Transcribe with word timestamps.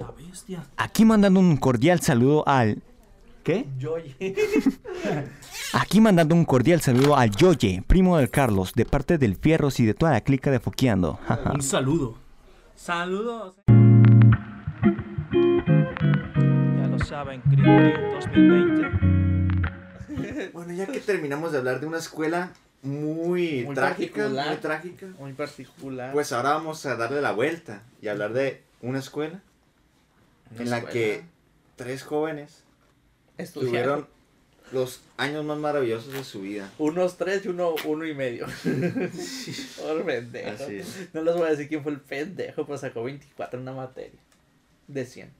A 0.00 0.02
la 0.02 0.10
bestia. 0.12 0.64
Aquí 0.76 1.04
mandando 1.04 1.40
un 1.40 1.56
cordial 1.56 2.00
saludo 2.00 2.46
al... 2.46 2.82
¿Qué? 3.42 3.66
Yoye. 3.78 4.16
Aquí 5.72 6.00
mandando 6.00 6.34
un 6.34 6.44
cordial 6.44 6.80
saludo 6.80 7.16
al 7.16 7.30
Yoye, 7.30 7.82
primo 7.86 8.18
del 8.18 8.28
Carlos, 8.30 8.72
de 8.74 8.84
parte 8.84 9.18
del 9.18 9.36
Fierros 9.36 9.78
y 9.78 9.86
de 9.86 9.94
toda 9.94 10.12
la 10.12 10.20
clica 10.20 10.50
de 10.50 10.58
Foqueando. 10.58 11.20
Un 11.54 11.62
saludo. 11.62 12.16
Saludos. 12.74 13.54
Ya 16.76 16.86
lo 16.88 16.98
saben, 16.98 17.40
Grigori 17.46 17.92
2020. 18.14 20.50
Bueno, 20.52 20.72
ya 20.72 20.86
que 20.86 20.98
terminamos 21.00 21.52
de 21.52 21.58
hablar 21.58 21.80
de 21.80 21.86
una 21.86 21.98
escuela 21.98 22.50
muy, 22.82 23.62
Muy 23.64 23.74
trágica, 23.74 24.28
muy 24.28 24.56
trágica, 24.60 25.06
Muy 25.18 25.32
particular. 25.34 26.12
pues 26.12 26.32
ahora 26.32 26.54
vamos 26.54 26.84
a 26.86 26.96
darle 26.96 27.20
la 27.20 27.32
vuelta 27.32 27.82
y 28.02 28.08
hablar 28.08 28.32
de 28.32 28.62
una 28.82 28.98
escuela 28.98 29.40
En 30.58 30.70
la 30.70 30.84
que 30.86 31.22
tres 31.76 32.02
jóvenes 32.02 32.62
Estudiaron. 33.38 33.72
tuvieron 34.06 34.16
los 34.72 35.00
años 35.16 35.44
más 35.44 35.58
maravillosos 35.58 36.12
de 36.12 36.24
su 36.24 36.40
vida. 36.42 36.70
Unos 36.78 37.16
tres 37.16 37.44
y 37.44 37.48
uno, 37.48 37.74
uno 37.84 38.04
y 38.06 38.14
medio. 38.14 38.46
Por 39.80 40.04
pendejo. 40.04 40.50
Así 40.64 40.76
es. 40.76 41.08
No 41.12 41.22
les 41.22 41.34
voy 41.36 41.46
a 41.46 41.50
decir 41.50 41.68
quién 41.68 41.82
fue 41.82 41.92
el 41.92 42.00
pendejo, 42.00 42.64
pero 42.66 42.78
sacó 42.78 43.04
24 43.04 43.58
en 43.58 43.62
una 43.62 43.72
materia. 43.72 44.18
De 44.88 45.04
100. 45.04 45.32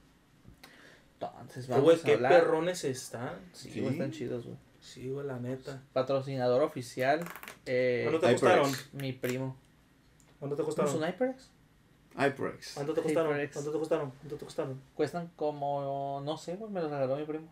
Entonces, 1.14 1.66
vamos 1.68 1.84
Güey, 1.84 1.96
a 1.98 2.02
qué 2.02 2.12
hablar. 2.14 2.32
perrones 2.32 2.84
están. 2.84 3.32
Sí, 3.52 3.70
Sí. 3.70 3.80
güey, 3.80 3.94
están 3.94 4.10
chidos, 4.12 4.44
güey. 4.44 4.56
Sí, 4.80 5.08
güey, 5.08 5.26
la 5.26 5.38
neta. 5.38 5.82
Patrocinador 5.92 6.62
oficial. 6.62 7.24
Eh, 7.64 8.02
¿Cuánto 8.08 8.20
te 8.20 8.34
HyperX. 8.34 8.40
costaron? 8.42 8.72
mi 9.02 9.12
primo. 9.12 9.56
¿Cuánto 10.38 10.56
te 10.56 10.62
¿No 10.62 10.66
costaron? 10.66 10.92
son 10.92 11.02
HyperX? 11.02 11.50
¿Cuánto 12.16 12.94
te 12.94 13.02
costaron? 13.02 13.48
¿Cuánto 13.52 13.72
te 13.72 13.78
costaron? 13.78 14.10
¿Cuánto 14.10 14.36
te 14.36 14.44
costaron? 14.44 14.80
Cuestan 14.94 15.30
como. 15.36 16.22
No 16.24 16.38
sé, 16.38 16.56
güey, 16.56 16.70
me 16.70 16.80
los 16.80 16.90
regaló 16.90 17.16
mi 17.16 17.24
primo. 17.24 17.48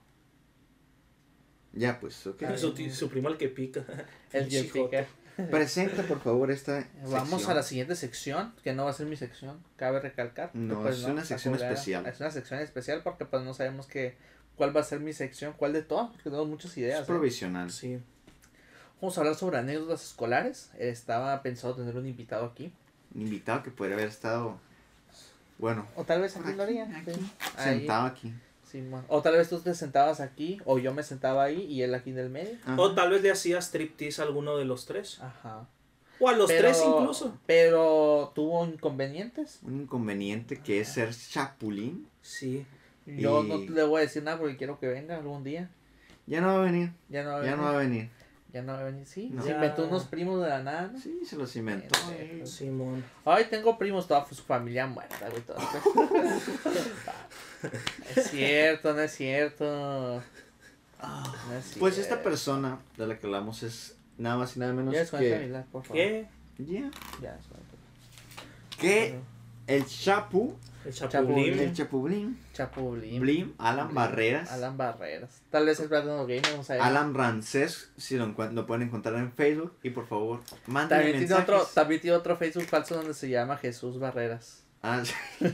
Ya, 1.73 1.99
pues, 2.01 2.27
ok. 2.27 2.43
Ah, 2.45 2.57
Su, 2.57 3.09
primo 3.09 3.29
el 3.29 3.37
que 3.37 3.49
pica. 3.49 3.85
El 4.33 4.49
Jessica. 4.49 5.07
Presenta, 5.51 6.05
por 6.05 6.21
favor, 6.21 6.53
esta 6.53 6.87
Vamos 7.03 7.31
sección. 7.31 7.51
a 7.51 7.55
la 7.55 7.63
siguiente 7.65 7.97
sección, 7.97 8.55
que 8.63 8.73
no 8.73 8.85
va 8.85 8.91
a 8.91 8.93
ser 8.93 9.07
mi 9.07 9.17
sección, 9.17 9.61
cabe 9.75 9.99
recalcar. 9.99 10.51
No, 10.55 10.81
Pues 10.83 10.99
es 10.99 11.05
una 11.05 11.25
sección 11.25 11.57
especial. 11.57 12.07
Es 12.07 12.21
una 12.21 12.31
sección 12.31 12.61
especial 12.61 13.03
porque 13.03 13.25
pues 13.25 13.43
no 13.43 13.53
sabemos 13.53 13.89
que, 13.89 14.17
cuál 14.57 14.75
va 14.75 14.81
a 14.83 14.85
ser 14.85 15.01
mi 15.01 15.13
sección, 15.13 15.53
cuál 15.57 15.73
de 15.73 15.83
todas, 15.83 16.11
porque 16.11 16.25
tenemos 16.25 16.47
muchas 16.47 16.77
ideas. 16.79 17.01
Es 17.01 17.05
¿eh? 17.05 17.07
provisional. 17.07 17.73
Sí. 17.73 17.99
Vamos 19.01 19.19
a 19.19 19.23
hablar 19.23 19.35
sobre 19.35 19.59
anécdotas 19.59 20.05
escolares. 20.05 20.71
Estaba 20.79 21.43
pensado 21.43 21.75
tener 21.75 21.97
un 21.97 22.07
invitado 22.07 22.47
aquí. 22.47 22.73
Un 23.15 23.23
invitado 23.23 23.63
que 23.63 23.71
podría 23.71 23.97
haber 23.97 24.09
estado, 24.09 24.59
bueno, 25.59 25.87
O 25.97 26.05
tal 26.05 26.21
vez 26.21 26.37
aquí 26.37 26.53
lo 26.53 26.63
aquí, 26.65 26.79
haría. 26.79 26.99
aquí, 26.99 27.13
sí. 27.13 27.31
Sentado 27.59 28.07
aquí. 28.07 28.33
Simón. 28.71 29.05
O 29.09 29.23
tal 29.23 29.37
vez 29.37 29.49
tú 29.49 29.61
te 29.61 29.73
sentabas 29.75 30.21
aquí, 30.21 30.61
o 30.65 30.79
yo 30.79 30.93
me 30.93 31.05
sentaba 31.05 31.45
ahí 31.45 31.63
y 31.63 31.83
él 31.83 31.95
aquí 31.95 32.11
en 32.11 32.19
el 32.19 32.29
medio. 32.31 32.57
Ajá. 32.65 32.75
O 32.81 32.93
tal 32.95 33.11
vez 33.11 33.23
le 33.23 33.31
hacías 33.31 33.67
striptease 33.67 34.21
a 34.21 34.25
alguno 34.25 34.57
de 34.57 34.65
los 34.65 34.85
tres. 34.87 35.21
Ajá. 35.21 35.69
O 36.19 36.29
a 36.29 36.33
los 36.33 36.49
Pero- 36.51 36.63
tres 36.69 36.83
incluso. 36.85 37.39
Pero 37.47 38.33
tuvo 38.35 38.65
inconvenientes. 38.67 39.61
Un 39.63 39.83
inconveniente 39.83 40.59
que 40.61 40.81
es 40.81 40.89
ser 40.89 41.15
chapulín. 41.15 42.09
Sí. 42.21 42.67
Yo 43.07 43.45
Y- 43.45 43.49
no 43.49 43.59
le 43.59 43.85
voy 43.85 43.99
a 43.99 44.05
decir 44.05 44.23
nada 44.25 44.39
porque 44.39 44.57
quiero 44.57 44.81
que 44.81 44.89
venga 44.89 45.17
algún 45.17 45.45
día. 45.45 45.71
Ya 46.27 46.41
no 46.41 46.49
va 46.49 46.55
a 46.57 46.65
venir. 46.65 46.91
Ya 47.11 47.23
no 47.23 47.31
va 47.31 47.37
a 47.37 47.45
Ya 47.45 47.51
venir. 47.51 47.57
no 47.59 47.63
va 47.65 47.71
a 47.71 47.77
venir. 47.79 48.11
Ya 48.55 48.63
no 48.63 48.73
va 48.75 48.79
a 48.79 48.83
venir, 48.85 49.05
sí. 49.05 49.31
No. 49.33 49.43
Se 49.43 49.51
inventó 49.51 49.85
unos 49.85 50.05
primos 50.05 50.41
de 50.41 50.49
la 50.49 50.63
nada. 50.63 50.91
¿no? 50.93 51.01
Sí, 51.01 51.23
se 51.27 51.35
los 51.35 51.57
inventó. 51.57 51.99
Pendejo. 52.07 52.47
Simón. 52.47 53.05
Ay, 53.25 53.47
tengo 53.51 53.77
primos, 53.77 54.07
toda 54.07 54.25
su 54.27 54.45
familia 54.45 54.87
muerta, 54.87 55.29
güey. 55.29 55.43
todo. 55.43 55.57
es 58.15 58.31
cierto, 58.31 58.95
no 58.95 59.01
es 59.01 59.11
cierto. 59.11 60.23
No 61.03 61.57
es 61.59 61.75
Pues 61.81 61.99
esta 61.99 62.23
persona 62.23 62.79
de 62.97 63.09
la 63.09 63.19
que 63.19 63.27
hablamos 63.27 63.65
es 63.65 63.97
nada 64.19 64.37
más 64.37 64.57
y 64.57 64.61
nada 64.61 64.73
menos 64.73 64.95
Ya 64.95 65.05
que... 65.05 65.65
por 65.73 65.83
favor. 65.83 65.97
¿Qué? 65.97 66.29
Ya. 66.59 66.93
Ya 67.21 67.35
desconecta. 67.35 67.75
Que 68.79 69.19
el 69.67 69.85
chapu, 69.85 70.55
El 70.85 70.91
el 71.59 71.73
chapulín, 71.73 72.39
Chapulín. 72.53 73.21
Blim, 73.21 73.55
Alan 73.59 73.95
Barreras, 73.95 74.51
Alan, 74.53 74.65
Alan 74.65 74.77
Barreras. 74.77 75.41
Tal 75.51 75.65
vez 75.67 75.81
es 75.81 75.89
Brandon 75.89 76.27
Gamer, 76.27 76.43
vamos 76.51 76.69
a 76.71 76.75
ver. 76.75 77.15
Rancés, 77.15 77.91
si 77.97 78.17
lo, 78.17 78.27
lo 78.27 78.67
pueden 78.67 78.83
encontrar 78.83 79.15
en 79.17 79.33
Facebook. 79.33 79.73
Y 79.83 79.91
por 79.91 80.07
favor, 80.07 80.41
manden 80.67 80.89
También 80.91 81.19
tiene, 81.19 81.35
mensajes. 81.35 81.45
otro, 81.55 81.69
también 81.73 82.01
tiene 82.01 82.17
otro 82.17 82.37
Facebook 82.37 82.65
falso 82.65 82.97
donde 82.97 83.15
se 83.15 83.29
llama 83.31 83.57
Jesús 83.57 83.99
Barreras. 83.99 84.63
Ah, 84.83 85.03
sí. 85.05 85.15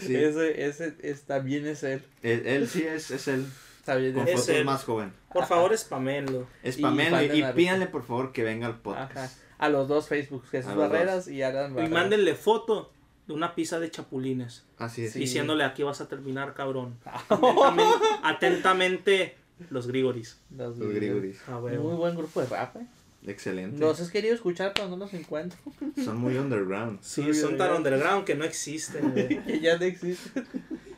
Sí. 0.00 0.14
Ese, 0.16 0.66
ese, 0.66 0.96
es, 1.02 1.22
también 1.24 1.66
es 1.66 1.82
él. 1.82 2.02
él, 2.22 2.42
él 2.46 2.68
sí 2.68 2.82
es, 2.82 3.10
es 3.10 3.28
él, 3.28 3.46
También 3.84 4.14
con 4.14 4.22
es 4.26 4.34
Es 4.34 4.40
fotos 4.40 4.56
él. 4.56 4.64
más 4.64 4.84
joven. 4.84 5.12
Por 5.32 5.44
favor, 5.46 5.76
spamenlo. 5.76 6.46
Spamenlo 6.66 7.20
y, 7.22 7.26
y 7.26 7.40
Naruto. 7.42 7.56
pídanle 7.56 7.86
por 7.86 8.02
favor 8.04 8.32
que 8.32 8.42
venga 8.42 8.66
al 8.66 8.80
podcast. 8.80 9.16
Ajá. 9.16 9.30
A 9.58 9.68
los 9.68 9.88
dos 9.88 10.08
Facebooks, 10.08 10.48
Jesús 10.48 10.74
Barreras 10.74 11.28
y 11.28 11.42
Alan 11.42 11.72
Y 11.72 11.74
Barreras. 11.74 11.90
mándenle 11.92 12.34
foto 12.34 12.92
de 13.30 13.36
una 13.36 13.54
pizza 13.54 13.78
de 13.78 13.90
chapulines. 13.90 14.64
Así 14.76 15.04
es. 15.04 15.14
Diciéndole 15.14 15.64
aquí 15.64 15.82
vas 15.82 16.00
a 16.00 16.08
terminar, 16.08 16.54
cabrón. 16.54 16.98
Atentamente, 17.28 17.94
atentamente, 18.22 19.36
los 19.70 19.86
Grigoris. 19.86 20.40
Los 20.56 20.76
Los 20.76 20.92
Grigoris. 20.92 21.40
Ah, 21.46 21.60
Muy 21.60 21.76
buen 21.96 22.16
grupo 22.16 22.40
de 22.40 22.46
rap, 22.46 22.76
eh. 22.76 22.86
Excelente. 23.26 23.78
Los 23.78 24.00
he 24.00 24.10
querido 24.10 24.34
escuchar, 24.34 24.72
pero 24.74 24.88
no 24.88 24.96
los 24.96 25.12
encuentro. 25.14 25.58
Son 26.04 26.16
muy 26.18 26.36
underground. 26.36 27.00
Sí, 27.02 27.34
son 27.34 27.58
tan 27.58 27.76
underground 27.76 28.24
que 28.24 28.34
no 28.34 28.44
existen, 28.44 29.12
que 29.14 29.60
ya 29.60 29.76
no 29.76 29.84
existen. 29.84 30.46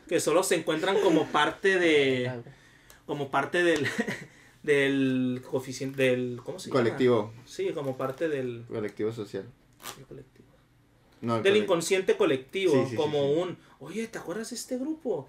Que 0.07 0.19
solo 0.19 0.41
se 0.43 0.55
encuentran 0.55 0.99
como 1.01 1.27
parte 1.27 1.77
de. 1.77 2.31
Como 3.05 3.29
parte 3.29 3.63
del. 3.63 3.85
Del 4.63 5.43
coeficiente. 5.51 6.01
Del. 6.01 6.39
¿Cómo 6.43 6.57
se 6.59 6.69
llama? 6.69 6.79
Colectivo. 6.79 7.33
Sí, 7.45 7.71
como 7.73 7.97
parte 7.97 8.29
del. 8.29 8.63
Colectivo 8.69 9.11
social. 9.11 9.43
del 9.97 10.05
colectivo. 10.05 10.42
No, 11.23 11.41
Del 11.41 11.55
inconsciente 11.55 12.17
colectivo. 12.17 12.73
Sí, 12.73 12.83
sí, 12.83 12.89
sí, 12.91 12.95
como 12.95 13.19
sí. 13.19 13.33
un. 13.39 13.57
Oye, 13.79 14.07
¿te 14.07 14.19
acuerdas 14.19 14.49
de 14.49 14.57
este 14.57 14.77
grupo? 14.77 15.27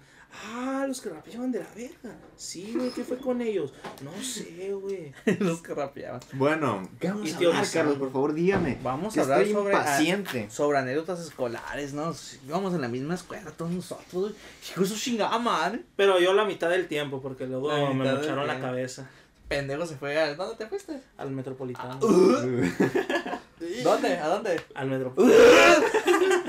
Ah, 0.53 0.83
los 0.85 0.99
que 0.99 1.09
rapeaban 1.09 1.51
de 1.53 1.59
la 1.59 1.69
verga. 1.73 2.17
Sí, 2.35 2.73
güey, 2.75 2.91
¿qué 2.91 3.05
fue 3.05 3.17
con 3.17 3.41
ellos? 3.41 3.73
No 4.03 4.11
sé, 4.21 4.73
güey. 4.73 5.13
los 5.39 5.61
que 5.61 5.73
rapeaban. 5.73 6.19
Bueno, 6.33 6.87
¿qué 6.99 7.07
vamos 7.07 7.33
a 7.33 7.37
hablar. 7.37 7.65
Carlos? 7.71 7.97
Por 7.97 8.11
favor, 8.11 8.33
dígame. 8.33 8.77
Vamos 8.83 9.17
a 9.17 9.21
hablar 9.21 9.41
estoy 9.41 9.53
sobre, 9.53 9.73
impaciente. 9.73 10.45
ah, 10.49 10.51
sobre 10.51 10.77
anécdotas 10.79 11.21
escolares, 11.21 11.93
¿no? 11.93 12.13
Íbamos 12.45 12.73
en 12.73 12.81
la 12.81 12.89
misma 12.89 13.15
escuela 13.15 13.51
todos 13.51 13.71
nosotros. 13.71 14.33
su 14.61 14.97
chingada 14.97 15.39
madre. 15.39 15.83
Pero 15.95 16.19
yo 16.19 16.33
la 16.33 16.43
mitad 16.43 16.69
del 16.69 16.89
tiempo, 16.89 17.21
porque 17.21 17.47
luego 17.47 17.69
La 17.69 17.93
me 17.93 18.03
mocharon 18.03 18.45
la 18.45 18.59
cabeza. 18.59 19.09
Pendejo 19.47 19.85
se 19.85 19.95
fue 19.95 20.19
a... 20.19 20.35
¿Dónde 20.35 20.55
te 20.55 20.67
fuiste? 20.67 20.99
Al 21.17 21.31
metropolitano. 21.31 21.99
¿Dónde? 23.83 24.17
¿A 24.17 24.27
dónde? 24.27 24.61
Al 24.73 24.87
metropolitano. 24.89 25.85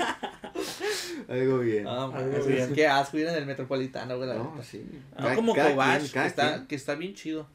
Algo 1.29 1.59
bien. 1.59 1.85
Ah, 1.87 2.09
Algo 2.13 2.45
bien. 2.45 2.73
Qué 2.73 2.87
asco 2.87 3.17
ir 3.17 3.27
en 3.27 3.35
el 3.35 3.45
metropolitano, 3.45 4.17
güey. 4.17 4.29
no, 4.29 4.57
sí. 4.63 4.85
No 5.19 5.35
como 5.35 5.53
Cobach, 5.55 6.11
que, 6.11 6.25
está, 6.25 6.65
que 6.67 6.75
está 6.75 6.95
bien 6.95 7.13
chido. 7.13 7.47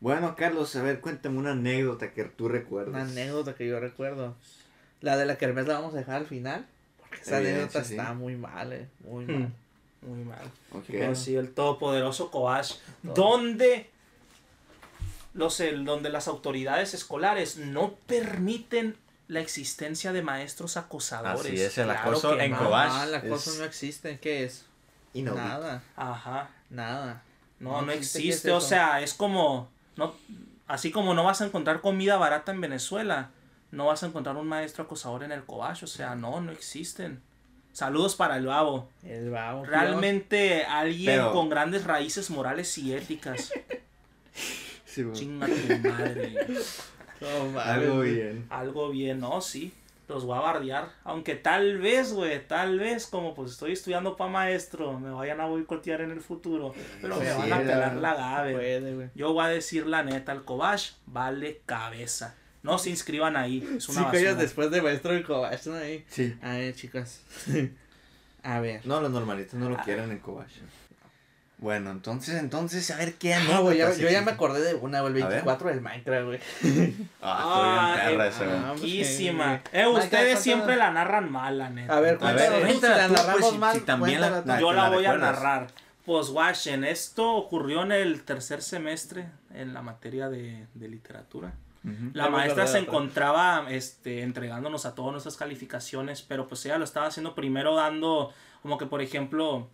Bueno, 0.00 0.34
Carlos, 0.36 0.74
a 0.76 0.82
ver, 0.82 1.00
cuéntame 1.00 1.38
una 1.38 1.52
anécdota 1.52 2.10
que 2.12 2.24
tú 2.24 2.48
recuerdas. 2.48 2.94
Una 2.94 3.02
anécdota 3.02 3.54
que 3.54 3.66
yo 3.68 3.78
recuerdo. 3.78 4.34
La 5.00 5.16
de 5.16 5.26
la 5.26 5.36
kermés 5.36 5.66
la 5.66 5.74
vamos 5.74 5.94
a 5.94 5.98
dejar 5.98 6.16
al 6.16 6.26
final. 6.26 6.66
Porque 6.98 7.20
esa 7.22 7.38
Evidencia, 7.38 7.62
anécdota 7.62 7.84
sí. 7.84 7.94
está 7.96 8.14
muy 8.14 8.36
mal, 8.36 8.72
eh. 8.72 8.88
Muy 9.04 9.24
Hmm. 9.26 9.32
mal. 9.40 9.52
Muy 10.02 10.24
mal. 10.24 10.50
Ok. 10.72 10.84
Pero 10.88 11.14
sí, 11.14 11.36
el 11.36 11.50
todopoderoso 11.52 12.30
Kobash. 12.30 12.74
Todo. 13.04 13.14
Donde 13.14 13.90
los 15.34 15.60
el- 15.60 15.84
donde 15.84 16.10
las 16.10 16.28
autoridades 16.28 16.94
escolares 16.94 17.56
no 17.56 17.94
permiten 18.06 18.96
la 19.28 19.40
existencia 19.40 20.12
de 20.12 20.22
maestros 20.22 20.76
acosadores. 20.76 21.46
Así 21.52 21.60
es, 21.60 21.78
el 21.78 21.84
Claro 21.86 22.00
acoso 22.10 22.38
en 22.38 22.50
no. 22.50 22.58
Cobach. 22.58 22.90
Ah, 22.92 23.06
la 23.06 23.18
es- 23.18 23.24
cosa 23.24 23.50
no 23.58 23.64
existe. 23.64 24.18
¿Qué 24.18 24.44
es? 24.44 24.66
Inaudito. 25.14 25.46
Nada, 25.46 25.82
Ajá. 25.96 26.50
nada. 26.70 27.22
No, 27.60 27.72
no, 27.80 27.82
No 27.82 27.92
existe, 27.92 28.18
¿qué 28.20 28.28
existe. 28.28 28.48
es 28.48 28.54
o 28.54 28.60
sea, 28.60 29.00
es 29.00 29.14
como. 29.14 29.68
No, 29.96 30.14
así 30.66 30.90
como 30.90 31.14
no 31.14 31.22
vas 31.24 31.40
a 31.40 31.46
encontrar 31.46 31.80
comida 31.80 32.16
barata 32.16 32.50
en 32.52 32.60
Venezuela, 32.60 33.30
no 33.70 33.86
vas 33.86 34.02
a 34.02 34.06
encontrar 34.06 34.36
un 34.36 34.48
maestro 34.48 34.84
acosador 34.84 35.22
en 35.22 35.32
el 35.32 35.44
Cobach. 35.44 35.82
O 35.82 35.86
sea, 35.86 36.14
no, 36.14 36.40
no 36.40 36.50
existen. 36.52 37.22
Saludos 37.72 38.16
para 38.16 38.36
el 38.36 38.46
babo. 38.46 38.90
El 39.02 39.30
babo. 39.30 39.64
Realmente 39.64 40.64
alguien 40.64 41.16
Pero- 41.16 41.32
con 41.32 41.48
grandes 41.48 41.84
raíces 41.84 42.28
morales 42.30 42.76
y 42.78 42.92
éticas. 42.94 43.50
Sí, 44.92 45.02
bueno. 45.02 45.18
Chinga 45.18 45.46
tu 45.46 45.88
madre. 45.88 46.34
No, 47.22 47.44
mames, 47.52 47.66
Algo 47.68 47.96
güey. 47.98 48.14
bien. 48.14 48.46
Algo 48.50 48.90
bien, 48.90 49.20
¿no? 49.20 49.40
Sí. 49.40 49.72
Los 50.08 50.24
voy 50.24 50.36
a 50.36 50.40
bardear. 50.40 50.88
Aunque 51.04 51.36
tal 51.36 51.78
vez, 51.78 52.12
güey, 52.12 52.44
tal 52.48 52.80
vez, 52.80 53.06
como 53.06 53.32
pues 53.32 53.52
estoy 53.52 53.72
estudiando 53.74 54.16
para 54.16 54.28
maestro, 54.28 54.98
me 54.98 55.08
vayan 55.10 55.40
a 55.40 55.46
boicotear 55.46 56.00
en 56.00 56.10
el 56.10 56.20
futuro. 56.20 56.74
Pero 57.00 57.16
me 57.16 57.24
Sí, 57.24 57.30
van 57.38 57.52
a 57.52 57.58
la- 57.60 57.62
pelar 57.62 57.94
la 57.96 58.14
gabe. 58.14 58.52
Puede, 58.54 58.94
güey. 58.94 59.08
Yo 59.14 59.32
voy 59.32 59.44
a 59.44 59.48
decir 59.48 59.86
la 59.86 60.02
neta, 60.02 60.32
el 60.32 60.42
Cobach 60.42 60.94
vale 61.06 61.60
cabeza. 61.64 62.34
No 62.64 62.76
se 62.78 62.90
inscriban 62.90 63.36
ahí. 63.36 63.66
Es 63.76 63.88
una 63.88 64.02
basura. 64.02 64.34
después 64.34 64.70
de 64.72 64.82
maestro 64.82 65.12
del 65.12 65.22
Cobach, 65.24 65.64
¿no? 65.66 65.74
Ahí. 65.76 66.04
Sí. 66.08 66.34
A 66.42 66.54
ver, 66.54 66.74
chicas. 66.74 67.22
A 68.42 68.58
ver. 68.58 68.84
No, 68.84 69.00
los 69.00 69.12
normalitos 69.12 69.54
no 69.54 69.70
lo 69.70 69.76
quieren 69.76 70.10
en 70.10 70.18
Kobashi. 70.18 70.60
Bueno, 71.62 71.92
entonces, 71.92 72.34
entonces, 72.40 72.90
a 72.90 72.96
ver 72.96 73.14
qué 73.14 73.36
No, 73.48 73.62
güey, 73.62 73.78
yo, 73.78 73.88
ya 73.94 74.20
me 74.22 74.32
acordé 74.32 74.60
de 74.62 74.74
una, 74.74 75.00
güey, 75.00 75.14
el 75.16 75.22
A 75.22 75.26
ver. 75.28 75.34
24 75.44 75.68
del 75.70 75.80
Minecraft, 75.80 76.26
güey. 76.26 76.40
Ah, 77.22 77.94
estoy 77.94 78.04
bien 78.08 78.18
perra 78.18 78.26
esa, 78.26 78.44
güey. 78.44 78.56
ah, 78.58 78.74
pues, 79.62 79.64
Eh, 79.72 79.86
ustedes 79.86 80.40
siempre 80.40 80.74
la 80.76 80.90
narran 80.90 81.30
mal, 81.30 81.58
la 81.58 81.70
neta. 81.70 81.96
A 81.96 82.00
ver, 82.00 82.18
A 82.20 82.32
ver, 82.32 82.50
cuéntanos 82.62 82.80
tú, 82.80 82.80
si 82.80 82.86
la 82.88 83.08
pues, 83.08 83.12
narramos 83.26 83.50
si- 83.52 83.58
mal, 83.58 83.74
si 83.76 83.80
también. 83.82 84.20
Yo 84.20 84.42
¿te 84.42 84.48
la 84.48 84.72
la 84.72 84.88
voy 84.90 85.06
a 85.06 85.16
narrar. 85.16 85.68
Pues 86.04 86.30
watchen, 86.30 86.82
esto 86.82 87.30
ocurrió 87.32 87.84
en 87.84 87.92
el 87.92 88.24
tercer 88.24 88.60
semestre 88.60 89.28
en 89.54 89.72
la 89.72 89.82
materia 89.82 90.28
de, 90.28 90.66
de 90.74 90.88
literatura. 90.88 91.52
La 92.12 92.28
maestra 92.28 92.66
se 92.66 92.78
encontraba 92.78 93.66
este, 93.68 94.22
entregándonos 94.22 94.84
a 94.84 94.94
todas 94.96 95.12
nuestras 95.12 95.36
calificaciones, 95.36 96.22
pero 96.22 96.48
pues 96.48 96.64
ella 96.66 96.78
lo 96.78 96.84
estaba 96.84 97.06
haciendo 97.06 97.34
primero 97.36 97.76
dando, 97.76 98.32
como 98.62 98.78
que 98.78 98.86
por 98.86 99.00
ejemplo, 99.02 99.68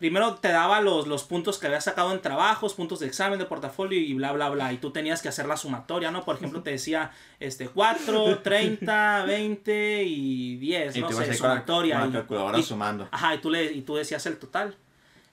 primero 0.00 0.34
te 0.36 0.48
daba 0.48 0.80
los, 0.80 1.06
los 1.06 1.22
puntos 1.22 1.58
que 1.58 1.66
habías 1.68 1.84
sacado 1.84 2.10
en 2.12 2.20
trabajos, 2.20 2.74
puntos 2.74 2.98
de 2.98 3.06
examen, 3.06 3.38
de 3.38 3.44
portafolio 3.44 4.00
y 4.00 4.12
bla, 4.14 4.32
bla, 4.32 4.48
bla, 4.48 4.72
y 4.72 4.78
tú 4.78 4.90
tenías 4.90 5.22
que 5.22 5.28
hacer 5.28 5.46
la 5.46 5.56
sumatoria, 5.56 6.10
¿no? 6.10 6.24
Por 6.24 6.36
ejemplo, 6.36 6.62
te 6.64 6.70
decía 6.70 7.12
este, 7.38 7.68
4, 7.68 8.40
30, 8.40 9.24
20 9.26 10.02
y 10.04 10.56
10, 10.56 10.96
Y 10.96 11.00
no 11.02 11.12
sé, 11.12 11.34
sumatoria. 11.34 12.00
con 12.00 12.08
la 12.12 12.18
calculadora 12.20 12.58
y- 12.58 12.62
sumando. 12.64 13.08
Ajá, 13.12 13.34
y 13.36 13.38
tú, 13.38 13.50
le, 13.50 13.64
y 13.70 13.82
tú 13.82 13.94
decías 13.94 14.24
el 14.26 14.38
total. 14.38 14.74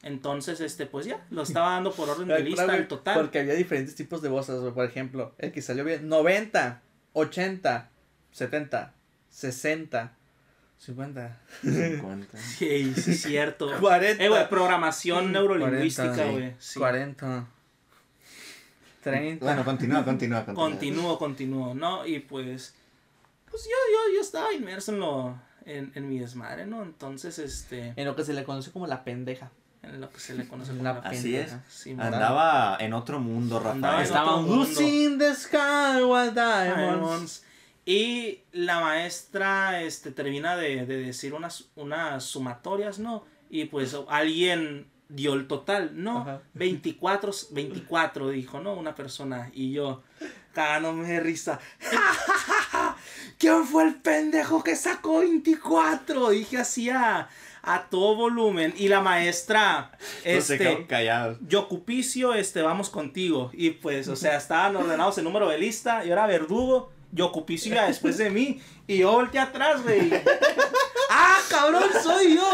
Entonces, 0.03 0.59
este, 0.61 0.85
pues 0.85 1.05
ya, 1.05 1.25
lo 1.31 1.41
estaba 1.43 1.71
dando 1.71 1.91
por 1.93 2.09
orden 2.09 2.27
de 2.27 2.39
lista 2.39 2.75
el 2.75 2.87
total. 2.87 3.17
Porque 3.19 3.39
había 3.39 3.53
diferentes 3.55 3.95
tipos 3.95 4.21
de 4.21 4.29
voces, 4.29 4.59
güey. 4.59 4.73
Por 4.73 4.85
ejemplo, 4.85 5.33
el 5.39 5.51
que 5.51 5.61
salió 5.61 5.83
bien, 5.85 6.07
90, 6.07 6.81
80, 7.13 7.89
70, 8.31 8.93
60, 9.29 10.16
50, 10.79 11.37
50. 11.63 12.37
Sí, 12.37 12.93
sí, 12.95 13.11
es 13.11 13.21
cierto. 13.23 13.69
40. 13.79 14.23
Eh, 14.23 14.29
güey, 14.29 14.47
programación 14.49 15.31
neurolingüística, 15.31 16.13
40, 16.13 16.31
güey. 16.31 16.53
Sí. 16.59 16.79
40, 16.79 17.45
30. 19.03 19.45
Bueno, 19.45 19.65
continúa, 19.65 20.03
continúa, 20.05 20.45
continúa. 20.45 20.69
Continúo, 20.69 21.17
continúo, 21.19 21.73
¿no? 21.73 22.05
Y 22.05 22.19
pues, 22.19 22.75
pues 23.49 23.63
yo, 23.63 23.69
yo, 23.69 24.15
yo 24.15 24.21
estaba 24.21 24.53
inmerso 24.53 24.91
en 24.93 24.99
lo, 24.99 25.39
en, 25.65 25.91
en 25.95 26.09
mi 26.09 26.19
desmadre, 26.19 26.65
¿no? 26.65 26.83
Entonces, 26.83 27.39
este, 27.39 27.93
En 27.95 28.05
lo 28.05 28.15
que 28.15 28.23
se 28.23 28.33
le 28.33 28.43
conoce 28.43 28.71
como 28.71 28.85
la 28.87 29.03
pendeja. 29.03 29.49
en 29.83 29.99
lo 30.01 30.11
que 30.11 30.19
se 30.19 30.33
le 30.35 30.47
conoce 30.47 30.71
como 30.71 30.83
La 30.83 30.93
la 30.93 30.99
Así 30.99 31.35
es. 31.35 31.53
pendeja. 31.83 32.07
Andaba 32.07 32.77
en 32.79 32.93
otro 32.93 33.19
mundo, 33.19 33.57
Andaba 33.57 33.73
Rafael. 33.73 33.99
en 33.99 34.03
Estaba 34.05 34.35
otro 34.35 34.55
mundo. 34.55 34.81
In 34.81 35.17
the 35.17 35.33
sky 35.35 36.03
with 36.03 36.33
diamonds. 36.33 37.43
Y 37.87 38.41
la 38.51 38.81
maestra 38.81 39.81
este, 39.81 40.11
termina 40.11 40.57
de, 40.57 40.85
de 40.85 40.97
decir 40.97 41.33
unas, 41.33 41.69
unas 41.77 42.21
sumatorias, 42.25 42.99
¿no? 42.99 43.23
Y 43.49 43.63
pues 43.63 43.95
alguien 44.09 44.87
dio 45.07 45.35
el 45.35 45.47
total, 45.47 45.91
¿no? 45.93 46.19
Ajá. 46.19 46.41
24, 46.53 47.31
24 47.51 48.29
dijo, 48.31 48.59
¿no? 48.59 48.73
Una 48.73 48.93
persona. 48.93 49.51
Y 49.53 49.71
yo, 49.71 50.03
cagándome 50.53 51.07
de 51.07 51.21
risa. 51.21 51.61
¿Quién 53.37 53.63
fue 53.63 53.85
el 53.85 53.95
pendejo 53.95 54.65
que 54.65 54.75
sacó 54.75 55.19
24? 55.19 56.31
Dije 56.31 56.57
así 56.57 56.89
a, 56.89 57.29
a 57.61 57.83
todo 57.89 58.15
volumen. 58.15 58.73
Y 58.75 58.89
la 58.89 58.99
maestra, 58.99 59.97
este, 60.25 60.87
callados. 60.87 61.37
Yocupicio, 61.47 62.33
este, 62.33 62.61
vamos 62.61 62.89
contigo. 62.89 63.49
Y 63.53 63.69
pues, 63.69 64.09
o 64.09 64.17
sea, 64.17 64.35
estaban 64.35 64.75
ordenados 64.75 65.17
en 65.19 65.23
número 65.23 65.47
de 65.47 65.57
lista. 65.57 66.03
Yo 66.03 66.11
era 66.11 66.27
verdugo. 66.27 66.96
Yocupicio 67.11 67.73
después 67.87 68.17
de 68.17 68.29
mí. 68.29 68.61
Y 68.87 68.97
yo 68.99 69.11
volteé 69.11 69.39
atrás, 69.41 69.83
güey. 69.83 70.11
¡Ah, 71.09 71.37
cabrón, 71.49 71.83
soy 72.03 72.35
yo! 72.35 72.49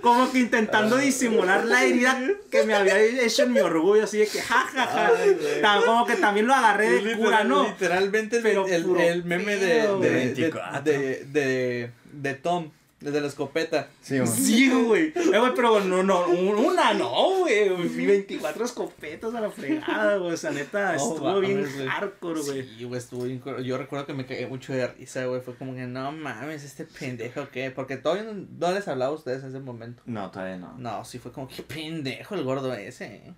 Como 0.00 0.30
que 0.30 0.38
intentando 0.40 0.96
disimular 0.96 1.64
la 1.64 1.84
herida 1.84 2.18
que 2.50 2.62
me 2.64 2.74
había 2.74 2.98
hecho 3.00 3.44
en 3.44 3.52
mi 3.52 3.60
orgullo. 3.60 4.04
Así 4.04 4.18
de 4.18 4.26
que, 4.26 4.40
jajaja. 4.40 5.10
Güey. 5.10 5.60
Tan- 5.62 5.82
Como 5.82 6.06
que 6.06 6.16
también 6.16 6.46
lo 6.46 6.54
agarré 6.54 6.90
de 6.90 7.02
Literal- 7.02 7.16
cura, 7.18 7.44
¿no? 7.44 7.64
Literalmente 7.64 8.36
el, 8.36 8.42
Pero 8.42 8.66
el, 8.66 9.24
meme 9.24 9.56
de, 9.56 9.66
de, 9.82 9.86
güey. 9.88 10.08
de, 10.08 10.14
24. 10.14 10.82
de, 10.82 11.24
de, 11.26 11.90
de 12.12 12.34
Tom, 12.34 12.70
desde 13.00 13.20
la 13.20 13.28
escopeta. 13.28 13.88
Sí, 14.02 14.18
güey. 14.18 14.30
Sí, 14.30 14.70
güey. 14.70 15.12
Eh, 15.16 15.38
güey, 15.38 15.52
pero 15.56 15.80
no, 15.80 16.02
no, 16.02 16.28
una 16.28 16.92
no, 16.92 17.38
güey. 17.38 17.70
Fui 17.88 18.06
24 18.06 18.64
escopetas 18.64 19.34
a 19.34 19.40
la 19.40 19.50
fregada, 19.50 20.16
güey. 20.18 20.32
O 20.32 20.36
sea, 20.36 20.50
neta, 20.50 20.94
estuvo 20.94 21.40
bien 21.40 21.64
hardcore, 21.88 22.40
güey. 22.42 22.68
Sí, 22.68 22.84
güey, 22.84 22.98
estuvo 22.98 23.24
bien 23.24 23.42
Yo 23.64 23.78
recuerdo 23.78 24.06
que 24.06 24.12
me 24.12 24.26
caí 24.26 24.46
mucho 24.46 24.72
de 24.72 24.86
risa, 24.86 25.24
güey. 25.24 25.40
Fue 25.40 25.54
como 25.54 25.74
que, 25.74 25.86
no 25.86 26.12
mames, 26.12 26.62
este 26.62 26.84
pendejo, 26.84 27.48
¿qué? 27.50 27.70
Porque 27.70 27.96
todavía 27.96 28.24
no, 28.24 28.34
no 28.34 28.72
les 28.72 28.86
hablaba 28.86 29.12
a 29.12 29.14
ustedes 29.14 29.42
en 29.42 29.50
ese 29.50 29.60
momento. 29.60 30.02
No, 30.04 30.30
todavía 30.30 30.58
no. 30.58 30.74
No, 30.76 31.04
sí 31.04 31.18
fue 31.18 31.32
como, 31.32 31.48
qué 31.48 31.62
pendejo 31.62 32.34
el 32.34 32.44
gordo 32.44 32.72
ese. 32.74 33.06
¿eh? 33.06 33.34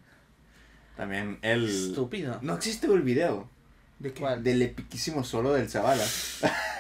También 0.97 1.39
el... 1.43 1.69
Estúpido. 1.69 2.39
No 2.43 2.55
existe 2.55 2.87
el 2.89 3.03
video 3.03 3.49
¿De 4.03 4.13
qué? 4.13 4.21
¿Cuál? 4.21 4.43
del 4.43 4.61
epiquísimo 4.63 5.23
solo 5.25 5.53
del 5.53 5.69
Zavala. 5.71 6.05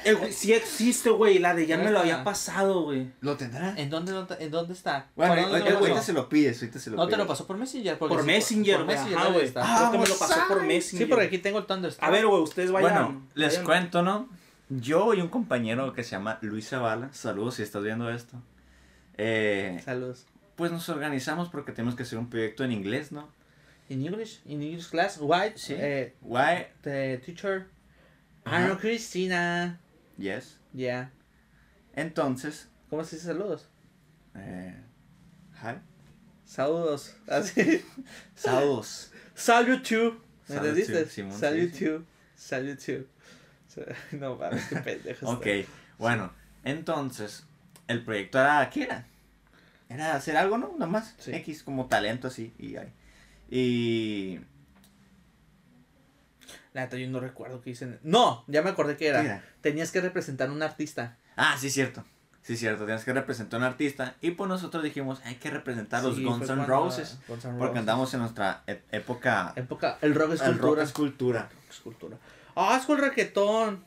Eh, 0.04 0.14
güey, 0.14 0.32
sí 0.32 0.52
existe, 0.52 1.10
güey. 1.10 1.38
La 1.38 1.54
de 1.54 1.64
ya 1.64 1.76
¿Dónde 1.76 1.90
me 1.90 1.94
lo 1.94 2.00
había 2.00 2.24
pasado, 2.24 2.82
güey. 2.82 3.06
¿Lo 3.20 3.36
tendrá? 3.36 3.72
¿En 3.76 3.88
dónde, 3.88 4.10
lo- 4.10 4.26
en 4.36 4.50
dónde 4.50 4.72
está? 4.74 5.06
Bueno, 5.14 5.34
¿Por 5.34 5.42
dónde 5.44 5.58
ahorita, 5.60 5.78
lo 5.88 5.94
pasó? 5.94 6.02
se 6.06 6.12
lo 6.12 6.28
pides, 6.28 6.60
ahorita 6.60 6.78
se 6.80 6.90
lo 6.90 6.96
No 6.96 7.04
te 7.04 7.10
pides. 7.10 7.19
lo 7.19 7.26
pasó 7.28 7.46
por 7.46 7.56
Messenger. 7.56 7.98
porque 7.98 8.14
Por 8.16 8.22
sí, 8.22 8.26
Messenger, 8.26 8.76
por 8.78 8.84
güey. 8.86 8.96
Messenger 8.96 9.16
Ajá, 9.19 9.24
debe 9.26 9.36
güey. 9.36 9.46
estar. 9.46 9.78
Creo 9.78 9.92
que 9.92 9.98
me 9.98 10.06
lo 10.08 10.14
Ah, 10.14 10.19
pasó 10.19 10.40
por. 10.48 10.62
Messenger. 10.64 11.06
Sí, 11.06 11.08
porque 11.08 11.26
aquí 11.26 11.38
tengo 11.38 11.58
el 11.60 11.66
Thunderstorm. 11.66 12.08
A 12.08 12.10
ver, 12.10 12.26
güey, 12.26 12.42
ustedes 12.42 12.72
vayan. 12.72 12.92
Bueno, 12.92 13.22
les 13.34 13.48
vayan. 13.52 13.64
cuento, 13.64 14.02
¿no? 14.02 14.28
Yo 14.70 15.14
y 15.14 15.20
un 15.20 15.28
compañero 15.28 15.92
que 15.92 16.02
se 16.02 16.10
llama 16.10 16.38
Luis 16.42 16.69
Zavala, 16.69 17.12
saludos 17.12 17.54
si 17.54 17.62
estás 17.62 17.84
viendo 17.84 18.10
esto. 18.10 18.36
Eh, 19.19 19.80
Saludos. 19.84 20.26
pues 20.56 20.72
nos 20.72 20.88
organizamos 20.88 21.48
porque 21.48 21.70
tenemos 21.70 21.94
que 21.94 22.02
hacer 22.02 22.19
un 22.19 22.28
proyecto 22.28 22.64
en 22.64 22.72
inglés, 22.72 23.12
¿no? 23.12 23.28
In 23.88 24.06
English, 24.06 24.40
in 24.46 24.62
English 24.62 24.88
class, 24.90 25.19
Sí. 25.56 25.75
eh, 25.79 26.12
Why? 26.23 26.67
the 26.82 27.19
teacher, 27.25 27.67
Ajá. 28.44 28.56
Ana 28.64 28.76
Cristina, 28.79 29.79
Yes. 30.19 30.58
yeah. 30.73 31.11
Entonces, 31.94 32.69
¿Cómo 32.90 33.05
se 33.05 33.17
dice 33.17 33.29
saludos? 33.29 33.67
eh, 34.34 34.75
hi. 35.62 35.79
Saludos, 36.44 37.14
así. 37.29 37.82
Saludos. 38.34 39.11
Salute 39.34 39.82
you. 39.94 40.20
¿Me 40.49 40.56
entendiste? 40.56 41.06
sí. 41.06 41.84
you. 41.84 42.05
Salute 42.37 42.93
you. 42.93 43.06
No 44.12 44.37
mames, 44.37 44.67
qué 44.69 44.76
pendejo. 44.76 45.31
Ok, 45.31 45.46
bueno, 45.99 46.31
entonces, 46.64 47.44
el 47.88 48.05
proyecto 48.05 48.38
era, 48.38 48.69
¿qué 48.69 48.82
era? 48.84 49.06
Era 49.88 50.14
hacer 50.14 50.37
algo, 50.37 50.58
¿no? 50.58 50.73
Nada 50.75 50.87
más, 50.90 51.14
Sí. 51.19 51.32
X, 51.34 51.62
como 51.62 51.86
talento 51.86 52.29
así, 52.29 52.53
y 52.58 52.77
ahí. 52.77 52.93
Y... 53.55 54.41
La 56.73 56.81
neta, 56.81 56.97
yo 56.97 57.06
no 57.11 57.21
recuerdo 57.21 57.61
qué 57.61 57.71
hice. 57.71 57.99
No, 58.03 58.44
ya 58.47 58.63
me 58.63 58.71
acordé 58.71 58.97
que 58.97 59.09
era. 59.09 59.44
Tenías 59.61 59.91
que 59.91 60.01
representar 60.01 60.49
a 60.49 60.53
un 60.53 60.63
artista. 60.63 61.19
Ah, 61.37 61.56
sí, 61.59 61.69
cierto. 61.69 62.03
Sí, 62.41 62.56
cierto, 62.56 62.87
tienes 62.87 63.05
que 63.05 63.13
representar 63.13 63.61
a 63.61 63.67
un 63.67 63.71
artista. 63.71 64.17
Y 64.23 64.31
pues 64.31 64.49
nosotros 64.49 64.82
dijimos, 64.82 65.21
hay 65.25 65.35
que 65.35 65.51
representar 65.51 66.01
a 66.01 66.05
los 66.05 66.17
Sí, 66.17 66.25
Guns 66.25 66.49
N' 66.49 66.65
Roses. 66.65 67.19
Guns 67.29 67.43
Porque 67.44 67.59
Roses. 67.59 67.77
andamos 67.77 68.15
en 68.15 68.21
nuestra 68.21 68.63
e- 68.67 68.81
época... 68.91 69.53
Época, 69.55 69.99
el 70.01 70.15
rock 70.15 70.32
es 70.32 70.41
el 70.41 70.53
cultura. 70.53 71.43
Rock 71.43 71.61
es 71.71 71.81
cultura. 71.81 72.19
Ah, 72.56 72.79
es 72.81 72.87
con 72.87 72.97
reggaetón. 72.99 73.85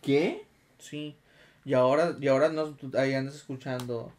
¿Qué? 0.00 0.46
Sí. 0.78 1.16
Y 1.66 1.74
ahora, 1.74 2.16
y 2.18 2.28
ahora 2.28 2.48
nos, 2.48 2.72
ahí 2.94 3.12
andas 3.12 3.34
escuchando. 3.34 4.10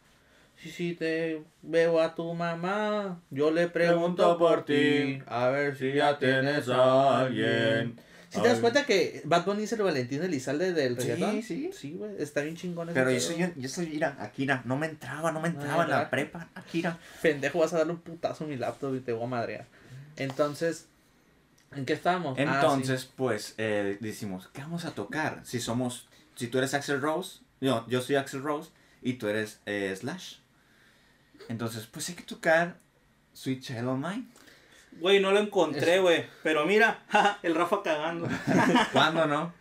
Sí, 0.66 0.72
sí, 0.72 0.94
te 0.96 1.44
veo 1.62 2.02
a 2.02 2.16
tu 2.16 2.34
mamá. 2.34 3.22
Yo 3.30 3.52
le 3.52 3.68
pregunto 3.68 4.36
por 4.40 4.66
ti. 4.66 5.20
A 5.28 5.50
ver 5.50 5.78
si 5.78 5.94
ya 5.94 6.18
tienes 6.18 6.68
a 6.70 7.20
alguien. 7.20 8.00
Si 8.30 8.42
te 8.42 8.48
das 8.48 8.58
cuenta 8.60 8.84
que 8.84 9.22
Bad 9.26 9.46
Bunny 9.46 9.64
es 9.64 9.74
el 9.74 9.84
Valentín 9.84 10.24
Elizalde 10.24 10.74
del 10.74 11.00
Sí, 11.00 11.08
reggaetón? 11.10 11.44
sí. 11.44 11.70
Sí, 11.72 11.92
güey. 11.94 12.16
Está 12.18 12.42
bien 12.42 12.56
chingón 12.56 12.90
ese 12.90 12.96
Pero 12.96 13.10
pedo. 13.10 13.18
eso 13.18 13.38
yo, 13.38 13.48
yo 13.56 13.70
soy, 13.70 13.86
mira, 13.86 14.18
Akira, 14.20 14.64
no 14.66 14.76
me 14.76 14.88
entraba, 14.88 15.32
no 15.32 15.40
me 15.40 15.50
entraba 15.50 15.84
en 15.84 15.92
la 15.92 16.10
prepa, 16.10 16.50
Akira. 16.56 16.98
Pendejo, 17.22 17.60
vas 17.60 17.72
a 17.74 17.78
darle 17.78 17.94
un 17.94 18.00
putazo 18.00 18.46
a 18.46 18.48
mi 18.48 18.58
laptop 18.58 18.96
y 18.96 19.02
te 19.02 19.14
voy 19.14 19.26
a 19.26 19.28
madrear. 19.28 19.68
Entonces, 20.18 20.88
¿en 21.76 21.86
qué 21.86 21.94
estábamos? 21.94 22.40
Ah, 22.40 22.42
sí. 22.42 22.50
Entonces, 22.56 23.06
pues, 23.16 23.54
eh, 23.60 23.98
decimos, 24.02 24.50
¿qué 24.52 24.62
vamos 24.62 24.84
a 24.86 24.92
tocar? 24.96 25.42
Si 25.46 25.60
somos, 25.60 26.08
si 26.34 26.48
tú 26.48 26.58
eres 26.58 26.74
Axel 26.74 27.02
Rose, 27.02 27.42
yo, 27.62 27.86
yo 27.88 28.02
soy 28.02 28.16
Axel 28.16 28.42
Rose 28.42 28.72
y 29.04 29.14
tú 29.14 29.28
eres 29.28 29.60
eh, 29.68 29.96
Slash. 29.96 30.38
Entonces, 31.50 31.88
pues 31.92 32.10
hay 32.10 32.16
que 32.16 32.24
tocar 32.24 32.78
Sweet 33.34 33.62
Child 33.62 33.88
of 33.88 33.98
Mine. 33.98 34.26
Güey, 35.00 35.20
no 35.20 35.32
lo 35.32 35.40
encontré, 35.40 36.00
güey. 36.00 36.26
Pero 36.44 36.66
mira, 36.66 37.04
el 37.44 37.56
Rafa 37.56 37.84
cagando. 37.84 38.28
¿Cuándo 38.94 39.26
no? 39.26 39.54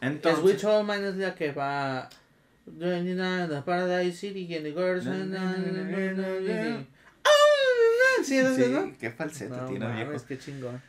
Es 0.00 0.08
Entonces, 0.08 0.64
All 0.64 0.84
Mine 0.86 1.08
es 1.08 1.16
la 1.16 1.34
que 1.34 1.52
va. 1.52 2.08
Paradise 3.64 4.16
City 4.16 4.54
and 4.54 4.64
the 4.64 4.72
girls. 4.72 5.06
Ah, 5.06 6.82
Sí, 8.24 8.36
es 8.36 8.58
¿no? 8.68 8.92
qué 8.98 9.10
No 9.48 9.66
tiene 9.66 9.92
viejo. 9.92 10.12
chingón. 10.38 10.82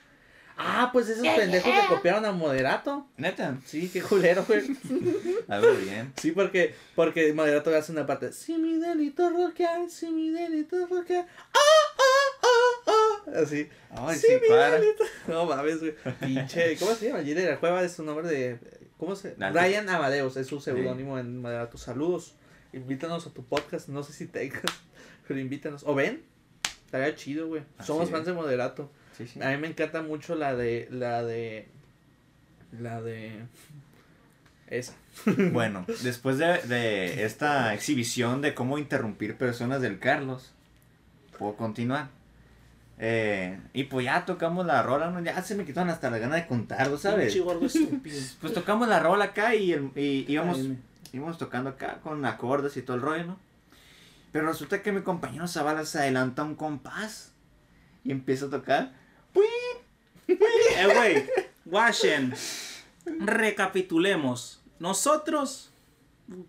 Ah, 0.61 0.89
pues 0.91 1.07
esos 1.07 1.25
pendejos 1.25 1.73
le 1.73 1.87
copiaron 1.87 2.25
a 2.25 2.33
Moderato. 2.33 3.07
Neta. 3.15 3.57
Sí, 3.65 3.89
qué 3.89 4.01
culero, 4.09 4.43
güey. 4.45 4.61
Algo 5.47 5.73
bien. 5.75 6.11
Sí, 6.17 6.31
porque, 6.33 6.75
porque 6.95 7.31
Moderato 7.33 7.73
hace 7.73 7.93
una 7.93 8.05
parte. 8.05 8.33
Si 8.33 8.57
mi 8.57 8.77
delito 8.77 9.29
rockear, 9.29 9.89
si 9.89 10.09
mi 10.11 10.31
delito 10.31 10.85
rockear. 10.87 11.25
¡Ah, 11.53 11.57
ah, 11.97 12.41
ah, 12.43 12.91
ah! 13.27 13.39
Así. 13.41 13.69
Ay, 13.91 14.17
Sí, 14.17 14.27
sí, 14.27 14.33
mi 14.41 14.49
para. 14.49 14.79
delito. 14.79 15.03
No 15.29 15.45
mames, 15.45 15.79
güey. 15.79 15.95
Pinche. 16.19 16.75
¿Cómo 16.77 16.93
se 16.93 17.07
llama? 17.07 17.21
La 17.21 17.57
Cueva 17.59 17.81
es 17.83 17.93
su 17.93 18.03
nombre 18.03 18.27
de. 18.27 18.59
¿Cómo 18.97 19.15
se 19.15 19.35
Dante. 19.35 19.57
Ryan 19.57 19.87
Amadeus 19.87 20.35
es 20.35 20.47
su 20.47 20.59
seudónimo 20.59 21.17
en 21.17 21.41
Moderato. 21.41 21.77
Saludos. 21.77 22.35
Invítanos 22.73 23.25
a 23.25 23.29
tu 23.29 23.45
podcast. 23.45 23.87
No 23.87 24.03
sé 24.03 24.11
si 24.11 24.27
tengas, 24.27 24.61
pero 25.25 25.39
invítanos. 25.39 25.83
¿O 25.85 25.95
ven? 25.95 26.21
Estaría 26.85 27.15
chido, 27.15 27.47
güey. 27.47 27.63
Somos 27.81 28.09
fans 28.09 28.25
de 28.25 28.33
Moderato. 28.33 28.91
Sí, 29.19 29.27
sí. 29.27 29.41
A 29.43 29.49
mí 29.51 29.57
me 29.57 29.67
encanta 29.67 30.01
mucho 30.01 30.33
la 30.35 30.55
de. 30.55 30.87
La 30.91 31.21
de. 31.23 31.67
La 32.79 33.01
de. 33.01 33.43
Esa. 34.67 34.93
Bueno, 35.53 35.85
después 36.03 36.37
de, 36.37 36.57
de 36.63 37.25
esta 37.25 37.73
exhibición 37.75 38.41
de 38.41 38.53
cómo 38.55 38.77
interrumpir 38.77 39.35
personas 39.37 39.81
del 39.81 39.99
Carlos, 39.99 40.51
puedo 41.37 41.55
continuar. 41.55 42.07
Eh, 43.01 43.57
y 43.73 43.85
pues 43.85 44.05
ya 44.05 44.25
tocamos 44.25 44.65
la 44.65 44.83
rola, 44.83 45.09
¿no? 45.09 45.21
ya 45.23 45.41
se 45.41 45.55
me 45.55 45.63
quitaron 45.65 45.89
hasta 45.89 46.09
la 46.09 46.17
gana 46.17 46.35
de 46.35 46.47
contarlo, 46.47 46.97
¿sabes? 46.97 47.33
Pues 48.41 48.53
tocamos 48.53 48.87
la 48.89 48.99
rola 48.99 49.25
acá 49.25 49.55
y, 49.55 49.71
el- 49.71 49.91
y 49.95 50.25
íbamos, 50.27 50.57
Ay, 50.59 50.77
íbamos 51.13 51.37
tocando 51.37 51.69
acá 51.69 51.99
con 52.03 52.25
acordes 52.25 52.75
y 52.77 52.81
todo 52.81 52.97
el 52.97 53.01
rollo, 53.01 53.23
¿no? 53.25 53.39
Pero 54.33 54.47
resulta 54.47 54.81
que 54.81 54.91
mi 54.91 55.01
compañero 55.01 55.47
Zavala 55.47 55.85
se 55.85 55.97
adelanta 55.99 56.43
un 56.43 56.55
compás 56.55 57.31
y 58.03 58.11
empieza 58.11 58.45
a 58.47 58.49
tocar. 58.49 58.91
Eh, 60.27 60.87
güey, 60.93 61.29
Washen, 61.65 62.33
recapitulemos. 63.05 64.61
Nosotros, 64.79 65.71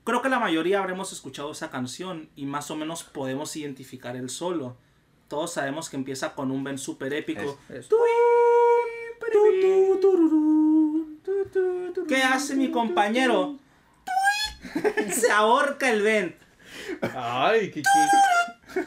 creo 0.05 0.23
que 0.23 0.29
la 0.29 0.39
mayoría 0.39 0.81
habremos 0.81 1.13
escuchado 1.13 1.51
esa 1.53 1.71
canción 1.71 2.29
y 2.37 2.47
más 2.47 2.71
o 2.71 2.77
menos 2.77 3.03
podemos 3.05 3.57
identificar 3.57 4.17
el 4.17 4.29
solo. 4.31 4.77
Todos 5.29 5.53
sabemos 5.53 5.89
que 5.89 5.97
empieza 5.97 6.35
con 6.35 6.51
un 6.51 6.63
Ben 6.65 6.79
super 6.79 7.13
épico. 7.15 7.59
Es- 7.69 7.89
¿Qué 12.09 12.23
hace 12.23 12.57
mi 12.57 12.71
compañero? 12.71 13.57
Se 15.13 15.31
ahorca 15.31 15.91
el 15.91 16.03
Ben. 16.03 16.37
Ay, 17.15 17.71
qué 17.71 17.83
qué. 17.83 18.83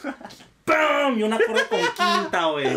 ¡Pum! 0.66 1.20
Y 1.20 1.24
una 1.24 1.36
acorde 1.38 1.68
con 1.70 1.80
quinta, 1.80 2.46
güey. 2.48 2.68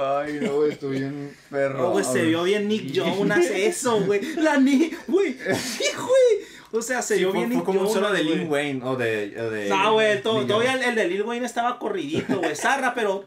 Ay, 0.00 0.38
no, 0.40 0.64
estoy 0.64 0.98
bien 1.00 1.36
perro. 1.50 1.88
Oh, 1.88 1.90
güey, 1.90 2.04
se 2.04 2.22
vio 2.22 2.44
bien 2.44 2.68
Nick 2.68 2.92
Jonas 2.92 3.44
eso, 3.46 4.00
güey. 4.02 4.20
La 4.36 4.56
ni, 4.56 4.92
güey. 5.08 5.36
Sí, 5.56 5.84
güey. 5.96 6.46
O 6.70 6.80
sea, 6.82 7.02
se 7.02 7.14
Sí, 7.14 7.20
vio 7.20 7.30
fue, 7.32 7.40
bien 7.40 7.48
fue 7.48 7.56
Nick 7.56 7.64
como 7.64 7.80
un 7.80 7.86
Jonas, 7.86 8.02
solo 8.02 8.12
de 8.12 8.22
Lil 8.22 8.46
güey. 8.46 8.66
Wayne 8.66 8.80
o 8.84 8.94
de. 8.96 9.34
O 9.40 9.50
de 9.50 9.68
No, 9.68 9.92
güey, 9.94 10.22
todavía 10.22 10.74
el, 10.74 10.82
el 10.82 10.94
de 10.94 11.08
Lil 11.08 11.22
Wayne 11.22 11.46
estaba 11.46 11.80
corridito, 11.80 12.38
güey. 12.38 12.54
Zarra, 12.54 12.94
pero. 12.94 13.24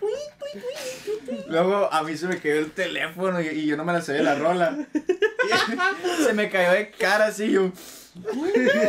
Luego 1.47 1.91
a 1.91 2.03
mí 2.03 2.15
se 2.15 2.27
me 2.27 2.37
cayó 2.37 2.55
el 2.59 2.71
teléfono 2.71 3.41
y, 3.41 3.47
y 3.47 3.65
yo 3.65 3.75
no 3.75 3.83
me 3.83 3.91
la 3.91 4.01
sabía 4.01 4.23
la 4.23 4.35
rola. 4.35 4.77
se 6.25 6.33
me 6.33 6.49
cayó 6.49 6.71
de 6.71 6.91
cara 6.91 7.25
así 7.25 7.51
yo. 7.51 7.71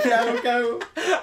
¿Qué 0.03 0.13
hago? 0.15 0.43
¿Qué 0.43 0.49
hago? 0.49 0.79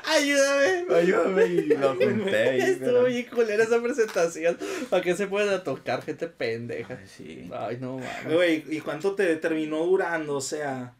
Ayúdame. 0.05 0.95
Ayúdame 0.95 1.45
y 1.47 1.61
lo 1.67 1.95
junté. 1.95 2.57
y- 2.57 2.61
Estuvo 2.61 3.03
bien 3.03 3.25
culera 3.33 3.63
esa 3.63 3.81
presentación. 3.81 4.57
¿Para 4.89 5.03
qué 5.03 5.15
se 5.15 5.27
pueden 5.27 5.63
tocar 5.63 6.01
gente 6.03 6.27
pendeja? 6.27 6.97
Ay, 6.99 7.07
sí. 7.07 7.49
Ay, 7.53 7.77
no 7.81 7.95
mames. 7.97 8.33
Güey, 8.33 8.63
¿y 8.69 8.79
cuánto 8.79 9.15
te 9.15 9.35
terminó 9.35 9.83
durando? 9.85 10.35
O 10.35 10.41
sea. 10.41 10.93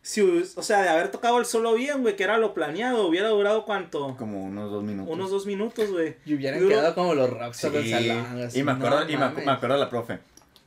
Si, 0.00 0.22
o 0.22 0.62
sea, 0.62 0.82
de 0.82 0.88
haber 0.88 1.10
tocado 1.10 1.38
el 1.38 1.44
solo 1.44 1.74
bien, 1.74 2.00
güey, 2.00 2.16
que 2.16 2.22
era 2.24 2.38
lo 2.38 2.54
planeado, 2.54 3.06
hubiera 3.06 3.28
durado 3.28 3.64
cuánto? 3.66 4.16
Como 4.16 4.44
unos 4.44 4.70
dos 4.70 4.82
minutos. 4.82 5.12
Unos 5.12 5.30
dos 5.30 5.44
minutos, 5.44 5.90
güey. 5.90 6.14
Y 6.24 6.34
hubieran 6.34 6.60
Duró- 6.60 6.68
quedado 6.76 6.94
como 6.94 7.14
los 7.14 7.28
Sí. 7.56 7.68
salón. 7.90 8.42
así, 8.42 8.60
Y 8.60 8.62
me 8.62 8.72
acuerdo, 8.72 9.04
no 9.04 9.10
y 9.10 9.16
me, 9.18 9.28
me 9.28 9.50
acuerdo 9.52 9.76
la 9.76 9.90
profe. 9.90 10.18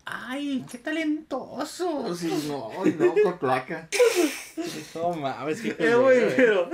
Ay, 0.06 0.66
qué 0.70 0.78
talentoso. 0.80 2.16
Sí, 2.16 2.46
no, 2.48 2.72
no, 2.86 3.14
por 3.24 3.40
placa. 3.40 3.88
No 4.96 5.14
mames, 5.14 5.62
qué 5.62 5.76
Eh, 5.78 5.96
güey, 5.96 6.20
güey. 6.22 6.36
pero. 6.36 6.70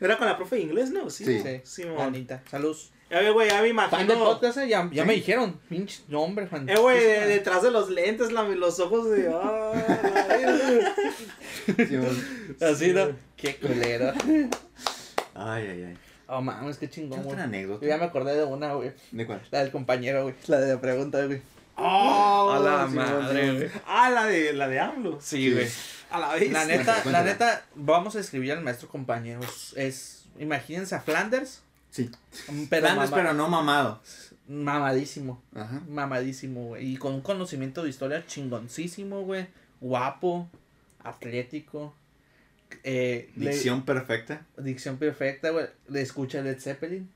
Era 0.00 0.18
con 0.18 0.26
la 0.26 0.36
profe 0.36 0.56
de 0.56 0.62
inglés, 0.62 0.90
¿no? 0.90 1.08
Sí. 1.10 1.24
Sí. 1.24 1.40
Sí, 1.42 1.60
Sí, 1.64 1.84
mon. 1.86 2.00
Anita. 2.00 2.42
Salud. 2.50 2.76
Eh, 3.08 3.30
güey, 3.30 3.48
ya 3.48 3.60
me 3.62 3.68
imagino. 3.68 4.14
podcast, 4.18 4.58
eh, 4.58 4.68
ya, 4.68 4.88
ya 4.92 5.02
Sí. 5.02 5.08
me 5.08 5.14
dijeron. 5.14 5.58
Pinche 5.68 6.02
nombre, 6.08 6.46
Juan. 6.46 6.68
Eh, 6.68 6.76
güey, 6.76 6.98
de- 7.02 7.26
detrás 7.26 7.62
de 7.62 7.70
los 7.70 7.88
lentes, 7.90 8.30
la- 8.30 8.42
los 8.44 8.78
ojos 8.78 9.10
de. 9.10 9.28
bueno. 9.28 9.70
Así, 12.60 12.92
¿no? 12.92 13.08
Qué 13.36 13.56
culero. 13.56 14.12
Ay, 15.34 15.66
ay, 15.66 15.82
ay. 15.88 15.98
Oh, 16.28 16.40
mames, 16.40 16.76
qué 16.78 16.86
¿Qué 16.88 16.94
chingón, 16.94 17.20
güey. 17.22 17.32
otra 17.32 17.44
anécdota? 17.44 17.82
Yo 17.82 17.88
ya 17.88 17.96
me 17.98 18.04
acordé 18.04 18.36
de 18.36 18.44
una, 18.44 18.74
güey. 18.74 18.92
¿De 19.10 19.26
cuál? 19.26 19.42
La 19.50 19.60
del 19.62 19.72
compañero, 19.72 20.22
güey. 20.24 20.34
La 20.46 20.60
de 20.60 20.74
la 20.74 20.80
pregunta, 20.80 21.24
güey. 21.26 21.42
Oh, 21.82 22.52
A 22.52 22.58
la 22.60 22.88
sí, 22.88 22.94
madre, 22.94 23.52
güey. 23.54 23.70
Ah, 23.86 24.10
la 24.10 24.26
de, 24.26 24.52
la 24.52 24.68
de 24.68 24.80
AMLO. 24.80 25.18
Sí, 25.20 25.52
güey. 25.52 25.68
A 26.10 26.18
la 26.18 26.34
vez. 26.34 26.50
La 26.52 26.64
neta, 26.64 27.02
la 27.06 27.22
neta, 27.22 27.64
vamos 27.74 28.16
a 28.16 28.20
escribir 28.20 28.52
al 28.52 28.62
maestro 28.62 28.88
compañero. 28.88 29.40
Es, 29.76 30.24
imagínense 30.38 30.94
a 30.94 31.00
Flanders, 31.00 31.62
Sí. 31.90 32.10
pero, 32.68 32.86
Flanders, 32.86 33.10
pero 33.12 33.32
no 33.32 33.48
mamado. 33.48 34.00
mamadísimo. 34.48 35.42
Ajá. 35.54 35.80
Mamadísimo, 35.88 36.68
güey. 36.68 36.92
Y 36.92 36.96
con 36.96 37.14
un 37.14 37.20
conocimiento 37.20 37.82
de 37.82 37.90
historia 37.90 38.24
chingoncísimo, 38.26 39.22
güey. 39.22 39.46
Guapo, 39.80 40.48
atlético. 41.04 41.94
Eh, 42.84 43.30
le- 43.36 43.50
Dicción 43.50 43.82
perfecta. 43.84 44.46
dicción 44.56 44.96
perfecta, 44.98 45.50
güey. 45.50 45.66
Le 45.88 46.02
escucha 46.02 46.40
Led 46.42 46.58
Zeppelin. 46.60 47.08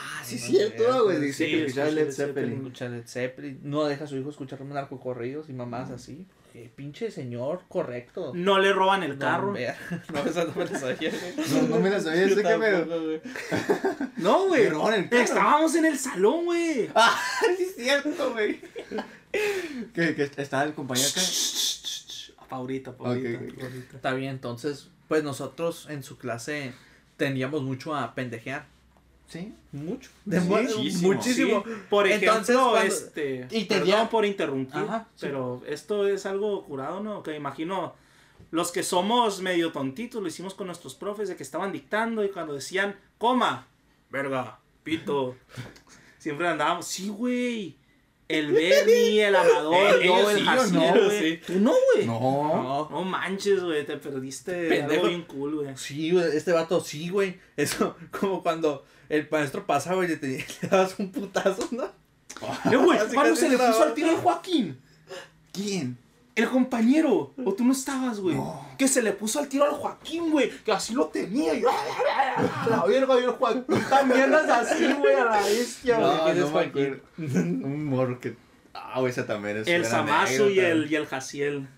Ah, 0.00 0.22
sí, 0.24 0.38
cierto, 0.38 1.04
güey. 1.04 1.20
Dice 1.20 1.44
Sí, 1.46 1.50
que 1.50 1.64
escuchaba 1.64 1.88
escucha 1.88 2.00
Led 2.00 2.06
Led 2.06 2.12
Zeppelin. 2.14 2.34
Zeppelin. 2.34 2.56
Escucha 2.66 2.88
Led 2.88 3.06
Zeppelin. 3.06 3.60
No 3.64 3.84
deja 3.84 4.04
a 4.04 4.06
su 4.06 4.16
hijo 4.16 4.30
escuchar 4.30 4.60
narcocorridos 4.60 5.48
y 5.48 5.52
mamás 5.52 5.90
así. 5.90 6.26
Eh, 6.54 6.70
pinche 6.74 7.10
señor 7.10 7.62
correcto. 7.68 8.32
No 8.34 8.58
le 8.58 8.72
roban 8.72 9.02
el 9.02 9.12
No, 9.12 9.18
carro. 9.18 9.52
No, 10.12 10.20
esa 10.24 10.44
no 10.44 10.54
me 10.54 10.64
la 10.66 10.78
sabía, 10.78 11.10
güey. 11.10 11.48
No, 11.62 11.68
no 11.68 11.80
me 11.80 11.90
la 11.90 12.00
sabía, 12.00 12.28
sé 12.28 12.42
que 12.42 12.56
me... 12.56 12.70
No, 14.22 14.46
güey. 14.46 14.64
Le 14.64 14.70
roban 14.70 14.94
el 14.94 15.08
carro. 15.08 15.22
Estábamos 15.22 15.74
en 15.74 15.84
el 15.86 15.98
salón, 15.98 16.44
güey. 16.44 16.88
Ah, 16.94 17.20
sí 17.56 17.62
es 17.64 17.74
cierto, 17.76 18.32
güey. 18.32 18.60
que, 19.94 20.14
que 20.14 20.30
estaba 20.36 20.62
el 20.64 20.74
compañero 20.74 21.08
acá. 21.08 21.20
Paurita. 22.48 22.96
Paurita. 22.96 23.66
Está 23.94 24.14
bien, 24.14 24.30
entonces, 24.30 24.88
pues 25.06 25.22
nosotros 25.22 25.86
en 25.90 26.02
su 26.02 26.16
clase 26.18 26.72
tendíamos 27.16 27.62
mucho 27.62 27.94
a 27.94 28.14
pendejear. 28.14 28.66
Sí. 29.28 29.52
Mucho. 29.72 30.10
De 30.24 30.40
mu- 30.40 30.56
muchísimo. 30.56 31.12
muchísimo. 31.12 31.62
Sí, 31.64 31.70
por 31.90 32.06
ejemplo, 32.06 32.30
Entonces, 32.32 32.56
cuando- 32.56 32.80
este. 32.82 33.46
y 33.50 33.64
te 33.66 33.74
perdón 33.76 33.84
dio- 33.86 34.10
por 34.10 34.24
interrumpir, 34.24 34.80
Ajá, 34.80 35.06
sí. 35.14 35.26
pero 35.26 35.62
esto 35.66 36.08
es 36.08 36.24
algo 36.26 36.64
curado, 36.64 37.00
¿no? 37.00 37.22
Que 37.22 37.36
imagino. 37.36 37.94
Los 38.50 38.72
que 38.72 38.82
somos 38.82 39.42
medio 39.42 39.72
tontitos 39.72 40.22
lo 40.22 40.28
hicimos 40.28 40.54
con 40.54 40.66
nuestros 40.68 40.94
profes 40.94 41.28
de 41.28 41.36
que 41.36 41.42
estaban 41.42 41.70
dictando 41.70 42.24
y 42.24 42.30
cuando 42.30 42.54
decían, 42.54 42.96
coma, 43.18 43.66
verga, 44.10 44.58
pito. 44.82 45.36
Siempre 46.18 46.48
andábamos, 46.48 46.86
sí, 46.86 47.10
güey. 47.10 47.76
El 48.28 48.52
Bernie, 48.52 49.26
el 49.26 49.34
Amador, 49.34 49.74
Eh, 50.02 50.06
yo, 50.06 50.18
ellos 50.18 50.30
el 50.32 50.38
sí, 50.38 50.44
Jaciel, 50.44 50.76
¿o 50.76 50.94
no? 50.94 51.04
güey. 51.06 51.18
Sí. 51.36 51.40
Tú 51.46 51.52
no, 51.60 51.72
güey. 51.94 52.06
No. 52.06 52.20
No. 52.20 52.88
No. 52.90 53.02
manches, 53.04 53.62
güey, 53.64 53.86
te 53.86 53.96
perdiste 53.96 54.52
de 54.52 54.68
Pendejo. 54.68 54.92
algo 55.00 55.08
bien 55.08 55.22
cool, 55.22 55.54
güey. 55.56 55.76
Sí, 55.78 56.10
güey, 56.12 56.36
este 56.36 56.52
vato, 56.52 56.80
sí, 56.82 57.08
güey. 57.08 57.38
Eso, 57.56 57.96
como 58.20 58.42
cuando 58.42 58.84
el 59.08 59.26
maestro 59.30 59.64
pasaba 59.66 60.04
y 60.04 60.08
le, 60.08 60.16
te- 60.18 60.44
le 60.62 60.68
dabas 60.68 60.98
un 60.98 61.10
putazo, 61.10 61.66
¿no? 61.70 61.84
Eh, 62.70 62.76
güey, 62.76 62.98
¿cuándo 63.14 63.34
se 63.34 63.48
le 63.48 63.56
puso 63.56 63.82
al 63.82 63.94
tiro 63.94 64.10
al 64.10 64.16
Joaquín? 64.16 64.78
¿Quién? 65.52 65.96
El 66.36 66.48
compañero, 66.50 67.32
o 67.44 67.52
tú 67.54 67.64
no 67.64 67.72
estabas, 67.72 68.20
güey. 68.20 68.36
No. 68.36 68.67
Que 68.78 68.88
se 68.88 69.02
le 69.02 69.12
puso 69.12 69.40
al 69.40 69.48
tiro 69.48 69.64
al 69.64 69.72
Joaquín, 69.72 70.30
güey. 70.30 70.50
Que 70.64 70.72
así 70.72 70.94
lo 70.94 71.06
tenía. 71.08 71.52
Y, 71.54 71.64
a 71.64 72.68
la 72.70 72.84
verga, 72.84 73.20
y 73.20 73.24
el 73.24 73.30
Joaquín 73.30 73.84
también 73.90 74.32
es 74.32 74.48
así, 74.48 74.92
güey, 74.92 75.14
a 75.14 75.24
la 75.24 75.42
bestia, 75.42 75.98
güey. 75.98 76.16
No, 76.16 76.24
¿quién 76.24 76.38
no 76.38 76.46
es 76.46 76.52
Joaquín? 76.52 77.02
Un 77.18 77.84
morro 77.84 78.20
que... 78.20 78.36
Ah, 78.72 79.00
güey, 79.00 79.10
esa 79.10 79.26
también 79.26 79.56
es 79.58 79.66
El 79.66 79.84
Samasu 79.84 80.48
y 80.48 80.60
el, 80.60 80.90
y 80.90 80.94
el 80.94 81.06
Jaciel. 81.06 81.68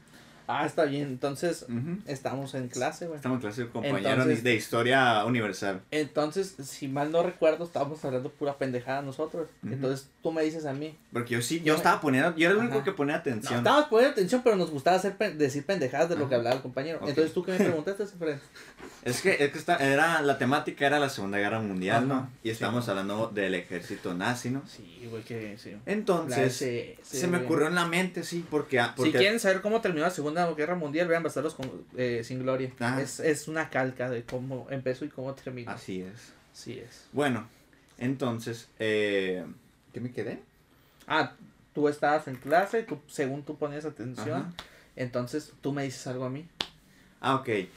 Ah, 0.53 0.67
está 0.67 0.85
bien. 0.85 1.03
Entonces, 1.09 1.65
Ujú. 1.69 1.99
estamos 2.07 2.55
en 2.55 2.69
clase, 2.69 3.07
güey. 3.07 3.17
Estamos 3.17 3.37
en 3.37 3.41
clase 3.43 3.63
de 3.63 3.69
compañero 3.69 4.11
Entonces- 4.11 4.43
de 4.43 4.55
historia 4.55 5.25
universal. 5.25 5.81
Entonces, 5.91 6.57
si 6.65 6.89
mal 6.89 7.13
no 7.13 7.23
recuerdo, 7.23 7.65
estábamos 7.65 8.05
hablando 8.05 8.31
pura 8.31 8.59
pendejada 8.59 9.03
nosotros. 9.03 9.49
Entonces, 9.65 10.09
tú 10.23 10.33
me 10.33 10.43
dices 10.43 10.67
a 10.67 10.73
mí. 10.73 10.97
Porque 11.13 11.35
yo 11.35 11.43
sí, 11.43 11.63
yo 11.65 11.75
estaba 11.77 12.01
poniendo, 12.01 12.35
yo 12.37 12.47
era 12.51 12.59
el 12.59 12.67
único 12.67 12.83
que 12.83 12.93
ponía 12.93 13.15
No, 13.15 13.21
atención. 13.21 13.59
estábamos 13.59 13.89
poniendo 13.89 14.13
atención, 14.13 14.41
pero 14.43 14.57
nos 14.57 14.71
gustaba 14.71 14.97
hacer 14.97 15.17
decir 15.37 15.65
pendejadas 15.65 16.09
de 16.09 16.17
lo 16.17 16.29
que 16.29 16.35
hablaba 16.35 16.57
el 16.57 16.63
compañero. 16.63 16.99
Entonces, 17.07 17.33
¿tú 17.33 17.45
qué 17.45 17.53
me 17.53 17.59
preguntaste, 17.85 18.07
Fred? 18.07 18.39
Es 19.05 19.23
que, 19.23 19.31
es 19.43 19.51
que 19.53 19.59
está, 19.59 19.77
era, 19.77 20.21
la 20.21 20.37
temática 20.37 20.87
era 20.87 20.99
la 20.99 21.09
Segunda 21.09 21.39
Guerra 21.39 21.61
Mundial, 21.61 22.07
¿no? 22.09 22.29
Y 22.43 22.51
estábamos 22.51 22.89
hablando 22.89 23.29
del 23.33 23.55
ejército 23.55 24.13
nazi, 24.15 24.51
¿no? 24.51 24.63
Sí, 24.67 25.07
güey, 25.11 25.23
que 25.23 25.57
sí. 25.59 25.75
Entonces, 25.87 26.55
Sí, 26.57 26.95
sí, 27.03 27.19
se 27.19 27.27
me 27.29 27.39
ocurrió 27.39 27.69
en 27.69 27.75
la 27.77 27.87
mente, 27.87 28.25
sí, 28.25 28.45
porque... 28.51 28.79
ah, 28.81 28.89
Si 28.89 28.97
porque 28.97 29.13
quieren 29.13 29.41
saber 29.41 29.63
cómo 29.63 29.81
terminó 29.81 30.05
la 30.05 30.11
Segunda 30.11 30.40
Guerra 30.49 30.75
Mundial, 30.75 31.09
vean 31.09 31.23
Bastardos 31.23 31.55
con, 31.55 31.71
eh, 31.97 32.23
sin 32.25 32.41
Gloria. 32.41 32.73
Ajá. 32.79 33.01
Es, 33.01 33.21
es 33.21 33.49
una 33.49 33.71
calca 33.71 34.11
de 34.11 34.25
cómo 34.25 34.67
empezó 34.71 35.05
y 35.05 35.09
cómo 35.09 35.35
terminó. 35.35 35.71
Así 35.71 36.03
es. 36.03 36.33
Así 36.53 36.79
es. 36.79 37.07
Bueno, 37.13 37.49
entonces, 37.99 38.69
eh, 38.79 39.45
¿qué 39.93 40.01
me 40.01 40.11
quedé? 40.11 40.41
Ah, 41.07 41.35
tú 41.75 41.89
estabas 41.89 42.27
en 42.29 42.37
clase, 42.37 42.83
tú, 42.83 42.99
según 43.07 43.43
tú 43.45 43.57
ponías 43.57 43.85
atención, 43.85 44.41
Ajá. 44.41 44.53
entonces 44.97 45.53
tú 45.61 45.73
me 45.73 45.85
dices 45.85 46.07
algo 46.07 46.25
a 46.25 46.31
mí. 46.31 46.49
Ah, 47.21 47.37
ok. 47.37 47.49
Eh, 47.49 47.69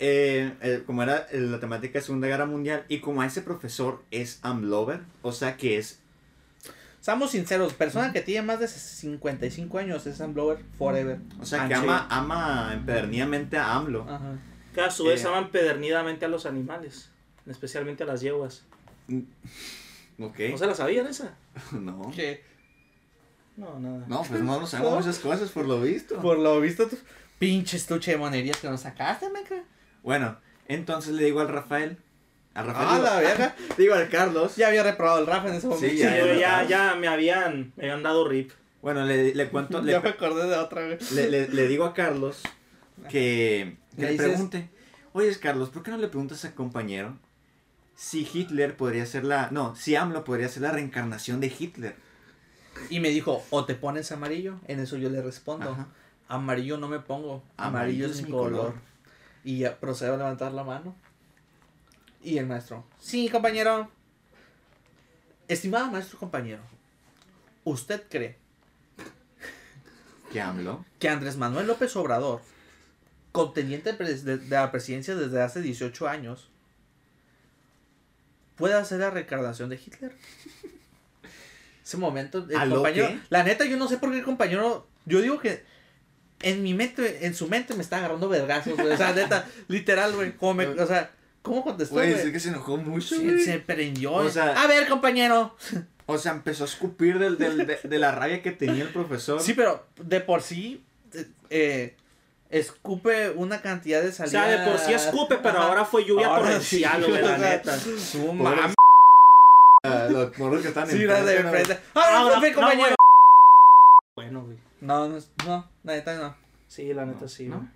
eh, 0.00 0.82
como 0.84 1.02
era 1.02 1.28
eh, 1.30 1.38
la 1.38 1.60
temática 1.60 1.98
de 1.98 2.04
Segunda 2.04 2.26
Guerra 2.26 2.46
Mundial 2.46 2.84
y 2.88 2.98
como 2.98 3.22
a 3.22 3.26
ese 3.26 3.40
profesor 3.40 4.02
es 4.10 4.40
Amlover, 4.42 5.00
o 5.22 5.32
sea 5.32 5.56
que 5.56 5.78
es... 5.78 6.00
Seamos 7.02 7.32
sinceros, 7.32 7.74
persona 7.74 8.12
que 8.12 8.22
tiene 8.22 8.46
más 8.46 8.60
de 8.60 8.68
55 8.68 9.76
años 9.78 10.06
es 10.06 10.16
Sam 10.18 10.32
Blower 10.34 10.64
forever. 10.78 11.18
O 11.40 11.44
sea 11.44 11.64
Ah, 11.64 11.68
que 11.68 11.74
sí. 11.74 11.80
ama, 11.82 12.06
ama 12.08 12.70
empedernidamente 12.72 13.58
a 13.58 13.74
AMLO. 13.74 14.06
Ajá. 14.08 14.38
Que 14.72 14.80
a 14.80 14.90
su 14.90 15.04
vez 15.04 15.22
Eh. 15.22 15.26
aman 15.28 15.50
pedernidamente 15.50 16.24
a 16.24 16.28
los 16.28 16.46
animales, 16.46 17.10
especialmente 17.46 18.04
a 18.04 18.06
las 18.06 18.20
yeguas. 18.22 18.62
Ok. 20.18 20.38
¿No 20.52 20.56
se 20.58 20.66
la 20.66 20.74
sabían 20.74 21.06
esa? 21.08 21.34
No. 21.72 22.10
Que, 22.14 22.42
No, 23.56 23.78
nada. 23.80 24.04
No, 24.08 24.22
pues 24.22 24.40
no, 24.40 24.60
no 24.60 24.66
sabemos 24.66 24.94
muchas 25.04 25.18
cosas 25.18 25.50
por 25.50 25.66
lo 25.66 25.80
visto. 25.80 26.20
por 26.22 26.38
lo 26.38 26.60
visto, 26.60 26.88
tú, 26.88 26.96
pinche 27.38 27.76
estuche 27.76 28.12
de 28.12 28.16
monerías 28.16 28.56
que 28.58 28.68
nos 28.70 28.80
sacaste, 28.82 29.28
meca. 29.28 29.62
Bueno, 30.04 30.38
entonces 30.68 31.12
le 31.14 31.24
digo 31.24 31.40
al 31.40 31.48
Rafael. 31.48 31.98
Al 32.54 32.66
Rafael. 32.66 32.86
Ah, 32.88 32.94
digo, 32.96 33.04
la 33.04 33.16
verga. 33.20 33.56
digo 33.78 33.94
al 33.94 34.08
Carlos. 34.08 34.56
Ya 34.56 34.68
había 34.68 34.82
reprobado 34.82 35.20
el 35.20 35.26
Rafa 35.26 35.48
en 35.48 35.54
ese 35.54 35.66
momento. 35.66 35.86
Sí, 35.88 35.96
Sí, 35.96 36.02
ya, 36.02 36.18
yo 36.18 36.68
ya, 36.68 36.94
me 36.96 37.08
habían, 37.08 37.72
me 37.76 37.84
habían 37.84 38.02
dado 38.02 38.26
rip. 38.28 38.50
Bueno, 38.82 39.04
le, 39.04 39.34
le 39.34 39.48
cuento, 39.48 39.78
Ya 39.84 39.98
le, 39.98 40.00
me 40.00 40.08
acordé 40.10 40.48
de 40.48 40.56
otra 40.56 40.82
vez. 40.82 41.12
le, 41.12 41.30
le- 41.30 41.48
le 41.48 41.68
digo 41.68 41.84
a 41.84 41.94
Carlos 41.94 42.42
que, 43.08 43.76
que 43.96 44.02
Le 44.02 44.06
le 44.08 44.12
dices- 44.12 44.28
pregunte. 44.28 44.70
Oye, 45.14 45.34
Carlos, 45.38 45.70
¿por 45.70 45.82
qué 45.82 45.90
no 45.90 45.98
le 45.98 46.08
preguntas 46.08 46.44
al 46.44 46.54
compañero 46.54 47.16
si 47.94 48.26
Hitler 48.32 48.76
podría 48.76 49.04
ser 49.06 49.24
la. 49.24 49.48
No, 49.50 49.76
si 49.76 49.94
AMLO 49.96 50.24
podría 50.24 50.48
ser 50.48 50.62
la 50.62 50.72
reencarnación 50.72 51.40
de 51.40 51.52
Hitler? 51.58 51.96
Y 52.88 53.00
me 53.00 53.10
dijo, 53.10 53.44
o 53.50 53.64
te 53.66 53.74
pones 53.74 54.10
amarillo. 54.12 54.58
En 54.66 54.80
eso 54.80 54.96
yo 54.96 55.10
le 55.10 55.20
respondo, 55.20 55.70
Ajá. 55.72 55.88
amarillo 56.28 56.78
no 56.78 56.88
me 56.88 56.98
pongo, 57.00 57.42
amarillo, 57.58 58.06
es, 58.06 58.22
mi 58.22 58.30
color. 58.30 58.74
Y 59.44 59.58
ya 59.58 59.78
procedo 59.78 60.14
a 60.14 60.16
levantar 60.16 60.52
la 60.52 60.64
mano. 60.64 60.96
Y 62.22 62.38
el 62.38 62.46
maestro, 62.46 62.84
sí, 62.98 63.28
compañero. 63.28 63.90
Estimado 65.48 65.90
maestro 65.90 66.18
compañero, 66.18 66.62
¿usted 67.64 68.04
cree 68.08 68.38
¿Qué 70.32 70.40
AMLO? 70.40 70.84
que 70.98 71.08
Andrés 71.08 71.36
Manuel 71.36 71.66
López 71.66 71.94
Obrador, 71.96 72.40
contendiente 73.32 73.92
de, 73.92 74.40
la 74.48 74.70
presidencia 74.70 75.14
desde 75.14 75.42
hace 75.42 75.60
18 75.60 76.08
años, 76.08 76.48
puede 78.56 78.74
hacer 78.74 79.00
la 79.00 79.10
reencarnación 79.10 79.68
de 79.68 79.76
Hitler? 79.76 80.16
Ese 81.84 81.96
momento, 81.96 82.46
el 82.48 82.56
¿A 82.56 82.64
lo 82.64 82.76
compañero, 82.76 83.08
qué? 83.08 83.18
la 83.28 83.42
neta, 83.42 83.64
yo 83.66 83.76
no 83.76 83.88
sé 83.88 83.98
por 83.98 84.10
qué 84.12 84.18
el 84.18 84.24
compañero, 84.24 84.86
yo 85.04 85.20
digo 85.20 85.38
que 85.40 85.64
en 86.40 86.62
mi 86.62 86.72
mente, 86.72 87.26
en 87.26 87.34
su 87.34 87.48
mente 87.48 87.74
me 87.74 87.82
está 87.82 87.98
agarrando 87.98 88.28
vergazos, 88.28 88.74
güey, 88.74 88.92
o 88.92 88.96
sea, 88.96 89.12
neta, 89.12 89.46
literal, 89.68 90.14
güey, 90.14 90.32
como 90.36 90.54
me- 90.54 90.66
o 90.68 90.86
sea, 90.86 91.10
¿cómo 91.42 91.62
contestó, 91.64 91.94
Güey, 91.96 92.12
es 92.12 92.30
que 92.30 92.40
se 92.40 92.48
enojó 92.50 92.76
mucho, 92.76 93.14
Se, 93.16 93.18
güey. 93.22 93.40
se 93.40 93.58
prendió, 93.58 94.12
O 94.14 94.28
sea- 94.28 94.60
a 94.62 94.66
ver, 94.66 94.88
compañero, 94.88 95.56
O 96.06 96.18
sea, 96.18 96.32
empezó 96.32 96.64
a 96.64 96.66
escupir 96.66 97.18
del, 97.18 97.38
del- 97.38 97.66
de, 97.66 97.78
de 97.82 97.98
la 97.98 98.12
rabia 98.12 98.42
que 98.42 98.52
tenía 98.52 98.82
el 98.82 98.90
profesor. 98.90 99.40
sí, 99.40 99.54
pero 99.54 99.86
de 100.00 100.20
por 100.20 100.42
sí, 100.42 100.82
eh, 101.14 101.26
eh, 101.50 101.96
escupe 102.50 103.30
una 103.30 103.60
cantidad 103.62 104.02
de 104.02 104.08
O 104.08 104.12
salida. 104.12 104.44
sea, 104.44 104.60
de 104.60 104.70
por 104.70 104.78
sí 104.78 104.92
escupe, 104.92 105.36
pero 105.42 105.58
Ajá. 105.58 105.68
ahora 105.68 105.84
fue 105.84 106.04
lluvia 106.04 106.26
Ahora 106.26 106.42
torrencial, 106.42 107.04
sí, 107.04 107.10
güey, 107.10 107.22
la 107.22 107.34
o 107.34 107.38
neta. 107.38 107.78
Su. 107.78 108.74
Ah, 109.84 110.06
Los 110.10 110.38
morros 110.38 110.62
que 110.62 110.68
están 110.68 110.86
Sí, 110.88 111.02
en 111.02 111.06
la 111.08 111.22
de 111.22 111.22
frente, 111.24 111.42
¿no? 111.42 111.50
frente. 111.50 111.78
¡Ah, 111.94 112.18
Ahora, 112.18 112.32
profe, 112.34 112.50
no, 112.50 112.56
compañero! 112.56 112.94
Bueno, 114.14 114.44
güey. 114.44 114.58
No, 114.80 115.08
no, 115.08 115.18
no, 115.46 115.70
la 115.84 115.92
neta 115.94 116.14
no. 116.18 116.36
Sí, 116.68 116.92
la 116.94 117.04
neta 117.06 117.26
sí, 117.28 117.48
¿no? 117.48 117.68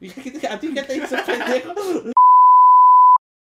¿A 0.50 0.58
ti 0.60 0.74
qué 0.74 0.82
te 0.82 0.96
hizo 0.96 1.16
pendejo? 1.24 1.72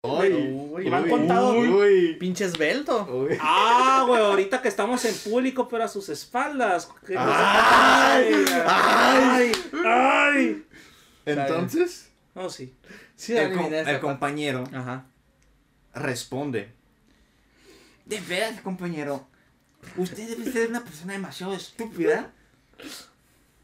Uy, 0.05 0.33
Uy, 0.71 0.87
Y 0.87 0.89
me 0.89 0.95
han 0.97 1.03
uy, 1.05 1.09
contado- 1.09 1.51
Uy. 1.57 2.15
Pinche 2.19 2.45
esbelto. 2.45 3.05
Uy. 3.11 3.37
Ah, 3.39 4.03
güey, 4.07 4.21
ahorita 4.21 4.61
que 4.61 4.67
estamos 4.67 5.03
en 5.05 5.15
público, 5.15 5.67
pero 5.67 5.83
a 5.83 5.87
sus 5.87 6.09
espaldas. 6.09 6.89
¿Qué 7.05 7.15
Ay, 7.17 8.45
ay, 8.65 9.51
ay. 9.85 10.65
Entonces, 11.25 12.09
No, 12.35 12.49
sí. 12.49 12.73
Sí, 13.15 13.35
el, 13.35 13.53
com- 13.53 13.71
compañero 14.01 14.65
Ajá. 14.73 15.05
responde. 15.93 16.73
De 18.05 18.19
veras, 18.21 18.59
compañero. 18.61 19.27
Usted 19.97 20.27
debe 20.29 20.51
ser 20.51 20.69
una 20.69 20.83
persona 20.83 21.13
demasiado 21.13 21.53
estúpida. 21.53 22.31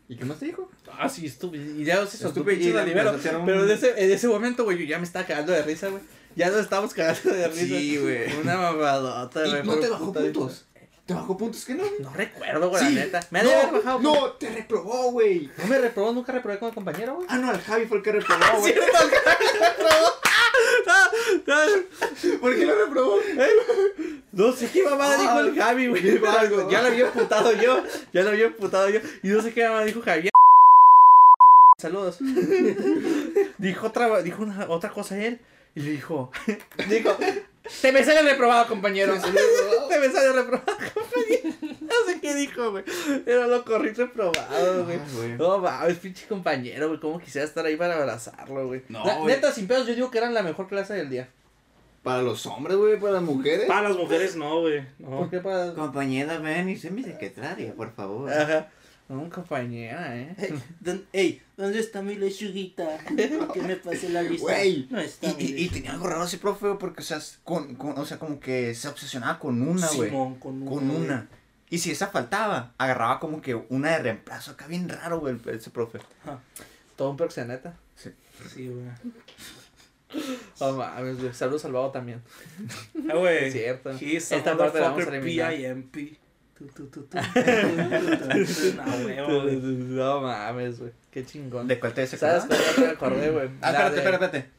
¿Y 0.08 0.16
qué 0.16 0.26
más 0.26 0.40
te 0.40 0.46
dijo? 0.48 0.70
Ah, 0.98 1.08
sí, 1.10 1.26
estúpido. 1.26 1.64
Y 1.80 1.84
ya 1.86 2.06
se 2.06 2.18
soltó 2.18 2.40
Estúpido, 2.42 2.46
pinche 2.58 2.70
y 2.70 2.74
le 2.74 2.82
Olivero. 2.82 3.10
empezó 3.12 3.28
a 3.28 3.30
hacer 3.32 3.40
un- 3.40 3.46
Pero 3.46 3.64
en 3.66 3.72
ese, 3.72 4.04
en 4.04 4.12
ese 4.12 4.28
momento, 4.28 4.64
güey, 4.64 4.78
yo 4.78 4.86
ya 4.86 4.98
me 4.98 5.04
estaba 5.06 5.26
cagando 5.26 5.52
de 5.52 5.62
risa, 5.64 5.90
güey. 5.90 6.02
Ya 6.36 6.50
nos 6.50 6.62
estábamos 6.62 6.94
cagando 6.94 7.34
de 7.34 7.48
risa. 7.48 7.66
Sí, 7.66 7.98
güey. 7.98 8.34
Una 8.42 8.58
mamadota, 8.58 9.46
¿Y 9.46 9.50
güey. 9.50 9.64
no 9.64 9.76
te 9.76 9.90
bajó 9.90 10.14
puntos? 10.14 10.66
¿Te 11.06 11.14
bajó 11.14 11.38
puntos 11.38 11.66
que 11.66 11.76
no? 11.76 11.84
No 12.00 12.14
recuerdo, 12.14 12.70
güey, 12.70 12.84
Sí. 12.88 12.94
la 12.96 13.02
neta. 13.06 13.20
Me 13.32 13.40
ha 13.40 13.44
de 13.44 13.54
haber 13.56 13.74
bajado. 13.74 14.00
no, 14.00 14.32
te 14.34 14.50
reprobó, 14.50 15.12
güey. 15.12 15.50
No 15.58 15.68
me 15.68 15.78
reprobó, 15.78 16.14
nunca 16.14 16.32
reprobé 16.32 16.58
con 16.60 16.70
el 16.70 16.76
compañero, 16.76 17.16
güey. 17.16 17.28
Ah, 17.30 17.38
no, 17.38 17.52
el 17.52 17.60
Javi 17.62 17.86
fue 17.86 17.98
el 17.98 18.04
que 18.04 18.12
reprobó, 18.14 18.60
güey. 18.60 18.74
¿Por 22.40 22.56
qué 22.56 22.66
lo 22.66 22.76
reprobó? 22.86 23.18
No 24.32 24.52
sé 24.54 24.70
qué 24.72 24.84
mamada 24.84 25.18
dijo 25.18 25.40
el 25.40 25.56
Javi, 25.56 25.88
güey. 25.88 26.02
Pero. 26.20 26.70
Ya 26.70 26.82
lo 26.82 26.88
había 26.88 27.06
emputado 27.08 27.52
yo. 27.54 27.84
Ya 28.14 28.24
lo 28.24 28.30
había 28.30 28.46
emputado 28.46 28.90
yo. 28.90 29.00
Y 29.24 29.28
no 29.30 29.42
sé 29.42 29.54
qué 29.54 29.64
mamada 29.66 29.86
dijo 29.86 30.02
Javier. 30.02 30.32
Saludos. 31.78 32.18
dijo 33.58 33.88
otra, 33.88 34.22
dijo 34.22 34.44
una, 34.44 34.70
otra 34.70 34.92
cosa 34.92 35.18
él. 35.18 35.40
Y 35.76 35.82
le 35.82 35.92
dijo, 35.92 36.32
dijo, 36.90 37.18
te 37.82 37.92
me 37.92 38.04
sale 38.04 38.22
reprobado, 38.24 38.68
compañero. 38.68 39.14
te 39.90 40.00
me 40.00 40.10
sale 40.10 40.34
reprobado, 40.34 40.78
compañero. 40.94 41.78
No 41.92 42.08
sé 42.08 42.22
qué 42.22 42.34
dijo, 42.34 42.72
güey. 42.72 42.86
Pero 43.26 43.48
lo 43.48 43.66
corrí 43.66 43.90
reprobado, 43.92 44.86
güey. 44.86 44.98
Ay, 44.98 45.14
güey. 45.14 45.38
No 45.38 45.58
mames, 45.58 45.98
pinche 45.98 46.26
compañero, 46.26 46.88
güey. 46.88 47.02
Cómo 47.02 47.20
quisiera 47.20 47.46
estar 47.46 47.66
ahí 47.66 47.76
para 47.76 47.98
abrazarlo, 47.98 48.68
güey. 48.68 48.84
No, 48.88 49.06
La-. 49.06 49.26
Neta, 49.26 49.52
sin 49.52 49.68
pedos, 49.68 49.88
yo 49.88 49.96
digo 49.96 50.10
que 50.10 50.18
eran 50.18 50.34
la 50.34 50.42
mejor 50.42 50.70
clase 50.70 50.94
del 50.94 51.10
día. 51.10 51.30
Para 52.02 52.22
los 52.22 52.46
hombres, 52.46 52.78
güey, 52.78 52.98
para 52.98 53.14
las 53.14 53.24
mujeres. 53.24 53.66
Para 53.68 53.90
las 53.90 53.98
mujeres 53.98 54.36
no, 54.38 54.62
güey. 54.62 54.86
No. 55.00 55.18
¿Por 55.18 55.30
qué 55.30 55.40
para.? 55.40 55.74
Compañera, 55.74 56.38
ven 56.38 56.70
y 56.70 56.78
sé 56.78 56.92
mi 56.92 57.04
secretaria, 57.04 57.74
por 57.74 57.94
favor. 57.94 58.32
Ajá. 58.32 58.70
No, 59.10 59.30
compañera, 59.30 60.18
eh. 60.18 60.36
Ey, 61.12 61.42
¿dónde 61.58 61.80
está 61.80 62.02
mi 62.02 62.16
lechuguita? 62.16 62.98
Que 63.54 63.62
me 63.62 63.76
pase 63.76 64.10
la 64.10 64.22
lista. 64.22 64.44
Güey. 64.44 64.88
No 64.90 65.00
está. 65.00 65.28
Y, 65.38 65.44
y, 65.44 65.64
y 65.64 65.70
tenía 65.70 65.92
algo 65.92 66.08
raro 66.08 66.24
ese 66.24 66.38
profe, 66.38 66.76
porque, 66.80 67.02
o 67.02 67.04
sea, 67.04 67.20
con, 67.44 67.76
con, 67.76 67.98
o 67.98 68.06
sea, 68.06 68.18
como 68.18 68.40
que 68.40 68.74
se 68.74 68.88
obsesionaba 68.88 69.38
con 69.38 69.62
una, 69.62 69.88
güey. 69.90 70.10
Simón, 70.10 70.36
con 70.36 70.62
una. 70.62 70.72
Con 70.72 70.90
una. 70.90 71.28
Y 71.70 71.78
si 71.80 71.92
esa 71.92 72.08
faltaba, 72.08 72.74
agarraba 72.78 73.20
como 73.20 73.42
que 73.42 73.56
una 73.56 73.92
de 73.92 74.00
reemplazo 74.00 74.52
acá 74.52 74.68
bien 74.68 74.88
raro, 74.88 75.20
güey, 75.20 75.38
ese 75.48 75.70
profe. 75.72 76.00
Todo 76.96 77.12
un 77.12 77.18
proxeneta. 77.18 77.76
Sí, 77.96 78.68
güey. 78.68 78.86
Oh, 80.60 80.74
mames, 80.74 81.20
güey. 81.20 81.34
Saludos 81.34 81.64
al 81.66 81.74
vago 81.74 81.92
también. 81.92 82.22
Ah, 83.10 83.16
güey. 83.16 83.46
Es 83.46 83.54
cierto. 83.54 83.90
Esta 83.92 84.58
parte 84.58 84.80
la 84.80 84.90
vamos 84.90 85.08
a 85.08 85.16
eliminar. 85.16 85.54
No, 89.56 90.22
mames, 90.22 90.80
güey. 90.80 90.92
Qué 91.12 91.26
chingón. 91.26 91.68
¿De 91.68 91.80
cuál 91.80 91.94
te 91.94 92.08
¿Sabes 92.08 92.46
cuál 92.46 92.60
ya 92.60 92.82
me 92.82 92.88
acordé, 92.90 93.30
güey? 93.32 93.50
Ah, 93.62 93.72
espérate, 93.72 93.98
espérate, 93.98 94.26
espérate. 94.26 94.50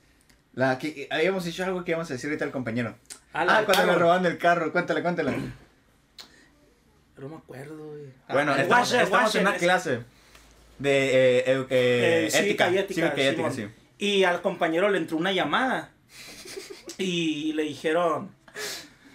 La 0.55 0.79
que 0.79 1.09
habíamos 1.11 1.45
dicho 1.45 1.65
algo 1.65 1.83
que 1.85 1.93
íbamos 1.93 2.11
a 2.11 2.15
decir 2.15 2.29
ahorita 2.29 2.45
al 2.45 2.51
compañero. 2.53 2.95
Ah, 3.33 3.47
Ah, 3.49 3.63
cuando 3.65 3.87
le 3.87 3.99
robaron 3.99 4.27
el 4.27 4.37
carro, 4.39 4.71
cuéntale, 4.73 5.03
cuéntale. 5.03 5.33
No 7.19 7.29
me 7.29 7.37
acuerdo, 7.37 7.87
güey. 7.87 8.03
Bueno, 8.29 8.53
Ah, 8.53 8.61
estamos, 8.63 9.35
en 9.37 9.43
una 9.43 9.57
clase. 9.57 10.01
De 10.79 11.07
eh, 11.07 11.45
eh, 11.47 11.67
eh, 11.71 12.29
Eh, 12.33 12.39
ética. 12.39 12.71
y 12.71 12.79
ética, 12.79 12.95
Cívica 13.13 13.23
y 13.23 13.27
ética, 13.27 13.51
sí. 13.51 13.69
Y 13.99 14.25
al 14.25 14.43
compañero 14.43 14.89
le 14.89 14.99
entró 14.99 15.17
una 15.17 15.33
llamada. 15.33 15.91
Y 16.99 17.53
le 17.55 17.63
dijeron. 17.63 18.31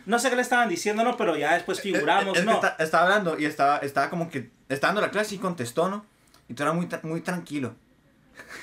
No 0.08 0.18
sé 0.20 0.30
qué 0.30 0.36
le 0.38 0.42
estaban 0.42 0.70
diciendo, 0.70 1.04
¿no? 1.04 1.16
Pero 1.18 1.36
ya 1.36 1.54
después 1.54 1.82
figuramos, 1.82 2.36
Es 2.36 2.40
que 2.44 2.46
¿no? 2.50 2.54
está- 2.56 2.76
estaba 2.80 3.04
hablando 3.04 3.38
y 3.38 3.46
estaba, 3.46 3.78
estaba 3.80 4.10
como 4.10 4.30
que. 4.30 4.50
Estaba 4.70 4.90
dando 4.94 5.02
la 5.02 5.12
clase 5.12 5.36
y 5.36 5.38
contestó, 5.38 5.90
¿no? 5.90 6.06
Y 6.50 6.54
todo 6.54 6.68
era 6.68 6.74
muy, 6.74 6.88
muy 7.04 7.22
tranquilo. 7.22 7.76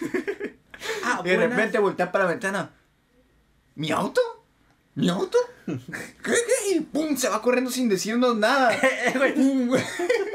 Ah, 1.03 1.21
Y 1.25 1.29
de 1.29 1.37
buenas. 1.37 1.57
repente 1.57 1.79
voltea 1.79 2.13
para 2.13 2.25
la 2.25 2.31
ventana. 2.31 2.71
¿Mi 3.75 3.91
auto? 3.91 4.21
¿Mi 4.95 5.09
auto? 5.09 5.39
¿Qué, 5.67 5.75
qué? 6.23 6.77
Y 6.77 6.81
pum, 6.81 7.17
se 7.17 7.29
va 7.29 7.41
corriendo 7.41 7.71
sin 7.71 7.89
decirnos 7.89 8.37
nada. 8.37 8.73
Eh, 8.83 9.13
güey. 9.17 9.33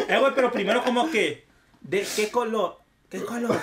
Eh, 0.08 0.20
güey, 0.20 0.36
pero 0.36 0.52
primero 0.52 0.84
como 0.84 1.10
que, 1.12 1.46
¿de 1.82 2.06
qué 2.16 2.30
color? 2.30 2.80
¿Qué 3.10 3.24
color? 3.24 3.58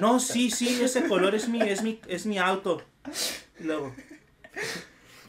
No, 0.00 0.20
sí, 0.20 0.50
sí, 0.50 0.80
ese 0.82 1.06
color 1.08 1.34
es 1.34 1.48
mi, 1.48 1.60
es 1.62 1.82
mi, 1.82 2.00
es 2.08 2.26
mi 2.26 2.38
auto. 2.38 2.82
Luego, 3.60 3.94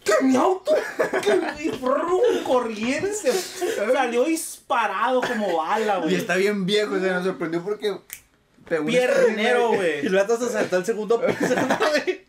¿qué, 0.03 0.13
mi 0.23 0.35
auto? 0.35 0.73
¿Qué? 1.21 1.63
Y 1.63 1.69
brum, 1.69 2.43
corriendo, 2.45 3.07
se 3.13 3.31
salió 3.93 4.25
disparado 4.25 5.21
como 5.21 5.57
bala, 5.57 5.97
Y 5.99 6.01
güey. 6.03 6.15
está 6.15 6.35
bien 6.35 6.65
viejo, 6.65 6.99
se 6.99 7.09
nos 7.11 7.23
sorprendió 7.23 7.63
porque. 7.63 7.97
pegó 8.67 8.81
un 8.83 8.87
Piernero, 8.87 9.73
Y 9.73 9.75
güey. 9.77 10.05
el 10.05 10.13
vato 10.15 10.37
se 10.37 10.49
saltó 10.51 10.75
al 10.77 10.85
segundo 10.85 11.21
piso, 11.21 11.55
güey. 11.79 12.25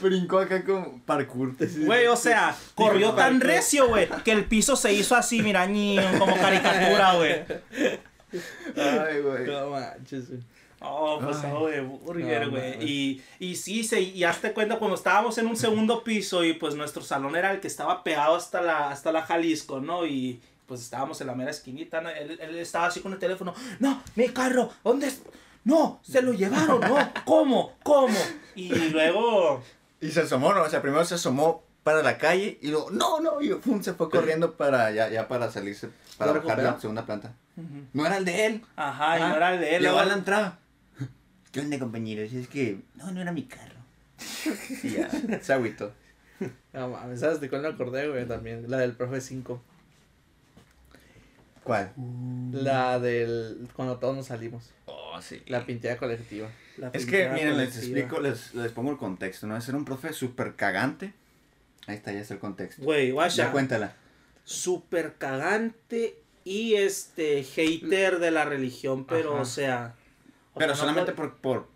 Brincó 0.00 0.38
acá 0.38 0.64
con 0.64 1.00
parkour. 1.00 1.54
Güey, 1.84 2.06
o 2.06 2.16
sea, 2.16 2.56
corrió 2.74 3.12
tan 3.12 3.40
recio, 3.40 3.88
güey, 3.88 4.08
que 4.24 4.32
el 4.32 4.44
piso 4.46 4.74
se 4.76 4.92
hizo 4.92 5.14
así, 5.14 5.42
mira, 5.42 5.66
ñi, 5.66 5.98
como 6.18 6.34
caricatura, 6.36 7.14
güey. 7.14 7.44
Ay, 8.76 9.20
güey. 9.20 9.46
No 9.46 9.70
manches, 9.70 10.28
güey. 10.28 10.40
Oh, 10.80 11.18
pues 11.22 11.38
Ay. 11.42 11.52
oh, 11.54 11.66
de 11.68 11.80
burger, 11.80 12.50
güey. 12.50 12.82
y, 12.84 13.22
y 13.38 13.56
sí, 13.56 13.84
se, 13.84 14.00
y 14.00 14.24
hazte 14.24 14.52
cuenta, 14.52 14.78
cuando 14.78 14.96
estábamos 14.96 15.38
en 15.38 15.46
un 15.46 15.56
segundo 15.56 16.04
piso 16.04 16.44
y 16.44 16.52
pues 16.54 16.74
nuestro 16.74 17.02
salón 17.02 17.36
era 17.36 17.52
el 17.52 17.60
que 17.60 17.68
estaba 17.68 18.02
pegado 18.04 18.36
hasta 18.36 18.60
la, 18.60 18.90
hasta 18.90 19.10
la 19.12 19.22
Jalisco, 19.22 19.80
¿no? 19.80 20.04
Y 20.06 20.40
pues 20.66 20.80
estábamos 20.82 21.20
en 21.20 21.26
la 21.28 21.34
mera 21.34 21.50
esquinita, 21.50 22.00
¿no? 22.00 22.08
Él, 22.10 22.38
él 22.40 22.56
estaba 22.58 22.86
así 22.86 23.00
con 23.00 23.12
el 23.12 23.18
teléfono, 23.18 23.54
no, 23.80 24.02
mi 24.16 24.28
carro, 24.28 24.70
¿dónde 24.82 25.06
es? 25.08 25.22
No, 25.64 26.00
se 26.02 26.20
lo 26.20 26.32
llevaron, 26.34 26.80
no, 26.80 26.96
¿cómo? 27.24 27.72
¿Cómo? 27.82 28.18
Y 28.54 28.68
luego, 28.90 29.62
Y 30.00 30.10
se 30.10 30.20
asomó, 30.22 30.52
¿no? 30.52 30.62
O 30.62 30.68
sea, 30.68 30.82
primero 30.82 31.04
se 31.06 31.14
asomó 31.14 31.62
para 31.82 32.02
la 32.02 32.18
calle 32.18 32.58
y 32.60 32.68
luego, 32.68 32.90
no, 32.90 33.20
no, 33.20 33.40
y 33.40 33.50
pum, 33.54 33.82
se 33.82 33.94
fue 33.94 34.10
corriendo 34.10 34.52
para 34.56 34.90
ya, 34.90 35.08
ya 35.08 35.28
para 35.28 35.50
salirse, 35.50 35.88
para 36.18 36.32
¿Lo 36.34 36.42
bajar 36.42 36.62
la 36.62 36.78
segunda 36.80 37.06
planta. 37.06 37.32
No 37.92 38.04
era 38.04 38.16
el 38.16 38.24
de 38.24 38.46
él. 38.46 38.62
ajá, 38.76 39.18
y 39.18 39.22
Ah, 39.22 39.28
no 39.28 39.36
era 39.36 39.54
el 39.54 39.60
de 39.60 39.76
él. 39.76 39.82
Llegó 39.82 39.98
a 39.98 40.04
la 40.04 40.14
entrada. 40.14 40.58
¿Qué 41.54 41.60
onda, 41.60 41.78
compañeros? 41.78 42.32
Es 42.32 42.48
que, 42.48 42.80
no, 42.96 43.10
no 43.12 43.22
era 43.22 43.30
mi 43.32 43.44
carro. 43.44 43.76
Y 44.82 44.90
ya, 44.90 45.08
se 45.40 45.52
agüitó. 45.52 45.92
No 46.72 46.88
mames, 46.90 47.20
¿sabes 47.20 47.40
de 47.40 47.48
cuál 47.48 47.62
me 47.62 47.68
acordé, 47.68 48.08
güey? 48.10 48.26
También, 48.26 48.68
la 48.68 48.78
del 48.78 48.92
profe 48.92 49.20
5. 49.20 49.62
¿Cuál? 51.62 51.92
La 52.52 52.98
del. 52.98 53.68
Cuando 53.74 53.96
todos 53.98 54.14
nos 54.16 54.26
salimos. 54.26 54.70
Oh, 54.86 55.18
sí. 55.22 55.42
La 55.46 55.64
pintada 55.64 55.96
colectiva. 55.96 56.50
la 56.76 56.88
Es 56.92 57.06
que, 57.06 57.18
pintura 57.20 57.34
miren, 57.34 57.56
les 57.56 57.76
explico, 57.78 58.20
les, 58.20 58.54
les 58.54 58.72
pongo 58.72 58.90
el 58.90 58.98
contexto, 58.98 59.46
¿no? 59.46 59.56
Es 59.56 59.64
ser 59.64 59.74
un 59.76 59.84
profe 59.84 60.12
súper 60.12 60.56
cagante. 60.56 61.14
Ahí 61.86 61.96
está, 61.96 62.12
ya 62.12 62.20
es 62.20 62.30
el 62.30 62.38
contexto. 62.38 62.82
Güey, 62.82 63.08
Ya 63.08 63.12
guacha. 63.14 63.52
cuéntala. 63.52 63.94
súper 64.44 65.14
cagante 65.14 66.16
y 66.44 66.74
este 66.74 67.42
hater 67.44 68.18
de 68.18 68.30
la 68.30 68.44
religión, 68.44 69.06
pero 69.06 69.34
Ajá. 69.34 69.42
o 69.42 69.44
sea. 69.46 69.94
O 70.54 70.58
Pero 70.58 70.74
sea, 70.74 70.84
no 70.84 70.90
solamente 70.90 71.12
por- 71.12 71.36
por, 71.36 71.66
por 71.66 71.68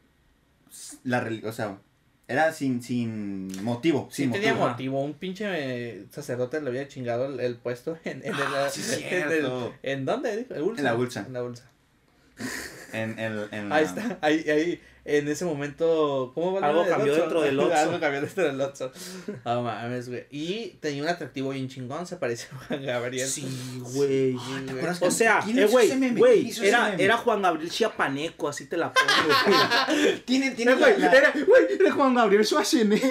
la 1.05 1.21
religión, 1.21 1.51
o 1.51 1.53
sea, 1.53 1.79
era 2.27 2.53
sin, 2.53 2.83
sin 2.83 3.64
motivo. 3.64 4.09
Sí, 4.11 4.23
sin 4.25 4.33
tenía 4.33 4.53
motivo. 4.55 4.69
motivo. 4.69 5.03
Un 5.03 5.14
pinche 5.14 6.05
sacerdote 6.11 6.61
le 6.61 6.69
había 6.69 6.87
chingado 6.88 7.27
el, 7.27 7.41
el 7.41 7.57
puesto 7.57 7.99
en, 8.05 8.19
en, 8.25 8.35
el, 8.35 8.43
Ah, 8.55 8.69
sí, 8.71 8.83
en, 9.03 9.33
el-. 9.33 9.51
¿En 9.83 10.05
dónde? 10.05 10.37
dijo? 10.37 10.55
¿En, 10.55 10.85
la 10.85 10.95
Ulsa. 10.95 11.25
En 11.27 11.33
la 11.33 11.43
Ulsa. 11.43 11.64
En, 12.93 13.19
el 13.19 13.49
en 13.51 13.73
Ahí 13.73 13.85
la- 13.85 13.91
está. 13.91 14.19
Ahí, 14.21 14.49
ahí. 14.49 14.81
En 15.05 15.27
ese 15.29 15.45
momento. 15.45 16.33
¿Cómo 16.35 16.53
va 16.61 16.67
Algo 16.67 16.87
cambió 16.87 17.15
dentro 17.15 17.41
del 17.41 17.59
Oxxo. 17.59 17.77
Algo 17.79 18.01
cambió 18.01 18.21
dentro 18.21 18.45
del 18.45 18.61
Oxxo. 18.61 18.93
No 19.45 19.63
mames, 19.63 20.09
güey. 20.09 20.27
Y 20.31 20.77
tenía 20.81 21.03
un 21.03 21.09
atractivo 21.09 21.51
bien 21.51 21.69
chingón. 21.69 22.07
Se 22.07 22.17
parecía 22.17 22.49
a 22.53 22.67
Juan 22.67 22.85
Gabriel. 22.85 23.27
Sí, 23.29 23.47
güey. 23.81 24.33
Sí, 24.33 24.67
¿te 24.67 24.73
güey. 24.75 24.87
O 25.01 25.11
sea, 25.11 25.41
¿quién 25.45 25.59
eh, 25.59 25.67
güey, 25.67 25.89
güey, 26.15 26.35
¿Quién 26.35 26.47
hizo 26.49 26.63
ese 26.63 26.69
era, 26.69 26.95
era 26.97 27.17
Juan 27.17 27.41
Gabriel 27.43 27.71
Chiapaneco, 27.71 28.49
así 28.49 28.67
te 28.67 28.77
la 28.77 28.93
pongo. 28.93 29.09
güey. 29.87 30.21
Tiene, 30.27 30.51
tiene 30.51 30.73
Eh, 30.73 30.77
güey, 30.77 30.93
era, 31.03 31.33
güey, 31.47 31.65
era 31.81 31.93
Juan 31.93 32.15
Gabriel 32.15 32.45
Schwarzenegger, 32.45 33.11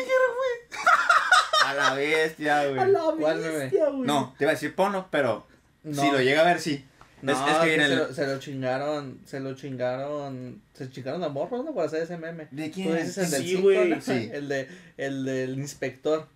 a 1.65 1.73
la 1.73 1.93
bestia, 1.95 2.67
güey. 2.67 2.79
a 2.79 2.87
la 2.87 3.11
bestia, 3.11 3.89
güey. 3.89 4.05
No, 4.07 4.35
te 4.37 4.43
iba 4.43 4.51
a 4.51 4.53
decir 4.53 4.75
ponlo, 4.75 5.07
pero 5.11 5.45
No. 5.83 6.01
si 6.01 6.11
lo 6.11 6.21
llega 6.21 6.41
a 6.41 6.45
ver, 6.45 6.59
sí. 6.61 6.85
No, 7.21 7.31
es, 7.31 7.37
es 7.39 7.57
que 7.57 7.75
se, 7.75 7.85
el... 7.85 7.95
lo, 7.97 8.13
se 8.13 8.27
lo 8.27 8.39
chingaron, 8.39 9.19
se 9.25 9.39
lo 9.39 9.55
chingaron, 9.55 10.61
se 10.73 10.89
chingaron 10.91 11.23
a 11.23 11.29
morros, 11.29 11.65
¿no? 11.65 11.73
Por 11.73 11.85
hacer 11.85 12.03
ese 12.03 12.17
meme. 12.17 12.47
¿De 12.51 12.67
Tú 12.67 12.73
quién? 12.75 12.95
dices 12.95 13.17
el 13.17 13.31
del 13.31 13.41
Sí, 13.41 13.47
cinco, 13.49 13.61
güey, 13.63 13.89
¿no? 13.89 14.01
sí. 14.01 14.29
El 14.33 14.47
de, 14.49 14.67
el 14.97 15.25
del 15.25 15.57
inspector. 15.57 16.27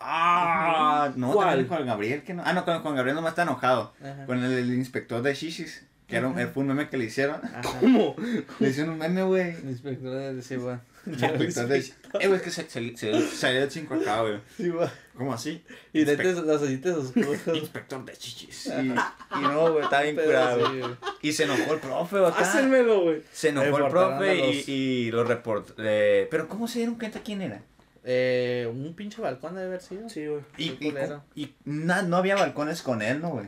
Ah, 0.00 1.12
no, 1.14 1.32
¿Cuál? 1.32 1.66
Juan 1.68 1.86
Gabriel, 1.86 2.22
que 2.22 2.34
no. 2.34 2.42
Ah, 2.44 2.52
no, 2.52 2.64
con 2.64 2.80
Juan 2.80 2.96
Gabriel 2.96 3.14
nomás 3.14 3.32
está 3.32 3.42
enojado. 3.42 3.92
Ajá. 4.02 4.26
Con 4.26 4.42
el, 4.42 4.52
el 4.52 4.74
inspector 4.74 5.22
de 5.22 5.34
Shishis, 5.34 5.84
que 6.08 6.16
era 6.16 6.26
un, 6.26 6.34
fue 6.34 6.62
un 6.62 6.68
meme 6.68 6.88
que 6.88 6.96
le 6.96 7.04
hicieron. 7.04 7.36
Ajá. 7.44 7.62
¿Cómo? 7.80 8.16
Le 8.58 8.68
hicieron 8.68 8.94
un 8.94 8.98
meme, 8.98 9.22
güey. 9.22 9.50
El 9.56 9.70
inspector 9.70 10.34
de 10.34 10.42
sí, 10.42 10.56
güey. 10.56 10.76
El 11.06 11.12
inspector 11.14 11.68
de 11.68 11.78
Eh, 11.78 12.26
güey, 12.26 12.34
es 12.34 12.42
que 12.42 12.50
se, 12.50 12.68
se, 12.68 12.96
se, 12.96 13.22
salió 13.36 13.60
del 13.60 13.70
5 13.70 13.94
acá, 13.94 14.22
güey. 14.22 14.40
Sí, 14.56 14.68
güey. 14.70 14.88
¿Cómo 15.16 15.34
así? 15.34 15.62
Y 15.92 16.02
ojitos 16.08 16.96
oscuros. 16.96 17.38
Inspector 17.54 18.04
de 18.04 18.12
Chichis. 18.16 18.66
Y, 18.66 18.70
y 19.38 19.40
no, 19.42 19.72
güey, 19.72 19.84
estaba 19.84 20.02
bien 20.02 20.16
curado. 20.16 20.66
sí. 20.72 20.80
Y 21.20 21.32
se 21.32 21.44
enojó 21.44 21.74
el 21.74 21.80
profe, 21.80 22.18
güey. 22.18 22.30
acá. 22.30 22.40
Pásenmelo, 22.40 23.02
güey. 23.02 23.22
Se 23.32 23.50
enojó 23.50 23.78
el 23.78 23.88
profe 23.90 24.36
y, 24.36 24.56
los- 24.56 24.68
y 24.68 25.10
lo 25.10 25.24
reportó. 25.24 25.74
eh, 25.78 26.26
pero 26.30 26.48
¿cómo 26.48 26.66
se 26.66 26.78
dieron 26.78 26.94
cuenta 26.96 27.20
quién 27.22 27.42
era? 27.42 27.60
Eh, 28.04 28.68
un 28.72 28.94
pinche 28.94 29.20
balcón 29.22 29.54
debe 29.54 29.66
haber 29.68 29.80
sido. 29.82 30.08
Sí, 30.08 30.26
güey. 30.26 30.42
Y, 30.56 30.70
y, 30.80 30.94
y 31.36 31.54
na- 31.64 32.02
no 32.02 32.16
había 32.16 32.34
balcones 32.34 32.82
con 32.82 33.02
él, 33.02 33.20
¿no, 33.20 33.28
güey? 33.30 33.46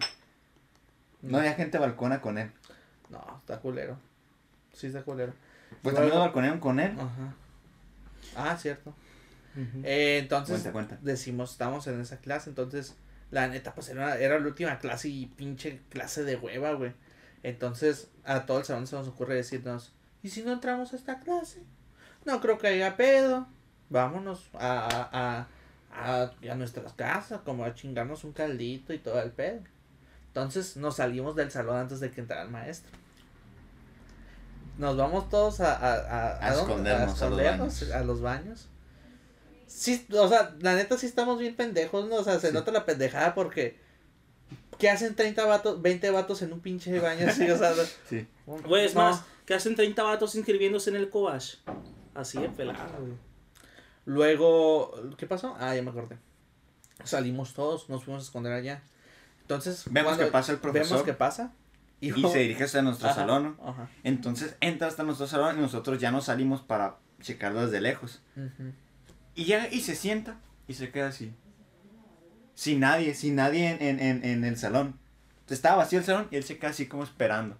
No 1.22 1.38
había 1.38 1.54
gente 1.54 1.78
balcona 1.78 2.20
con 2.20 2.36
él. 2.38 2.50
No, 3.08 3.24
está 3.40 3.58
culero. 3.58 3.98
Sí, 4.74 4.88
está 4.88 5.02
culero. 5.02 5.32
Pues 5.82 5.94
Luego- 5.94 5.96
también 5.96 6.14
lo 6.14 6.20
balconearon 6.20 6.60
con 6.60 6.78
él. 6.78 6.92
Ajá. 6.92 7.34
Ah, 8.36 8.56
cierto. 8.58 8.94
Eh, 9.84 10.18
entonces, 10.20 10.62
Cuenta, 10.62 10.72
cuenta. 10.72 10.98
decimos, 11.02 11.52
estamos 11.52 11.86
en 11.86 12.00
esa 12.00 12.18
clase, 12.18 12.50
entonces, 12.50 12.94
la 13.30 13.46
neta, 13.48 13.74
pues 13.74 13.88
era, 13.88 14.18
era 14.18 14.38
la 14.38 14.46
última 14.46 14.78
clase 14.78 15.08
y 15.08 15.26
pinche 15.26 15.80
clase 15.90 16.24
de 16.24 16.36
hueva, 16.36 16.72
güey. 16.72 16.92
Entonces, 17.42 18.08
a 18.24 18.46
todo 18.46 18.58
el 18.58 18.64
salón 18.64 18.86
se 18.86 18.96
nos 18.96 19.06
ocurre 19.08 19.34
decirnos, 19.34 19.92
¿y 20.22 20.28
si 20.30 20.42
no 20.42 20.52
entramos 20.52 20.92
a 20.92 20.96
esta 20.96 21.20
clase? 21.20 21.62
No 22.24 22.40
creo 22.40 22.58
que 22.58 22.68
haya 22.68 22.96
pedo. 22.96 23.46
Vámonos 23.90 24.48
a, 24.54 24.88
a, 25.12 25.46
a, 25.92 26.22
a, 26.22 26.30
a 26.50 26.54
nuestras 26.54 26.92
casas, 26.94 27.42
como 27.42 27.64
a 27.64 27.74
chingarnos 27.74 28.24
un 28.24 28.32
caldito 28.32 28.92
y 28.92 28.98
todo 28.98 29.20
el 29.22 29.30
pedo. 29.30 29.60
Entonces, 30.28 30.76
nos 30.76 30.96
salimos 30.96 31.36
del 31.36 31.50
salón 31.50 31.76
antes 31.76 32.00
de 32.00 32.10
que 32.10 32.20
entrara 32.22 32.42
el 32.42 32.50
maestro. 32.50 32.90
Nos 34.78 34.96
vamos 34.96 35.28
todos 35.28 35.60
a, 35.60 35.72
a, 35.76 36.44
a, 36.48 36.52
escondernos 36.54 37.22
a 37.22 37.28
los 37.28 37.38
escondernos, 37.38 37.80
baños. 37.80 37.94
a 37.94 38.02
los 38.04 38.20
baños. 38.20 38.68
Sí, 39.76 40.06
o 40.12 40.28
sea, 40.28 40.54
la 40.60 40.76
neta 40.76 40.96
sí 40.96 41.06
estamos 41.06 41.36
bien 41.38 41.56
pendejos, 41.56 42.08
¿no? 42.08 42.16
O 42.16 42.24
sea, 42.24 42.38
se 42.38 42.48
Sí. 42.48 42.54
nota 42.54 42.70
la 42.70 42.84
pendejada 42.84 43.34
porque... 43.34 43.82
¿Qué 44.78 44.88
hacen 44.90 45.14
30 45.16 45.44
vatos, 45.46 45.82
20 45.82 46.10
vatos 46.10 46.42
en 46.42 46.52
un 46.52 46.60
pinche 46.60 46.98
baño 47.00 47.26
así? 47.28 47.48
O 47.50 47.58
sea, 47.58 47.72
Sí. 48.08 48.26
Güey, 48.46 48.84
es 48.86 48.94
no. 48.94 49.00
más, 49.02 49.22
que 49.46 49.54
hacen 49.54 49.74
30 49.74 50.02
vatos 50.04 50.34
inscribiéndose 50.36 50.90
en 50.90 50.96
el 50.96 51.10
Cobash. 51.10 51.56
Así 52.14 52.38
de 52.40 52.48
pelada, 52.50 52.86
güey. 53.00 53.14
Luego, 54.04 54.94
¿qué 55.16 55.26
pasó? 55.26 55.56
Ah, 55.58 55.74
ya 55.74 55.82
me 55.82 55.90
acordé. 55.90 56.18
Salimos 57.04 57.54
todos, 57.54 57.88
nos 57.88 58.04
fuimos 58.04 58.22
a 58.22 58.26
esconder 58.26 58.52
allá. 58.52 58.82
Entonces, 59.42 59.84
Vemos 59.90 60.16
que 60.18 60.26
pasa 60.26 60.52
el 60.52 60.58
profesor. 60.58 60.88
Vemos 60.90 61.02
qué 61.04 61.12
pasa. 61.14 61.52
Y 62.00 62.12
se 62.12 62.38
dirige 62.38 62.64
hasta 62.64 62.82
nuestro 62.82 63.08
Ajá, 63.08 63.20
salón. 63.22 63.56
¿no? 63.58 63.68
Ajá. 63.68 63.88
Entonces 64.02 64.56
entra 64.60 64.88
hasta 64.88 65.02
nuestro 65.04 65.26
salón 65.26 65.58
y 65.58 65.62
nosotros 65.62 65.98
ya 65.98 66.10
nos 66.10 66.26
salimos 66.26 66.60
para 66.60 66.96
checarlo 67.20 67.64
desde 67.64 67.80
lejos. 67.80 68.22
ujú. 68.36 68.72
Y 69.34 69.44
llega 69.44 69.68
y 69.70 69.80
se 69.80 69.94
sienta 69.94 70.38
y 70.68 70.74
se 70.74 70.90
queda 70.90 71.08
así. 71.08 71.32
Sin 72.54 72.80
nadie, 72.80 73.14
sin 73.14 73.34
nadie 73.36 73.70
en, 73.70 73.82
en, 73.82 74.00
en, 74.00 74.24
en 74.24 74.44
el 74.44 74.56
salón. 74.56 74.98
Estaba 75.48 75.76
vacío 75.76 75.98
el 75.98 76.04
salón 76.04 76.28
y 76.30 76.36
él 76.36 76.44
se 76.44 76.58
queda 76.58 76.70
así 76.70 76.86
como 76.86 77.02
esperando. 77.04 77.58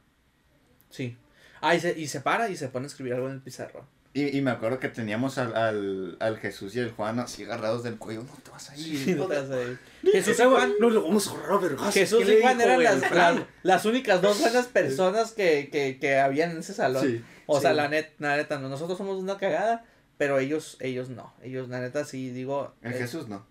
Sí. 0.91 1.17
Ah, 1.61 1.75
y 1.75 1.81
se, 1.81 1.99
y 1.99 2.07
se 2.07 2.21
para 2.21 2.49
y 2.49 2.57
se 2.57 2.69
pone 2.69 2.85
a 2.85 2.89
escribir 2.89 3.15
algo 3.15 3.29
en 3.29 3.35
el 3.35 3.41
pizarrón. 3.41 3.85
Y, 4.13 4.37
y 4.39 4.43
me 4.43 4.53
acuerdo 4.53 4.79
que 4.79 4.89
teníamos 4.89 5.39
al, 5.39 5.57
al, 5.57 6.17
al 6.21 6.39
Jesús 6.39 6.77
y 6.77 6.81
al 6.81 6.93
Juan 6.93 7.19
así 7.19 7.43
agarrados 7.43 7.83
del 7.83 7.99
cuello. 7.99 8.23
No 8.23 8.37
te 8.45 8.51
vas 8.53 8.71
a 8.71 8.77
ir. 8.77 8.97
Sí, 9.05 9.15
no 9.17 9.27
te 9.27 9.41
vas 9.41 9.51
a 9.51 9.61
ir. 9.61 9.79
Jesús 10.13 10.39
y 10.39 10.43
Juan, 10.45 10.73
no 10.79 10.89
lo 10.91 11.03
vamos 11.03 11.27
a 11.27 11.33
agarrar 11.33 11.61
vergas. 11.61 11.93
Jesús 11.95 12.21
¿Qué 12.21 12.25
le 12.27 12.39
y 12.39 12.43
Juan 12.43 12.61
eran 12.61 12.83
las, 12.85 13.11
las, 13.11 13.43
las 13.65 13.85
únicas 13.85 14.23
dos 14.23 14.39
buenas 14.41 14.67
personas 14.67 15.33
que, 15.33 15.69
que, 15.73 15.99
que 15.99 16.19
habían 16.21 16.53
en 16.53 16.59
ese 16.59 16.75
salón. 16.75 17.05
Sí. 17.05 17.25
O 17.47 17.61
sea, 17.61 17.71
Sí. 17.71 17.77
la, 17.77 17.89
net, 17.89 18.13
la 18.21 18.37
neta, 18.37 18.59
no, 18.61 18.69
nosotros 18.69 18.97
somos 18.97 19.19
una 19.21 19.37
cagada, 19.37 19.85
pero 20.19 20.39
ellos, 20.39 20.77
ellos 20.81 21.09
no. 21.09 21.33
Ellos, 21.43 21.69
la 21.69 21.81
neta, 21.81 22.05
sí, 22.05 22.31
digo. 22.31 22.73
El 22.83 22.93
eh, 22.95 22.99
Jesús 22.99 23.29
no. 23.29 23.45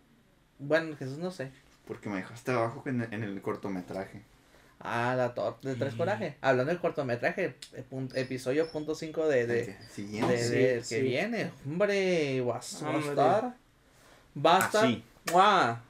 Bueno, 0.59 0.95
Jesús 0.97 1.17
no 1.17 1.31
sé. 1.31 1.51
Porque 1.85 2.09
me 2.09 2.17
dejaste 2.17 2.51
abajo 2.51 2.83
en, 2.85 3.01
en 3.13 3.23
el 3.23 3.41
cortometraje. 3.41 4.21
Ah, 4.79 5.13
la 5.17 5.33
torta 5.33 5.69
de 5.69 5.75
Tres 5.75 5.93
Sí. 5.93 5.97
Coraje. 5.97 6.37
Hablando 6.41 6.71
del 6.71 6.79
cortometraje, 6.81 7.55
eh, 7.73 7.83
pun- 7.89 8.11
episodio 8.15 8.67
punto 8.69 8.95
cinco 8.95 9.27
de, 9.27 9.47
de, 9.47 9.77
siguiente. 9.91 10.33
de, 10.33 10.43
sí, 10.43 10.53
de- 10.55 10.73
que 10.75 10.83
sí. 10.83 11.01
viene. 11.01 11.51
Hombre, 11.65 12.41
va, 12.41 12.57
a- 12.57 12.59
va 12.59 12.87
a 12.89 12.95
Hombre. 12.95 13.09
estar. 13.09 13.55
Va 14.45 14.57
a 14.57 14.65
estar. 14.65 15.81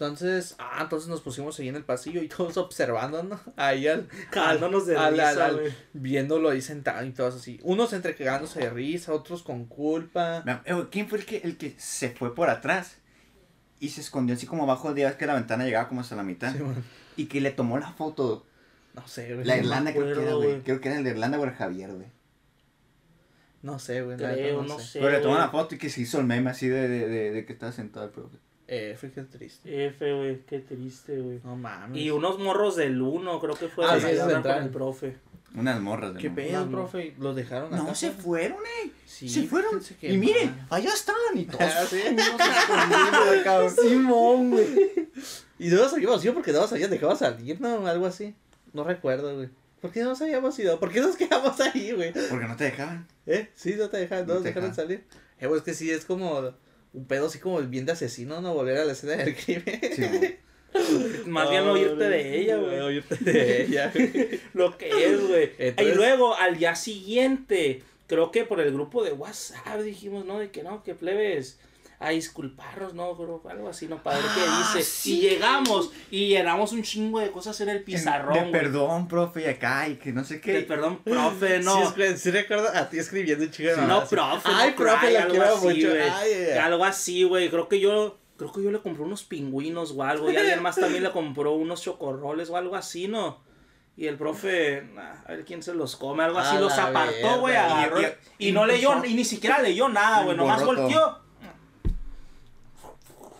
Entonces, 0.00 0.54
ah, 0.60 0.78
entonces 0.82 1.08
nos 1.08 1.22
pusimos 1.22 1.58
ahí 1.58 1.68
en 1.68 1.74
el 1.74 1.82
pasillo 1.84 2.22
y 2.22 2.28
todos 2.36 2.56
observando, 2.56 3.22
¿no? 3.24 3.40
Ahí 3.56 3.88
al, 3.88 4.06
Cagándonos 4.30 4.86
de 4.86 4.96
al- 4.96 5.12
risa, 5.14 5.30
al- 5.30 5.40
al- 5.40 5.56
güey. 5.60 5.72
viéndolo 5.92 6.50
ahí 6.50 6.62
sentado 6.62 7.04
y 7.04 7.10
todos 7.10 7.34
así. 7.34 7.58
Unos 7.64 7.92
entre 7.92 8.14
cagándose 8.14 8.60
de 8.60 8.70
risa, 8.70 9.12
otros 9.12 9.42
con 9.42 9.64
culpa. 9.64 10.44
Eh, 10.64 10.84
¿Quién 10.92 11.08
fue 11.08 11.18
el 11.18 11.26
que, 11.26 11.38
el 11.38 11.56
que 11.56 11.74
se 11.78 12.10
fue 12.10 12.32
por 12.34 12.48
atrás? 12.48 12.98
Y 13.80 13.88
se 13.90 14.00
escondió 14.00 14.36
así 14.36 14.46
como 14.46 14.62
abajo 14.64 14.94
de 14.94 15.12
que 15.18 15.26
la 15.26 15.34
ventana 15.34 15.64
llegaba 15.64 15.88
como 15.88 16.00
hasta 16.02 16.14
la 16.16 16.22
mitad. 16.22 16.52
Sí, 16.52 16.62
y 17.16 17.26
que 17.26 17.40
le 17.40 17.50
tomó 17.50 17.78
la 17.78 17.90
foto. 17.92 18.46
no 18.94 19.06
sé, 19.08 19.34
güey. 19.34 19.46
La 19.46 19.56
no, 19.56 19.62
Irlanda 19.62 19.92
creo 19.92 20.14
que 20.16 20.22
era, 20.22 20.34
güey. 20.34 20.60
Creo 20.62 20.80
que 20.80 20.88
era 20.88 20.98
el 20.98 21.04
de 21.04 21.10
Irlanda 21.10 21.38
o 21.40 21.44
el 21.44 21.52
Javier, 21.52 21.92
güey. 21.92 22.06
no 23.62 23.78
sé, 23.80 24.02
güey. 24.02 24.16
Creo, 24.16 24.62
no 24.62 24.78
sé. 24.78 24.84
sé. 24.86 24.98
Pero 25.00 25.10
le 25.12 25.18
tomó 25.20 25.36
la 25.38 25.48
foto 25.48 25.74
y 25.74 25.78
que 25.78 25.90
se 25.90 26.00
hizo 26.02 26.20
el 26.20 26.26
meme 26.26 26.50
así 26.50 26.68
de, 26.68 26.88
de, 26.88 27.08
de, 27.08 27.30
de 27.32 27.44
que 27.44 27.52
estaba 27.52 27.72
sentado 27.72 28.06
el 28.06 28.12
profe. 28.12 28.36
Eh, 28.70 28.96
fíjate 29.00 29.22
triste. 29.38 29.86
F, 29.86 30.12
güey, 30.12 30.40
qué 30.46 30.58
triste, 30.60 31.18
güey. 31.20 31.40
No 31.42 31.56
mames. 31.56 32.00
Y 32.00 32.10
unos 32.10 32.38
morros 32.38 32.76
del 32.76 33.00
1, 33.00 33.40
creo 33.40 33.54
que 33.54 33.68
fue 33.68 33.86
Ah, 33.86 33.94
de 33.96 34.00
sí, 34.02 34.06
el 34.08 34.68
profe. 34.70 35.16
Unas 35.54 35.80
morras 35.80 36.12
de 36.12 36.20
¿Qué 36.20 36.28
pedo, 36.30 36.66
No, 36.66 36.70
profe? 36.70 37.14
¿Los 37.18 37.34
dejaron 37.34 37.72
acá? 37.72 37.82
No, 37.82 37.94
se 37.94 38.10
fueron, 38.10 38.58
eh. 38.84 38.90
Sí, 39.06 39.28
se 39.30 39.44
fueron. 39.44 39.80
que 39.98 40.12
Y 40.12 40.18
miren, 40.18 40.54
allá 40.68 40.92
están 40.92 41.16
y 41.34 41.46
todos. 41.46 41.62
Ah, 41.62 41.86
sí. 41.88 42.02
güey. 43.48 43.70
Simón, 43.90 44.50
güey. 44.50 45.08
Y 45.58 45.68
no 45.68 45.76
nos 45.76 45.92
habíamos 45.94 46.22
ido 46.24 46.34
porque 46.34 46.52
no 46.52 46.60
nos 46.60 46.72
habían 46.72 46.90
dejado 46.90 47.16
salir, 47.16 47.60
¿no? 47.60 47.86
Algo 47.86 48.04
así. 48.06 48.34
No 48.74 48.84
recuerdo, 48.84 49.34
güey. 49.34 49.48
¿Por 49.80 49.90
qué 49.92 50.02
no 50.02 50.10
nos 50.10 50.20
habíamos 50.20 50.58
ido? 50.58 50.78
¿Por 50.78 50.92
qué 50.92 51.00
nos 51.00 51.16
quedamos 51.16 51.58
ahí, 51.60 51.92
güey? 51.92 52.12
Porque 52.28 52.46
no 52.46 52.56
te 52.56 52.64
dejaban. 52.64 53.06
¿Eh? 53.26 53.48
Sí, 53.54 53.74
no 53.78 53.88
te 53.88 53.96
dejan, 53.96 54.20
no, 54.26 54.26
No 54.26 54.34
nos 54.34 54.42
te 54.42 54.48
dejaron 54.50 54.70
dejan. 54.70 54.84
salir. 54.84 55.04
Eh, 55.40 55.46
güey, 55.46 55.58
es 55.58 55.64
que 55.64 55.72
sí, 55.74 55.90
es 55.90 56.04
como 56.04 56.52
un 56.98 57.04
pedo 57.06 57.26
así 57.26 57.38
como 57.38 57.58
el 57.60 57.66
bien 57.68 57.86
de 57.86 57.92
asesino, 57.92 58.40
¿no? 58.40 58.54
Volver 58.54 58.78
a 58.78 58.84
la 58.84 58.92
escena 58.92 59.16
del 59.16 59.34
crimen. 59.36 59.80
Sí. 59.94 60.36
Más 61.26 61.48
bien 61.50 61.62
oírte 61.62 62.08
de 62.08 62.40
ella, 62.40 62.56
güey. 62.56 62.78
Oírte 62.80 63.16
de 63.24 63.62
ella, 63.62 63.90
güey. 63.94 64.40
Lo 64.54 64.76
que 64.76 64.88
es, 64.88 65.26
güey. 65.26 65.50
Entonces- 65.58 65.94
Y 65.94 65.96
luego, 65.96 66.34
al 66.34 66.58
día 66.58 66.74
siguiente, 66.74 67.82
creo 68.06 68.30
que 68.30 68.44
por 68.44 68.60
el 68.60 68.72
grupo 68.72 69.02
de 69.02 69.12
WhatsApp 69.12 69.80
dijimos, 69.80 70.24
¿no? 70.26 70.38
De 70.38 70.50
que 70.50 70.62
no, 70.62 70.82
que 70.84 70.94
plebes 70.94 71.58
a 72.00 72.10
disculparnos, 72.10 72.94
¿no? 72.94 73.16
Pero 73.18 73.42
algo 73.50 73.68
así, 73.68 73.88
¿no? 73.88 74.00
Para 74.02 74.18
ver 74.18 74.26
Ah, 74.28 74.34
qué 74.74 74.78
dice. 74.78 74.88
sí. 74.88 75.18
Y 75.18 75.20
llegamos 75.22 75.90
y 76.10 76.28
llenamos 76.28 76.72
un 76.72 76.82
chingo 76.82 77.18
de 77.18 77.30
cosas 77.32 77.60
en 77.60 77.68
el 77.70 77.82
pizarrón, 77.82 78.34
De 78.34 78.50
perdón, 78.58 79.08
profe, 79.08 79.42
y 79.42 79.46
acá, 79.46 79.88
y 79.88 79.96
que 79.96 80.12
no 80.12 80.22
sé 80.24 80.34
De 80.34 80.40
qué. 80.40 80.60
perdón, 80.60 80.98
profe, 81.02 81.58
no. 81.64 81.88
Sí, 81.88 81.94
que- 81.94 82.30
recuerdo 82.30 82.68
a 82.72 82.88
ti 82.88 82.98
escribiendo 82.98 83.44
un 83.44 83.50
chico 83.50 83.70
de 83.70 83.74
Sí, 83.74 83.80
no, 83.86 83.98
así. 83.98 84.14
profe, 84.14 84.48
Ay, 84.48 84.70
no 84.70 84.76
profe, 84.76 85.06
cry, 85.06 85.12
la 85.12 85.18
algo 85.22 85.30
quiero 85.32 85.54
así, 85.56 85.66
mucho. 85.66 85.88
Ay. 86.12 86.50
Algo 86.58 86.84
así, 86.84 87.22
güey. 87.24 87.50
Creo 87.50 87.68
que 87.68 87.80
yo, 87.80 88.18
creo 88.36 88.52
que 88.52 88.62
yo 88.62 88.70
le 88.70 88.78
compré 88.80 89.02
unos 89.02 89.24
pingüinos 89.24 89.90
o 89.96 90.02
algo. 90.04 90.30
Y 90.30 90.36
alguien 90.36 90.62
más 90.62 90.76
también 90.76 91.02
le 91.02 91.10
compró 91.10 91.52
unos 91.54 91.82
chocorroles 91.82 92.48
o 92.50 92.56
algo 92.56 92.76
así, 92.76 93.08
¿no? 93.08 93.42
Y 93.96 94.06
el 94.06 94.16
profe, 94.16 94.84
nah, 94.94 95.14
a 95.26 95.32
ver 95.32 95.44
quién 95.44 95.60
se 95.64 95.74
los 95.74 95.96
come, 95.96 96.22
algo 96.22 96.38
así, 96.38 96.54
A 96.54 96.60
los 96.60 96.72
apartó, 96.78 97.40
güey, 97.40 97.56
agarró. 97.56 98.00
Y- 98.00 98.04
Y, 98.38 98.48
y- 98.50 98.52
no 98.52 98.64
leyó, 98.64 99.04
y 99.04 99.14
ni 99.14 99.24
siquiera 99.24 99.58
leyó 99.60 99.88
nada, 99.88 100.22
güey, 100.22 100.36
nomás 100.36 100.64
volteó. 100.64 101.26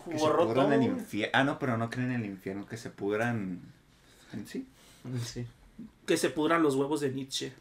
Que 0.09 0.19
se 0.19 0.25
pudran 0.27 0.53
todo. 0.53 0.73
en 0.73 0.73
el 0.73 0.83
infierno. 0.83 1.31
Ah, 1.33 1.43
no, 1.43 1.59
pero 1.59 1.77
no 1.77 1.89
creen 1.89 2.11
en 2.11 2.21
el 2.21 2.25
infierno, 2.29 2.65
que 2.65 2.77
se 2.77 2.89
pudran 2.89 3.61
en 4.33 4.47
sí. 4.47 4.67
Sí. 5.23 5.45
Que 6.05 6.17
se 6.17 6.29
pudran 6.29 6.61
los 6.63 6.75
huevos 6.75 7.01
de 7.01 7.11
Nietzsche. 7.11 7.53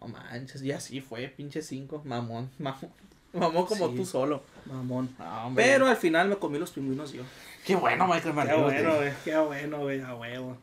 No 0.00 0.08
manches, 0.08 0.62
y 0.62 0.72
así 0.72 1.00
fue, 1.00 1.28
pinche 1.28 1.62
cinco, 1.62 2.02
mamón, 2.04 2.50
mamón. 2.58 2.90
Mamón 3.32 3.66
como 3.66 3.90
Sí. 3.90 3.96
tú 3.96 4.04
solo. 4.06 4.42
Mamón. 4.66 5.14
No. 5.18 5.52
Pero 5.54 5.86
al 5.86 5.96
final 5.96 6.28
me 6.28 6.36
comí 6.36 6.58
los 6.58 6.70
pingüinos 6.72 7.12
yo. 7.12 7.22
Qué 7.64 7.76
bueno, 7.76 8.06
Michael 8.06 8.34
Qué 8.34 8.54
bueno, 8.54 8.96
güey. 8.96 9.12
Qué 9.24 9.38
bueno, 9.38 9.78
güey. 9.80 10.00
A 10.00 10.14
huevo. 10.16 10.56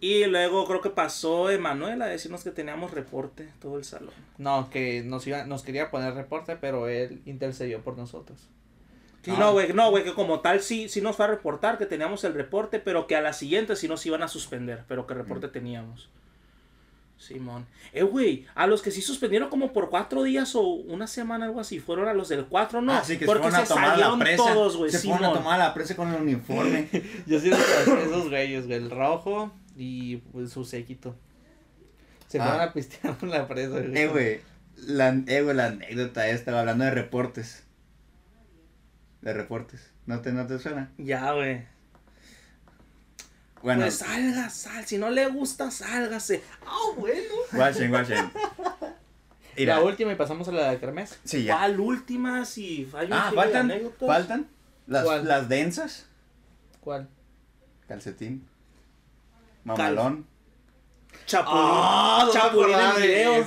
Y 0.00 0.24
luego 0.26 0.66
creo 0.66 0.80
que 0.80 0.90
pasó 0.90 1.50
Emanuel 1.50 2.00
a 2.02 2.06
decirnos 2.06 2.44
que 2.44 2.50
teníamos 2.52 2.92
reporte 2.92 3.48
todo 3.60 3.76
el 3.78 3.84
salón. 3.84 4.14
No, 4.38 4.70
que 4.70 5.02
nos 5.02 5.26
iba, 5.26 5.44
nos 5.44 5.62
quería 5.62 5.90
poner 5.90 6.14
reporte, 6.14 6.56
pero 6.56 6.86
él 6.88 7.20
intercedió 7.26 7.82
por 7.82 7.96
nosotros. 7.98 8.38
Sí, 9.26 9.32
Ah. 9.34 9.40
no, 9.40 9.52
güey, 9.54 9.72
no, 9.72 9.90
güey, 9.90 10.04
que 10.04 10.14
como 10.14 10.38
tal 10.38 10.60
sí, 10.60 10.88
sí 10.88 11.00
nos 11.00 11.16
fue 11.16 11.24
a 11.24 11.28
reportar 11.28 11.78
que 11.78 11.86
teníamos 11.86 12.22
el 12.22 12.32
reporte, 12.32 12.78
pero 12.78 13.08
que 13.08 13.16
a 13.16 13.20
la 13.20 13.32
siguiente 13.32 13.74
sí 13.74 13.88
nos 13.88 14.06
iban 14.06 14.22
a 14.22 14.28
suspender, 14.28 14.84
pero 14.86 15.04
que 15.08 15.14
Mm. 15.14 15.18
reporte 15.18 15.48
teníamos. 15.48 16.08
Simón. 17.18 17.66
Eh, 17.92 18.02
güey, 18.02 18.46
a 18.54 18.66
los 18.68 18.82
que 18.82 18.90
sí 18.92 19.00
suspendieron 19.02 19.48
como 19.48 19.72
por 19.72 19.88
cuatro 19.90 20.22
días 20.22 20.54
o 20.54 20.60
una 20.62 21.06
semana, 21.06 21.46
algo 21.46 21.58
así, 21.60 21.80
fueron 21.80 22.06
a 22.08 22.12
los 22.14 22.28
del 22.28 22.44
cuatro, 22.44 22.82
no. 22.82 22.92
Ah, 22.92 23.02
que 23.06 23.24
porque 23.26 23.42
se 23.44 23.50
fueron 23.50 23.54
a 23.54 23.66
se 23.66 23.68
tomar 23.74 23.84
la 23.88 23.90
salieron 23.94 24.18
presa. 24.20 24.44
todos, 24.44 24.76
güey, 24.76 24.90
se 24.92 24.98
fueron 25.00 25.16
a 25.16 25.28
Simón. 25.28 25.38
tomar 25.38 25.58
la 25.58 25.74
presa 25.74 25.96
con 25.96 26.14
el 26.14 26.20
uniforme. 26.22 26.88
Yo 27.26 27.40
sí 27.40 27.48
los 27.50 27.58
esos 27.58 28.28
güeyes, 28.28 28.66
güey, 28.66 28.78
el 28.78 28.90
rojo 28.90 29.50
y 29.76 30.18
pues, 30.30 30.52
su 30.52 30.64
séquito. 30.64 31.16
Se 32.28 32.38
Ah. 32.38 32.44
fueron 32.44 32.60
a 32.68 32.72
pistear 32.72 33.16
con 33.18 33.30
la 33.30 33.48
presa, 33.48 33.80
güey. 33.80 33.96
eh, 33.98 34.06
güey. 34.08 34.40
La, 34.76 35.08
eh, 35.26 35.40
güey, 35.42 35.56
la 35.56 35.66
anécdota 35.66 36.28
esta, 36.28 36.56
hablando 36.60 36.84
de 36.84 36.90
reportes. 36.90 37.64
De 39.26 39.32
reportes. 39.32 39.90
¿No 40.06 40.20
te, 40.20 40.30
no 40.30 40.46
te 40.46 40.56
suena? 40.60 40.92
Ya, 40.98 41.32
güey. 41.32 41.66
Bueno, 43.60 43.80
Pues 43.82 43.96
salga, 43.98 44.48
sal. 44.50 44.86
Si 44.86 44.98
no 44.98 45.10
le 45.10 45.26
gusta, 45.26 45.68
sálgase. 45.72 46.44
Ah, 46.64 46.92
bueno. 46.96 47.34
guachen, 47.52 47.90
guachen. 47.90 48.30
Mira, 49.56 49.78
La 49.78 49.82
última 49.84 50.12
y 50.12 50.14
pasamos 50.14 50.46
a 50.46 50.52
la 50.52 50.70
de 50.70 50.78
Kermés. 50.78 51.18
sí, 51.24 51.42
ya. 51.42 51.56
¿Cuál 51.56 51.80
última? 51.80 52.44
Si 52.44 52.88
hay 52.94 53.06
un 53.06 53.12
Ah, 53.14 53.30
de 53.30 53.36
faltan, 53.36 53.72
faltan 53.98 54.48
las, 54.86 55.02
¿Cuál? 55.04 55.26
las 55.26 55.48
densas. 55.48 56.06
¿Cuál? 56.80 57.08
Calcetín. 57.88 58.46
Mamalón. 59.64 60.24
Chapulín. 61.26 61.60
Ah, 61.64 62.28
Chapulín 62.32 62.76
en 62.78 63.02
video. 63.02 63.44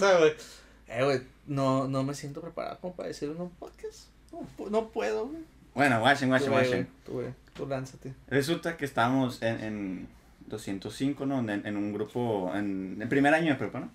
Eh, 0.87 1.03
güey, 1.05 1.21
no, 1.47 1.87
no 1.87 2.03
me 2.03 2.13
siento 2.15 2.41
preparado 2.41 2.79
como 2.81 2.95
para 2.97 3.07
decir 3.07 3.29
un 3.29 3.49
podcast. 3.51 4.07
No, 4.33 4.69
no 4.69 4.89
puedo, 4.89 5.27
güey. 5.27 5.43
Bueno, 5.79 5.99
guachen, 6.01 6.27
guachen, 6.27 6.51
guachen. 6.51 6.87
Tú, 7.05 7.11
güey, 7.13 7.27
tú 7.53 7.65
lánzate. 7.65 8.13
Resulta 8.27 8.75
que 8.75 8.83
estábamos 8.83 9.41
en, 9.41 9.63
en 9.63 10.07
205, 10.47 11.25
¿no? 11.25 11.39
En, 11.39 11.65
en 11.65 11.77
un 11.77 11.93
grupo, 11.93 12.51
en 12.53 12.97
el 13.01 13.07
primer 13.07 13.33
año 13.33 13.53
de 13.53 13.55
prepa, 13.55 13.79
¿no? 13.79 13.89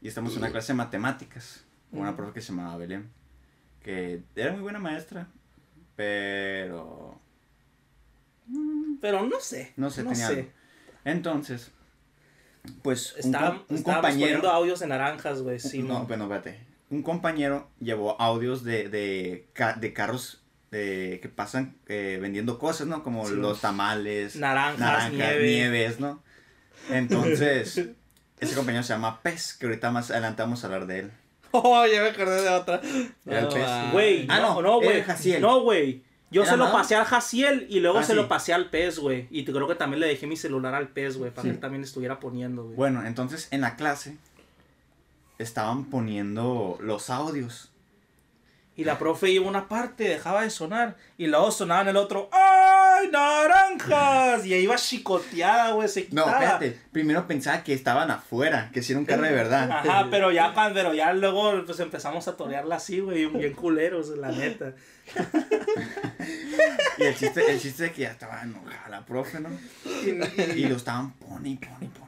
Y 0.00 0.08
estamos 0.08 0.32
en 0.32 0.38
una 0.38 0.50
clase 0.50 0.72
de 0.72 0.76
matemáticas 0.78 1.64
con 1.90 2.00
una 2.00 2.16
profe 2.16 2.32
que 2.32 2.40
se 2.40 2.52
llamaba 2.52 2.76
Belén. 2.78 3.10
Que 3.82 4.22
era 4.34 4.52
muy 4.52 4.62
buena 4.62 4.78
maestra, 4.78 5.28
pero 5.94 7.20
Pero 9.00 9.26
no 9.26 9.40
sé. 9.40 9.72
no 9.76 9.90
sé, 9.90 10.02
no 10.04 10.10
tenía 10.12 10.26
sé. 10.26 10.32
algo. 10.38 10.48
Entonces, 11.04 11.70
pues 12.82 13.12
un, 13.12 13.18
Está, 13.34 13.50
un 13.68 13.76
estábamos 13.76 13.82
compañero... 13.82 14.20
poniendo 14.20 14.50
audios 14.50 14.80
de 14.80 14.86
naranjas, 14.86 15.42
güey. 15.42 15.58
Sí, 15.58 15.82
no, 15.82 16.06
bueno, 16.06 16.24
espérate. 16.24 16.60
Un 16.90 17.02
compañero 17.02 17.68
llevó 17.78 18.18
audios 18.20 18.64
de, 18.64 18.88
de, 18.88 19.46
de 19.80 19.92
carros 19.92 20.37
de, 20.70 21.18
que 21.22 21.28
pasan 21.28 21.76
eh, 21.86 22.18
vendiendo 22.20 22.58
cosas, 22.58 22.86
¿no? 22.86 23.02
Como 23.02 23.26
Sí. 23.26 23.34
los 23.36 23.60
tamales, 23.60 24.36
Naranjas, 24.36 25.12
nieve. 25.12 25.46
nieves, 25.46 26.00
¿no? 26.00 26.22
Entonces, 26.90 27.88
ese 28.40 28.54
compañero 28.54 28.82
se 28.82 28.92
llama 28.92 29.20
Pez, 29.22 29.54
que 29.54 29.66
ahorita 29.66 29.90
más 29.90 30.10
adelante 30.10 30.42
vamos 30.42 30.62
a 30.62 30.66
hablar 30.66 30.86
de 30.86 30.98
él. 31.00 31.12
Oh, 31.50 31.86
ya 31.86 32.02
me 32.02 32.08
acordé 32.10 32.42
de 32.42 32.48
otra. 32.50 32.80
Era 33.24 33.38
el 33.38 33.44
No, 33.46 33.50
pez. 33.50 33.92
Güey, 33.92 34.26
Ah, 34.28 34.38
no, 34.40 34.60
no, 34.60 34.80
güey. 34.82 35.02
No, 35.40 35.62
güey. 35.62 36.02
Yo 36.30 36.42
¿Era 36.42 36.50
se 36.50 36.56
lo 36.58 36.64
nada? 36.64 36.76
pasé 36.76 36.94
al 36.94 37.06
Jaciel 37.06 37.66
y 37.70 37.80
luego 37.80 38.00
Ah, 38.00 38.02
se 38.02 38.12
sí. 38.12 38.16
lo 38.16 38.28
pasé 38.28 38.52
al 38.52 38.68
pez, 38.68 38.98
güey. 38.98 39.26
Y 39.30 39.46
creo 39.46 39.66
que 39.66 39.74
también 39.74 40.00
le 40.00 40.08
dejé 40.08 40.26
mi 40.26 40.36
celular 40.36 40.74
al 40.74 40.88
pez, 40.88 41.16
güey, 41.16 41.30
para 41.30 41.44
Sí. 41.44 41.48
que 41.48 41.54
él 41.54 41.60
también 41.60 41.82
estuviera 41.84 42.20
poniendo, 42.20 42.64
güey. 42.64 42.76
Bueno, 42.76 43.06
entonces 43.06 43.48
en 43.50 43.62
la 43.62 43.76
clase 43.76 44.18
estaban 45.38 45.86
poniendo 45.86 46.76
los 46.82 47.08
audios. 47.08 47.70
Y 48.78 48.84
la 48.84 48.96
profe 48.96 49.28
iba 49.28 49.44
a 49.44 49.48
una 49.48 49.68
parte, 49.68 50.04
dejaba 50.04 50.42
de 50.42 50.50
sonar. 50.50 50.96
Y 51.18 51.26
luego 51.26 51.50
sonaba 51.50 51.82
en 51.82 51.88
el 51.88 51.96
otro. 51.96 52.30
¡ay, 52.32 53.08
naranjas! 53.10 54.46
Y 54.46 54.54
ahí 54.54 54.62
iba 54.62 54.76
chicoteada, 54.76 55.72
güey, 55.72 55.88
se 55.88 56.02
No, 56.12 56.24
quitaba. 56.24 56.38
espérate. 56.44 56.78
Primero 56.92 57.26
pensaba 57.26 57.64
que 57.64 57.72
estaban 57.74 58.08
afuera, 58.12 58.70
que 58.72 58.80
si 58.80 58.92
era 58.92 59.00
un 59.00 59.04
carro 59.04 59.24
de 59.24 59.32
verdad. 59.32 59.68
Ajá, 59.68 60.06
pero 60.12 60.30
ya, 60.30 60.54
pero 60.72 60.94
ya 60.94 61.12
luego 61.12 61.64
pues 61.66 61.80
empezamos 61.80 62.28
a 62.28 62.36
torearla 62.36 62.76
así, 62.76 63.00
güey, 63.00 63.26
bien 63.26 63.52
culeros, 63.52 64.10
la 64.10 64.30
neta. 64.30 64.72
Y 66.98 67.02
el 67.04 67.14
chiste, 67.16 67.48
el 67.50 67.60
chiste 67.60 67.84
de 67.84 67.92
que 67.92 68.02
ya 68.02 68.10
estaba 68.10 68.42
enojada 68.42 68.88
la 68.88 69.04
profe, 69.06 69.38
¿no? 69.40 69.48
Y, 70.04 70.60
y 70.60 70.66
lo 70.66 70.76
estaban 70.76 71.12
pone 71.12 71.56
pone 71.60 71.88
pone. 71.90 72.07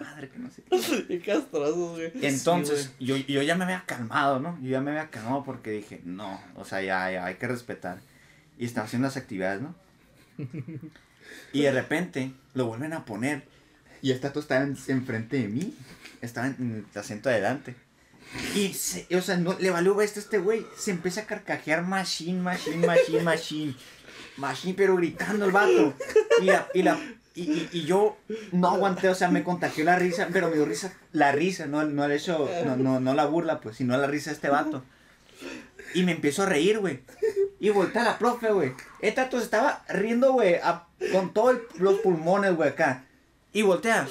Madre, 0.00 0.28
que 0.28 0.38
no 0.38 0.50
sé. 0.50 0.62
qué. 0.68 1.06
Qué 1.08 1.20
castrosos, 1.20 1.96
güey. 1.96 2.12
Entonces, 2.22 2.92
yo, 3.00 3.16
yo 3.16 3.42
ya 3.42 3.54
me 3.56 3.64
había 3.64 3.84
calmado, 3.86 4.40
¿no? 4.40 4.58
Yo 4.62 4.70
ya 4.70 4.80
me 4.80 4.90
había 4.90 5.10
calmado 5.10 5.42
porque 5.44 5.70
dije, 5.70 6.00
no, 6.04 6.40
o 6.56 6.64
sea, 6.64 6.82
ya, 6.82 7.10
ya 7.10 7.24
hay 7.24 7.34
que 7.36 7.48
respetar. 7.48 7.98
Y 8.58 8.66
estaba 8.66 8.86
haciendo 8.86 9.08
las 9.08 9.16
actividades, 9.16 9.62
¿no? 9.62 9.74
Y 11.52 11.62
de 11.62 11.70
repente 11.70 12.32
lo 12.54 12.66
vuelven 12.66 12.92
a 12.92 13.04
poner. 13.04 13.44
Y 14.02 14.10
el 14.10 14.20
tato 14.20 14.40
estaba 14.40 14.62
en- 14.64 14.76
enfrente 14.88 15.36
de 15.38 15.48
mí. 15.48 15.74
Estaba 16.22 16.48
en 16.48 16.84
el 16.92 16.98
asiento 16.98 17.28
de 17.28 17.36
adelante. 17.36 17.76
Y, 18.54 18.72
se, 18.72 19.06
o 19.16 19.20
sea, 19.22 19.36
no, 19.36 19.56
le 19.58 19.70
valió 19.70 20.00
esto 20.00 20.18
a 20.20 20.22
este 20.22 20.38
güey. 20.38 20.66
Se 20.76 20.90
empieza 20.90 21.22
a 21.22 21.26
carcajear 21.26 21.84
machine, 21.84 22.40
machine, 22.40 22.84
machine, 22.86 23.22
machine. 23.22 23.74
Machine, 24.38 24.74
pero 24.74 24.96
gritando 24.96 25.44
el 25.46 25.52
vato. 25.52 25.94
Y 26.40 26.46
la, 26.46 26.68
y 26.74 26.82
la, 26.82 26.98
y, 27.34 27.42
y, 27.42 27.68
y 27.72 27.84
yo 27.84 28.16
no 28.52 28.68
aguanté, 28.68 29.08
o 29.08 29.14
sea, 29.14 29.30
me 29.30 29.44
contagió 29.44 29.84
la 29.84 29.96
risa, 29.96 30.28
pero 30.32 30.48
me 30.48 30.56
dio 30.56 30.64
risa, 30.64 30.92
la 31.12 31.32
risa, 31.32 31.66
no, 31.66 31.84
no 31.84 32.04
el 32.04 32.12
hecho, 32.12 32.48
no, 32.64 32.76
no, 32.76 33.00
no 33.00 33.14
la 33.14 33.26
burla, 33.26 33.60
pues, 33.60 33.76
sino 33.76 33.96
la 33.96 34.06
risa 34.06 34.30
de 34.30 34.34
este 34.34 34.48
vato. 34.48 34.82
Y 35.94 36.02
me 36.04 36.12
empiezo 36.12 36.42
a 36.42 36.46
reír, 36.46 36.78
güey. 36.78 37.00
Y 37.58 37.70
voltea 37.70 38.04
la 38.04 38.18
profe, 38.18 38.52
güey. 38.52 38.72
El 39.00 39.14
tato 39.14 39.38
se 39.38 39.44
estaba 39.44 39.84
riendo, 39.88 40.32
güey, 40.32 40.56
con 41.12 41.32
todos 41.32 41.58
los 41.78 42.00
pulmones, 42.00 42.54
güey, 42.54 42.70
acá. 42.70 43.04
Y 43.52 43.62
voltea. 43.62 44.06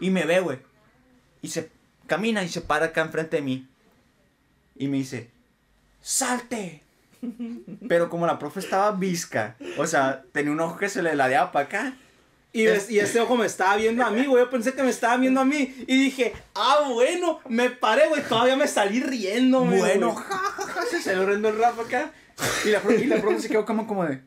Y 0.00 0.10
me 0.10 0.24
ve, 0.24 0.40
güey. 0.40 0.58
Y 1.42 1.48
se 1.48 1.70
camina 2.06 2.42
y 2.42 2.48
se 2.48 2.60
para 2.60 2.86
acá 2.86 3.02
enfrente 3.02 3.36
de 3.36 3.42
mí. 3.42 3.68
Y 4.76 4.88
me 4.88 4.98
dice, 4.98 5.30
salte. 6.00 6.82
Pero 7.88 8.10
como 8.10 8.26
la 8.26 8.38
profe 8.38 8.60
estaba 8.60 8.92
visca, 8.92 9.56
o 9.78 9.86
sea, 9.86 10.24
tenía 10.32 10.52
un 10.52 10.60
ojo 10.60 10.76
que 10.76 10.88
se 10.88 11.02
le 11.02 11.14
ladeaba 11.14 11.52
para 11.52 11.66
acá. 11.66 11.96
Y, 12.54 12.66
es- 12.68 12.88
y 12.88 13.00
ese 13.00 13.20
ojo 13.20 13.36
me 13.36 13.46
estaba 13.46 13.74
viendo 13.76 14.04
a 14.04 14.10
mí, 14.10 14.24
güey. 14.26 14.44
Yo 14.44 14.48
pensé 14.48 14.72
que 14.72 14.82
me 14.84 14.90
estaba 14.90 15.16
viendo 15.16 15.40
a 15.40 15.44
mí. 15.44 15.74
Y 15.88 16.04
dije, 16.04 16.32
ah, 16.54 16.88
bueno, 16.92 17.40
me 17.48 17.68
paré, 17.68 18.08
güey. 18.08 18.22
Todavía 18.22 18.56
me 18.56 18.68
salí 18.68 19.00
riendo, 19.00 19.60
Bueno, 19.62 20.12
güey. 20.12 20.24
ja, 20.24 20.38
ja, 20.38 20.62
ja, 20.62 20.82
se 20.86 21.02
salió 21.02 21.26
riendo 21.26 21.48
el 21.48 21.58
rap 21.58 21.78
acá. 21.80 22.12
Y 22.64 22.68
la, 22.70 22.80
y 22.96 23.04
la 23.06 23.20
profe 23.20 23.40
se 23.40 23.48
quedó 23.48 23.66
como, 23.66 23.86
como 23.88 24.04
de, 24.06 24.22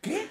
¿qué? 0.00 0.28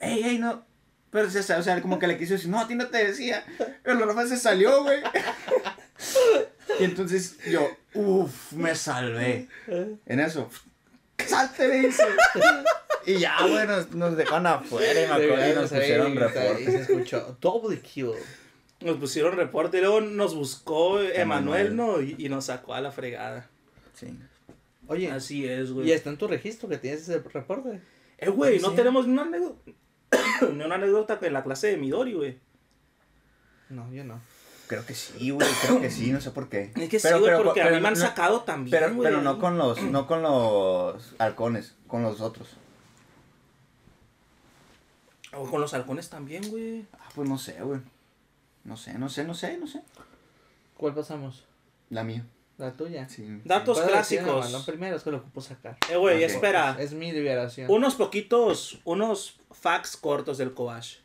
Ey, 0.00 0.22
ey, 0.24 0.38
no. 0.38 0.64
Pero, 1.10 1.26
o 1.26 1.30
sea, 1.30 1.58
o 1.58 1.62
sea, 1.62 1.80
como 1.82 1.98
que 1.98 2.06
le 2.06 2.18
quiso 2.18 2.34
decir, 2.34 2.48
no, 2.50 2.60
a 2.60 2.66
ti 2.68 2.74
no 2.74 2.86
te 2.88 3.04
decía. 3.06 3.44
Pero 3.82 3.96
la 3.98 4.06
profe 4.06 4.28
se 4.28 4.36
salió, 4.38 4.82
güey. 4.82 5.00
Y 6.78 6.84
entonces 6.84 7.36
yo, 7.48 7.68
uff, 7.94 8.52
me 8.52 8.74
salvé. 8.74 9.48
En 10.06 10.20
eso, 10.20 10.48
salte, 11.26 11.68
me 11.68 11.86
dice. 11.86 12.04
Y 13.06 13.18
ya, 13.18 13.34
güey, 13.40 13.66
nos, 13.66 13.90
nos 13.92 14.14
dejaron 14.14 14.46
afuera 14.46 14.92
y 15.02 15.06
me 15.06 15.12
acuerdo 15.24 15.50
y 15.50 15.54
nos 15.54 15.70
pusieron 15.70 16.12
Y 16.12 16.18
reporte. 16.18 16.64
se 16.70 16.80
escuchó 16.82 17.36
doble 17.40 17.80
kill. 17.80 18.10
Nos 18.82 18.98
pusieron 18.98 19.36
reporte 19.36 19.78
y 19.78 19.80
luego 19.80 20.02
nos 20.02 20.34
buscó 20.34 21.00
Emanuel. 21.00 21.74
¿no? 21.74 22.02
Y, 22.02 22.14
y 22.18 22.28
nos 22.28 22.44
sacó 22.44 22.74
a 22.74 22.80
la 22.82 22.92
fregada. 22.92 23.48
Sí. 23.94 24.14
Oye, 24.86 25.10
Así 25.10 25.46
es, 25.48 25.70
¿y 25.70 25.72
güey. 25.72 25.92
está 25.92 26.10
en 26.10 26.18
tu 26.18 26.28
registro 26.28 26.68
que 26.68 26.76
tienes 26.76 27.00
ese 27.02 27.20
reporte? 27.20 27.80
Eh, 28.18 28.28
güey, 28.28 28.58
no 28.60 28.70
Sí. 28.70 28.76
tenemos 28.76 29.06
ni 29.06 29.14
una 29.14 29.22
anécdota. 29.22 29.70
ni 30.52 30.62
una 30.62 30.74
anécdota 30.74 31.18
en 31.22 31.32
la 31.32 31.42
clase 31.42 31.68
de 31.68 31.76
Midori, 31.78 32.12
güey. 32.12 32.38
No, 33.70 33.90
yo 33.94 34.04
no. 34.04 34.20
Creo 34.70 34.86
que 34.86 34.94
sí, 34.94 35.30
güey, 35.30 35.48
creo 35.62 35.80
que 35.80 35.90
sí, 35.90 36.12
no 36.12 36.20
sé 36.20 36.30
por 36.30 36.48
qué. 36.48 36.70
Es 36.76 36.88
que 36.88 37.00
sí, 37.00 37.08
Pero- 37.08 37.18
güey, 37.18 37.32
pero- 37.32 37.42
porque 37.44 37.60
a 37.62 37.70
mí 37.70 37.80
me 37.80 37.88
han 37.88 37.94
no- 37.94 38.00
sacado 38.00 38.42
también, 38.42 38.70
Pero, 38.70 38.94
güey. 38.94 39.08
pero 39.10 39.20
no 39.20 39.40
con 39.40 39.58
los, 39.58 39.82
no 39.82 40.06
con 40.06 40.22
los 40.22 41.14
halcones, 41.18 41.74
con 41.88 42.02
los 42.04 42.20
otros. 42.20 42.48
O 45.32 45.44
con 45.50 45.60
los 45.60 45.74
halcones 45.74 46.08
también, 46.08 46.48
güey. 46.50 46.86
Ah, 46.92 47.08
pues 47.14 47.28
no 47.28 47.36
sé, 47.36 47.60
güey. 47.62 47.80
No 48.64 48.76
sé, 48.76 48.94
no 48.94 49.08
sé, 49.08 49.24
no 49.24 49.34
sé, 49.34 49.58
no 49.58 49.66
sé. 49.66 49.80
¿Cuál 50.76 50.94
pasamos? 50.94 51.44
La 51.88 52.04
mía. 52.04 52.24
La 52.58 52.72
tuya. 52.72 53.08
Sí. 53.08 53.40
Datos 53.44 53.78
Puedo 53.80 53.96
decir, 53.96 54.20
clásicos. 54.20 54.52
No, 54.52 54.58
no, 54.58 54.64
primero 54.64 54.96
es 54.96 55.02
que 55.02 55.10
lo 55.10 55.16
ocupo 55.18 55.40
sacar. 55.40 55.78
Eh, 55.90 55.96
güey, 55.96 56.22
espera. 56.22 56.76
Es 56.78 56.92
mi 56.92 57.10
liberación. 57.10 57.70
Unos 57.70 57.94
poquitos, 57.96 58.80
unos 58.84 59.40
facts 59.50 59.96
cortos 59.96 60.38
del 60.38 60.52
Kobash. 60.54 60.98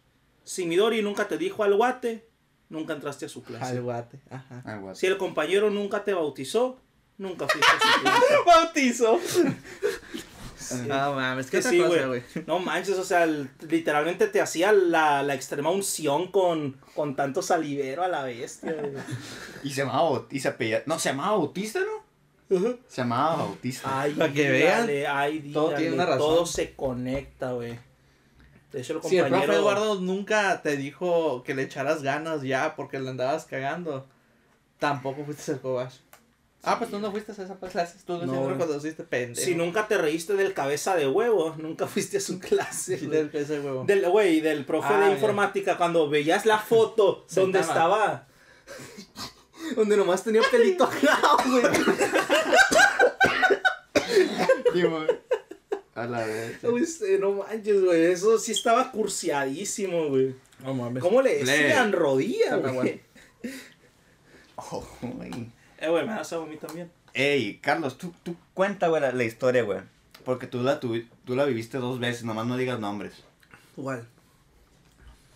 Si 0.43 0.65
Midori 0.67 1.01
nunca 1.01 1.27
te 1.27 1.37
dijo 1.39 1.63
al 1.63 1.75
guate, 1.75 2.27
nunca 2.69 2.93
entraste 2.93 3.25
a 3.25 3.29
su 3.29 3.43
clase. 3.43 3.65
Al 3.77 3.81
guate. 3.81 4.19
Ajá. 4.29 4.95
Si 4.95 5.05
el 5.07 5.17
compañero 5.17 5.69
nunca 5.69 6.03
te 6.03 6.13
bautizó, 6.13 6.77
nunca 7.17 7.47
fuiste 7.47 7.69
a 7.71 7.79
su 7.79 8.01
clase. 8.01 8.33
Bautizo. 8.45 9.19
Sí. 10.57 10.75
No 10.87 11.13
mames, 11.13 11.51
¿qué 11.51 11.61
sí, 11.61 11.77
cosa, 11.79 12.07
güey. 12.07 12.23
No 12.47 12.57
manches, 12.59 12.97
o 12.97 13.03
sea, 13.03 13.23
el- 13.25 13.49
literalmente 13.69 14.27
te 14.27 14.41
hacía 14.41 14.71
la, 14.71 15.21
la 15.21 15.35
extrema 15.35 15.69
unción 15.69 16.31
con, 16.31 16.77
con 16.95 17.15
tanto 17.15 17.41
salivero 17.43 18.03
a 18.03 18.07
la 18.07 18.23
bestia, 18.23 18.73
güey. 18.73 18.93
Y 19.63 19.69
se 19.69 19.81
llamaba 19.81 20.09
Bautista, 20.09 20.49
apellida- 20.49 20.81
No, 20.87 20.97
se 20.97 21.09
llamaba 21.09 21.37
Bautista, 21.37 21.79
¿no? 21.81 22.05
Se 22.87 23.01
llamaba 23.01 23.35
Bautista. 23.37 24.01
Ay, 24.01 24.13
Para 24.13 24.33
que 24.33 24.49
vean, 24.49 24.89
todo 25.53 25.73
tiene 25.75 25.93
una 25.93 26.05
razón. 26.05 26.19
Todo 26.19 26.45
se 26.47 26.73
conecta, 26.73 27.51
güey. 27.51 27.77
De 28.75 28.81
hecho, 28.81 28.97
el 28.97 29.03
Si 29.03 29.15
el 29.15 29.23
compañero... 29.23 29.53
profe 29.53 29.59
Eduardo 29.61 30.01
nunca 30.01 30.61
te 30.61 30.75
dijo 30.75 31.43
que 31.43 31.55
le 31.55 31.61
echaras 31.61 32.03
ganas 32.03 32.41
ya 32.41 32.75
porque 32.75 32.99
le 32.99 33.09
andabas 33.09 33.45
cagando, 33.45 34.05
tampoco 34.79 35.23
fuiste 35.23 35.53
al 35.53 35.61
Cobas. 35.61 36.01
Ah, 36.61 36.77
pues 36.77 36.91
tú 36.91 36.99
no 36.99 37.09
fuiste 37.09 37.31
a 37.31 37.35
esa 37.35 37.55
clase, 37.57 37.97
tú 38.05 38.17
no, 38.17 38.29
siempre 38.33 38.65
fuiste 38.67 39.03
pendejo. 39.03 39.39
Si 39.45 39.55
nunca 39.55 39.87
te 39.87 39.97
reíste 39.97 40.33
del 40.33 40.53
cabeza 40.53 40.93
de 40.93 41.07
huevo, 41.07 41.55
nunca 41.57 41.87
fuiste 41.87 42.17
a 42.17 42.19
su 42.19 42.37
clase. 42.37 42.97
Güey. 42.97 43.09
del 43.11 43.29
ese 43.31 43.61
huevo. 43.61 43.85
Del, 43.85 44.09
güey, 44.09 44.41
del 44.41 44.65
profe 44.65 44.89
Ah, 44.91 44.99
de 44.99 45.05
ya. 45.07 45.13
informática, 45.13 45.77
cuando 45.77 46.09
veías 46.09 46.45
la 46.45 46.59
foto 46.59 47.25
donde 47.33 47.61
estaba. 47.61 48.27
donde 49.77 49.95
nomás 49.95 50.21
tenía 50.21 50.41
pelito 50.51 50.83
acá, 50.83 51.17
güey. 51.45 51.63
A 55.95 56.05
la 56.05 56.25
vez. 56.25 56.61
Uy, 56.63 56.85
sí, 56.85 57.17
no 57.19 57.31
manches, 57.31 57.81
güey. 57.83 58.03
Eso 58.05 58.37
sí 58.37 58.51
estaba 58.51 58.91
cursiadísimo, 58.91 60.09
güey. 60.09 60.35
No 60.63 60.73
mames. 60.73 61.01
¿Cómo 61.01 61.21
le 61.21 61.43
Le- 61.43 61.51
decían? 61.57 61.91
Rodilla, 61.93 62.57
güey. 62.57 63.01
Oh, 64.55 64.85
güey. 65.01 65.31
Eh, 65.79 65.89
güey, 65.89 66.05
me 66.05 66.13
das 66.13 66.31
a 66.33 66.45
mí 66.45 66.57
también. 66.57 66.91
Ey, 67.13 67.57
Carlos, 67.59 67.97
tú, 67.97 68.13
tú 68.23 68.35
cuenta, 68.53 68.87
güey, 68.89 69.01
la, 69.01 69.11
la 69.13 69.23
historia, 69.23 69.63
güey. 69.63 69.79
Porque 70.25 70.47
tú 70.47 70.61
la, 70.63 70.79
tuvi- 70.81 71.07
tú 71.23 71.35
la 71.35 71.45
viviste 71.45 71.77
dos 71.77 71.99
veces, 71.99 72.23
nomás 72.23 72.45
no 72.47 72.57
digas 72.57 72.79
nombres. 72.79 73.13
Igual. 73.77 74.07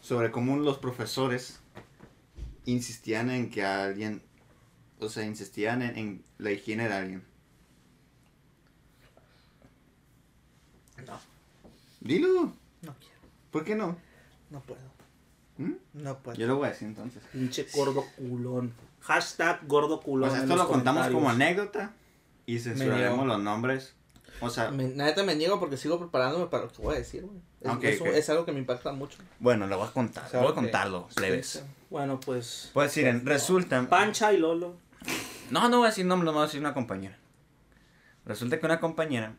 Sobre 0.01 0.31
cómo 0.31 0.57
los 0.57 0.77
profesores 0.77 1.59
insistían 2.65 3.29
en 3.29 3.49
que 3.49 3.63
alguien, 3.63 4.21
o 4.99 5.07
sea, 5.09 5.23
insistían 5.25 5.81
en, 5.83 5.97
en 5.97 6.23
la 6.37 6.51
higiene 6.51 6.87
de 6.89 6.93
alguien. 6.95 7.23
No, 11.07 11.17
Dilo, 11.99 12.53
no 12.81 12.95
quiero. 12.99 13.19
¿por 13.51 13.63
qué 13.63 13.75
no? 13.75 13.97
No 14.49 14.61
puedo. 14.61 14.81
¿Mm? 15.57 15.73
No 15.93 16.17
puedo. 16.19 16.37
Yo 16.37 16.47
lo 16.47 16.55
voy 16.55 16.67
a 16.67 16.69
decir 16.69 16.87
entonces. 16.87 17.21
Pinche 17.31 17.67
gordo 17.73 18.05
culón. 18.15 18.73
Hashtag 19.01 19.67
gordo 19.67 20.01
culón. 20.01 20.29
O 20.29 20.31
sea, 20.31 20.41
esto 20.43 20.55
lo 20.55 20.67
contamos 20.67 21.07
como 21.07 21.29
anécdota 21.29 21.93
y 22.45 22.59
censuraremos 22.59 23.27
los 23.27 23.39
nombres. 23.39 23.93
O 24.41 24.49
sea, 24.49 24.71
Me, 24.71 24.85
neta 24.85 25.23
me 25.23 25.35
niego 25.35 25.59
porque 25.59 25.75
sigo 25.75 25.99
preparándome 25.99 26.45
para 26.47 26.63
lo 26.63 26.71
que 26.71 26.81
voy 26.81 26.95
a 26.95 26.99
decir, 26.99 27.25
güey. 27.25 27.41
Es, 27.81 27.99
es 27.99 28.29
algo 28.29 28.45
que 28.45 28.53
me 28.53 28.59
impacta 28.59 28.93
mucho. 28.93 29.17
bueno, 29.39 29.67
lo 29.67 29.77
voy 29.77 29.87
a 29.87 29.91
contar. 29.91 30.25
O 30.25 30.29
sea, 30.29 30.39
voy 30.39 30.51
a 30.51 30.55
contarlo, 30.55 31.09
plebes. 31.13 31.63
Bueno, 31.89 32.19
pues. 32.21 32.69
Pues 32.73 32.95
miren, 32.95 33.25
resulta. 33.25 33.85
Pancha 33.89 34.31
y 34.31 34.37
Lolo. 34.37 34.77
No, 35.49 35.67
no 35.67 35.79
voy 35.79 35.87
a 35.87 35.89
decir 35.89 36.05
nombres, 36.05 36.25
no 36.25 36.31
voy 36.33 36.43
a 36.43 36.45
decir 36.45 36.61
una 36.61 36.73
compañera. 36.73 37.17
Resulta 38.25 38.59
que 38.59 38.65
una 38.65 38.79
compañera. 38.79 39.35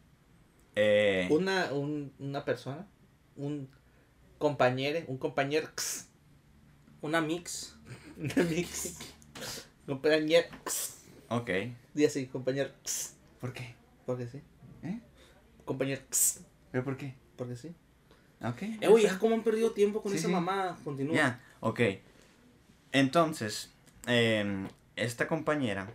Eh, 0.76 1.26
Una, 1.30 1.72
un, 1.72 2.12
una 2.18 2.44
persona, 2.44 2.87
un 3.37 3.68
compañero, 4.38 5.00
un 5.09 5.18
compañero, 5.18 5.68
Una 7.02 7.20
mix. 7.20 7.76
un 8.16 8.48
mix, 8.50 8.96
compañero, 9.87 10.46
ok. 11.28 11.50
di 11.94 12.04
así, 12.04 12.26
compañero, 12.26 12.70
¿Por 13.40 13.52
qué? 13.52 13.74
porque 14.06 14.26
sí, 14.28 14.40
¿Eh? 14.83 15.00
compañero, 15.64 16.02
¿Pero 16.70 16.85
por 16.85 16.96
qué? 16.96 17.14
porque 17.37 17.56
sí. 17.56 17.74
Ok. 18.42 18.62
Eh, 18.62 18.88
güey, 18.88 19.04
ya 19.04 19.18
como 19.18 19.35
han 19.35 19.42
perdido 19.42 19.72
tiempo 19.72 20.00
con 20.02 20.12
Sí, 20.12 20.18
esa 20.18 20.28
sí. 20.28 20.33
mamá. 20.33 20.78
Continúa. 20.85 21.14
Ya, 21.14 21.40
ok. 21.61 21.80
Entonces, 22.92 23.70
em, 24.06 24.66
esta 24.96 25.26
compañera 25.28 25.92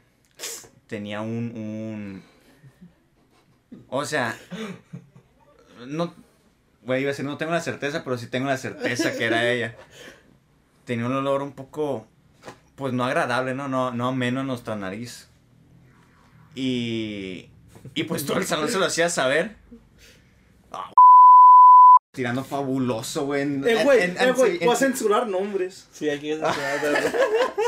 tenía 0.88 1.22
un, 1.22 1.52
un... 1.56 2.24
O 3.90 4.06
sea, 4.06 4.38
no, 5.88 6.14
güey, 6.84 7.02
iba 7.02 7.10
a 7.10 7.14
decir, 7.14 7.26
no 7.26 7.38
tengo 7.38 7.52
la 7.52 7.62
certeza, 7.62 8.04
pero 8.04 8.18
sí 8.18 8.28
tengo 8.28 8.48
la 8.48 8.58
certeza 8.58 9.18
que 9.18 9.26
era 9.26 9.50
ella. 9.50 9.76
Tenía 10.86 11.06
un 11.06 11.14
olor 11.14 11.42
un 11.42 11.54
poco, 11.54 12.08
pues 12.76 12.94
no 12.94 13.04
agradable, 13.04 13.54
¿no? 13.54 13.68
No, 13.68 13.92
no 13.92 14.08
ameno 14.10 14.42
en 14.42 14.48
nuestra 14.48 14.76
nariz. 14.76 15.28
Y, 16.54 17.50
y 17.94 18.04
pues 18.04 18.26
todo 18.26 18.38
el 18.38 18.46
salón 18.46 18.70
se 18.70 18.80
lo 18.80 18.86
hacía 18.86 19.10
saber. 19.10 19.56
Ah, 22.16 22.18
tirando 22.18 22.44
fabuloso, 22.44 23.26
güey. 23.26 23.42
en- 23.44 23.68
Eh, 23.68 23.84
güey, 23.84 24.04
en- 24.04 24.12
eh, 24.12 24.16
en- 24.20 24.34
güey, 24.36 24.58
voy 24.60 24.74
a 24.74 24.78
censurar 24.78 25.28
nombres. 25.28 25.88
Sí, 25.92 26.10
aquí 26.10 26.32
es 26.32 26.40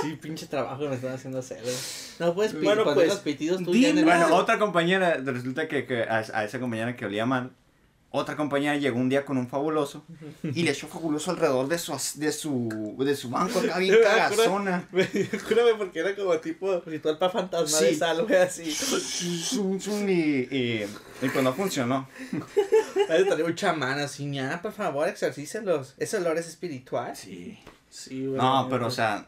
Sí, 0.04 0.18
pinche 0.22 0.46
trabajo 0.48 0.84
me 0.88 0.96
están 0.96 1.14
haciendo 1.14 1.40
hacer. 1.40 1.62
güey. 1.62 1.76
No 2.20 2.34
puedes 2.34 2.54
Bueno, 2.62 2.84
poner 2.84 2.96
pues, 2.96 3.08
los 3.10 3.20
pitidos 3.20 3.64
tú 3.64 3.74
ya 3.76 3.90
en 3.90 3.98
el-. 4.00 4.06
Bueno, 4.06 4.34
otra 4.36 4.58
compañera, 4.58 5.18
resulta 5.24 5.68
que, 5.68 5.86
que 5.86 6.04
a, 6.04 6.24
a 6.34 6.44
esa 6.46 6.60
compañera 6.60 6.96
que 6.96 7.06
olía 7.06 7.26
mal, 7.26 7.52
otra 8.10 8.36
compañera 8.38 8.76
llegó 8.78 8.98
un 8.98 9.10
día 9.10 9.26
con 9.26 9.38
un 9.38 9.48
fabuloso 9.50 10.06
y 10.42 10.64
le 10.64 10.72
echó 10.72 10.88
fabuloso 10.88 11.30
alrededor 11.32 11.68
de 11.68 11.78
su, 11.78 11.94
as- 11.94 12.18
de 12.18 12.32
su, 12.32 12.96
de 13.00 13.16
su 13.16 13.30
banco 13.30 13.60
acá 13.60 13.78
bien 13.80 13.96
cagazona. 14.02 14.88
Me 14.92 15.06
Júrame 15.06 15.74
porque 15.78 16.00
era 16.00 16.16
como 16.16 16.38
tipo 16.40 16.80
ritual 16.86 17.18
para 17.18 17.32
fantasma 17.32 17.78
Sí. 17.78 17.86
de 17.86 17.96
sal, 17.96 18.24
güey, 18.26 18.38
así. 18.38 18.64
Y, 20.08 20.56
y, 20.56 20.86
y 21.22 21.30
pues 21.30 21.44
no 21.44 21.54
funcionó. 21.54 22.08
Un 23.46 23.56
chamán 23.56 24.00
así, 24.00 24.32
ya, 24.32 24.62
por 24.62 24.72
favor, 24.72 25.08
exorcícelos. 25.08 25.96
Ese 25.98 26.18
olor 26.18 26.38
es 26.38 26.48
espiritual. 26.48 27.16
Sí. 27.16 27.60
Sí, 27.90 28.26
güey. 28.26 28.38
No, 28.38 28.68
pero 28.70 28.88
o 28.88 28.92
sea, 28.92 29.28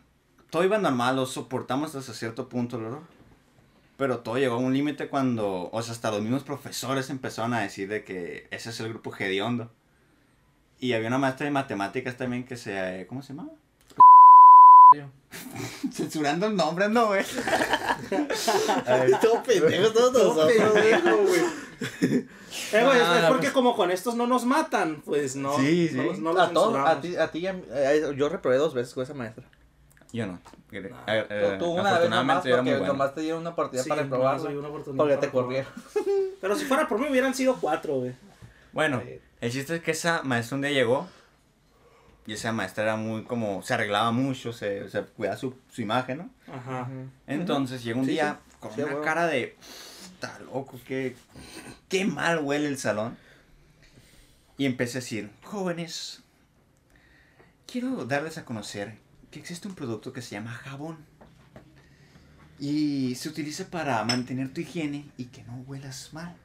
todo 0.50 0.64
iba 0.64 0.78
normal, 0.78 1.16
lo 1.16 1.26
soportamos 1.26 1.96
hasta 1.96 2.14
cierto 2.14 2.50
punto, 2.50 2.78
¿no? 2.78 3.04
Pero 3.98 4.20
todo 4.20 4.38
llegó 4.38 4.56
a 4.56 4.60
un 4.60 4.74
límite 4.74 5.10
cuando, 5.10 5.70
o 5.72 5.82
sea, 5.82 5.94
hasta 5.94 6.12
los 6.12 6.22
mismos 6.22 6.44
profesores 6.44 7.10
empezaron 7.10 7.54
a 7.54 7.62
decir 7.62 7.90
de 7.90 8.04
que 8.04 8.48
ese 8.52 8.70
es 8.70 8.80
el 8.80 8.90
grupo 8.90 9.14
hediondo. 9.18 9.72
Y 10.80 10.94
había 10.94 11.10
una 11.10 11.18
maestra 11.18 11.46
de 11.46 11.52
matemáticas 11.52 12.16
también 12.16 12.46
que 12.46 12.56
se, 12.56 13.02
eh, 13.02 13.08
¿cómo 13.08 13.22
se 13.22 13.34
llamaba? 13.34 13.52
Censurando 15.92 16.48
el 16.48 16.56
nombre, 16.56 16.90
no, 16.90 17.08
güey. 17.08 17.24
Todo 19.22 19.44
pendejo, 19.44 19.90
todos 19.92 20.14
Todo 20.14 20.44
güey. 20.46 20.58
pendejo, 20.58 21.18
güey. 21.18 21.42
Eh, 22.74 22.84
güey, 22.84 22.98
es- 22.98 23.04
Ah, 23.08 23.20
es 23.22 23.26
porque 23.28 23.42
pues- 23.44 23.54
como 23.54 23.76
con 23.76 23.90
estos 23.92 24.16
no 24.16 24.26
nos 24.28 24.44
matan, 24.46 25.02
pues 25.06 25.36
no. 25.36 25.56
Sí, 25.60 25.88
sí. 25.90 25.96
No, 25.96 26.04
los- 26.04 26.20
no 26.20 26.34
los 26.34 26.42
A 26.42 26.52
todos, 26.52 26.76
a 26.78 27.00
ti, 27.00 27.16
a 27.16 27.28
ti, 27.32 27.40
y 27.40 27.48
a 27.48 27.54
mí- 27.54 27.64
eh, 27.72 28.12
yo 28.18 28.28
reprobé 28.30 28.58
dos 28.58 28.74
veces 28.74 28.94
con 28.94 29.04
esa 29.04 29.14
maestra. 29.14 29.44
Yo 30.12 30.26
no. 30.26 30.40
Eh, 30.72 30.90
No. 30.92 30.98
eh, 31.08 31.56
Tú 31.60 31.66
una 31.68 32.00
vez 32.00 32.10
nomás 32.10 32.38
porque 32.44 32.60
bueno. 32.62 32.86
nomás 32.88 33.14
te 33.14 33.22
dieron 33.22 33.42
una 33.42 33.52
oportunidad 33.52 33.84
Sí, 33.84 33.90
para 33.90 34.02
una 34.04 34.68
oportunidad 34.68 34.98
Porque 34.98 35.18
te 35.18 35.30
corrieron. 35.30 35.72
Pero 36.42 36.56
si 36.56 36.66
fuera 36.66 36.88
por 36.88 37.00
mí 37.00 37.08
hubieran 37.10 37.34
sido 37.36 37.56
cuatro, 37.62 37.96
güey. 38.00 38.14
Bueno, 38.74 39.02
el 39.42 39.52
chiste 39.52 39.76
es 39.76 39.82
que 39.84 39.92
esa 39.92 40.22
maestra 40.24 40.56
un 40.56 40.62
día 40.64 40.72
llegó 40.72 41.08
y 42.30 42.34
esa 42.34 42.52
maestra 42.52 42.84
era 42.84 42.96
muy 42.96 43.24
como, 43.24 43.64
se 43.64 43.74
arreglaba 43.74 44.12
mucho, 44.12 44.54
se, 44.54 44.88
se 44.88 45.02
cuidaba 45.02 45.36
su, 45.36 45.56
su 45.72 45.82
imagen, 45.82 46.20
¿no? 46.20 46.54
Ajá. 46.54 46.88
Entonces 47.26 47.84
llegó 47.84 48.02
un 48.02 48.06
Sí, 48.06 48.12
día 48.12 48.40
con 48.60 48.72
Sí, 48.76 48.82
una 48.84 49.02
cara 49.02 49.26
de, 49.26 49.58
está 50.14 50.38
loco, 50.40 50.80
qué, 50.86 51.16
qué 51.88 52.06
mal 52.06 52.38
huele 52.44 52.68
el 52.68 52.78
salón. 52.78 53.18
Y 54.60 54.68
empecé 54.68 55.00
a 55.00 55.02
decir, 55.02 55.32
jóvenes, 55.42 56.22
quiero 57.66 58.06
darles 58.06 58.38
a 58.38 58.46
conocer 58.46 58.98
que 59.32 59.40
existe 59.40 59.68
un 59.68 59.74
producto 59.74 60.14
que 60.14 60.22
se 60.22 60.36
llama 60.36 60.52
jabón. 60.52 60.98
Y 62.60 63.16
se 63.16 63.30
utiliza 63.30 63.66
para 63.72 64.04
mantener 64.04 64.54
tu 64.54 64.62
higiene 64.62 65.06
y 65.18 65.26
que 65.26 65.42
no 65.46 65.64
huelas 65.66 66.14
mal. 66.14 66.36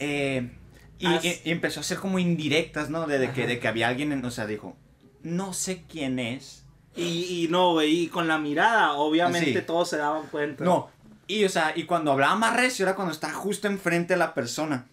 Eh, 0.00 0.50
y, 0.98 1.06
Haz- 1.06 1.24
y- 1.24 1.40
y 1.44 1.50
empezó 1.52 1.80
a 1.80 1.82
hacer 1.82 1.98
como 1.98 2.18
indirectas, 2.18 2.90
¿no? 2.90 3.06
De, 3.06 3.18
de 3.18 3.30
que, 3.32 3.46
de 3.46 3.58
que 3.58 3.68
había 3.68 3.88
alguien, 3.88 4.12
en- 4.12 4.24
o 4.24 4.30
sea, 4.30 4.46
dijo, 4.46 4.76
no 5.22 5.52
sé 5.52 5.84
quién 5.88 6.18
es, 6.18 6.64
Y, 6.96 7.44
y 7.44 7.48
no, 7.48 7.72
güey, 7.74 8.04
y 8.04 8.08
con 8.08 8.26
la 8.26 8.38
mirada, 8.38 8.94
obviamente 8.94 9.52
Sí. 9.60 9.66
todos 9.66 9.88
se 9.88 9.98
daban 9.98 10.26
cuenta. 10.28 10.64
No, 10.64 10.90
y 11.28 11.44
o 11.44 11.48
sea, 11.48 11.72
y 11.76 11.84
cuando 11.84 12.10
hablaba 12.10 12.34
más 12.34 12.56
recio 12.56 12.84
era 12.84 12.96
cuando 12.96 13.12
estaba 13.12 13.34
justo 13.34 13.68
enfrente 13.68 14.14
de 14.14 14.18
la 14.18 14.34
persona. 14.34 14.86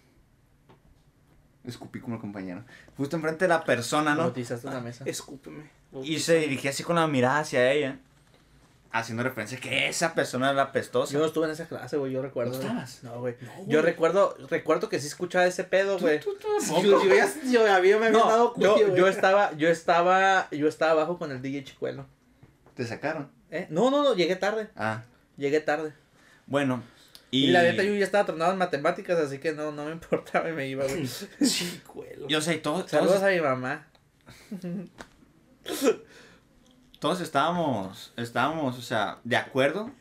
Escupí 1.64 1.98
como 1.98 2.20
compañero. 2.20 2.62
Justo 2.96 3.16
enfrente 3.16 3.46
de 3.46 3.48
la 3.48 3.64
persona, 3.64 4.14
¿No? 4.14 4.26
utilizaste 4.26 4.68
una 4.68 4.80
mesa. 4.80 5.02
Escúpeme. 5.04 5.64
Y 6.04 6.20
se 6.20 6.36
dirigía 6.38 6.70
así 6.70 6.84
con 6.84 6.94
la 6.96 7.06
mirada 7.08 7.40
hacia 7.40 7.72
ella. 7.72 7.98
Haciendo 8.98 9.22
referencia 9.22 9.58
que 9.58 9.88
esa 9.88 10.14
persona 10.14 10.50
era 10.50 10.72
pestosa. 10.72 11.12
Yo 11.12 11.18
no 11.18 11.26
estuve 11.26 11.44
en 11.46 11.52
esa 11.52 11.66
clase, 11.66 11.96
güey, 11.98 12.12
yo 12.12 12.22
recuerdo. 12.22 12.52
¿No 12.52 12.60
estabas? 12.60 13.02
No, 13.04 13.20
güey. 13.20 13.34
No, 13.40 13.66
Yo 13.68 13.82
recuerdo, 13.82 14.36
recuerdo 14.48 14.88
que 14.88 14.98
sí 15.00 15.06
escuchaba 15.06 15.44
ese 15.44 15.64
pedo, 15.64 15.98
güey. 15.98 16.18
Tú- 16.20 16.36
tú. 16.40 16.48
Yo, 16.82 17.04
yo, 17.04 17.14
ya- 17.14 17.28
yo 17.50 17.70
había, 17.72 17.98
me 17.98 18.06
había 18.06 18.18
No, 18.18 18.26
dado 18.28 18.54
yo- 18.56 18.74
cuenta, 18.74 18.88
yo 18.90 18.96
yo, 18.96 19.08
estaba, 19.08 19.52
yo 19.56 19.68
estaba, 19.68 20.48
yo 20.50 20.66
estaba 20.68 20.92
abajo 20.92 21.18
con 21.18 21.30
el 21.30 21.42
DJ 21.42 21.64
Chicuelo. 21.64 22.06
Te 22.74 22.86
sacaron. 22.86 23.30
¿Eh? 23.50 23.66
No, 23.70 23.90
no, 23.90 24.02
no, 24.02 24.14
llegué 24.14 24.36
tarde, 24.36 24.68
Ah, 24.76 25.02
llegué 25.36 25.60
tarde. 25.60 25.92
bueno. 26.46 26.82
Y, 27.30 27.46
Y, 27.46 27.50
la 27.50 27.62
neta 27.62 27.82
yo 27.82 27.92
ya 27.92 28.04
estaba 28.04 28.24
tronado 28.24 28.52
en 28.52 28.58
matemáticas, 28.58 29.18
así 29.18 29.38
que 29.38 29.52
no, 29.52 29.72
no 29.72 29.84
me 29.84 29.92
importaba 29.98 30.48
y 30.48 30.52
me 30.52 30.68
iba, 30.68 30.84
güey. 30.86 31.06
Chicuelo. 31.44 32.28
Yo 32.28 32.40
sé, 32.40 32.54
todos, 32.58 32.90
Saludos 32.90 33.16
todos, 33.16 33.24
a 33.24 33.30
mi 33.34 33.40
mamá. 33.40 33.86
todos 37.06 37.20
estábamos, 37.20 38.12
estábamos, 38.16 38.76
o 38.76 38.82
sea, 38.82 39.18
de 39.22 39.36
acuerdo. 39.36 39.92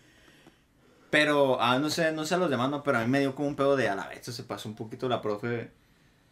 Pero, 1.12 1.62
ah, 1.62 1.78
no 1.78 1.92
sé, 1.92 2.12
no 2.12 2.26
sé 2.26 2.34
a 2.34 2.38
los 2.40 2.50
demás, 2.50 2.72
no, 2.72 2.82
pero 2.82 2.98
a 2.98 3.02
mí 3.02 3.08
me 3.08 3.20
dio 3.20 3.36
como 3.36 3.48
un 3.48 3.56
pedo 3.56 3.76
de 3.76 3.88
a 3.88 3.96
la 3.96 4.08
vez, 4.08 4.26
se 4.26 4.44
pasó 4.44 4.68
un 4.68 4.76
poquito 4.76 5.08
la 5.08 5.22
profe. 5.22 5.70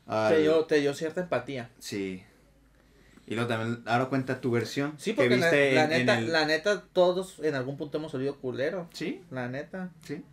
al- 0.07 0.33
Te 0.33 0.41
dio, 0.41 0.65
te 0.65 0.79
dio 0.81 0.93
cierta 0.95 1.21
empatía. 1.21 1.69
Sí. 1.77 2.23
Y 3.27 3.35
luego 3.35 3.47
también, 3.47 3.83
ahora 3.85 4.05
cuenta 4.05 4.41
tu 4.41 4.49
versión. 4.49 4.95
Sí, 4.97 5.11
que 5.11 5.17
porque 5.17 5.37
la, 5.37 5.45
viste 5.51 5.73
la 5.75 5.83
en- 5.85 5.91
en 5.93 5.99
neta, 6.07 6.17
el- 6.17 6.31
la 6.33 6.45
neta, 6.45 6.83
todos 6.91 7.37
en 7.43 7.53
algún 7.53 7.77
punto 7.77 7.99
hemos 7.99 8.13
olido 8.15 8.37
culero. 8.39 8.89
Sí, 8.93 9.21
La 9.29 9.47
neta. 9.47 9.91
sí, 10.03 10.23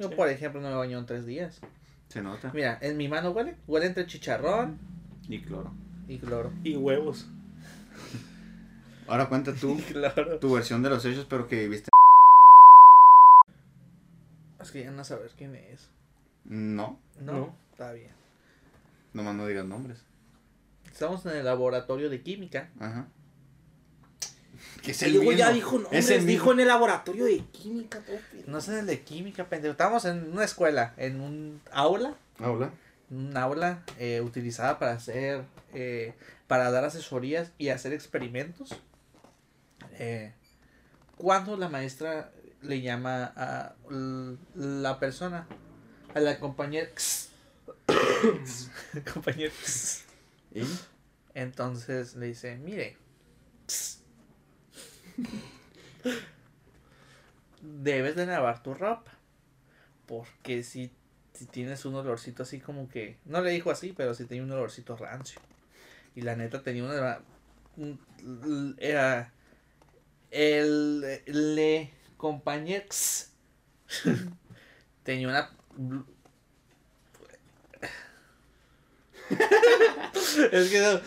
Yo, 0.00 0.08
Sí. 0.08 0.14
por 0.16 0.28
ejemplo, 0.28 0.60
no 0.60 0.68
me 0.68 0.74
baño 0.74 0.98
en 0.98 1.06
tres 1.06 1.24
días. 1.26 1.60
se 2.08 2.22
nota. 2.22 2.50
Mira, 2.52 2.76
en 2.82 2.96
mi 2.96 3.06
mano 3.08 3.30
huele. 3.30 3.56
Huele 3.68 3.86
entre 3.86 4.04
chicharrón 4.06 4.78
Y 5.28 5.40
cloro. 5.42 5.72
y 6.08 6.18
cloro. 6.18 6.52
Y 6.64 6.76
huevos. 6.76 7.26
Ahora 9.08 9.28
cuenta 9.28 9.52
tú 9.54 9.80
Claro. 9.92 10.38
tu 10.38 10.54
versión 10.54 10.82
de 10.82 10.90
los 10.90 11.04
hechos, 11.04 11.26
pero 11.28 11.46
que 11.48 11.68
viste. 11.68 11.90
Es 14.60 14.70
que 14.72 14.82
ya 14.84 14.90
no 14.90 15.04
saber 15.04 15.30
quién 15.36 15.54
es. 15.54 15.88
No, 16.44 16.98
No, 17.20 17.32
No. 17.32 17.56
está 17.72 17.92
bien. 17.92 18.10
nomás 19.12 19.34
no 19.34 19.46
digas 19.46 19.64
nombres. 19.64 19.98
Estamos 20.92 21.24
en 21.26 21.36
el 21.36 21.44
laboratorio 21.44 22.08
de 22.10 22.20
química. 22.22 22.70
Ajá. 22.80 23.06
Que 24.82 24.92
es 24.92 25.02
El 25.02 25.14
mismo. 25.14 25.32
ya 25.32 25.50
dijo 25.50 25.78
nombres, 25.78 26.04
Es 26.04 26.10
el 26.10 26.26
dijo 26.26 26.52
en 26.52 26.60
el 26.60 26.68
laboratorio 26.68 27.26
de 27.26 27.38
química, 27.52 28.00
todo. 28.00 28.16
No 28.46 28.60
sé 28.60 28.72
en 28.72 28.78
el 28.78 28.86
de 28.86 29.00
química, 29.02 29.48
pendejo. 29.48 29.72
Estábamos 29.72 30.04
en 30.06 30.32
una 30.32 30.44
escuela, 30.44 30.94
en 30.96 31.20
un 31.20 31.60
aula. 31.72 32.14
Hola. 32.40 32.70
Un 33.10 33.36
aula 33.36 33.82
eh, 33.98 34.20
utilizada 34.22 34.78
para 34.78 34.92
hacer. 34.92 35.44
eh, 35.74 36.14
para 36.48 36.70
dar 36.70 36.84
asesorías 36.84 37.52
y 37.58 37.68
hacer 37.70 37.92
experimentos. 37.92 38.80
Eh, 39.98 40.32
cuando 41.16 41.56
la 41.56 41.68
maestra 41.68 42.32
le 42.62 42.80
llama 42.80 43.32
a 43.36 43.74
la 44.54 44.98
persona, 44.98 45.46
a 46.14 46.20
la 46.20 46.38
compañera. 46.38 46.90
compañera. 49.12 49.52
¿Y? 50.54 50.64
Entonces 51.34 52.16
le 52.16 52.26
dice, 52.26 52.56
mire, 52.56 52.96
debes 57.62 58.16
de 58.16 58.26
lavar 58.26 58.62
tu 58.62 58.74
ropa. 58.74 59.12
Porque 60.06 60.62
si, 60.62 60.92
si 61.32 61.46
tienes 61.46 61.84
un 61.84 61.94
olorcito 61.94 62.44
así 62.44 62.60
como 62.60 62.88
que, 62.88 63.18
no 63.24 63.40
le 63.40 63.50
dijo 63.50 63.70
así, 63.70 63.92
pero 63.92 64.14
si 64.14 64.24
tenía 64.24 64.44
un 64.44 64.52
olorcito 64.52 64.96
rancio. 64.96 65.40
Y 66.14 66.22
la 66.22 66.36
neta 66.36 66.62
tenía 66.62 66.84
una... 66.84 67.20
Era... 68.78 69.32
El... 70.36 71.00
Le 71.26 71.90
compañex 72.18 73.30
tenía 75.02 75.28
una... 75.28 75.50
es 80.52 80.70
que 80.70 80.80
no, 80.80 81.00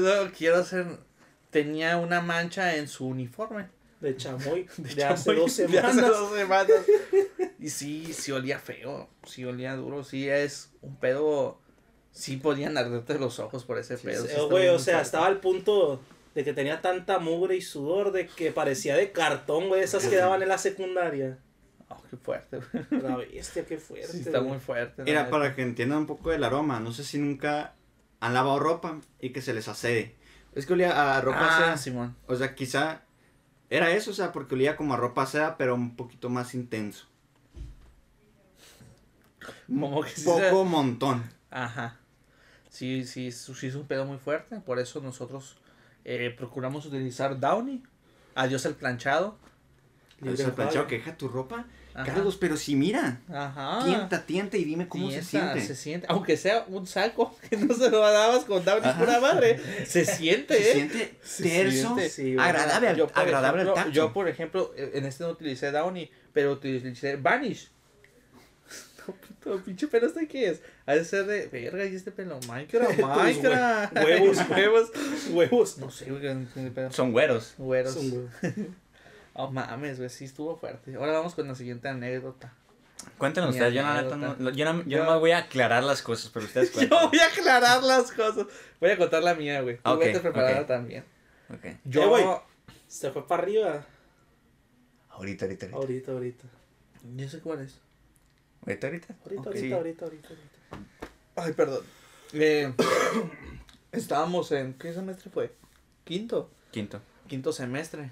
no, 0.00 0.32
quiero 0.32 0.56
hacer... 0.56 0.86
Tenía 1.50 1.98
una 1.98 2.20
mancha 2.20 2.76
en 2.76 2.88
su 2.88 3.06
uniforme. 3.06 3.68
De 4.00 4.16
chamoy. 4.16 4.66
De, 4.76 4.94
De 4.94 5.04
hace 5.04 5.30
chamoy, 5.30 5.70
de 5.70 5.78
hace 5.78 6.00
dos 6.00 6.34
semanas. 6.34 6.72
Y 7.60 7.70
sí, 7.70 8.12
sí 8.12 8.32
olía 8.32 8.58
feo. 8.58 9.08
Sí 9.24 9.44
olía 9.44 9.76
duro. 9.76 10.02
Sí 10.02 10.28
es 10.28 10.70
un 10.82 10.96
pedo. 10.96 11.60
Sí 12.10 12.38
podían 12.38 12.76
arderte 12.76 13.20
los 13.20 13.38
ojos 13.38 13.64
por 13.64 13.78
ese 13.78 13.96
pedo. 13.98 14.26
sí 14.26 14.32
Eh, 14.32 14.46
Güey, 14.50 14.68
o 14.68 14.80
sea, 14.80 15.00
estaba 15.00 15.26
al 15.26 15.38
punto 15.38 16.00
de 16.34 16.44
que 16.44 16.52
tenía 16.52 16.80
tanta 16.80 17.18
mugre 17.18 17.56
y 17.56 17.62
sudor 17.62 18.12
de 18.12 18.26
que 18.26 18.50
parecía 18.50 18.96
de 18.96 19.12
cartón, 19.12 19.68
güey, 19.68 19.82
esas 19.82 20.06
que 20.06 20.16
daban 20.16 20.42
en 20.42 20.48
la 20.48 20.58
secundaria. 20.58 21.38
Oh, 21.88 22.02
qué 22.10 22.16
fuerte, 22.16 22.58
güey. 22.90 23.02
La 23.02 23.16
bestia, 23.16 23.64
qué 23.64 23.78
fuerte. 23.78 24.08
Sí, 24.08 24.18
está 24.20 24.38
güey. 24.38 24.50
muy 24.52 24.58
fuerte. 24.60 25.02
Mira, 25.04 25.20
neta. 25.20 25.30
para 25.30 25.54
que 25.54 25.62
entiendan 25.62 25.98
un 25.98 26.06
poco 26.06 26.30
del 26.30 26.42
aroma, 26.42 26.80
no 26.80 26.92
sé 26.92 27.04
si 27.04 27.18
nunca 27.18 27.74
han 28.20 28.34
lavado 28.34 28.58
ropa 28.58 29.00
y 29.20 29.30
que 29.30 29.42
se 29.42 29.54
les 29.54 29.68
acede. 29.68 30.16
Es 30.54 30.66
que 30.66 30.72
olía 30.72 31.16
a 31.16 31.20
ropa 31.20 31.38
Ah, 31.40 31.58
seda. 31.58 31.76
Simón. 31.76 32.16
O 32.26 32.34
sea, 32.34 32.54
quizá 32.54 33.02
era 33.70 33.90
eso, 33.92 34.10
o 34.10 34.14
sea, 34.14 34.32
porque 34.32 34.54
olía 34.54 34.76
como 34.76 34.94
a 34.94 34.96
ropa 34.96 35.26
seda, 35.26 35.56
pero 35.56 35.74
un 35.74 35.94
poquito 35.94 36.30
más 36.30 36.54
intenso. 36.54 37.06
Como 39.66 40.02
que 40.02 40.10
Poco 40.24 40.64
montón. 40.64 41.22
Ajá. 41.50 41.98
Sí, 42.70 43.04
sí, 43.04 43.30
sí 43.30 43.66
es 43.66 43.74
un 43.74 43.86
pedo 43.86 44.04
muy 44.04 44.18
fuerte. 44.18 44.60
Por 44.60 44.78
eso 44.78 45.00
nosotros 45.00 45.56
eh, 46.04 46.34
procuramos 46.36 46.86
utilizar 46.86 47.38
Downy. 47.38 47.82
Adiós 48.34 48.64
el 48.66 48.74
planchado. 48.74 49.38
Sea, 50.22 50.46
de 50.46 50.52
planchado 50.52 50.86
que 50.86 50.98
deja 50.98 51.16
tu 51.16 51.28
ropa. 51.28 51.66
Ajá. 51.92 52.12
Carlos, 52.12 52.36
pero 52.36 52.56
si 52.56 52.74
mira, 52.74 53.20
Ajá. 53.28 53.84
tienta, 53.84 54.26
tienta 54.26 54.56
y 54.56 54.64
dime 54.64 54.88
cómo 54.88 55.10
se 55.12 55.22
siente. 55.22 55.60
Se 55.60 55.76
siente. 55.76 56.08
Aunque 56.10 56.36
sea 56.36 56.64
un 56.66 56.88
saco 56.88 57.36
que 57.48 57.56
no 57.56 57.72
se 57.72 57.88
lo 57.88 58.00
dabas 58.00 58.44
con 58.44 58.64
Downy 58.64 58.84
Ajá. 58.86 58.98
pura 58.98 59.20
madre. 59.20 59.60
Se 59.86 60.04
siente, 60.04 60.54
Se 60.54 60.70
¿eh? 60.70 60.74
siente 60.74 61.14
Se 61.22 61.42
terso, 61.44 61.94
siente. 61.94 62.08
Sí, 62.08 62.36
agradable, 62.38 62.88
al, 62.88 62.96
Yo, 62.96 63.08
al 63.14 63.28
ejemplo, 63.28 63.74
tacto. 63.74 63.90
Yo, 63.92 64.12
por 64.12 64.28
ejemplo, 64.28 64.72
eh, 64.76 64.90
en 64.94 65.04
este 65.04 65.22
no 65.22 65.30
utilicé 65.30 65.70
Downy, 65.70 66.10
pero 66.32 66.52
utilicé 66.52 67.16
Vanish. 67.16 67.70
Puto, 69.44 69.62
pinche 69.62 69.86
pelo 69.88 70.06
este 70.06 70.26
qué 70.26 70.48
es. 70.50 70.62
Ha 70.86 70.94
de 70.94 71.04
ser 71.04 71.26
de. 71.26 71.46
Verga, 71.48 71.84
y 71.84 71.94
este 71.94 72.10
pelo. 72.10 72.40
Minecraft, 72.48 72.98
Minecraft. 72.98 73.96
huevos. 73.96 74.38
huevos, 74.48 74.90
huevos. 75.30 75.78
No 75.78 75.90
sé, 75.90 76.10
güey. 76.10 76.46
Son 76.90 77.12
güeros. 77.12 77.54
Güeros. 77.58 77.96
Oh 79.36 79.50
mames, 79.50 79.98
güey, 79.98 80.08
sí 80.10 80.26
estuvo 80.26 80.56
fuerte. 80.56 80.94
Ahora 80.94 81.10
vamos 81.14 81.34
con 81.34 81.48
la 81.48 81.56
siguiente 81.56 81.88
anécdota. 81.88 82.52
Cuéntenos 83.18 83.50
ustedes, 83.50 83.74
yo, 83.74 83.82
no- 83.82 84.08
yo, 84.52 84.64
no, 84.64 84.82
yo 84.82 84.88
Yo- 84.88 84.98
nomás 85.04 85.18
voy 85.18 85.32
a 85.32 85.38
aclarar 85.38 85.82
las 85.82 86.02
cosas, 86.02 86.30
pero 86.32 86.46
ustedes 86.46 86.70
Yo 86.72 86.88
cuenten. 86.88 87.10
voy 87.10 87.18
a 87.18 87.26
aclarar 87.26 87.82
las 87.82 88.12
cosas. 88.12 88.46
Voy 88.80 88.90
a 88.90 88.96
contar 88.96 89.24
la 89.24 89.34
mía, 89.34 89.60
güey. 89.60 89.78
Tú 89.78 89.90
Ok, 89.90 89.98
vete 89.98 90.20
preparada 90.20 90.64
también. 90.66 91.02
Ok. 91.52 91.66
Yo. 91.84 92.02
Eh, 92.04 92.06
güey. 92.06 92.24
Se 92.86 93.10
fue 93.10 93.26
para 93.26 93.42
arriba. 93.42 93.84
Ahorita, 95.10 95.46
ahorita, 95.46 95.66
ahorita. 95.66 95.76
Ahorita, 95.78 96.12
ahorita. 96.12 96.44
Yo 97.16 97.28
sé 97.28 97.40
cuál 97.40 97.62
es. 97.62 97.80
Ahorita, 98.66 98.86
ahorita. 98.86 99.14
Ahorita, 99.24 99.42
ahorita, 99.50 99.76
ahorita, 99.76 100.04
ahorita, 100.04 100.28
ahorita. 100.28 100.88
Ay, 101.36 101.52
perdón. 101.52 101.82
Eh, 102.32 102.72
estábamos 103.92 104.50
en. 104.52 104.74
¿Qué 104.74 104.92
semestre 104.92 105.30
fue? 105.30 105.52
Quinto. 106.04 106.50
Quinto. 106.70 107.00
Quinto 107.28 107.52
semestre. 107.52 108.10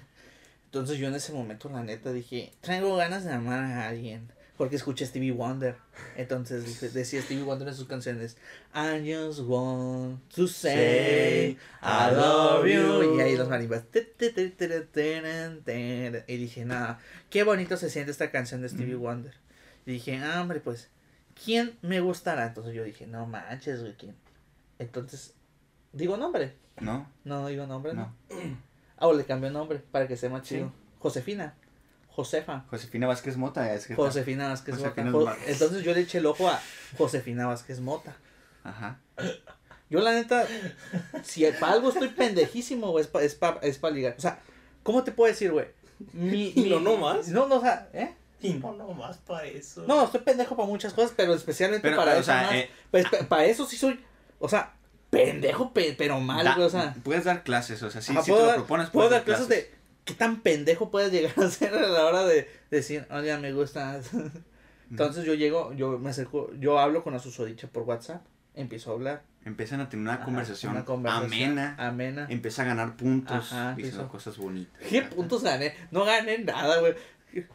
Entonces 0.65 0.97
yo 0.97 1.07
en 1.07 1.15
ese 1.15 1.33
momento, 1.33 1.69
la 1.69 1.83
neta, 1.83 2.11
dije: 2.13 2.51
Traigo 2.61 2.95
ganas 2.95 3.23
de 3.23 3.31
amar 3.31 3.59
a 3.63 3.87
alguien. 3.87 4.31
Porque 4.57 4.75
escuché 4.75 5.05
Stevie 5.07 5.31
Wonder. 5.31 5.75
Entonces 6.15 6.63
dije- 6.65 6.89
decía 6.89 7.21
Stevie 7.23 7.43
Wonder 7.43 7.67
en 7.67 7.75
sus 7.75 7.87
canciones: 7.87 8.37
I 8.75 8.99
just 9.11 9.39
want 9.41 10.21
to 10.35 10.47
say 10.47 11.57
I 11.81 12.13
love 12.15 12.65
you. 12.67 13.17
Y 13.17 13.21
ahí 13.21 13.35
los 13.35 13.49
marimbas. 13.49 13.83
Y 16.27 16.37
dije: 16.37 16.65
Nada, 16.65 16.99
qué 17.31 17.43
bonito 17.43 17.77
se 17.77 17.89
siente 17.89 18.11
esta 18.11 18.29
canción 18.29 18.61
de 18.61 18.69
Stevie 18.69 18.95
Wonder. 18.95 19.33
Y 19.85 19.91
dije: 19.93 20.17
ah, 20.17 20.41
hombre, 20.41 20.59
pues, 20.59 20.89
¿quién 21.43 21.77
me 21.81 21.99
gustará? 21.99 22.47
Entonces 22.47 22.73
yo 22.73 22.83
dije: 22.83 23.07
No 23.07 23.25
manches, 23.25 23.81
güey, 23.81 23.95
¿quién? 23.97 24.15
Entonces, 24.79 25.33
digo 25.91 26.17
nombre. 26.17 26.55
¿No? 26.79 27.07
No 27.23 27.47
digo 27.47 27.67
nombre, 27.67 27.93
¿no? 27.93 28.13
No. 28.29 28.35
Ah, 28.95 29.07
o 29.07 29.13
le 29.13 29.25
cambió 29.25 29.49
nombre 29.49 29.79
para 29.91 30.07
que 30.07 30.15
sea 30.15 30.29
más 30.29 30.43
chido. 30.43 30.71
Josefina. 30.99 31.55
Josefa. 32.09 32.63
Josefina 32.69 33.07
Vázquez 33.07 33.35
Mota 33.35 33.73
es 33.73 33.85
que 33.87 33.95
Josefina 33.95 34.47
Vázquez 34.49 34.75
Josefina 34.77 35.09
Mota. 35.11 35.35
Entonces 35.47 35.83
yo 35.83 35.93
le 35.93 36.01
eché 36.01 36.19
el 36.19 36.25
ojo 36.27 36.47
a 36.47 36.61
Josefina 36.97 37.47
Vázquez 37.47 37.81
Mota. 37.81 38.15
Ajá. 38.63 38.99
Yo 39.89 39.99
la 39.99 40.13
neta, 40.13 40.45
si 41.23 41.43
para 41.59 41.73
algo 41.73 41.89
estoy 41.89 42.09
pendejísimo, 42.09 42.91
güey, 42.91 43.03
es 43.03 43.07
para 43.09 43.25
es 43.25 43.35
pa, 43.35 43.59
es 43.61 43.77
pa 43.77 43.89
ligar. 43.89 44.15
O 44.17 44.21
sea, 44.21 44.39
¿cómo 44.83 45.03
te 45.03 45.11
puedo 45.11 45.29
decir, 45.29 45.51
güey? 45.51 45.67
Mi, 46.13 46.49
Y 46.55 46.61
mi- 46.63 46.69
no 46.69 46.79
nomás. 46.79 47.27
No, 47.29 47.47
no, 47.47 47.57
o 47.57 47.61
sea, 47.61 47.89
¿eh? 47.93 48.13
Y 48.43 48.53
no 48.55 48.73
nomás 48.73 49.17
para 49.17 49.45
eso. 49.47 49.83
No, 49.87 50.03
estoy 50.05 50.21
pendejo 50.21 50.55
para 50.55 50.67
muchas 50.67 50.93
cosas, 50.93 51.13
pero 51.15 51.33
especialmente 51.33 51.81
Pero, 51.87 51.97
para 51.97 52.11
o 52.11 52.15
eso 52.15 52.23
sea, 52.25 52.41
más. 52.43 52.53
eh, 52.53 52.69
Pues, 52.91 53.05
pa- 53.09 53.27
para 53.27 53.45
eso 53.45 53.65
sí 53.65 53.77
soy, 53.77 53.99
o 54.39 54.49
sea, 54.49 54.73
pendejo, 55.09 55.73
pe- 55.73 55.95
pero 55.97 56.19
mal, 56.19 56.43
Da- 56.43 56.55
güey, 56.55 56.67
o 56.67 56.69
sea. 56.69 56.95
puedes 57.03 57.23
dar 57.23 57.43
clases, 57.43 57.81
o 57.83 57.89
sea, 57.89 58.01
si, 58.01 58.11
Ajá, 58.11 58.21
si 58.21 58.25
te 58.25 58.31
puedo 58.31 58.43
lo 58.43 58.47
dar- 58.49 58.57
propones, 58.57 58.89
puedo 58.89 59.07
puedes 59.09 59.25
dar 59.25 59.25
clases 59.25 59.47
de 59.47 59.71
qué 60.05 60.13
tan 60.15 60.41
pendejo 60.41 60.91
puedes 60.91 61.11
llegar 61.11 61.33
a 61.39 61.49
ser 61.49 61.73
a 61.73 61.81
la 61.87 62.05
hora 62.05 62.25
de 62.25 62.49
decir, 62.69 63.07
oye, 63.11 63.37
me 63.37 63.53
gusta. 63.53 64.01
Entonces 64.89 65.25
yo 65.25 65.33
llego, 65.33 65.73
yo 65.73 65.97
me 65.99 66.09
acerco, 66.11 66.51
yo 66.59 66.79
hablo 66.79 67.03
con 67.03 67.13
la 67.13 67.19
susodicha 67.19 67.67
por 67.67 67.83
WhatsApp, 67.83 68.25
empiezo 68.53 68.91
a 68.91 68.93
hablar. 68.93 69.23
Empiezan 69.45 69.81
a 69.81 69.89
tener 69.89 70.03
una 70.03 70.13
Ajá, 70.15 70.25
conversación, 70.25 70.71
una 70.73 70.85
conversación 70.85 71.33
amena. 71.59 71.75
Amena. 71.77 72.27
Empieza 72.29 72.61
a 72.61 72.65
ganar 72.65 72.95
puntos 72.95 73.51
Ajá, 73.51 73.75
eso. 73.77 74.07
cosas 74.07 74.37
bonitas. 74.37 74.73
¿Qué 74.89 75.01
puntos 75.15 75.43
gané? 75.43 75.73
No 75.91 76.05
gané 76.05 76.37
nada, 76.39 76.79
güey. 76.79 76.93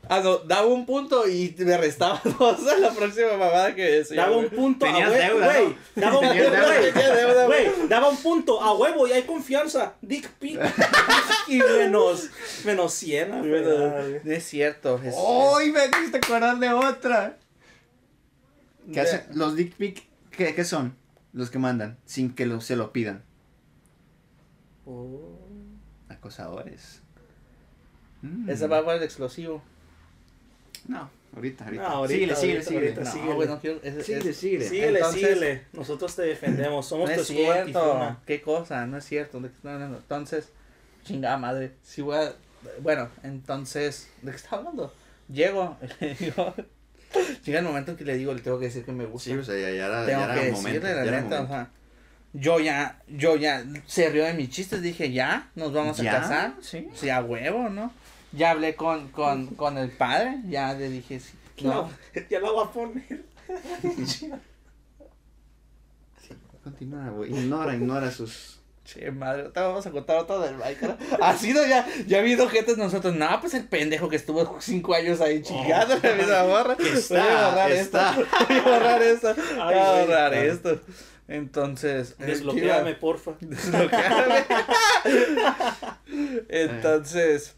Ah, 0.08 0.20
no, 0.22 0.38
daba 0.38 0.66
un 0.66 0.86
punto 0.86 1.28
y 1.28 1.54
me 1.58 1.76
restaba 1.76 2.20
dos 2.38 2.66
a 2.66 2.78
la 2.78 2.90
próxima 2.90 3.32
mamada 3.32 3.74
que 3.74 3.82
decía. 3.82 4.22
Daba 4.22 4.36
un 4.36 4.48
punto 4.48 4.86
a 4.86 4.88
Tenías 4.88 5.10
huevo, 5.10 5.38
deuda, 5.38 5.52
güey. 5.54 5.68
¿no? 5.68 6.02
Daba 6.02 6.18
un 6.18 6.28
punto, 6.28 6.50
güey. 6.50 6.92
Tenía 6.92 7.14
deuda, 7.14 7.46
güey. 7.46 7.68
Güey, 7.68 7.88
daba 7.88 8.08
un 8.08 8.16
punto 8.16 8.62
a 8.62 8.72
huevo 8.74 9.06
y 9.06 9.12
hay 9.12 9.22
confianza. 9.22 9.94
Dick 10.00 10.28
pic. 10.32 10.58
y 11.48 11.58
menos, 11.58 12.28
menos 12.64 12.94
100. 12.94 13.38
güey. 13.48 13.62
No 14.24 14.32
es 14.32 14.44
cierto. 14.44 15.00
Es, 15.02 15.14
¡Ay, 15.16 15.70
me 15.70 15.84
hiciste 15.86 16.18
acordar 16.18 16.58
de 16.58 16.70
otra! 16.70 17.38
¿Qué 18.92 19.00
hacen? 19.00 19.22
Los 19.34 19.54
dick 19.54 19.74
pic, 19.76 20.08
¿qué, 20.30 20.54
qué 20.54 20.64
son? 20.64 20.96
Los 21.32 21.50
que 21.50 21.58
mandan, 21.58 21.98
sin 22.06 22.34
que 22.34 22.46
lo, 22.46 22.60
se 22.60 22.74
lo 22.74 22.92
pidan. 22.92 23.22
Oh. 24.86 25.38
Acosadores. 26.08 27.02
Mm. 28.22 28.50
Ese 28.50 28.66
va 28.66 28.78
el 28.94 29.02
explosivo. 29.02 29.62
No, 30.86 31.10
ahorita, 31.34 31.64
ahorita. 31.64 31.82
No, 31.82 31.88
ahorita, 31.88 32.14
síguele, 32.14 32.34
síguele, 32.36 32.58
ahorita, 32.58 32.68
síguele. 32.70 32.86
ahorita, 32.86 33.04
No, 33.04 33.12
síguele. 33.32 33.46
no 33.46 33.60
quiero. 33.60 33.80
es- 33.82 33.94
es- 33.96 34.06
Síguele, 34.06 34.32
síguele. 34.32 34.68
Síguele, 34.68 34.98
Entonces- 34.98 35.20
síguele. 35.20 35.62
Nosotros 35.72 36.16
te 36.16 36.22
defendemos. 36.22 36.86
Somos 36.86 37.08
no 37.10 37.14
tu 37.16 37.20
es 37.22 37.26
cierto. 37.28 38.16
¿Qué 38.26 38.40
cosa? 38.40 38.86
No 38.86 38.96
es 38.96 39.04
cierto. 39.04 39.40
¿De 39.40 39.48
qué 39.48 39.54
estoy 39.54 39.72
hablando? 39.72 39.98
Entonces, 39.98 40.48
chingada 41.04 41.36
madre. 41.36 41.72
Si 41.82 42.02
voy 42.02 42.16
a. 42.16 42.32
Bueno, 42.80 43.08
entonces, 43.22 44.08
¿de 44.22 44.30
qué 44.30 44.36
estaba 44.36 44.58
hablando? 44.58 44.92
Llego, 45.28 45.76
le 46.00 46.14
digo. 46.14 46.54
Llega 47.44 47.58
el 47.60 47.64
momento 47.64 47.92
en 47.92 47.96
que 47.96 48.04
le 48.04 48.16
digo, 48.16 48.34
le 48.34 48.40
tengo 48.42 48.58
que 48.58 48.66
decir 48.66 48.84
que 48.84 48.92
me 48.92 49.06
gusta. 49.06 49.30
Sí, 49.30 49.36
o 49.36 49.44
sea, 49.44 49.54
ya, 49.54 49.70
ya 49.70 49.86
era, 49.86 50.04
tengo 50.06 50.20
ya 50.20 50.24
era 50.24 50.34
que 50.34 50.46
el 50.48 50.52
momento. 50.52 50.80
decirle, 50.80 50.94
la 50.94 51.04
ya 51.04 51.08
era 51.10 51.18
o 51.18 51.22
momento. 51.22 51.46
sea. 51.48 51.70
Yo 52.34 52.60
ya, 52.60 53.02
yo 53.08 53.36
ya, 53.36 53.64
se 53.86 54.10
rió 54.10 54.24
de 54.24 54.34
mis 54.34 54.50
chistes, 54.50 54.82
dije, 54.82 55.10
ya, 55.12 55.48
nos 55.54 55.72
vamos 55.72 55.98
a 56.00 56.04
casar. 56.04 56.54
Sí. 56.60 56.88
Sí, 56.94 57.08
a 57.08 57.22
huevo, 57.22 57.70
¿no? 57.70 57.90
Ya 58.32 58.50
hablé 58.50 58.74
con, 58.76 59.08
con, 59.08 59.46
con 59.48 59.78
el 59.78 59.90
padre, 59.90 60.40
ya 60.48 60.74
le 60.74 60.90
dije, 60.90 61.18
sí, 61.20 61.32
no. 61.62 61.72
No, 61.82 61.90
ya 62.30 62.40
la 62.40 62.50
voy 62.50 62.64
a 62.66 62.70
poner. 62.70 63.24
Continúa, 66.62 67.08
güey. 67.10 67.30
Ignora, 67.30 67.74
ignora 67.74 68.10
sus. 68.10 68.58
Che, 68.84 69.10
madre, 69.10 69.44
te 69.50 69.60
vamos 69.60 69.86
a 69.86 69.90
contar 69.90 70.16
otra 70.18 70.38
del 70.38 70.56
Minecraft. 70.56 71.00
Así 71.20 71.52
no, 71.52 71.64
ya, 71.66 71.86
ya 72.06 72.18
ha 72.18 72.20
habido 72.20 72.48
gente 72.48 72.74
nosotros. 72.76 73.14
No, 73.14 73.38
pues 73.40 73.52
el 73.54 73.64
pendejo 73.68 74.08
que 74.08 74.16
estuvo 74.16 74.58
cinco 74.60 74.94
años 74.94 75.20
ahí 75.20 75.42
chingando 75.42 75.96
la 76.02 76.14
misma 76.14 76.44
morra. 76.44 76.76
Que 76.76 76.84
Voy 76.84 76.92
a 76.92 76.98
está, 76.98 77.50
borrar 77.50 77.72
está. 77.72 78.10
esto. 78.10 78.24
Voy 78.48 78.56
a 78.58 78.62
borrar 78.62 79.02
esto. 79.02 79.34
Voy 79.34 79.74
a 79.74 79.92
borrar 80.00 80.32
Ah. 80.34 80.44
esto. 80.44 80.80
Entonces. 81.28 82.16
Desbloqueame, 82.18 82.94
porfa. 82.94 83.32
Desbloqueame. 83.40 84.44
Entonces. 86.48 87.54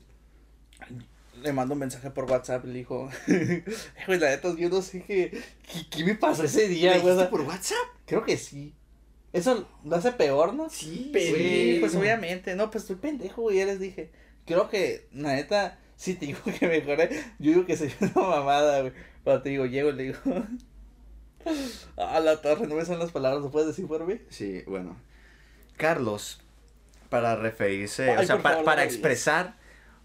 Le 1.43 1.53
mando 1.53 1.75
un 1.75 1.81
mensaje 1.81 2.11
por 2.11 2.25
WhatsApp, 2.31 2.65
le 2.67 2.75
dijo, 2.75 3.09
"Eh, 3.29 3.65
güey, 4.07 4.19
la 4.19 4.29
neta, 4.31 4.55
yo 4.57 4.69
no 4.69 4.83
sé 4.83 5.03
qué, 5.03 5.31
qué, 5.73 5.87
qué 5.91 6.05
me 6.05 6.15
pasó 6.15 6.45
ese 6.45 6.69
día, 6.69 6.95
¿Le 6.95 7.01
güey. 7.01 7.31
por 7.31 7.41
WhatsApp? 7.43 7.79
Creo 8.07 8.25
que 8.25 8.37
sí. 8.37 8.75
Eso 9.33 9.69
lo 9.85 9.97
hace 9.97 10.13
peor, 10.13 10.53
¿no? 10.55 10.69
Sí, 10.69 11.11
Sí, 11.15 11.77
pues 11.81 11.95
obviamente. 11.95 12.55
No, 12.57 12.71
pues 12.71 12.83
estoy 12.85 12.97
pendejo, 12.97 13.43
güey. 13.43 13.59
Ya 13.59 13.65
les 13.67 13.79
dije. 13.81 14.11
Creo 14.45 14.69
que, 14.69 15.07
la 15.13 15.35
neta, 15.35 15.79
sí 15.97 16.15
te 16.15 16.27
digo 16.27 16.41
que 16.59 16.67
mejoré. 16.67 17.09
Yo 17.39 17.53
digo 17.53 17.65
que 17.67 17.77
soy 17.77 17.93
una 18.01 18.13
mamada, 18.29 18.81
güey. 18.81 18.93
Pero 19.25 19.41
te 19.43 19.51
digo, 19.51 19.67
llego 19.67 19.91
y 19.91 19.93
le 19.93 20.03
digo. 20.03 20.19
Ah, 21.97 22.21
la 22.21 22.41
torre, 22.43 22.67
no 22.67 22.75
me 22.75 22.85
son 22.85 22.99
las 22.99 23.13
palabras, 23.13 23.43
¿lo 23.43 23.51
puedes 23.51 23.69
decir 23.69 23.87
por 23.87 24.05
mí? 24.07 24.21
Sí, 24.29 24.63
bueno. 24.67 24.97
Carlos, 25.79 26.41
para 27.09 27.35
referirse, 27.37 28.15
o 28.17 28.23
sea, 28.25 28.43
pa- 28.43 28.51
favor, 28.51 28.65
para 28.67 28.85
expresar, 28.85 29.57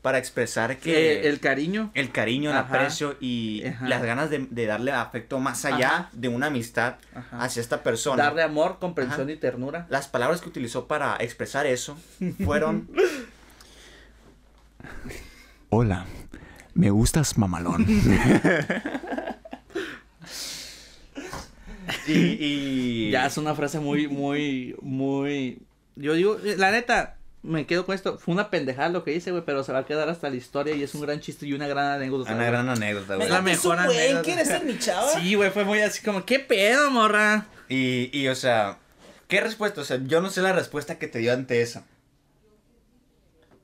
para 0.05 0.19
expresar 0.19 0.77
que 0.77 0.93
Que 0.93 1.27
el 1.27 1.39
cariño. 1.39 1.89
el 1.95 2.11
cariño, 2.11 2.51
el 2.51 2.57
Ajá. 2.57 2.67
aprecio 2.75 3.17
y 3.19 3.65
Ajá. 3.65 3.87
las 3.87 4.03
ganas 4.03 4.29
de, 4.29 4.45
de 4.51 4.67
darle 4.67 4.91
afecto 4.91 5.39
más 5.39 5.65
allá 5.65 5.87
Ajá. 5.87 6.09
de 6.13 6.27
una 6.27 6.45
amistad 6.45 6.97
Ajá. 7.15 7.41
hacia 7.43 7.59
esta 7.59 7.81
persona. 7.81 8.21
Darle 8.21 8.43
amor, 8.43 8.77
comprensión 8.79 9.23
Ajá. 9.23 9.31
y 9.31 9.37
ternura. 9.37 9.87
Las 9.89 10.07
palabras 10.07 10.41
que 10.41 10.49
utilizó 10.49 10.85
para 10.85 11.15
expresar 11.17 11.65
eso 11.65 11.97
fueron 12.43 12.87
Hola, 15.71 16.05
Me 16.75 16.91
gustas 16.91 17.39
mamalón. 17.39 17.87
Y, 22.07 22.13
y... 22.13 23.11
Ya 23.11 23.25
es 23.25 23.37
una 23.37 23.55
frase 23.55 23.79
muy, 23.79 24.07
muy, 24.07 24.75
muy. 24.81 25.59
Yo 25.95 26.13
digo, 26.13 26.37
eh, 26.43 26.55
la 26.57 26.71
neta, 26.71 27.14
me 27.45 27.65
quedo 27.65 27.85
con 27.85 27.95
esto. 27.95 28.17
Fue 28.17 28.33
una 28.33 28.49
pendejada 28.49 28.89
lo 28.89 29.03
que 29.03 29.13
hice, 29.13 29.31
güey, 29.31 29.43
pero 29.45 29.63
se 29.63 29.71
va 29.71 29.79
a 29.79 29.85
quedar 29.85 30.09
hasta 30.09 30.29
la 30.29 30.35
historia 30.35 30.75
y 30.75 30.83
es 30.83 30.93
un 30.95 31.01
gran 31.01 31.19
chiste 31.19 31.45
y 31.45 31.53
una 31.53 31.67
gran 31.67 31.85
anécdota. 31.85 32.31
Una 32.31 32.39
güey. 32.39 32.51
gran 32.51 32.69
anécdota, 32.69 33.15
güey. 33.15 33.29
la 33.29 33.41
mejor 33.41 33.79
anécdota. 33.79 34.21
¿quieres 34.23 34.47
ser 34.47 34.63
mi 34.65 34.77
chava? 34.77 35.09
Sí, 35.09 35.35
güey, 35.35 35.51
fue 35.51 35.63
muy 35.63 35.79
así 35.79 36.03
como, 36.03 36.25
¿qué 36.25 36.39
pedo, 36.39 36.89
morra? 36.91 37.45
Y, 37.69 38.09
y, 38.17 38.27
o 38.27 38.35
sea, 38.35 38.77
¿qué 39.27 39.41
respuesta? 39.41 39.81
O 39.81 39.85
sea, 39.85 39.99
yo 40.05 40.21
no 40.21 40.29
sé 40.29 40.41
la 40.41 40.53
respuesta 40.53 40.97
que 40.99 41.07
te 41.07 41.19
dio 41.19 41.33
ante 41.33 41.61
eso. 41.61 41.83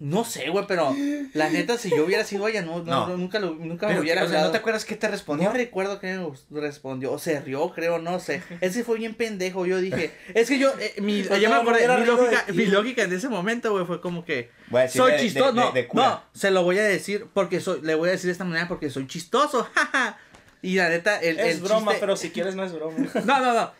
No 0.03 0.25
sé, 0.25 0.49
güey, 0.49 0.65
pero 0.67 0.95
la 1.35 1.51
neta, 1.51 1.77
si 1.77 1.91
yo 1.91 2.03
hubiera 2.05 2.23
sido 2.23 2.47
ella, 2.47 2.63
no, 2.63 2.79
no, 2.83 3.07
No. 3.07 3.17
nunca, 3.17 3.37
lo, 3.37 3.51
nunca 3.53 3.87
me 3.87 3.99
hubiera 3.99 4.23
o 4.23 4.27
sea, 4.27 4.41
¿no 4.41 4.49
te 4.49 4.57
acuerdas 4.57 4.83
qué 4.83 4.95
te 4.95 5.07
respondió? 5.07 5.49
No 5.49 5.55
recuerdo 5.55 5.99
que 5.99 6.19
me 6.49 6.59
respondió, 6.59 7.11
o 7.11 7.19
se 7.19 7.39
rió, 7.39 7.71
creo, 7.71 7.99
no 7.99 8.19
sé. 8.19 8.41
Ese 8.61 8.83
fue 8.83 8.97
bien 8.97 9.13
pendejo, 9.13 9.67
yo 9.67 9.77
dije, 9.77 10.11
es 10.33 10.47
que 10.49 10.57
yo, 10.57 10.73
eh, 10.79 10.95
mi, 11.01 11.21
Pues 11.21 11.39
me 11.39 11.53
acordé, 11.53 11.87
mi 11.99 12.05
lógica, 12.07 12.45
mi 12.51 12.65
lógica 12.65 13.03
en 13.03 13.13
ese 13.13 13.29
momento, 13.29 13.71
güey, 13.73 13.85
fue 13.85 14.01
como 14.01 14.25
que, 14.25 14.49
Voy 14.69 14.79
a 14.79 14.83
decir 14.85 15.01
soy 15.03 15.17
chistoso, 15.19 15.51
de- 15.53 15.61
no, 15.61 15.71
de 15.71 15.87
no, 15.93 16.23
se 16.33 16.49
lo 16.49 16.63
voy 16.63 16.79
a 16.79 16.83
decir 16.83 17.27
porque 17.31 17.59
soy, 17.59 17.81
le 17.83 17.93
voy 17.93 18.09
a 18.09 18.13
decir 18.13 18.25
de 18.25 18.31
esta 18.31 18.43
manera 18.43 18.67
porque 18.67 18.89
soy 18.89 19.05
chistoso, 19.05 19.67
jaja. 19.75 20.17
Y 20.63 20.77
la 20.77 20.89
neta, 20.89 21.19
el, 21.19 21.39
Es 21.39 21.57
el 21.57 21.61
broma, 21.61 21.91
chiste- 21.91 21.99
pero 21.99 22.15
si 22.15 22.31
quieres 22.31 22.55
no 22.55 22.63
es 22.63 22.73
broma. 22.73 22.97
No, 23.25 23.39
no, 23.39 23.53
no. 23.53 23.71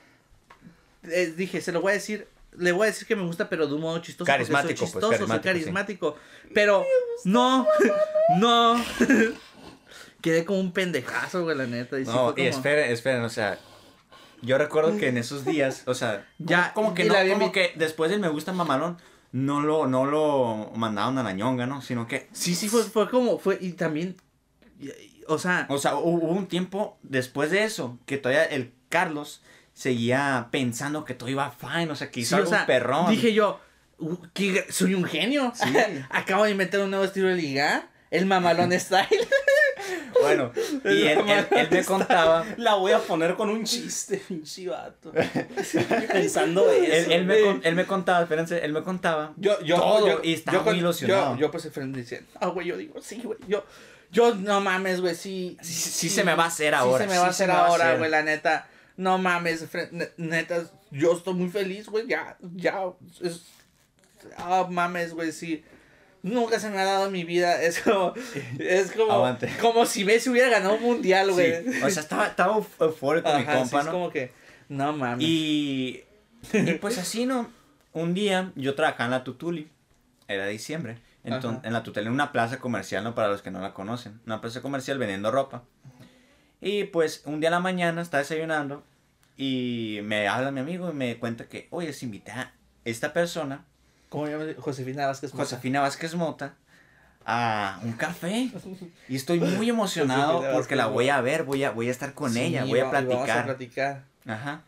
Eh, 1.12 1.34
dije, 1.36 1.62
se 1.62 1.72
lo 1.72 1.82
voy 1.82 1.92
a 1.92 1.94
decir, 1.96 2.28
le 2.58 2.72
voy 2.72 2.84
a 2.84 2.92
decir 2.92 3.08
que 3.08 3.16
me 3.16 3.24
gusta, 3.24 3.50
pero 3.50 3.68
de 3.68 3.74
un 3.76 3.82
modo 3.82 4.00
chistoso. 4.00 4.26
porque 4.26 4.32
Carismático, 4.34 4.68
soy 4.68 4.78
pues, 4.78 4.92
chistoso, 4.92 5.08
soy 5.28 5.40
carismático, 5.40 5.42
sí. 5.42 5.50
carismático. 5.50 6.16
Pero, 6.54 6.86
no, 7.26 7.68
no. 8.38 8.84
Quedé 10.22 10.46
como 10.46 10.60
un 10.60 10.72
pendejazo, 10.72 11.44
güey, 11.44 11.58
la 11.58 11.66
neta. 11.66 12.00
Y 12.00 12.06
sí 12.06 12.12
No, 12.12 12.34
y 12.38 12.42
esperen, 12.44 12.92
esperen, 12.92 13.24
o 13.24 13.30
sea, 13.30 13.58
yo 14.42 14.58
recuerdo 14.58 14.96
que 14.98 15.08
en 15.08 15.18
esos 15.18 15.46
días, 15.46 15.84
o 15.88 15.96
sea, 15.96 16.28
Ya, 16.38 16.74
como 16.74 16.94
que 16.94 17.06
no, 17.06 17.14
la 17.14 17.28
como 17.28 17.52
que 17.52 17.74
después 17.76 18.12
del 18.12 18.20
me 18.20 18.30
gusta 18.30 18.54
mamalón, 18.54 18.98
no 19.32 19.62
lo, 19.62 19.88
no 19.88 20.06
lo 20.06 20.72
mandaron 20.76 21.18
a 21.18 21.24
la 21.24 21.32
ñonga, 21.34 21.66
¿no? 21.66 21.82
Sino 21.82 22.08
que, 22.08 22.28
Sí, 22.34 22.54
sí, 22.54 22.68
fue, 22.70 22.84
fue 22.84 23.10
como, 23.10 23.40
fue, 23.40 23.58
y 23.62 23.74
también, 23.74 24.18
y- 24.80 24.90
y- 24.90 25.24
o 25.28 25.40
sea, 25.40 25.66
o 25.70 25.78
sea, 25.78 25.94
hu- 25.96 26.02
hubo 26.04 26.28
un 26.34 26.48
tiempo 26.48 26.98
después 27.02 27.50
de 27.50 27.64
eso, 27.64 27.98
que 28.06 28.18
todavía 28.18 28.44
el 28.44 28.74
Carlos 28.90 29.42
seguía 29.82 30.48
pensando 30.52 31.04
que 31.06 31.14
todo 31.16 31.28
iba 31.30 31.50
fine, 31.52 31.90
o 31.92 31.96
sea, 31.96 32.12
que 32.12 32.20
hizo 32.20 32.30
sí, 32.30 32.34
o 32.36 32.38
algo 32.38 32.50
sea, 32.52 32.66
perrón. 32.66 33.10
dije 33.10 33.34
yo, 33.34 33.60
"Uh, 33.98 34.16
qué 34.34 34.54
gr- 34.54 34.72
soy 34.72 34.94
un 34.94 35.04
genio. 35.06 35.52
Sí. 35.56 35.74
Acabo 36.12 36.44
de 36.46 36.52
inventar 36.52 36.82
un 36.82 36.92
nuevo 36.92 37.06
estilo 37.06 37.28
de 37.30 37.36
liga, 37.36 37.90
el 38.12 38.26
mamalón 38.26 38.72
style. 38.80 39.08
Bueno, 40.22 40.52
y 40.86 41.08
él, 41.08 41.20
él- 41.28 41.48
él 41.52 41.68
me 41.72 41.84
contaba, 41.84 42.46
La 42.58 42.76
voy 42.76 42.92
a 42.92 43.00
poner 43.00 43.34
con 43.36 43.50
un 43.50 43.64
chiste, 43.64 44.18
pinche 44.28 44.68
vato. 44.68 45.12
Pensando 46.12 46.70
eso. 46.72 46.94
él, 46.94 47.12
él 47.12 47.26
me, 47.26 47.42
con- 47.42 47.62
él 47.64 47.76
me 47.76 47.86
contaba, 47.88 48.22
espérense, 48.22 48.64
él 48.64 48.72
me 48.74 48.84
contaba 48.84 49.34
Yo, 49.38 49.60
yo, 49.62 49.78
todo 49.78 50.08
yo, 50.08 50.20
y 50.24 50.34
estaba 50.34 50.60
yo 50.60 50.64
muy 50.64 50.78
ilusionado. 50.78 51.34
Yo, 51.36 51.42
yo 51.42 51.52
pues 51.52 51.66
el 51.66 51.94
diciendo, 51.94 52.28
ah, 52.40 52.48
güey, 52.48 52.68
yo 52.68 52.78
digo, 52.78 53.02
sí, 53.02 53.22
güey, 53.24 53.40
yo, 53.48 53.66
yo, 54.12 54.36
no 54.36 54.62
mames, 54.62 55.02
güey, 55.02 55.16
sí. 55.16 55.58
Sí, 55.62 55.74
sí 55.74 56.10
se 56.10 56.24
me 56.24 56.36
va 56.36 56.44
a 56.44 56.48
hacer 56.48 56.76
ahora, 56.76 57.04
Sí 57.06 57.10
se 57.10 57.16
me 57.16 57.18
va 57.20 57.26
a 57.28 57.34
sí 57.34 57.44
hacer 57.44 57.52
ahora, 57.52 57.96
güey, 57.98 58.12
la 58.12 58.22
neta. 58.22 58.68
No 58.98 59.18
mames, 59.18 59.66
neta, 60.18 60.64
yo 60.92 61.14
estoy 61.14 61.34
muy 61.34 61.50
feliz, 61.50 61.88
güey, 61.88 62.08
ya, 62.08 62.38
ya, 62.56 62.84
es, 63.22 63.44
ah, 64.38 64.68
mames, 64.70 65.14
güey, 65.14 65.32
sí. 65.32 65.64
Nunca 66.24 66.60
se 66.60 66.70
me 66.70 66.78
ha 66.78 66.84
dado 66.86 67.08
en 67.08 67.12
mi 67.14 67.24
vida, 67.24 67.62
es 67.64 67.80
como, 67.80 68.14
es 68.60 68.92
como, 68.92 69.12
Aguante. 69.12 69.50
como 69.60 69.86
si 69.88 70.06
Messi 70.06 70.30
hubiera 70.30 70.50
ganado 70.50 70.76
un 70.76 70.84
mundial, 70.84 71.32
güey. 71.32 71.64
Sí, 71.74 71.82
o 71.84 71.90
sea, 71.90 72.04
estaba, 72.04 72.28
estaba 72.28 72.56
euf- 72.58 72.80
eufórico 72.80 73.28
mi 73.30 73.42
Ajá, 73.42 73.54
sí, 73.54 73.60
compa, 73.60 73.80
es 73.80 73.86
¿no? 73.86 73.92
como 73.92 74.10
que, 74.12 74.32
no 74.70 74.94
mames. 74.94 75.26
Y, 75.28 76.04
y 76.54 76.74
pues 76.74 76.98
así, 77.00 77.26
¿no? 77.26 77.50
Un 77.94 78.14
día 78.14 78.52
yo 78.56 78.76
trabajaba 78.76 79.06
en 79.06 79.12
la 79.12 79.24
Tutuli, 79.24 79.70
era 80.28 80.46
diciembre. 80.48 81.00
Entonces, 81.24 81.60
Ajá. 81.60 81.68
en 81.68 81.74
la 81.74 81.84
Tutuli, 81.84 82.06
en 82.08 82.14
una 82.14 82.32
plaza 82.32 82.60
comercial, 82.60 83.04
¿no? 83.04 83.16
Para 83.16 83.28
los 83.30 83.42
que 83.42 83.52
no 83.52 83.60
la 83.62 83.74
conocen. 83.74 84.20
Una 84.26 84.42
plaza 84.42 84.62
comercial 84.62 84.98
vendiendo 85.00 85.30
ropa. 85.32 85.64
Y 86.62 86.84
pues 86.86 87.24
un 87.26 87.40
día 87.40 87.48
en 87.50 87.54
la 87.54 87.60
mañana 87.60 88.02
estaba 88.02 88.22
desayunando 88.22 88.84
y 89.36 90.00
me 90.04 90.28
habla 90.28 90.52
mi 90.52 90.60
amigo 90.60 90.92
y 90.92 90.94
me 90.94 91.18
cuenta 91.18 91.46
que, 91.46 91.68
oye, 91.72 91.92
se 91.94 92.06
invité 92.06 92.32
a 92.32 92.54
esta 92.86 93.14
persona, 93.14 93.66
¿Cómo 94.10 94.28
llama? 94.28 94.46
Josefina 94.60 95.08
Vázquez. 95.08 95.34
Mota. 95.34 95.44
Josefina 95.44 95.82
Vázquez 95.82 96.16
Mota, 96.16 96.54
a 97.26 97.80
un 97.84 97.94
café. 97.94 98.52
Y 99.10 99.16
estoy 99.16 99.40
muy 99.40 99.70
emocionado 99.70 100.34
Josefina 100.34 100.54
porque 100.54 100.76
la 100.76 100.88
voy 100.88 101.10
a 101.10 101.20
ver, 101.22 101.44
voy 101.44 101.64
a, 101.64 101.72
voy 101.72 101.88
a 101.88 101.92
estar 101.92 102.14
con 102.14 102.32
Sí, 102.32 102.42
ella, 102.42 102.66
voy 102.66 102.80
a 102.80 102.82
y 102.82 102.82
Vamos 102.84 102.96
a 102.96 103.02
platicar. 103.02 103.46
platicar. 103.46 104.04
Ajá. 104.28 104.62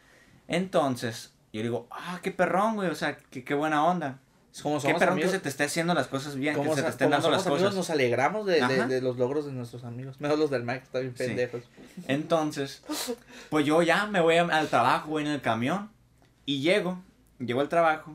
Entonces, 0.47 1.31
yo 1.51 1.61
digo, 1.61 1.87
ah, 1.91 2.19
qué 2.23 2.31
perrón, 2.31 2.75
güey, 2.75 2.89
o 2.89 2.95
sea, 2.95 3.17
qué, 3.29 3.43
qué 3.43 3.53
buena 3.53 3.85
onda. 3.85 4.17
Es 4.53 4.61
Como 4.61 4.75
Qué 4.75 4.81
somos 4.81 4.99
perrón 4.99 5.13
amigos, 5.13 5.31
que 5.31 5.37
se 5.37 5.43
te 5.43 5.49
esté 5.49 5.63
haciendo 5.63 5.95
las 5.95 6.05
cosas 6.07 6.35
bien, 6.35 6.53
que 6.61 6.75
se 6.75 6.83
te 6.83 6.89
estén 6.89 7.09
dando 7.09 7.31
las 7.31 7.41
amigos, 7.47 7.61
cosas. 7.61 7.75
nos 7.75 7.89
alegramos 7.89 8.45
de, 8.45 8.61
de, 8.87 9.01
los 9.01 9.17
logros 9.17 9.45
de 9.47 9.51
nuestros 9.51 9.83
amigos. 9.83 10.21
Menos 10.21 10.37
los 10.37 10.51
del 10.51 10.61
Mike, 10.63 10.79
que 10.81 10.85
están 10.85 11.01
bien 11.01 11.13
Sí. 11.17 11.23
pendejos. 11.25 11.63
Entonces, 12.07 12.83
pues 13.49 13.65
yo 13.65 13.81
ya 13.81 14.05
me 14.05 14.21
voy 14.21 14.37
a- 14.37 14.43
al 14.43 14.67
trabajo, 14.67 15.09
voy 15.09 15.23
en 15.23 15.29
el 15.31 15.41
camión, 15.41 15.89
y 16.45 16.61
llego, 16.61 17.01
llego 17.39 17.61
al 17.61 17.69
trabajo, 17.69 18.13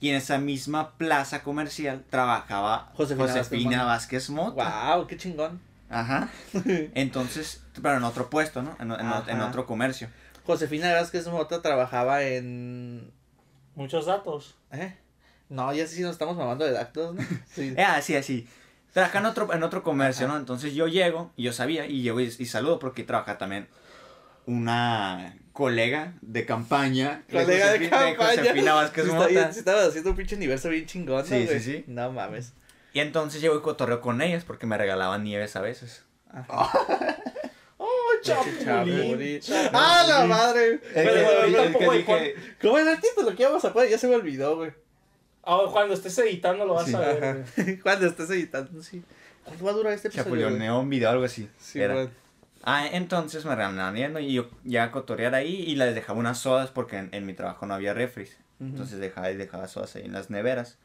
y 0.00 0.08
en 0.08 0.16
esa 0.16 0.38
misma 0.38 0.92
plaza 0.96 1.42
comercial 1.42 2.04
trabajaba 2.08 2.90
Josefina 2.94 3.28
Josefina, 3.28 3.84
Vázquez 3.84 4.30
Mota. 4.30 4.54
Vázquez 4.64 4.70
Mota. 4.70 4.96
Wow, 4.96 5.06
qué 5.06 5.16
chingón. 5.18 5.60
Ajá. 5.90 6.30
Entonces, 6.94 7.62
pero 7.82 7.98
en 7.98 8.04
otro 8.04 8.30
puesto, 8.30 8.62
¿no? 8.62 8.74
En, 8.80 8.90
en- 8.92 9.28
en 9.28 9.40
otro 9.42 9.66
comercio. 9.66 10.08
Josefina 10.46 10.92
Vázquez 10.94 11.26
Mota 11.28 11.60
trabajaba 11.60 12.22
en. 12.22 13.10
Muchos 13.74 14.06
datos. 14.06 14.54
¿Eh? 14.72 14.96
No, 15.48 15.72
ya 15.72 15.86
sí 15.86 16.02
nos 16.02 16.12
estamos 16.12 16.36
mamando 16.36 16.64
de 16.64 16.72
datos, 16.72 17.14
¿no? 17.14 17.22
Sí. 17.54 17.74
Eh, 17.76 17.82
así, 17.82 18.14
así. 18.16 18.46
Trabaja 18.92 19.18
en 19.18 19.26
otro, 19.26 19.52
en 19.52 19.62
otro 19.62 19.82
comercio, 19.82 20.26
Ajá. 20.26 20.34
¿no? 20.34 20.40
Entonces 20.40 20.74
yo 20.74 20.88
llego, 20.88 21.32
y 21.36 21.44
yo 21.44 21.52
sabía, 21.52 21.86
y 21.86 22.02
llego 22.02 22.20
y, 22.20 22.24
y 22.38 22.46
saludo 22.46 22.78
porque 22.78 23.04
trabaja 23.04 23.36
también 23.38 23.68
una 24.46 25.36
colega 25.52 26.14
de 26.22 26.46
campaña. 26.46 27.22
Colega 27.30 27.72
de 27.72 27.80
Josefi- 27.80 27.90
campaña. 27.90 28.42
Josefina 28.42 28.74
Vázquez 28.74 29.04
Sí, 29.04 29.10
está 29.10 29.18
Mota. 29.18 29.28
bien, 29.30 29.52
sí 29.52 29.58
estaba 29.58 29.84
haciendo 29.84 30.10
un 30.10 30.16
pinche 30.16 30.36
universo 30.36 30.68
bien 30.68 30.86
chingón, 30.86 31.18
¿no, 31.18 31.24
Sí, 31.24 31.40
sí, 31.40 31.46
güey? 31.46 31.60
sí. 31.60 31.84
No 31.88 32.10
mames. 32.12 32.52
Y 32.92 33.00
entonces 33.00 33.40
llego 33.42 33.56
y 33.56 33.60
cotorreo 33.60 34.00
con 34.00 34.22
ellas 34.22 34.44
porque 34.44 34.66
me 34.66 34.78
regalaban 34.78 35.22
nieves 35.24 35.54
a 35.56 35.60
veces. 35.60 36.04
¡Oh, 37.78 37.88
Chapulín. 38.22 39.40
¡Ah, 39.72 40.04
la 40.08 40.24
madre! 40.26 40.80
Pero, 40.94 41.10
el- 41.44 41.52
yo 41.52 41.62
el 41.62 41.72
tampoco 41.72 41.92
de 41.92 42.02
Juan- 42.04 42.20
dije- 42.24 42.34
¿Cómo 42.62 42.78
es 42.78 42.86
el 42.86 43.00
título 43.00 43.36
que 43.36 43.42
íbamos 43.42 43.64
a 43.64 43.72
poner? 43.72 43.90
Ya 43.90 43.98
se 43.98 44.08
me 44.08 44.14
olvidó, 44.14 44.56
güey. 44.56 44.72
Ah, 45.46 45.62
cuando 45.70 45.94
estés 45.94 46.18
editando 46.18 46.64
lo 46.66 46.74
vas 46.74 46.86
Sí. 46.88 46.94
a 46.94 46.98
ver. 46.98 47.44
Güey. 47.56 47.78
Cuando 47.82 48.06
estés 48.06 48.28
editando, 48.30 48.82
sí. 48.82 49.02
¿Cuánto 49.44 49.64
va 49.64 49.70
a 49.70 49.74
durar 49.74 49.92
este 49.92 50.08
episodio? 50.08 50.30
güey? 50.30 50.42
Chapulineó 50.42 50.80
un 50.80 50.90
video, 50.90 51.08
algo 51.10 51.24
así. 51.24 51.48
Sí, 51.58 51.80
era. 51.80 52.08
Ah, 52.64 52.88
entonces 52.90 53.44
me 53.44 53.54
regalaban 53.54 53.94
nieves 53.94 54.24
y 54.24 54.32
yo 54.32 54.50
ya 54.64 54.84
a 54.84 54.90
cotorear 54.90 55.34
ahí 55.36 55.54
y 55.62 55.76
les 55.76 55.94
dejaba 55.94 56.18
unas 56.18 56.38
sodas 56.38 56.72
porque 56.72 56.96
en, 56.98 57.10
en 57.12 57.24
mi 57.24 57.32
trabajo 57.32 57.64
no 57.64 57.74
había 57.74 57.94
refris. 57.94 58.36
Entonces 58.58 58.98
dejaba 58.98 59.30
y 59.30 59.36
dejaba 59.36 59.68
sodas 59.68 59.94
ahí 59.94 60.04
en 60.04 60.12
las 60.12 60.30
neveras. 60.30 60.78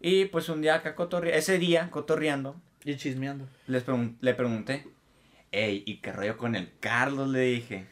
Y 0.00 0.26
pues 0.26 0.48
un 0.50 0.60
día 0.60 0.74
acá 0.74 0.94
cotorreando, 0.94 1.38
ese 1.38 1.58
día 1.58 1.88
cotorreando, 1.90 2.60
Y 2.84 2.96
chismeando. 2.96 3.48
les 3.68 3.86
pregun- 3.86 4.16
le 4.20 4.34
pregunté, 4.34 4.86
ey, 5.52 5.82
¿y 5.86 5.98
qué 6.02 6.12
rollo 6.12 6.36
con 6.36 6.54
el 6.56 6.70
Carlos? 6.80 7.28
Le 7.28 7.40
dije. 7.40 7.86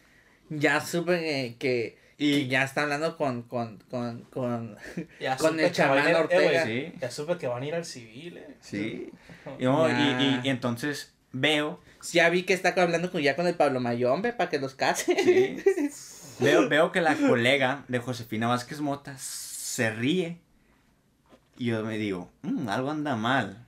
Ya 0.50 0.80
supe 0.82 1.18
que, 1.20 1.56
que, 1.58 1.98
Y- 2.18 2.46
ya 2.46 2.62
está 2.62 2.82
hablando 2.82 3.16
con, 3.16 3.42
con, 3.42 3.78
con, 3.90 4.22
con... 4.24 4.76
Ya 5.20 5.36
Con 5.36 5.58
el 5.58 5.72
chamán 5.72 6.06
eh, 6.08 6.14
Ortega. 6.14 6.64
Sí. 6.64 6.92
Ya 7.00 7.10
supe 7.10 7.36
que 7.38 7.46
van 7.48 7.62
a 7.62 7.66
ir 7.66 7.74
al 7.74 7.84
civil, 7.84 8.36
eh. 8.38 8.56
Sí. 8.60 9.10
Y, 9.58 9.64
no, 9.64 9.88
y- 9.88 9.92
Ya. 9.92 10.40
y- 10.44 10.46
y 10.46 10.48
entonces 10.50 11.12
veo, 11.32 11.80
Ya 12.12 12.28
vi 12.30 12.44
que 12.44 12.52
está 12.54 12.70
hablando 12.80 13.10
con, 13.10 13.20
ya 13.20 13.34
con 13.36 13.46
el 13.46 13.54
Pablo 13.56 13.80
Mayombe 13.80 14.32
para 14.32 14.48
que 14.50 14.58
los 14.58 14.74
case. 14.74 15.16
sí, 15.22 16.40
veo, 16.44 16.68
veo 16.68 16.92
que 16.92 17.00
la 17.00 17.14
colega 17.16 17.84
de 17.88 17.98
Josefina 17.98 18.46
Vázquez 18.46 18.80
Mota 18.80 19.16
se 19.18 19.90
ríe. 19.90 20.38
Y 21.58 21.66
yo 21.66 21.84
me 21.84 21.98
digo, 21.98 22.30
"Mm, 22.42 22.68
algo 22.68 22.90
anda 22.90 23.16
mal. 23.16 23.66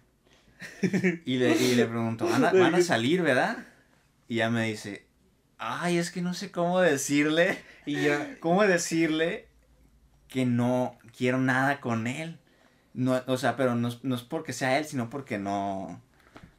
Y 1.24 1.36
le, 1.38 1.54
y 1.56 1.74
le 1.74 1.84
pregunto, 1.86 2.26
¿van 2.26 2.44
a, 2.44 2.52
van 2.52 2.74
a 2.74 2.80
salir, 2.82 3.22
verdad? 3.22 3.58
Y 4.28 4.36
ella 4.36 4.50
me 4.50 4.66
dice, 4.66 5.04
ay, 5.58 5.98
es 5.98 6.10
que 6.10 6.22
no 6.22 6.32
sé 6.34 6.50
cómo 6.50 6.80
decirle, 6.80 7.58
Y 7.86 8.02
ya... 8.02 8.36
cómo 8.40 8.62
decirle 8.64 9.46
que 10.28 10.44
no 10.44 10.98
quiero 11.16 11.38
nada 11.38 11.80
con 11.80 12.06
él. 12.06 12.38
No, 12.94 13.22
o 13.26 13.36
sea, 13.36 13.56
pero 13.56 13.74
no, 13.74 13.88
es- 13.88 14.02
no 14.04 14.14
es 14.14 14.22
porque 14.22 14.52
sea 14.52 14.78
él, 14.78 14.84
sino 14.84 15.08
porque 15.10 15.38
no... 15.38 16.00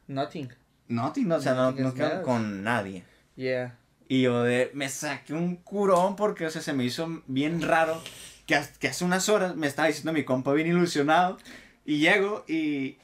Nothing. 0.06 0.48
No, 0.88 1.12
ti- 1.12 1.24
no, 1.24 1.36
o 1.36 1.40
sea, 1.40 1.54
no, 1.54 1.70
Nothing 1.70 1.84
no 1.84 1.94
quiero 1.94 2.22
con 2.22 2.62
nadie. 2.62 3.04
Yeah. 3.36 3.76
Y 4.08 4.22
yo 4.22 4.42
de, 4.42 4.70
me 4.72 4.88
saqué 4.88 5.34
un 5.34 5.56
curón 5.56 6.16
porque, 6.16 6.46
o 6.46 6.50
sea, 6.50 6.62
se 6.62 6.72
me 6.72 6.84
hizo 6.84 7.22
bien 7.26 7.60
raro 7.60 8.00
que, 8.46 8.58
que 8.80 8.88
hace 8.88 9.04
unas 9.04 9.28
horas 9.28 9.54
me 9.54 9.66
estaba 9.66 9.88
diciendo 9.88 10.12
mi 10.14 10.24
compa 10.24 10.52
bien 10.54 10.68
ilusionado. 10.68 11.38
Y 11.84 11.98
llego 11.98 12.44
y, 12.48 12.96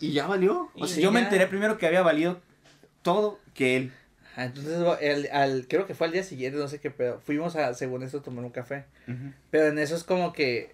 Y 0.00 0.12
ya 0.12 0.26
valió. 0.26 0.70
O 0.74 0.84
Y 0.84 0.88
sea, 0.88 1.02
yo 1.02 1.12
me 1.12 1.20
enteré 1.20 1.46
primero 1.46 1.78
que 1.78 1.86
había 1.86 2.02
valido 2.02 2.40
todo 3.02 3.38
que 3.54 3.76
él. 3.76 3.92
Ah, 4.40 4.46
Entonces, 4.46 4.78
el, 5.02 5.28
al, 5.32 5.68
creo 5.68 5.86
que 5.86 5.94
fue 5.94 6.06
al 6.06 6.14
día 6.14 6.24
siguiente, 6.24 6.58
no 6.58 6.66
sé 6.66 6.80
qué 6.80 6.90
pedo. 6.90 7.20
Fuimos 7.20 7.56
a, 7.56 7.74
según 7.74 8.02
esto, 8.02 8.18
a 8.18 8.22
tomar 8.22 8.42
un 8.42 8.50
café. 8.50 8.86
Pero 9.50 9.66
en 9.66 9.78
eso 9.78 9.94
es 9.94 10.02
como 10.02 10.32
que. 10.32 10.72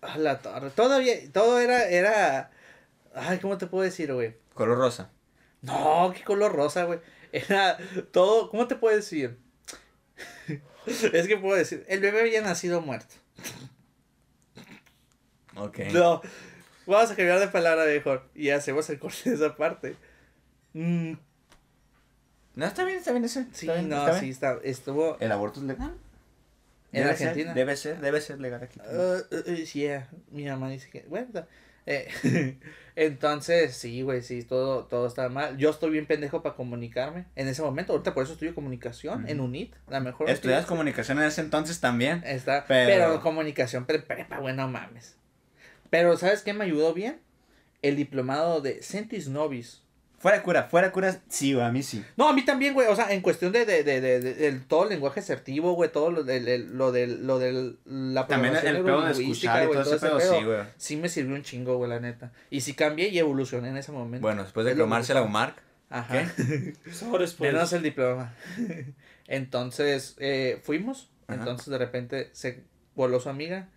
A 0.00 0.18
la 0.18 0.40
torre. 0.40 0.70
Todavía. 0.70 1.14
Todo 1.32 1.60
era. 1.60 1.88
era 1.88 2.50
Ay, 3.14 3.38
¿cómo 3.38 3.58
te 3.58 3.68
puedo 3.68 3.84
decir, 3.84 4.12
güey? 4.12 4.34
Color 4.54 4.78
rosa. 4.78 5.12
No, 5.62 6.12
qué 6.16 6.24
color 6.24 6.52
rosa, 6.52 6.82
güey. 6.82 6.98
Era 7.30 7.78
todo. 8.10 8.50
¿Cómo 8.50 8.66
te 8.66 8.74
puedo 8.74 8.96
decir? 8.96 9.38
es 10.86 11.28
que 11.28 11.36
puedo 11.36 11.54
decir. 11.54 11.84
El 11.88 12.00
bebé 12.00 12.22
había 12.22 12.42
nacido 12.42 12.80
muerto. 12.80 13.14
Ok. 15.54 15.78
No. 15.92 16.22
Vamos 16.86 17.12
a 17.12 17.14
cambiar 17.14 17.38
de 17.38 17.46
palabra 17.46 17.84
mejor. 17.84 18.28
Y 18.34 18.50
hacemos 18.50 18.90
el 18.90 18.98
corte 18.98 19.30
de 19.30 19.36
esa 19.36 19.54
parte. 19.54 19.94
Mm, 20.72 21.12
No, 22.60 22.66
está 22.66 22.84
bien, 22.84 22.98
está 22.98 23.12
bien 23.12 23.24
ese. 23.24 23.44
sí, 23.52 23.66
está 23.66 23.74
bien, 23.74 23.88
no, 23.88 24.06
está 24.06 24.20
sí, 24.20 24.28
está, 24.28 24.58
estuvo. 24.62 25.18
¿El 25.18 25.32
aborto 25.32 25.60
es 25.60 25.66
legal? 25.66 25.94
¿En 26.92 27.04
Debe 27.04 27.16
ser, 27.16 27.28
Argentina? 27.28 27.54
debe 27.54 27.76
ser, 27.76 28.00
debe 28.00 28.20
ser 28.20 28.38
legal 28.38 28.62
aquí. 28.62 28.78
Uh, 28.80 29.54
yeah, 29.72 30.10
mi 30.30 30.44
mamá 30.44 30.68
dice 30.68 30.90
que, 30.90 31.06
bueno, 31.08 31.46
eh, 31.86 32.58
entonces, 32.96 33.74
sí, 33.74 34.02
güey, 34.02 34.20
sí, 34.20 34.42
todo, 34.42 34.84
todo 34.84 35.06
está 35.06 35.30
mal. 35.30 35.56
Yo 35.56 35.70
estoy 35.70 35.88
bien 35.90 36.04
pendejo 36.04 36.42
para 36.42 36.54
comunicarme 36.54 37.24
en 37.34 37.48
ese 37.48 37.62
momento. 37.62 37.92
Ahorita 37.94 38.12
por 38.12 38.24
eso 38.24 38.34
estudio 38.34 38.54
comunicación 38.54 39.26
en. 39.26 39.40
UNIT, 39.40 39.74
la 39.88 40.00
mejor. 40.00 40.28
Estudias 40.28 40.66
comunicación 40.66 41.18
en 41.18 41.24
ese 41.24 41.40
entonces 41.40 41.80
también. 41.80 42.22
Está, 42.26 42.66
Pero- 42.68 42.90
pero, 42.90 43.20
comunicación 43.22 43.86
pre 43.86 44.00
prepa, 44.00 44.38
güey, 44.38 44.54
no 44.54 44.68
mames. 44.68 45.16
Pero, 45.88 46.14
¿sabes 46.18 46.42
qué 46.42 46.52
me 46.52 46.64
ayudó 46.64 46.92
bien? 46.92 47.20
El 47.80 47.96
diplomado 47.96 48.60
de 48.60 48.82
Centis 48.82 49.28
Novis. 49.28 49.82
Fuera 50.20 50.42
cura, 50.42 50.64
fuera 50.64 50.92
cura, 50.92 51.18
sí, 51.28 51.54
güey, 51.54 51.64
a 51.64 51.72
mí 51.72 51.82
sí. 51.82 52.04
No, 52.16 52.28
a 52.28 52.32
mí 52.34 52.44
también, 52.44 52.74
güey, 52.74 52.86
o 52.88 52.94
sea, 52.94 53.10
en 53.12 53.22
cuestión 53.22 53.52
de, 53.52 53.64
de, 53.64 53.82
de, 53.82 54.00
de, 54.02 54.20
de- 54.20 54.52
todo 54.68 54.84
el 54.84 54.90
lenguaje 54.90 55.20
asertivo, 55.20 55.72
güey, 55.72 55.90
todo 55.90 56.10
lo 56.10 56.24
del, 56.24 56.46
el- 56.46 56.76
lo 56.76 56.92
del, 56.92 57.26
lo 57.26 57.38
del, 57.38 57.78
la 57.86 58.26
También 58.26 58.52
programación 58.52 58.76
el 58.76 58.84
pedo 58.84 59.02
de 59.06 59.10
escuchar 59.12 59.62
y 59.62 59.66
güey, 59.68 59.82
todo 59.82 59.94
ese 59.96 60.06
pedo, 60.06 60.20
sí, 60.20 60.44
güey. 60.44 60.58
sí 60.76 60.96
me 60.98 61.08
sirvió 61.08 61.34
un 61.34 61.42
chingo, 61.42 61.76
güey, 61.78 61.88
la 61.88 62.00
neta. 62.00 62.32
Y 62.50 62.60
sí 62.60 62.74
cambié 62.74 63.08
y 63.08 63.18
evolucioné 63.18 63.70
en 63.70 63.78
ese 63.78 63.92
momento. 63.92 64.20
Bueno, 64.26 64.42
después 64.44 64.66
de 64.66 64.74
cromarse 64.74 65.14
la 65.14 65.22
UMARC, 65.22 65.56
Ajá. 65.88 66.22
Menos 67.40 67.72
el 67.72 67.82
diploma. 67.82 68.34
Entonces, 69.26 70.16
eh, 70.18 70.60
fuimos. 70.62 71.10
Ajá. 71.26 71.38
Entonces, 71.38 71.66
de 71.68 71.78
repente, 71.78 72.30
se 72.32 72.64
coló 72.94 73.20
su 73.20 73.28
amiga. 73.28 73.68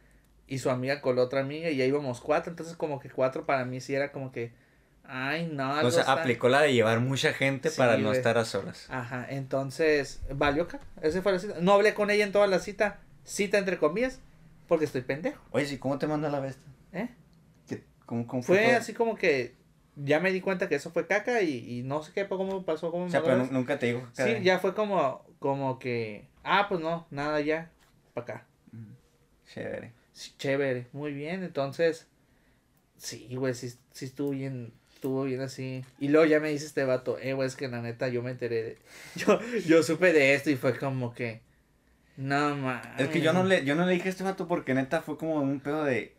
Y 0.47 0.59
su 0.59 0.69
amiga 0.69 1.01
coló 1.01 1.23
otra 1.23 1.39
amiga. 1.41 1.69
Y 1.69 1.77
ya 1.77 1.85
íbamos 1.85 2.21
cuatro. 2.21 2.51
Entonces, 2.51 2.75
como 2.75 2.99
que 2.99 3.09
cuatro 3.09 3.45
para 3.45 3.65
mí 3.65 3.79
sí 3.81 3.95
era 3.95 4.11
como 4.11 4.31
que. 4.31 4.51
Ay, 5.05 5.47
no. 5.51 5.79
o 5.81 5.91
sea, 5.91 6.03
aplicó 6.03 6.47
la 6.49 6.61
de 6.61 6.73
llevar 6.73 6.99
mucha 7.01 7.33
gente 7.33 7.69
Sí, 7.69 7.77
para 7.77 7.97
no 7.97 8.07
güey. 8.07 8.17
estar 8.17 8.37
a 8.37 8.45
solas. 8.45 8.87
Ajá. 8.89 9.25
Entonces, 9.29 10.21
valió 10.33 10.63
acá. 10.63 10.79
Esa 11.01 11.21
fue 11.21 11.33
la 11.33 11.39
cita. 11.39 11.55
No 11.59 11.73
hablé 11.73 11.93
con 11.93 12.09
ella 12.09 12.23
en 12.23 12.31
toda 12.31 12.47
la 12.47 12.59
cita. 12.59 12.99
Cita 13.25 13.57
entre 13.57 13.77
comillas. 13.77 14.19
Porque 14.67 14.85
estoy 14.85 15.01
pendejo. 15.01 15.43
Oye, 15.51 15.65
sí, 15.65 15.77
¿cómo 15.77 15.97
te 15.97 16.07
manda 16.07 16.29
la 16.29 16.39
bestia? 16.39 16.71
¿Eh? 16.93 17.09
¿Qué- 17.67 17.83
¿Cómo, 18.05 18.25
cómo 18.27 18.41
Fue 18.43 18.63
todo? 18.65 18.77
así 18.77 18.93
como 18.93 19.15
que. 19.15 19.55
Ya 19.95 20.19
me 20.19 20.31
di 20.31 20.41
cuenta 20.41 20.67
que 20.69 20.75
eso 20.75 20.89
fue 20.91 21.05
caca. 21.05 21.41
Y, 21.41 21.79
y 21.79 21.83
no 21.83 22.01
sé 22.01 22.11
qué 22.13 22.27
cómo 22.27 22.63
pasó. 22.65 22.89
Cómo 22.89 23.05
O 23.05 23.09
sea, 23.09 23.21
pero 23.21 23.45
nunca 23.51 23.77
te 23.77 23.87
digo. 23.87 24.07
Sí, 24.13 24.41
ya 24.41 24.57
fue 24.59 24.73
como, 24.73 25.23
como 25.39 25.77
que, 25.79 26.25
ah, 26.43 26.65
pues 26.69 26.79
no, 26.81 27.05
nada 27.11 27.41
ya, 27.41 27.69
para 28.13 28.23
acá. 28.37 28.45
Chévere. 29.53 29.91
Sí, 30.13 30.33
chévere, 30.37 30.87
muy 30.93 31.11
bien, 31.13 31.43
entonces, 31.43 32.07
sí, 32.97 33.27
güey, 33.35 33.53
sí, 33.53 33.73
sí 33.91 34.05
estuvo 34.05 34.29
bien, 34.31 34.73
estuvo 35.03 35.23
bien 35.23 35.41
así. 35.41 35.83
Y 35.99 36.07
luego 36.07 36.25
ya 36.25 36.39
me 36.39 36.49
dice 36.49 36.65
este 36.65 36.85
vato, 36.85 37.17
eh, 37.19 37.33
güey, 37.33 37.45
es 37.45 37.57
que 37.57 37.67
la 37.67 37.81
neta 37.81 38.07
yo 38.07 38.23
me 38.23 38.31
enteré 38.31 38.63
de, 38.63 38.77
yo, 39.15 39.37
yo 39.67 39.83
supe 39.83 40.13
de 40.13 40.33
esto 40.33 40.49
y 40.49 40.55
fue 40.55 40.77
como 40.77 41.13
que, 41.13 41.41
no 42.15 42.55
mames. 42.55 42.87
Es 42.99 43.09
que 43.09 43.19
yo 43.19 43.33
no 43.33 43.43
le, 43.43 43.65
yo 43.65 43.75
no 43.75 43.85
le 43.85 43.93
dije 43.93 44.07
a 44.07 44.11
este 44.11 44.23
vato 44.23 44.47
porque 44.47 44.73
neta 44.73 45.01
fue 45.01 45.17
como 45.17 45.35
un 45.41 45.59
pedo 45.59 45.83
de. 45.83 46.13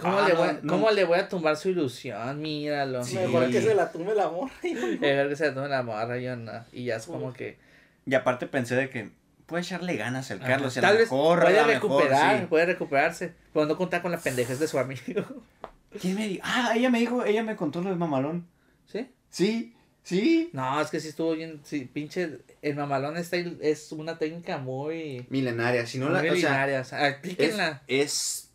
¿Cómo, 0.00 0.18
Ah, 0.18 0.28
le, 0.28 0.34
voy, 0.34 0.48
no. 0.62 0.72
¿Cómo 0.72 0.90
le 0.90 1.04
voy 1.04 1.18
a 1.18 1.28
tumbar 1.28 1.56
su 1.56 1.70
ilusión? 1.70 2.42
Míralo. 2.42 3.04
Sí. 3.04 3.16
Mejor 3.16 3.48
que 3.50 3.62
se 3.62 3.74
la 3.74 3.90
tumbe 3.90 4.12
el 4.12 4.20
amor. 4.20 4.50
Mejor 4.62 5.28
que 5.28 5.36
se 5.36 5.46
la 5.46 5.54
tome 5.54 5.68
la 5.68 5.82
morra, 5.82 6.18
yo 6.18 6.36
no. 6.36 6.64
Y 6.72 6.84
ya 6.84 6.96
es 6.96 7.06
como 7.06 7.32
que. 7.32 7.56
Y 8.04 8.14
aparte 8.14 8.48
pensé 8.48 8.74
de 8.74 8.90
que 8.90 9.10
puede 9.46 9.62
echarle 9.62 9.96
ganas 9.96 10.30
el 10.32 10.40
Ajá. 10.40 10.48
Carlos. 10.48 10.74
Tal 10.74 10.96
vez 10.96 11.10
mejor, 11.10 11.40
puede 11.40 11.54
mejor, 11.54 11.72
recuperar, 11.72 12.40
sí. 12.40 12.46
puede 12.46 12.66
recuperarse. 12.66 13.32
Pero 13.54 13.66
no 13.66 13.76
contar 13.78 14.02
con 14.02 14.10
la 14.10 14.18
pendejez 14.18 14.58
de 14.58 14.66
su 14.66 14.78
amigo. 14.78 15.24
¿Quién 16.00 16.14
me 16.16 16.28
dijo? 16.28 16.42
Ah, 16.44 16.72
ella 16.76 16.90
me 16.90 17.00
dijo, 17.00 17.24
ella 17.24 17.42
me 17.42 17.56
contó 17.56 17.80
lo 17.82 17.90
de 17.90 17.96
mamalón. 17.96 18.46
¿Sí? 18.86 19.10
Sí, 19.30 19.74
sí. 20.02 20.50
No, 20.52 20.80
es 20.80 20.90
que 20.90 21.00
sí 21.00 21.08
estuvo 21.08 21.32
bien. 21.34 21.60
Sí, 21.64 21.88
pinche. 21.92 22.38
El 22.62 22.76
mamalón 22.76 23.22
style 23.22 23.58
es 23.60 23.92
una 23.92 24.18
técnica 24.18 24.58
muy. 24.58 25.26
Milenaria, 25.30 25.86
si 25.86 25.98
no 25.98 26.06
muy 26.06 26.14
la, 26.14 26.22
milenaria, 26.22 26.80
o 26.80 26.84
sea, 26.84 27.08
es, 27.08 27.16
aplíquenla. 27.16 27.82
es 27.88 28.50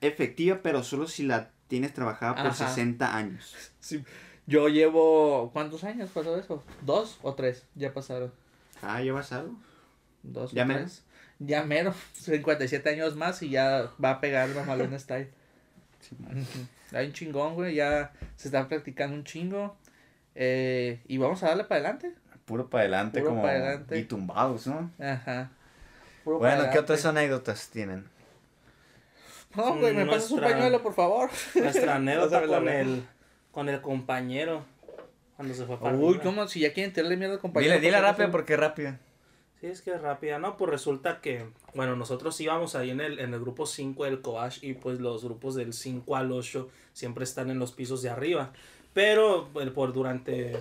efectiva, 0.00 0.60
pero 0.62 0.82
solo 0.82 1.06
si 1.08 1.22
la 1.24 1.50
tienes 1.68 1.92
trabajada 1.94 2.34
por 2.36 2.46
Ajá. 2.46 2.68
60 2.68 3.16
años. 3.16 3.54
Sí. 3.80 4.04
Yo 4.46 4.68
llevo. 4.68 5.50
¿Cuántos 5.52 5.84
años 5.84 6.10
pasó 6.12 6.36
eso? 6.38 6.62
¿Dos 6.82 7.18
o 7.22 7.34
tres? 7.34 7.64
Ya 7.74 7.92
pasaron. 7.94 8.32
Ah, 8.82 9.00
¿llevas 9.02 9.32
algo? 9.32 9.54
¿Dos 10.22 10.52
Ya 10.52 10.64
o 10.64 10.66
mero. 10.66 10.80
tres? 10.80 11.04
Ya 11.38 11.62
mero. 11.64 11.94
57 12.14 12.88
años 12.90 13.16
más 13.16 13.42
y 13.42 13.50
ya 13.50 13.90
va 14.02 14.10
a 14.12 14.20
pegar 14.20 14.48
el 14.48 14.54
mamalón 14.56 14.98
style. 15.00 15.30
Ujú. 16.12 16.66
Hay 16.92 17.06
un 17.06 17.12
chingón, 17.12 17.54
güey. 17.54 17.74
Ya 17.74 18.12
se 18.36 18.48
está 18.48 18.68
practicando 18.68 19.14
un 19.16 19.24
chingo. 19.24 19.76
Eh, 20.34 21.00
y 21.06 21.18
vamos 21.18 21.42
a 21.42 21.48
darle 21.48 21.64
para 21.64 21.80
adelante. 21.80 22.14
Puro 22.44 22.68
para 22.68 22.82
adelante, 22.82 23.20
Puro 23.20 23.30
como 23.30 23.42
pa' 23.42 23.50
adelante. 23.50 23.98
y 23.98 24.04
tumbados, 24.04 24.66
¿no? 24.66 24.90
Ajá. 24.98 25.50
Puro 26.24 26.38
Bueno, 26.38 26.54
¿qué 26.54 26.60
adelante. 26.62 26.78
otras 26.80 27.06
anécdotas 27.06 27.68
tienen? 27.70 28.06
No, 29.54 29.76
güey, 29.76 29.94
me 29.94 30.06
pasas 30.06 30.30
un 30.30 30.40
pañuelo, 30.40 30.82
por 30.82 30.94
favor. 30.94 31.30
Nuestra 31.54 31.94
anécdota 31.96 32.46
con 32.46 32.68
el, 32.68 33.04
con 33.50 33.68
el 33.68 33.80
compañero. 33.80 34.64
Cuando 35.36 35.54
se 35.54 35.64
fue 35.64 35.78
para 35.78 35.96
Uy. 35.96 36.18
¿cómo? 36.18 36.46
Si 36.46 36.60
ya 36.60 36.72
quieren 36.72 36.92
tirarle 36.92 37.16
miedo 37.16 37.32
al 37.32 37.38
compañero. 37.38 37.74
Dile, 37.74 37.86
dile 37.86 37.96
¿por 37.96 38.04
qué 38.04 38.10
rápido 38.10 38.30
porque 38.30 38.56
rápido. 38.56 38.92
Sí, 39.60 39.66
es 39.66 39.82
que 39.82 39.90
es 39.92 40.00
rápida, 40.00 40.38
¿no? 40.38 40.56
Pues 40.56 40.70
resulta 40.70 41.20
que, 41.20 41.44
bueno, 41.74 41.94
nosotros 41.94 42.40
íbamos 42.40 42.74
ahí 42.74 42.90
en 42.90 43.00
el, 43.00 43.18
en 43.18 43.34
el 43.34 43.40
grupo 43.40 43.66
5 43.66 44.04
del 44.04 44.22
Coach 44.22 44.58
y 44.62 44.72
pues 44.72 45.00
los 45.00 45.22
grupos 45.22 45.54
del 45.54 45.74
5 45.74 46.16
al 46.16 46.32
8 46.32 46.68
siempre 46.94 47.24
están 47.24 47.50
en 47.50 47.58
los 47.58 47.72
pisos 47.72 48.00
de 48.00 48.08
arriba. 48.08 48.52
Pero 48.94 49.48
por 49.74 49.92
durante 49.92 50.56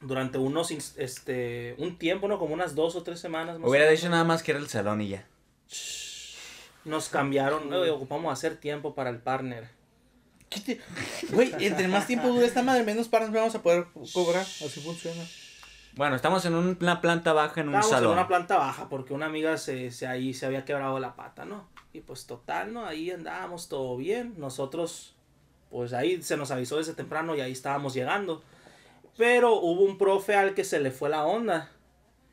durante 0.00 0.38
unos 0.38 0.70
este 0.70 1.74
un 1.78 1.98
tiempo, 1.98 2.28
¿no? 2.28 2.38
Como 2.38 2.54
unas 2.54 2.74
dos 2.74 2.94
o 2.96 3.02
tres 3.02 3.18
semanas 3.18 3.58
más 3.58 3.66
o 3.66 3.70
Hubiera 3.70 3.86
menos, 3.86 4.00
dicho 4.00 4.10
nada 4.10 4.24
más 4.24 4.42
que 4.42 4.52
era 4.52 4.60
el 4.60 4.68
salón 4.68 5.00
y 5.00 5.08
ya. 5.08 5.26
nos 6.84 7.08
cambiaron, 7.08 7.68
¿no? 7.68 7.84
Y 7.84 7.88
ocupamos 7.88 8.32
hacer 8.32 8.56
tiempo 8.56 8.94
para 8.94 9.10
el 9.10 9.18
partner. 9.18 9.68
¿Qué 10.48 10.60
te- 10.60 10.80
Güey, 11.30 11.52
entre 11.58 11.88
más 11.88 12.06
tiempo 12.06 12.28
dure 12.28 12.46
esta 12.46 12.62
madre, 12.62 12.84
menos 12.84 13.08
paras 13.08 13.32
vamos 13.32 13.54
a 13.56 13.62
poder 13.62 13.86
cobrar. 14.12 14.42
Así 14.42 14.80
funciona. 14.80 15.24
Bueno, 15.96 16.14
estamos 16.16 16.44
en 16.44 16.54
un- 16.54 16.76
una 16.80 17.00
planta 17.00 17.32
baja 17.32 17.60
en 17.60 17.68
un 17.68 17.74
Estábamos 17.74 17.92
en 17.92 17.98
salón. 17.98 18.12
una 18.12 18.28
planta 18.28 18.58
baja 18.58 18.88
porque 18.88 19.14
una 19.14 19.26
amiga 19.26 19.56
se, 19.56 19.90
se 19.90 20.06
ahí 20.06 20.34
se 20.34 20.44
había 20.46 20.64
quebrado 20.64 20.98
la 21.00 21.16
pata, 21.16 21.44
¿no? 21.46 21.68
Y 21.94 22.00
pues 22.00 22.26
total, 22.26 22.74
¿no? 22.74 22.84
Ahí 22.84 23.10
andábamos 23.10 23.68
todo 23.68 23.96
bien. 23.96 24.34
Nosotros, 24.36 25.14
pues 25.70 25.94
ahí 25.94 26.22
se 26.22 26.36
nos 26.36 26.50
avisó 26.50 26.76
desde 26.76 26.92
temprano 26.92 27.34
y 27.34 27.40
ahí 27.40 27.52
estábamos 27.52 27.94
llegando. 27.94 28.42
Pero 29.16 29.54
hubo 29.54 29.82
un 29.84 29.96
profe 29.96 30.34
al 30.34 30.52
que 30.52 30.64
se 30.64 30.80
le 30.80 30.90
fue 30.90 31.08
la 31.08 31.24
onda. 31.24 31.70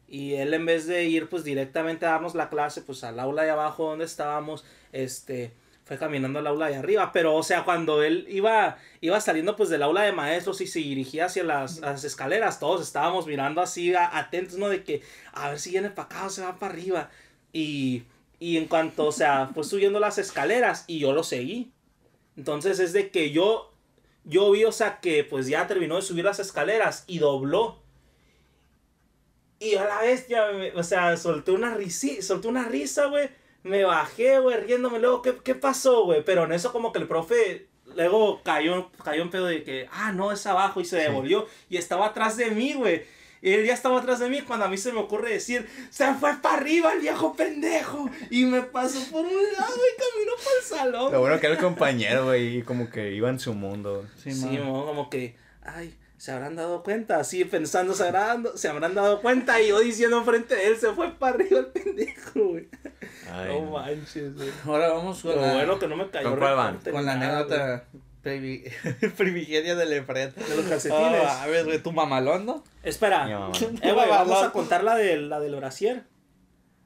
Y 0.09 0.34
él 0.34 0.53
en 0.53 0.66
vez 0.66 0.86
de 0.86 1.05
ir 1.05 1.30
pues 1.30 1.45
directamente 1.45 2.05
a 2.05 2.11
darnos 2.11 2.36
la 2.36 2.49
clase 2.49 2.82
pues 2.82 3.03
al 3.05 3.18
aula 3.20 3.43
de 3.43 3.51
abajo 3.51 3.89
donde 3.89 4.03
estábamos, 4.05 4.66
este, 4.91 5.53
fue 5.86 5.97
caminando 5.97 6.39
al 6.39 6.47
aula 6.47 6.67
de 6.69 6.75
arriba. 6.75 7.11
Pero 7.11 7.36
o 7.36 7.43
sea, 7.43 7.63
cuando 7.65 8.03
él 8.03 8.25
iba, 8.29 8.77
iba 9.01 9.19
saliendo 9.21 9.55
pues 9.55 9.69
del 9.69 9.84
aula 9.84 10.03
de 10.03 10.11
maestros 10.13 10.61
y 10.61 10.67
se 10.67 10.79
dirigía 10.79 11.25
hacia 11.25 11.43
las, 11.43 11.79
las 11.79 12.03
escaleras, 12.03 12.59
todos 12.59 12.81
estábamos 12.81 13.27
mirando 13.27 13.61
así 13.61 13.93
a- 13.93 14.17
atentos, 14.17 14.57
¿no? 14.57 14.69
De 14.69 14.84
que 14.84 15.01
a 15.34 15.49
ver 15.49 15.59
si 15.59 15.71
viene 15.71 15.89
para 15.89 16.05
acá 16.05 16.25
o 16.25 16.29
se 16.29 16.41
va 16.41 16.57
para 16.59 16.73
arriba. 16.73 17.09
Y, 17.51 18.03
y 18.39 18.57
en 18.57 18.65
cuanto, 18.67 19.05
o 19.07 19.11
sea, 19.11 19.47
fue 19.53 19.63
subiendo 19.63 19.99
las 19.99 20.17
escaleras 20.17 20.86
y 20.88 20.99
yo 20.99 21.13
lo 21.13 21.23
seguí. 21.23 21.71
Entonces 22.38 22.79
es 22.79 22.93
de 22.93 23.11
que 23.11 23.31
yo, 23.31 23.73
yo 24.23 24.51
vi, 24.51 24.63
o 24.65 24.71
sea, 24.71 24.99
que 25.01 25.23
pues 25.23 25.47
ya 25.47 25.67
terminó 25.67 25.97
de 25.97 26.01
subir 26.01 26.25
las 26.25 26.39
escaleras 26.39 27.03
y 27.07 27.19
dobló. 27.19 27.84
Y 29.59 29.75
a 29.75 29.86
la 29.86 30.01
bestia, 30.01 30.51
me- 30.51 30.71
o 30.71 30.84
sea, 30.84 31.15
solté 31.17 31.51
una 31.51 31.73
risa, 31.75 32.07
solté 32.21 32.47
una 32.47 32.65
risa, 32.65 33.05
güey. 33.07 33.29
Me 33.64 33.84
bajé, 33.84 34.39
güey, 34.39 34.57
riéndome. 34.61 34.99
Luego, 34.99 35.22
¿qué, 35.22 35.36
qué 35.43 35.55
pasó, 35.55 36.03
güey? 36.05 36.24
Pero 36.24 36.43
en 36.43 36.51
eso 36.51 36.72
como 36.72 36.91
que 36.91 36.99
el 36.99 37.07
profe 37.07 37.68
luego 37.95 38.41
cayó, 38.43 38.91
cayó 39.03 39.22
en 39.22 39.30
pedo 39.30 39.45
de 39.45 39.64
que, 39.64 39.88
ah, 39.91 40.11
no, 40.11 40.32
es 40.32 40.45
abajo 40.45 40.82
y 40.82 40.86
se 40.86 40.97
devolvió. 40.97 41.47
Y 41.70 41.78
estaba 41.78 42.07
atrás 42.07 42.38
de 42.38 42.51
mí, 42.51 42.74
güey. 42.74 43.03
Y 43.41 43.51
él 43.51 43.66
ya 43.66 43.74
estaba 43.74 43.99
atrás 43.99 44.20
de 44.20 44.30
mí 44.30 44.41
cuando 44.41 44.66
a 44.66 44.70
mí 44.70 44.78
se 44.78 44.93
me 44.93 44.99
ocurre 45.01 45.34
decir, 45.34 45.68
se 45.89 46.14
fue 46.14 46.34
para 46.41 46.55
arriba 46.57 46.93
el 46.93 47.01
viejo 47.01 47.36
pendejo. 47.36 48.09
Y 48.30 48.45
me 48.45 48.61
pasó 48.61 48.99
por 49.11 49.26
un 49.26 49.32
lado 49.34 49.76
y 49.76 50.01
caminó 50.01 50.32
para 50.38 50.57
el 50.57 50.64
salón. 50.64 51.11
Lo 51.11 51.20
bueno 51.20 51.39
que 51.41 51.47
era 51.47 51.55
el 51.55 51.61
compañero, 51.61 52.26
güey, 52.26 52.59
y 52.59 52.61
como 52.61 52.89
que 52.89 53.11
iba 53.11 53.30
en 53.30 53.39
su 53.39 53.53
mundo. 53.53 54.07
Sí, 54.18 54.32
Sí, 54.32 54.45
man. 54.45 54.64
mo, 54.64 54.86
como 54.86 55.09
que, 55.09 55.36
ay, 55.61 55.93
se 56.24 56.32
habrán 56.32 56.55
dado 56.55 56.84
cuenta, 56.84 57.17
así 57.17 57.43
pensando, 57.43 57.93
se 57.93 58.07
habrán, 58.07 58.45
se 58.55 58.69
habrán 58.69 58.95
dado 58.95 59.21
cuenta. 59.21 59.61
Y 59.61 59.67
yo 59.67 59.82
diciendo 59.82 60.19
enfrente 60.19 60.55
de 60.55 60.67
él, 60.67 60.78
se 60.78 60.93
fue 60.93 61.11
para 61.11 61.36
arriba 61.36 61.59
el 61.59 61.65
pendejo, 61.65 62.32
güey. 62.45 62.69
Ay, 63.30 63.47
no 63.59 63.65
no. 63.65 63.71
manches, 63.71 64.34
güey. 64.34 64.49
Ahora 64.65 64.88
vamos 64.93 65.21
con 65.21 65.36
Lo 65.36 65.41
la, 65.41 65.53
bueno 65.53 65.78
que 65.80 65.88
no 65.89 65.97
me 65.97 66.09
cayó 66.09 66.30
¿Con 66.30 66.39
con 66.93 67.05
la 67.05 67.11
anécdota 67.11 67.84
privi- 68.24 68.71
primigenia 69.17 69.76
del 69.76 69.91
Efred. 69.91 70.34
güey. 70.34 70.49
De 70.49 70.55
los 70.55 70.65
calcetines. 70.67 71.24
Ah, 71.26 71.43
a 71.43 71.47
ver, 71.47 71.65
güey, 71.65 71.80
tu 71.80 71.91
mamalón, 71.91 72.45
¿no? 72.45 72.63
Espera, 72.84 73.26
Mi 73.26 73.34
mamá. 73.34 73.51
eh, 73.82 73.91
güey, 73.91 74.07
vamos 74.09 74.41
a 74.43 74.51
contar 74.53 74.82
la 74.86 74.95
del, 74.95 75.28
la 75.30 75.41
del 75.41 75.57
brasier. 75.57 76.03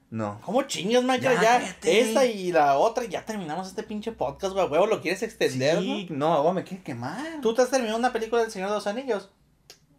No. 0.09 0.39
¿Cómo 0.45 0.61
chingas, 0.63 1.03
Michael? 1.03 1.37
Ya, 1.41 1.59
Ya, 1.61 1.75
esta 1.91 2.25
y 2.25 2.51
la 2.53 2.77
otra, 2.77 3.03
y 3.03 3.09
ya 3.09 3.25
terminamos 3.25 3.67
este 3.67 3.83
pinche 3.83 4.13
podcast, 4.13 4.53
güey. 4.53 4.65
Huevo, 4.67 4.85
¿lo 4.87 5.01
quieres 5.01 5.21
extender, 5.23 5.79
Sí, 5.79 6.07
no, 6.09 6.33
agua 6.33 6.53
me 6.53 6.63
quiere 6.63 6.81
quemar. 6.83 7.35
no? 7.35 7.41
Tú 7.41 7.53
te 7.53 7.61
has 7.61 7.69
terminado 7.69 7.99
una 7.99 8.13
película 8.13 8.41
del 8.41 8.49
Señor 8.51 8.69
de 8.69 8.75
los 8.75 8.87
Anillos, 8.87 9.29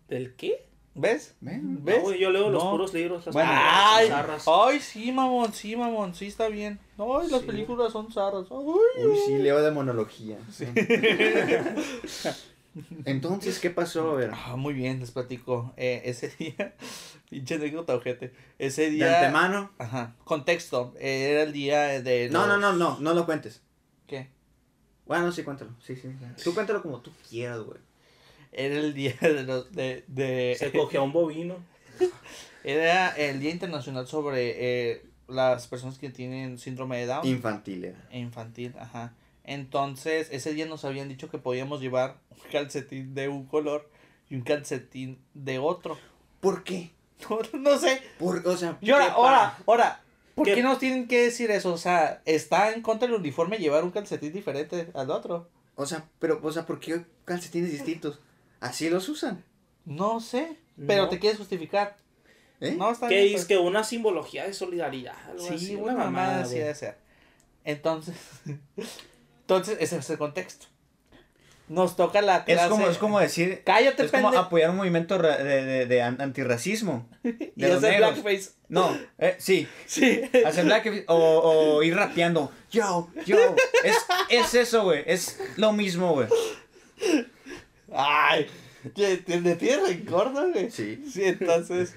¿Del 0.08 0.34
qué? 0.36 0.66
¿ves? 0.94 1.34
Ven. 1.40 1.84
¿Ves? 1.84 1.98
No, 1.98 2.02
güey, 2.04 2.18
yo 2.18 2.30
leo 2.30 2.48
los 2.48 2.64
No. 2.64 2.70
puros 2.70 2.94
libros. 2.94 3.26
Las 3.26 3.34
Bueno, 3.34 3.50
películas 3.50 4.44
Ay, 4.48 4.74
ay, 4.74 4.80
sí, 4.80 5.12
mamón, 5.12 5.52
sí, 5.52 5.76
mamón, 5.76 6.14
sí 6.14 6.26
está 6.28 6.48
bien. 6.48 6.80
Ay, 6.96 7.28
las 7.30 7.42
Sí. 7.42 7.46
películas 7.46 7.92
son 7.92 8.10
zarras. 8.10 8.46
Ay. 8.50 9.04
Uy, 9.04 9.18
sí, 9.26 9.36
leo 9.38 9.60
de 9.62 9.70
monología. 9.70 10.38
Entonces, 13.04 13.58
¿qué 13.58 13.70
pasó? 13.70 14.10
A 14.12 14.14
ver. 14.14 14.30
Ah, 14.32 14.56
muy 14.56 14.74
bien, 14.74 15.00
les 15.00 15.10
platico. 15.10 15.72
Eh, 15.76 16.02
ese 16.04 16.28
día, 16.38 16.74
pinche 17.30 17.54
anécdota, 17.56 17.94
ojete. 17.94 18.32
Ese 18.58 18.82
De 18.82 18.90
día. 18.90 19.18
antemano. 19.20 19.70
Ajá, 19.78 20.14
contexto. 20.24 20.94
eh, 20.98 21.30
Era 21.32 21.42
el 21.42 21.52
día 21.52 22.00
de. 22.02 22.28
No, 22.30 22.46
no, 22.46 22.56
los- 22.56 22.60
no, 22.60 22.94
no, 22.94 23.00
no 23.00 23.14
lo 23.14 23.26
cuentes. 23.26 23.62
¿Qué? 24.06 24.28
Bueno, 25.06 25.32
sí, 25.32 25.42
cuéntalo. 25.42 25.70
Sí, 25.82 25.96
sí. 25.96 26.08
Tú 26.44 26.54
cuéntalo 26.54 26.82
como 26.82 27.00
tú 27.00 27.10
quieras, 27.28 27.60
güey. 27.60 27.78
Era 28.52 28.76
el 28.76 28.94
día 28.94 29.14
de 29.20 29.42
los. 29.44 29.72
De, 29.72 30.04
de, 30.06 30.56
Se 30.58 30.70
cogió 30.72 31.00
a 31.00 31.04
un 31.04 31.12
bovino. 31.12 31.56
Era 32.64 33.08
el 33.16 33.40
Día 33.40 33.50
Internacional 33.50 34.06
sobre 34.06 34.90
eh, 34.92 35.06
las 35.28 35.66
personas 35.68 35.98
que 35.98 36.10
tienen 36.10 36.58
síndrome 36.58 36.98
de 36.98 37.06
Down. 37.06 37.26
Infantil 37.26 37.84
era. 37.84 37.98
infantil, 38.12 38.74
ajá. 38.78 39.14
Entonces, 39.50 40.28
ese 40.30 40.52
día 40.52 40.66
nos 40.66 40.84
habían 40.84 41.08
dicho 41.08 41.30
que 41.30 41.38
podíamos 41.38 41.80
llevar 41.80 42.18
un 42.30 42.50
calcetín 42.52 43.14
de 43.14 43.28
un 43.28 43.46
color 43.46 43.90
y 44.28 44.34
un 44.34 44.42
calcetín 44.42 45.18
de 45.32 45.58
otro. 45.58 45.98
¿Por 46.40 46.64
qué? 46.64 46.90
No, 47.30 47.40
no 47.58 47.78
sé. 47.78 48.00
Por, 48.18 48.46
o 48.46 48.56
sea, 48.56 48.76
Y 48.80 48.90
ahora, 48.90 49.06
¿Qué 49.06 49.10
ahora, 49.12 49.58
ahora, 49.66 50.00
¿por 50.36 50.44
¿Qué? 50.46 50.54
qué 50.54 50.62
nos 50.62 50.78
tienen 50.78 51.08
que 51.08 51.22
decir 51.22 51.50
eso? 51.50 51.72
O 51.72 51.78
sea, 51.78 52.22
¿está 52.26 52.72
en 52.72 52.82
contra 52.82 53.08
del 53.08 53.16
uniforme 53.18 53.56
llevar 53.58 53.82
un 53.84 53.90
calcetín 53.90 54.32
diferente 54.32 54.88
al 54.94 55.10
otro? 55.10 55.48
o 55.74 55.86
sea, 55.86 56.04
pero, 56.20 56.38
o 56.42 56.52
sea, 56.52 56.66
¿por 56.66 56.78
qué 56.78 57.04
calcetines 57.24 57.72
distintos? 57.72 58.20
Así 58.60 58.88
los 58.90 59.08
usan. 59.08 59.44
No 59.84 60.20
sé, 60.20 60.58
pero 60.86 61.04
No. 61.04 61.08
te 61.08 61.18
quieres 61.18 61.38
justificar. 61.38 61.96
¿Eh? 62.60 62.74
No, 62.78 62.90
está 62.92 63.08
¿Qué 63.08 63.14
bien. 63.14 63.26
es 63.28 63.32
pues. 63.32 63.44
que 63.46 63.56
una 63.58 63.82
simbología 63.82 64.44
de 64.44 64.52
solidaridad? 64.52 65.16
Algo 65.30 65.42
Sí, 65.42 65.54
así, 65.54 65.74
una 65.76 65.94
mamada 65.94 66.40
así 66.42 66.50
güey. 66.50 66.60
debe 66.62 66.74
ser. 66.74 66.98
Entonces, 67.64 68.14
entonces, 69.48 69.78
ese 69.80 69.96
es 69.96 70.10
el 70.10 70.18
contexto. 70.18 70.66
Nos 71.68 71.96
toca 71.96 72.22
la 72.22 72.44
clase. 72.44 72.62
Es 72.64 72.68
como, 72.70 72.88
es 72.88 72.98
como 72.98 73.20
decir. 73.20 73.62
Cállate, 73.64 74.04
es 74.04 74.10
como 74.10 74.28
apoyar 74.28 74.70
un 74.70 74.76
movimiento 74.76 75.18
de, 75.18 75.42
de, 75.44 75.86
de 75.86 76.02
an- 76.02 76.20
antirracismo. 76.20 77.08
De 77.22 77.52
Y 77.56 77.64
hacer 77.64 77.80
negros. 77.92 78.22
blackface. 78.22 78.50
No, 78.68 78.96
eh, 79.18 79.36
sí. 79.38 79.66
Sí. 79.86 80.22
Hacer 80.46 80.64
blackface 80.64 81.04
o, 81.08 81.16
o 81.16 81.82
ir 81.82 81.94
rapeando. 81.94 82.50
Yo, 82.70 83.10
yo. 83.26 83.36
Es, 83.84 83.96
es 84.30 84.54
eso, 84.54 84.84
güey. 84.84 85.02
Es 85.06 85.38
lo 85.56 85.72
mismo, 85.72 86.12
güey. 86.12 86.28
Ay, 87.92 88.46
¿te, 88.94 89.18
te, 89.18 89.38
te 89.40 89.56
tienes 89.56 89.88
rencor, 89.88 90.30
no, 90.30 90.48
güey? 90.50 90.70
Sí. 90.70 91.04
Sí, 91.10 91.24
entonces 91.24 91.94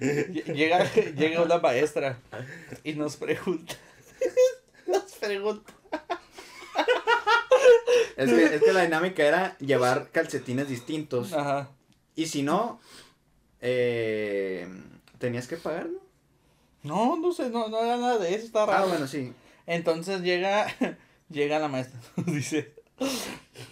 lle- 0.00 0.44
llega, 0.54 0.90
llega 0.94 1.42
una 1.42 1.58
maestra 1.58 2.18
y 2.84 2.92
nos 2.94 3.16
pregunta. 3.16 3.74
Nos 4.86 5.12
pregunta. 5.14 5.72
Es 8.16 8.30
que, 8.30 8.44
es 8.56 8.62
que 8.62 8.72
la 8.72 8.82
dinámica 8.84 9.24
era 9.24 9.58
llevar 9.58 10.10
calcetines 10.10 10.68
distintos. 10.68 11.32
Ajá. 11.34 11.70
Y 12.14 12.26
si 12.26 12.42
no, 12.42 12.80
eh, 13.60 14.66
tenías 15.18 15.46
que 15.48 15.56
pagar, 15.56 15.88
¿no? 15.88 16.00
No, 16.82 17.16
no 17.16 17.32
sé, 17.32 17.50
no, 17.50 17.68
no 17.68 17.78
era 17.82 17.96
nada 17.96 18.18
de 18.18 18.34
eso, 18.34 18.46
está 18.46 18.62
Ah, 18.62 18.66
raro. 18.66 18.88
bueno, 18.88 19.06
sí. 19.06 19.32
Entonces 19.66 20.22
llega, 20.22 20.66
llega 21.30 21.58
la 21.58 21.68
maestra, 21.68 21.98
nos 22.16 22.26
dice, 22.26 22.72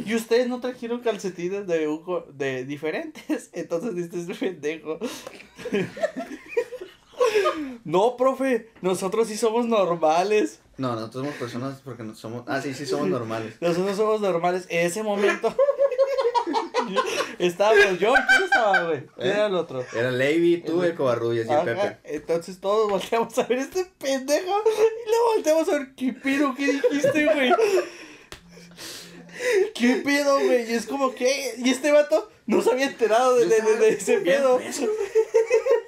y 0.05 0.14
ustedes 0.14 0.48
no 0.48 0.61
trajeron 0.61 1.00
calcetines 1.00 1.66
de, 1.66 1.88
de 2.34 2.64
diferentes, 2.66 3.48
entonces 3.55 4.12
este 4.12 4.34
pendejo. 4.34 4.98
no, 7.84 8.16
profe, 8.16 8.68
nosotros 8.82 9.28
sí 9.28 9.36
somos 9.36 9.66
normales. 9.66 10.61
No, 10.76 10.94
nosotros 10.94 11.22
somos 11.24 11.36
personas 11.38 11.80
porque 11.84 12.02
no 12.02 12.14
somos. 12.14 12.44
Ah, 12.48 12.60
sí, 12.60 12.74
sí, 12.74 12.84
somos 12.86 13.08
normales. 13.08 13.54
Nosotros 13.60 13.96
somos 13.96 14.20
normales. 14.20 14.66
En 14.68 14.86
ese 14.86 15.02
momento 15.02 15.54
estábamos 17.38 17.98
yo, 17.98 18.12
¿quién 18.12 18.42
estaba, 18.44 18.82
güey? 18.84 19.06
¿Quién 19.16 19.28
era 19.28 19.46
el 19.46 19.54
otro? 19.54 19.84
Era 19.96 20.10
Levi, 20.10 20.58
tú, 20.58 20.82
el 20.82 20.94
Covarrubias 20.94 21.46
y 21.46 21.50
el 21.52 21.60
Pepe. 21.60 21.98
Entonces 22.04 22.58
todos 22.60 22.90
volteamos 22.90 23.36
a 23.38 23.44
ver 23.44 23.58
este 23.58 23.84
pendejo 23.98 24.62
y 24.66 25.10
le 25.10 25.16
volteamos 25.34 25.68
a 25.68 25.72
ver 25.78 25.94
qué 25.96 26.12
pedo, 26.12 26.54
qué 26.56 26.66
dijiste, 26.72 27.24
güey. 27.24 27.52
¿Qué 29.74 30.02
pedo, 30.04 30.34
güey? 30.40 30.70
Y 30.70 30.74
es 30.74 30.86
como 30.86 31.14
que. 31.14 31.54
Y 31.58 31.70
este 31.70 31.90
vato 31.90 32.30
no 32.46 32.62
se 32.62 32.70
había 32.70 32.86
enterado 32.86 33.34
de, 33.36 33.46
de- 33.46 33.60
de- 33.62 33.76
de 33.76 33.88
ese 33.90 34.18
pedo. 34.20 34.60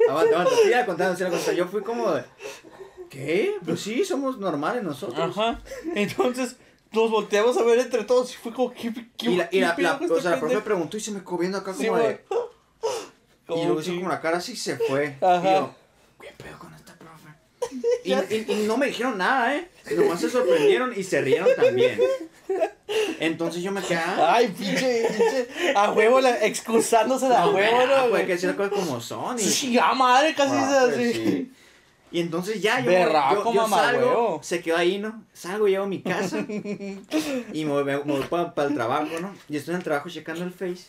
Aguanta, 0.08 0.30
aguanta, 0.40 0.50
sigue 0.62 0.84
contando, 0.86 1.16
sigue 1.16 1.30
contando. 1.30 1.52
Yo 1.52 1.68
fui 1.68 1.82
como. 1.82 2.12
¿Qué? 3.16 3.54
Pues 3.64 3.80
sí, 3.80 4.04
somos 4.04 4.38
normales 4.38 4.82
nosotros. 4.82 5.36
Ajá. 5.38 5.60
Entonces 5.94 6.56
nos 6.92 7.10
volteamos 7.10 7.56
a 7.56 7.62
ver 7.62 7.78
entre 7.78 8.04
todos 8.04 8.32
y 8.32 8.36
fue 8.36 8.52
como, 8.52 8.72
¿qué, 8.72 8.92
qué, 9.16 9.30
Y 9.30 9.36
la, 9.36 9.48
y 9.50 9.60
la, 9.60 9.74
la- 9.78 9.98
con 9.98 10.10
o 10.10 10.14
este 10.16 10.22
sea, 10.22 10.30
la 10.32 10.40
profe 10.40 10.58
preguntó 10.60 10.96
y 10.96 11.00
se 11.00 11.10
me 11.10 11.20
viendo 11.38 11.58
acá 11.58 11.72
como 11.72 11.96
Sí, 11.98 12.02
de. 12.02 12.24
Y 13.48 13.52
Como 13.52 13.64
luego 13.64 13.80
hizo 13.80 13.94
con 14.00 14.08
la 14.08 14.20
cara 14.20 14.38
así 14.38 14.52
y 14.52 14.56
se 14.56 14.76
fue. 14.76 15.16
Ajá. 15.20 15.48
Y 15.50 15.54
yo, 15.54 15.74
¿qué 16.20 16.28
pedo 16.42 16.58
con 16.58 16.74
esta 16.74 16.94
profe? 16.94 17.28
Y, 18.04 18.12
y- 18.12 18.44
y 18.48 18.66
no 18.66 18.76
me 18.76 18.86
dijeron 18.86 19.16
nada, 19.18 19.54
¿eh? 19.56 19.68
Nomás 19.96 20.20
se 20.20 20.28
sorprendieron 20.30 20.92
y 20.96 21.04
se 21.04 21.20
rieron 21.20 21.48
también. 21.56 22.00
Entonces 23.20 23.62
yo 23.62 23.70
me 23.72 23.82
quedé. 23.82 23.98
ah, 23.98 24.34
Ay, 24.34 24.48
pinche, 24.48 25.06
pinche. 25.08 25.48
A 25.76 25.92
huevo, 25.92 26.20
la, 26.20 26.44
excusándose 26.44 27.28
de 27.28 27.36
a 27.36 27.46
huevo, 27.48 27.76
ah, 27.80 27.86
¿no, 27.86 27.94
pues 28.02 28.10
güey? 28.10 28.26
que 28.26 28.32
decir 28.32 28.54
cosas 28.56 28.72
como 28.72 29.00
son. 29.00 29.38
Y, 29.38 29.42
Sí, 29.42 29.78
a 29.78 29.94
madre, 29.94 30.34
casi 30.34 30.54
Ah, 30.54 30.86
es 30.88 30.94
pues, 30.94 30.94
así. 30.98 31.14
sí. 31.14 31.52
Y 32.12 32.20
entonces 32.20 32.62
ya 32.62 32.80
yo, 32.80 32.86
Berraco, 32.90 33.44
yo, 33.44 33.52
yo 33.52 33.62
mamá, 33.62 33.76
salgo, 33.78 34.06
huevo. 34.06 34.40
se 34.42 34.62
quedó 34.62 34.76
ahí, 34.76 34.98
¿no? 34.98 35.24
Salgo, 35.32 35.66
llego 35.66 35.84
a 35.84 35.88
mi 35.88 36.02
casa 36.02 36.38
y 36.48 37.64
me, 37.64 37.70
voy- 37.70 37.84
me 37.84 37.96
voy 37.98 38.22
para 38.54 38.68
el 38.68 38.74
trabajo, 38.74 39.08
¿no? 39.20 39.34
Y 39.48 39.56
estoy 39.56 39.74
en 39.74 39.78
el 39.78 39.84
trabajo 39.84 40.08
checando 40.08 40.44
el 40.44 40.52
Face 40.52 40.86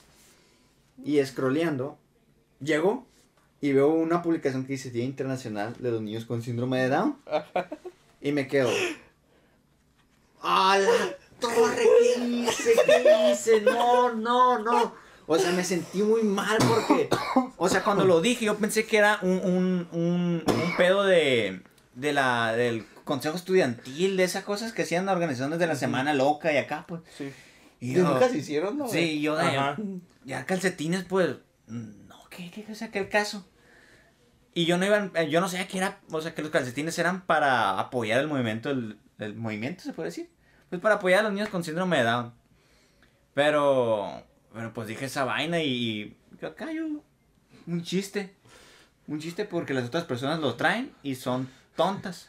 y 1.04 1.24
scrolleando. 1.26 1.98
Llego 2.60 3.06
y 3.62 3.72
veo 3.74 3.90
una 3.90 4.22
publicación 4.22 4.64
que 4.66 4.74
dice 4.74 4.92
Día 4.92 5.04
Internacional 5.06 5.76
de 5.80 5.92
los 5.92 6.02
Niños 6.02 6.26
con 6.26 6.42
Síndrome 6.44 6.82
de 6.82 6.90
Down. 6.90 7.18
Y 8.22 8.32
me 8.32 8.48
quedo. 8.48 8.70
¡A 10.42 10.78
la 10.78 11.16
torre! 11.40 11.84
¿Qué 12.16 12.20
hice? 12.26 12.74
¿Qué 12.86 13.32
hice? 13.32 13.62
No, 13.62 14.14
no, 14.14 14.60
no. 14.60 14.94
O 15.30 15.38
sea, 15.38 15.52
me 15.52 15.64
sentí 15.64 16.02
muy 16.02 16.24
mal 16.24 16.58
porque. 16.68 17.10
O 17.58 17.68
sea, 17.70 17.84
cuando 17.84 18.06
lo 18.06 18.22
dije, 18.22 18.46
yo 18.46 18.58
pensé 18.58 18.86
que 18.86 18.98
era 18.98 19.20
un, 19.22 19.40
un, 19.44 19.88
un, 19.92 20.44
un 20.48 20.78
pedo 20.78 21.04
de. 21.04 21.62
de 21.96 22.14
la. 22.14 22.54
del 22.54 22.86
consejo 23.04 23.36
estudiantil, 23.36 24.18
de 24.18 24.24
esas 24.24 24.44
cosas 24.44 24.72
que 24.74 24.84
hacían 24.84 25.08
organizaciones 25.10 25.60
de 25.60 25.68
la 25.68 25.76
semana 25.76 26.14
loca 26.14 26.52
y 26.54 26.58
acá, 26.58 26.86
pues. 26.88 27.02
Sí. 27.18 27.32
Y 27.80 27.94
yo- 27.94 28.04
nunca 28.04 28.30
se 28.30 28.38
hicieron, 28.40 28.78
¿no? 28.78 28.88
Sí, 28.88 29.22
yo 29.22 29.36
de. 29.36 29.46
Ajá. 29.46 29.76
Ya 30.24 30.46
calcetines, 30.46 31.04
pues. 31.04 31.36
No, 31.68 32.16
¿qué, 32.30 32.50
qué, 32.50 32.66
o 32.72 32.76
sea, 32.76 32.90
qué 32.90 33.00
el 33.00 33.10
caso? 33.10 33.46
Y 34.54 34.66
yo 34.66 34.78
no 34.78 34.86
iba, 34.86 35.12
eh, 35.14 35.30
yo 35.30 35.40
no 35.42 35.50
sabía 35.50 35.68
que 35.68 35.78
era, 35.78 36.00
o 36.10 36.20
sea, 36.22 36.34
que 36.34 36.42
los 36.42 36.50
calcetines 36.52 36.98
eran 36.98 37.26
para 37.26 37.80
apoyar 37.80 38.20
el 38.22 38.28
movimiento, 38.28 38.72
el, 38.72 38.98
el 39.20 39.36
movimiento, 39.36 39.84
se 39.84 39.94
puede 39.94 40.08
decir. 40.10 40.30
Pues 40.70 40.82
para 40.82 40.96
apoyar 40.96 41.20
a 41.20 41.24
los 41.24 41.34
niños 41.34 41.50
con 41.50 41.64
síndrome 41.64 41.98
de 41.98 42.04
Down. 42.04 42.34
Pero, 43.34 44.24
bueno, 44.54 44.74
pues 44.74 44.88
dije 44.88 45.06
esa 45.06 45.24
vaina 45.26 45.62
y, 45.62 46.16
y 46.42 46.46
acá 46.46 46.72
yo, 46.72 46.86
un 47.68 47.84
chiste. 47.84 48.34
Un 49.08 49.20
chiste 49.20 49.46
porque 49.46 49.74
las 49.74 49.86
otras 49.86 50.04
personas 50.04 50.40
lo 50.40 50.56
traen 50.56 50.92
y 51.04 51.16
son 51.16 51.50
tontas. 51.76 52.28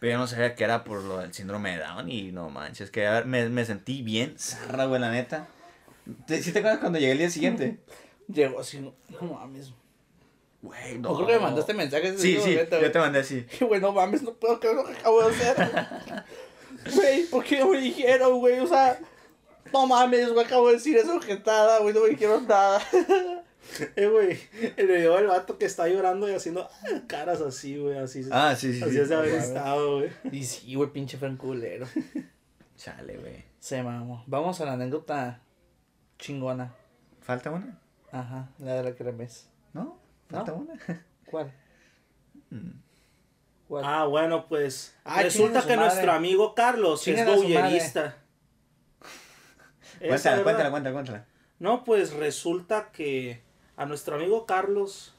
Pero 0.00 0.12
yo 0.12 0.18
no 0.18 0.26
sabía 0.26 0.54
que 0.54 0.64
era 0.64 0.84
por 0.84 1.02
lo 1.02 1.18
del 1.18 1.32
síndrome 1.34 1.72
de 1.76 1.78
Down 1.84 2.10
y 2.10 2.32
no 2.32 2.48
manches, 2.50 2.90
que 2.90 3.06
a 3.06 3.12
ver, 3.12 3.26
me, 3.26 3.48
me 3.48 3.64
sentí 3.64 4.02
bien 4.02 4.38
zarra, 4.38 4.86
güey, 4.86 5.00
la 5.00 5.10
neta. 5.10 5.48
¿Te, 6.26 6.42
¿Sí 6.42 6.52
te 6.52 6.60
acuerdas 6.60 6.80
cuando 6.80 6.98
llegué 6.98 7.12
el 7.12 7.18
día 7.18 7.30
siguiente? 7.30 7.78
Llegó 8.28 8.60
así, 8.60 8.78
no, 8.80 8.94
no 9.20 9.34
mames. 9.34 9.72
Güey, 10.62 10.98
No 10.98 11.14
creo 11.14 11.26
que 11.26 11.32
me 11.34 11.38
mandaste 11.40 11.74
mensajes 11.74 12.12
en 12.12 12.18
Sí, 12.18 12.38
sí, 12.42 12.50
momento, 12.50 12.80
yo 12.80 12.92
te 12.92 12.98
mandé 12.98 13.18
así. 13.20 13.46
Güey, 13.60 13.80
no 13.80 13.92
mames, 13.92 14.22
no 14.22 14.32
puedo 14.34 14.58
creer 14.58 14.76
lo 14.76 14.84
que 14.84 14.92
acabo 14.92 15.22
de 15.22 15.34
hacer. 15.34 16.24
Güey, 16.94 17.24
¿por 17.26 17.44
qué 17.44 17.58
no 17.60 17.68
me 17.68 17.80
dijeron, 17.80 18.38
güey? 18.38 18.58
O 18.60 18.66
sea, 18.66 18.98
no 19.80 19.86
mames, 19.86 20.32
güey, 20.32 20.44
acabo 20.46 20.68
de 20.68 20.74
decir 20.74 20.96
esa 20.96 21.14
objetada, 21.14 21.80
güey, 21.80 21.94
no 21.94 22.00
me 22.02 22.10
dijeron 22.10 22.46
nada. 22.46 22.80
Eh, 23.96 24.06
güey, 24.06 24.38
el 24.76 24.86
video 24.86 25.16
del 25.16 25.26
vato 25.26 25.58
que 25.58 25.64
está 25.66 25.88
llorando 25.88 26.30
y 26.30 26.34
haciendo 26.34 26.70
caras 27.08 27.40
así, 27.40 27.76
güey, 27.76 27.98
así. 27.98 28.24
Ah, 28.30 28.54
sí, 28.56 28.72
sí. 28.72 28.80
así 28.80 28.92
sí. 28.92 29.00
es 29.00 29.08
de 29.08 29.16
haber 29.16 29.34
estado, 29.34 29.96
güey. 29.98 30.10
Y 30.30 30.44
sí, 30.44 30.76
güey, 30.76 30.88
pinche 30.92 31.18
franculero. 31.18 31.84
Chale, 32.76 33.16
güey. 33.18 33.44
Se 33.58 33.82
mamó. 33.82 34.22
Vamos 34.28 34.60
a 34.60 34.66
la 34.66 34.74
anécdota 34.74 35.40
chingona. 36.16 36.74
¿Falta 37.20 37.50
una? 37.50 37.76
Ajá, 38.12 38.48
la 38.60 38.74
de 38.74 38.82
la 38.84 38.94
cremes. 38.94 39.48
¿No? 39.72 39.98
¿Falta 40.30 40.52
¿No? 40.52 40.58
una? 40.58 40.74
¿Cuál? 41.26 41.52
¿Cuál? 43.66 43.82
Ah, 43.84 44.04
bueno, 44.06 44.46
pues 44.48 44.94
Ah, 45.04 45.22
resulta 45.24 45.60
su 45.62 45.66
que 45.66 45.76
madre. 45.76 45.88
nuestro 45.90 46.12
amigo 46.12 46.54
Carlos 46.54 47.06
es 47.08 47.18
a 47.20 47.24
su 47.24 47.30
madre. 47.42 47.42
boyerista. 47.42 48.00
Esa, 48.06 48.16
Cuéntala, 49.98 50.42
cuéntala, 50.42 50.70
cuéntala, 50.70 50.92
cuéntala. 50.92 51.26
No, 51.58 51.84
pues 51.84 52.12
resulta 52.12 52.90
que 52.92 53.42
a 53.76 53.86
nuestro 53.86 54.16
amigo 54.16 54.46
Carlos 54.46 55.14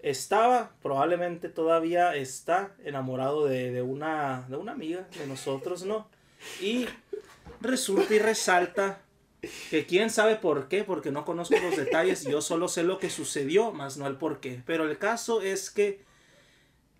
estaba, 0.00 0.72
probablemente 0.82 1.48
todavía 1.48 2.14
está 2.14 2.74
enamorado 2.84 3.46
de, 3.46 3.72
de 3.72 3.82
una, 3.82 4.46
de 4.48 4.56
una 4.56 4.72
amiga 4.72 5.08
de 5.18 5.26
nosotros, 5.26 5.84
¿no? 5.84 6.08
Y 6.60 6.86
resulta 7.60 8.14
y 8.14 8.18
resalta 8.18 9.00
que 9.70 9.86
quién 9.86 10.10
sabe 10.10 10.36
por 10.36 10.68
qué, 10.68 10.84
porque 10.84 11.10
no 11.10 11.24
conozco 11.24 11.56
los 11.58 11.76
detalles, 11.76 12.24
yo 12.24 12.40
solo 12.40 12.68
sé 12.68 12.82
lo 12.82 12.98
que 12.98 13.10
sucedió, 13.10 13.72
más 13.72 13.96
no 13.96 14.06
el 14.06 14.16
por 14.16 14.40
qué. 14.40 14.62
Pero 14.66 14.88
el 14.88 14.98
caso 14.98 15.40
es 15.42 15.70
que 15.70 16.04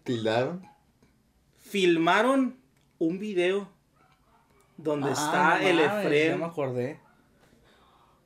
¿Tildaron? 0.05 0.67
filmaron 1.59 2.57
un 2.99 3.19
video 3.19 3.69
donde 4.77 5.09
Ah, 5.11 5.13
está 5.13 5.59
no 5.61 5.69
el 5.69 5.77
mames, 5.77 6.05
Efren. 6.07 6.29
Ya 6.33 6.37
me 6.37 6.45
acordé. 6.45 7.01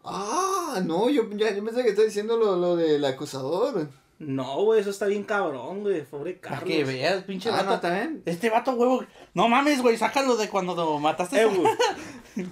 Ah, 0.05 0.80
no, 0.84 1.11
yo, 1.11 1.28
ya, 1.30 1.55
yo 1.55 1.64
pensé 1.64 1.82
que 1.82 1.90
estaba 1.90 2.07
diciendo 2.07 2.36
lo, 2.36 2.57
lo 2.57 2.76
del 2.76 3.05
acosador. 3.05 3.88
No, 4.18 4.64
güey, 4.64 4.80
eso 4.80 4.90
está 4.90 5.07
bien 5.07 5.24
cabrón, 5.24 5.80
güey, 5.82 6.05
pobre 6.05 6.34
Para 6.34 6.57
Carlos. 6.59 6.68
que 6.76 6.84
veas, 6.84 7.24
pinche 7.24 7.51
Ah, 7.51 7.62
vato. 7.62 7.88
no, 7.88 7.94
bien. 7.94 8.22
Este 8.26 8.51
vato, 8.51 8.72
huevo. 8.72 9.05
No 9.34 9.48
mames, 9.48 9.80
güey, 9.82 9.96
sácalo 9.96 10.36
de 10.36 10.48
cuando 10.48 10.74
lo 10.74 10.98
mataste. 10.98 11.40
Eh, 11.42 11.46
güey. 11.46 12.46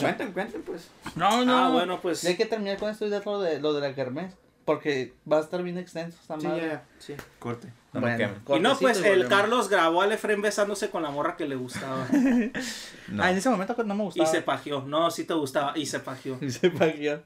Cuenten, 0.00 0.32
cuenten, 0.32 0.62
pues. 0.62 0.88
No, 1.16 1.44
no. 1.44 1.56
Ah, 1.66 1.70
bueno, 1.70 2.00
pues. 2.00 2.24
Hay 2.24 2.36
que 2.36 2.46
terminar 2.46 2.78
con 2.78 2.90
esto 2.90 3.06
y 3.06 3.10
de 3.10 3.20
lo 3.24 3.40
de, 3.40 3.58
lo 3.60 3.72
de 3.72 3.80
la 3.80 3.94
kermés. 3.94 4.34
Porque 4.68 5.14
va 5.32 5.38
a 5.38 5.40
estar 5.40 5.62
bien 5.62 5.78
extenso 5.78 6.18
esta 6.20 6.38
Sí, 6.38 6.46
madre. 6.46 6.66
ya, 6.68 6.84
Sí. 6.98 7.14
Corte. 7.38 7.72
No 7.94 8.02
me 8.02 8.16
Bueno. 8.18 8.34
Y 8.54 8.60
no, 8.60 8.78
pues 8.78 9.02
el. 9.02 9.26
Carlos 9.26 9.70
grabó 9.70 10.02
al 10.02 10.12
Efren 10.12 10.42
besándose 10.42 10.90
con 10.90 11.02
la 11.02 11.10
morra 11.10 11.38
que 11.38 11.48
le 11.48 11.56
gustaba. 11.56 12.06
No. 13.08 13.22
Ah, 13.22 13.30
en 13.30 13.38
ese 13.38 13.48
momento 13.48 13.74
no 13.82 13.94
me 13.94 14.02
y 14.02 14.04
gustaba. 14.04 14.28
se 14.28 14.42
pajeó. 14.42 14.82
No, 14.82 15.10
sí 15.10 15.24
te 15.24 15.32
gustaba. 15.32 15.72
Y 15.74 15.86
se 15.86 16.00
pajeó. 16.00 16.36
Y 16.42 16.50
se 16.50 16.68
pajeó. 16.68 17.22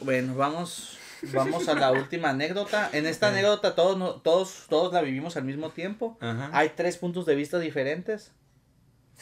Bueno, 0.00 0.34
vamos, 0.34 0.98
vamos 1.32 1.68
a 1.68 1.74
la 1.74 1.92
última 1.92 2.30
anécdota. 2.30 2.90
En 2.92 3.06
esta 3.06 3.28
anécdota 3.28 3.76
todos, 3.76 4.20
todos, 4.24 4.66
todos 4.68 4.92
la 4.92 5.00
vivimos 5.00 5.36
al 5.36 5.44
mismo 5.44 5.70
tiempo. 5.70 6.18
Ajá. 6.20 6.50
Hay 6.52 6.70
tres 6.70 6.96
puntos 6.96 7.24
de 7.24 7.36
vista 7.36 7.60
diferentes. 7.60 8.32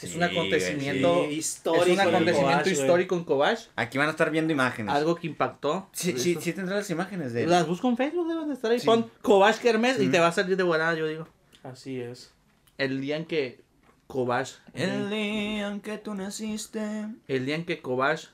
Es 0.07 0.15
un 0.15 0.23
acontecimiento, 0.23 1.25
sí. 1.27 1.35
Histórico 1.35 1.83
es 1.85 1.91
un 1.91 1.99
en 1.99 2.07
acontecimiento 2.07 2.69
histórico 2.69 3.15
en 3.15 3.23
Cobach. 3.23 3.59
Aquí 3.75 3.97
van 3.97 4.07
a 4.07 4.11
estar 4.11 4.31
viendo 4.31 4.51
imágenes. 4.53 4.93
Algo 4.93 5.15
que 5.15 5.27
impactó. 5.27 5.89
Sí, 5.91 6.17
sí, 6.17 6.37
sí 6.39 6.53
tendrás 6.53 6.79
las 6.79 6.89
imágenes 6.89 7.33
de 7.33 7.45
Las 7.47 7.67
busco 7.67 7.87
en 7.89 7.97
Facebook, 7.97 8.27
deben 8.27 8.47
de 8.47 8.53
estar 8.53 8.71
ahí. 8.71 8.79
Sí. 8.79 8.85
Pon 8.85 9.09
Cobach 9.21 9.57
Kermes 9.59 9.99
y 9.99 10.09
te 10.09 10.19
va 10.19 10.27
a 10.27 10.31
salir 10.31 10.57
de 10.57 10.63
volada, 10.63 10.93
yo 10.95 11.07
digo. 11.07 11.27
Así 11.63 11.99
es. 11.99 12.31
El 12.77 13.01
día 13.01 13.17
en 13.17 13.25
que 13.25 13.61
Cobach. 14.07 14.49
El 14.73 15.09
día 15.09 15.67
en 15.67 15.81
que 15.81 15.97
tú 15.97 16.13
naciste. 16.15 17.07
El 17.27 17.45
día 17.45 17.55
en 17.55 17.65
que 17.65 17.81
Cobach. 17.81 18.29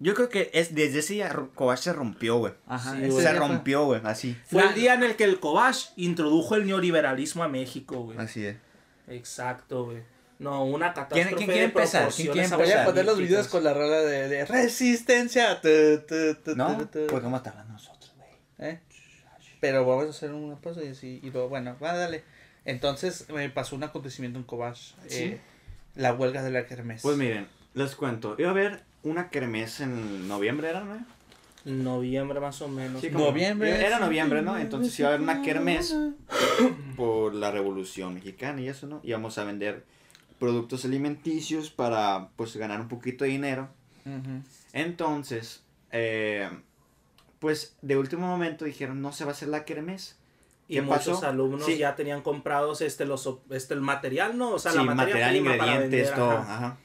Yo 0.00 0.14
creo 0.14 0.28
que 0.28 0.50
es 0.54 0.74
desde 0.74 1.00
ese 1.00 1.14
día 1.14 1.34
Kovac 1.54 1.78
se 1.78 1.92
rompió, 1.92 2.36
güey. 2.38 2.54
Ajá, 2.66 2.96
Sí. 2.96 3.10
Se 3.10 3.32
rompió, 3.32 3.84
güey, 3.86 4.00
así. 4.04 4.36
Fue 4.46 4.62
el 4.62 4.74
día 4.74 4.94
en 4.94 5.02
el 5.02 5.16
que 5.16 5.24
el 5.24 5.40
Cobach 5.40 5.88
introdujo 5.96 6.54
el 6.54 6.66
neoliberalismo 6.66 7.42
a 7.42 7.48
México, 7.48 8.04
güey. 8.04 8.16
Así 8.18 8.44
es. 8.44 8.56
Exacto, 9.08 9.86
güey. 9.86 10.02
No, 10.38 10.64
una 10.64 10.94
catástrofe 10.94 11.34
quién 11.34 11.46
quiere 11.46 11.60
de 11.60 11.66
empezar? 11.66 12.08
¿Quién 12.14 12.30
quiere 12.30 12.48
Voy 12.48 12.70
a 12.70 12.84
poner 12.84 13.04
los 13.04 13.18
videos 13.18 13.48
con 13.48 13.64
la 13.64 13.74
rola 13.74 13.98
de, 14.02 14.28
de 14.28 14.44
resistencia. 14.44 15.60
Tu, 15.60 15.68
tu, 16.06 16.34
tu, 16.44 16.54
¿No? 16.56 16.76
tu, 16.78 16.86
tu. 16.86 17.06
Pues 17.08 17.22
vamos 17.22 17.44
a 17.44 17.50
hablar 17.50 17.66
nosotros, 17.66 18.12
güey. 18.16 18.70
¿Eh? 18.70 18.78
Pero 19.60 19.84
vamos 19.84 20.06
a 20.06 20.10
hacer 20.10 20.30
una 20.32 20.54
pausa 20.60 20.84
y 20.84 20.88
así. 20.88 21.18
Y 21.24 21.30
luego, 21.30 21.48
bueno, 21.48 21.76
va, 21.82 21.96
dale. 21.96 22.22
Entonces 22.64 23.28
me 23.30 23.48
pasó 23.50 23.74
un 23.74 23.82
acontecimiento 23.82 24.38
en 24.38 24.44
Cobach. 24.44 24.78
eh, 25.10 25.40
la 25.96 26.12
huelga 26.14 26.42
de 26.44 26.50
la 26.52 26.66
Kermés. 26.66 27.02
Pues 27.02 27.16
miren, 27.16 27.48
les 27.74 27.96
cuento. 27.96 28.36
Iba 28.38 28.48
a 28.48 28.52
haber 28.52 28.82
una 29.02 29.30
kermés 29.30 29.80
en 29.80 30.28
noviembre, 30.28 30.68
¿era, 30.70 30.84
no? 30.84 31.04
Noviembre 31.64 32.38
más 32.40 32.62
o 32.62 32.68
menos. 32.68 33.00
Sí, 33.00 33.10
como- 33.10 33.26
Noviembre. 33.26 33.84
Era 33.84 33.98
noviembre, 33.98 34.42
¿no? 34.42 34.56
Entonces 34.56 34.96
iba 35.00 35.08
a 35.08 35.12
haber 35.14 35.22
una 35.22 35.42
kermés 35.42 35.94
por 36.96 37.34
la 37.34 37.50
Revolución 37.50 38.14
Mexicana 38.14 38.60
y 38.60 38.68
eso, 38.68 38.86
¿no? 38.86 39.00
Íbamos 39.02 39.38
a 39.38 39.44
vender 39.44 39.84
productos 40.38 40.84
alimenticios 40.84 41.70
para, 41.70 42.28
pues, 42.36 42.56
ganar 42.56 42.80
un 42.80 42.88
poquito 42.88 43.24
de 43.24 43.30
dinero. 43.30 43.68
Entonces, 44.72 45.62
eh, 45.90 46.48
pues, 47.38 47.76
de 47.82 47.96
último 47.96 48.26
momento 48.26 48.64
dijeron, 48.64 49.00
no 49.02 49.12
se 49.12 49.24
va 49.24 49.30
a 49.30 49.34
hacer 49.34 49.48
la 49.48 49.64
kermés. 49.64 50.16
Y 50.70 50.74
¿Qué 50.74 50.82
muchos 50.82 51.20
pasó? 51.20 51.26
alumnos 51.28 51.64
Sí. 51.64 51.78
ya 51.78 51.96
tenían 51.96 52.20
comprados 52.20 52.82
este, 52.82 53.06
los, 53.06 53.28
este, 53.50 53.72
el 53.72 53.80
material, 53.80 54.36
¿no? 54.36 54.50
O 54.50 54.58
sea, 54.58 54.72
sí, 54.72 54.76
la 54.76 54.84
materia 54.84 55.14
material, 55.14 55.36
ingredientes, 55.36 56.14
todo. 56.14 56.30
ajá. 56.32 56.54
Ajá. 56.56 56.76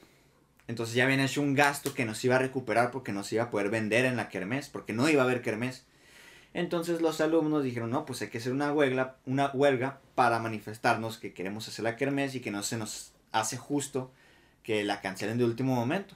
Entonces 0.70 0.96
ya 0.96 1.04
habían 1.04 1.20
hecho 1.20 1.42
un 1.42 1.54
gasto 1.54 1.94
que 1.94 2.06
nos 2.06 2.24
iba 2.24 2.38
a 2.38 2.40
recuperar 2.40 2.92
porque 2.92 3.12
nos 3.12 3.32
iba 3.34 3.44
a 3.44 3.50
poder 3.52 3.70
vender 3.70 4.06
en 4.06 4.16
la 4.16 4.30
kermés, 4.30 4.70
porque 4.70 4.94
no 4.94 5.10
iba 5.10 5.22
a 5.22 5.26
haber 5.26 5.42
kermés. 5.42 5.86
Entonces 6.54 7.02
los 7.02 7.20
alumnos 7.22 7.64
dijeron, 7.64 7.90
no, 7.90 8.06
pues 8.06 8.22
hay 8.22 8.30
que 8.30 8.38
hacer 8.38 8.52
una 8.52 8.72
huelga, 8.72 9.16
una 9.26 9.50
huelga 9.54 10.00
para 10.16 10.40
manifestarnos 10.40 11.18
que 11.18 11.34
queremos 11.34 11.68
hacer 11.68 11.84
la 11.84 11.96
kermés 11.96 12.36
y 12.36 12.42
que 12.42 12.52
no 12.52 12.62
se 12.64 12.78
nos 12.78 13.12
hace 13.32 13.58
justo 13.58 14.12
que 14.62 14.84
la 14.84 15.02
cancelen 15.02 15.38
de 15.38 15.46
último 15.46 15.74
momento. 15.76 16.16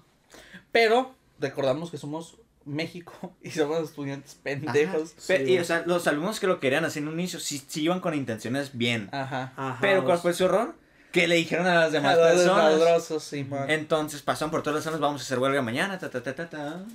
Pero 0.71 1.15
recordamos 1.39 1.89
que 1.89 1.97
somos 1.97 2.38
México 2.65 3.33
y 3.41 3.49
somos 3.51 3.79
estudiantes 3.89 4.35
pendejos. 4.35 5.13
Sí, 5.17 5.33
y, 5.45 5.57
o 5.57 5.63
sea, 5.63 5.83
los 5.85 6.05
alumnos 6.07 6.39
que 6.39 6.47
lo 6.47 6.59
querían 6.59 6.85
hacer 6.85 7.01
en 7.03 7.09
un 7.09 7.19
inicio, 7.19 7.39
sí, 7.39 7.63
sí 7.67 7.83
iban 7.83 7.99
con 7.99 8.13
intenciones 8.13 8.77
bien. 8.77 9.09
Ajá. 9.11 9.53
Ajá, 9.55 9.77
Pero 9.81 10.05
¿cuál 10.05 10.19
fue 10.19 10.33
su 10.33 10.45
error? 10.45 10.75
Que 11.11 11.27
le 11.27 11.35
dijeron 11.35 11.65
a 11.65 11.73
las 11.75 11.91
demás 11.93 12.15
A 12.15 12.17
los 12.17 12.27
personas. 12.33 12.69
desmadrosos, 12.73 13.23
Simón. 13.23 13.69
Entonces 13.71 14.21
pasaron 14.21 14.51
por 14.51 14.61
todas 14.61 14.75
las 14.75 14.83
zonas, 14.83 14.99
vamos 14.99 15.21
a 15.21 15.23
hacer 15.23 15.39
huelga 15.39 15.61
mañana, 15.63 15.97
ta 15.97 16.09
ta 16.11 16.21
ta 16.21 16.35
ta 16.35 16.49
ta. 16.49 16.85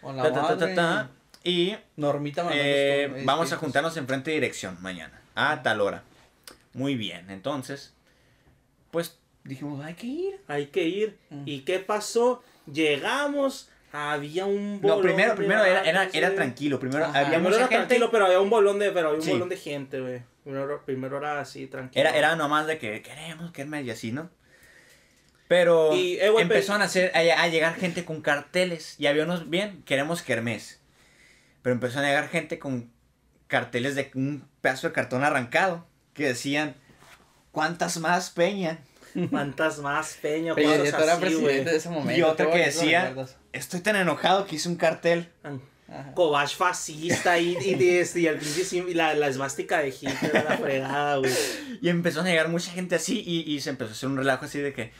Con 0.00 0.16
la 0.16 0.22
ta, 0.22 0.32
ta, 0.32 0.40
ta, 0.40 0.48
ta, 0.48 0.54
madre. 0.56 0.74
ta, 0.74 1.10
y 1.46 1.76
Normita 1.96 2.48
eh, 2.52 3.22
vamos 3.24 3.52
a 3.52 3.56
juntarnos 3.56 3.96
en 3.96 4.06
frente 4.06 4.30
de 4.30 4.36
dirección 4.36 4.76
mañana, 4.82 5.20
a 5.34 5.62
tal 5.62 5.80
hora. 5.80 6.02
Muy 6.74 6.96
bien, 6.96 7.30
entonces, 7.30 7.94
pues 8.90 9.18
dijimos, 9.44 9.84
hay 9.84 9.94
que 9.94 10.06
ir. 10.06 10.40
Hay 10.48 10.66
que 10.66 10.84
ir. 10.84 11.16
Mm. 11.30 11.42
¿Y 11.46 11.60
qué 11.60 11.78
pasó? 11.78 12.42
Llegamos, 12.70 13.70
había 13.92 14.44
un 14.44 14.80
bolón 14.80 14.98
No, 14.98 15.02
primero, 15.02 15.30
de 15.30 15.36
primero 15.36 15.64
era, 15.64 16.08
era, 16.12 16.34
tranquilo, 16.34 16.80
primero 16.80 17.04
Ajá. 17.04 17.18
había 17.20 17.30
Primero 17.38 17.50
mucha 17.50 17.56
era 17.58 17.68
gente. 17.68 17.86
tranquilo, 17.86 18.10
pero 18.10 18.26
había 18.26 18.40
un 18.40 18.50
bolón 18.50 18.78
de, 18.80 18.90
pero 18.90 19.08
había 19.08 19.20
un 19.20 19.24
Sí. 19.24 19.30
bolón 19.32 19.48
de 19.48 19.56
gente, 19.56 20.00
güey. 20.00 20.22
Primero, 20.42 20.82
primero 20.84 21.16
era 21.18 21.40
así, 21.40 21.66
tranquilo. 21.68 22.00
Era, 22.08 22.16
era 22.16 22.36
nomás 22.36 22.66
de 22.66 22.78
que 22.78 23.02
queremos, 23.02 23.52
queremos 23.52 23.82
y 23.82 23.90
así, 23.90 24.12
¿no? 24.12 24.30
Pero 25.48 25.94
Y, 25.94 26.16
eh, 26.16 26.32
empezaron 26.38 26.82
a, 26.82 26.86
hacer, 26.86 27.12
a, 27.14 27.42
a 27.42 27.48
llegar 27.48 27.74
gente 27.76 28.04
con 28.04 28.20
carteles. 28.20 28.96
Y 28.98 29.06
había 29.06 29.22
unos, 29.24 29.48
bien, 29.48 29.82
queremos 29.84 30.22
kermés. 30.22 30.80
Pero 31.66 31.74
empezaron 31.74 32.04
a 32.04 32.08
llegar 32.10 32.28
gente 32.28 32.60
con 32.60 32.92
carteles 33.48 33.96
de 33.96 34.12
un 34.14 34.48
pedazo 34.60 34.86
de 34.86 34.92
cartón 34.92 35.24
arrancado. 35.24 35.84
Que 36.14 36.28
decían, 36.28 36.76
¿cuántas 37.50 37.98
más, 37.98 38.30
Peña? 38.30 38.78
¿Cuántas 39.30 39.80
más, 39.80 40.16
Peña? 40.22 40.54
Peña 40.54 40.68
cosas 40.68 40.82
Nieto 40.84 41.02
era 41.02 41.12
así, 41.14 41.20
presidente 41.22 41.54
güey. 41.54 41.64
de 41.64 41.76
ese 41.76 41.88
momento. 41.88 42.32
Y 42.32 42.36
qué 42.36 42.50
que 42.52 42.58
decía-. 42.66 43.12
Estoy 43.52 43.80
tan 43.80 43.96
enojado 43.96 44.46
que 44.46 44.54
hice 44.54 44.68
un 44.68 44.76
cartel. 44.76 45.28
Ajá. 45.42 46.12
Cobach 46.14 46.54
fascista 46.54 47.36
y, 47.40 47.56
y, 47.60 47.74
y, 47.74 48.20
y 48.20 48.26
el 48.28 48.38
pinche 48.38 48.94
la, 48.94 49.14
la 49.14 49.26
esvástica 49.26 49.80
de 49.80 49.88
Hitler, 49.88 50.44
la 50.48 50.58
fregada, 50.58 51.16
güey. 51.16 51.32
Y 51.82 51.88
empezó 51.88 52.20
a 52.20 52.24
llegar 52.24 52.48
mucha 52.48 52.70
gente 52.70 52.94
así. 52.94 53.24
Y, 53.26 53.40
y 53.52 53.60
se 53.60 53.70
empezó 53.70 53.90
a 53.90 53.92
hacer 53.94 54.08
un 54.08 54.18
relajo 54.18 54.44
así 54.44 54.60
de 54.60 54.72
que, 54.72 54.92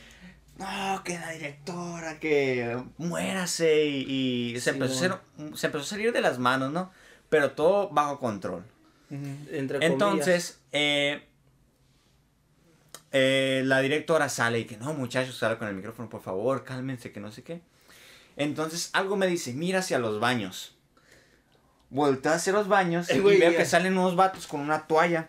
no, 0.59 1.03
que 1.05 1.19
la 1.19 1.31
directora, 1.31 2.19
que 2.19 2.83
muérase. 2.99 3.85
Y, 3.87 4.55
y 4.57 4.61
se, 4.61 4.71
Sí, 4.73 4.77
empezó 4.77 5.05
a 5.13 5.21
se 5.55 5.67
empezó 5.67 5.85
a 5.85 5.89
salir 5.89 6.13
de 6.13 6.21
las 6.21 6.39
manos, 6.39 6.73
¿no? 6.73 6.91
Pero 7.29 7.53
todo 7.53 7.89
bajo 7.91 8.19
control. 8.19 8.65
Entre. 9.11 9.85
Entonces, 9.85 10.59
eh, 10.73 11.23
eh, 13.13 13.63
la 13.65 13.81
directora 13.81 14.29
sale 14.29 14.61
y 14.61 14.65
que 14.65 14.77
no, 14.77 14.93
muchachos, 14.95 15.37
sale 15.37 15.59
con 15.59 15.69
el 15.69 15.75
micrófono, 15.75 16.09
por 16.09 16.23
favor, 16.23 16.65
cálmense, 16.65 17.13
que 17.13 17.21
no 17.21 17.31
sé 17.33 17.43
qué. 17.43 17.61
Entonces, 18.37 18.91
algo 18.93 19.17
me 19.17 19.27
dice, 19.27 19.53
mira 19.55 19.79
hacia 19.81 19.99
los 19.99 20.21
baños. 20.21 20.75
volteo 21.89 22.33
hacia 22.33 22.53
los 22.53 22.69
baños 22.69 23.09
Eh, 23.09 23.17
y 23.17 23.21
veo 23.21 23.57
que 23.57 23.65
salen 23.65 23.97
unos 23.97 24.17
vatos 24.17 24.47
con 24.47 24.61
una 24.61 24.87
toalla. 24.87 25.29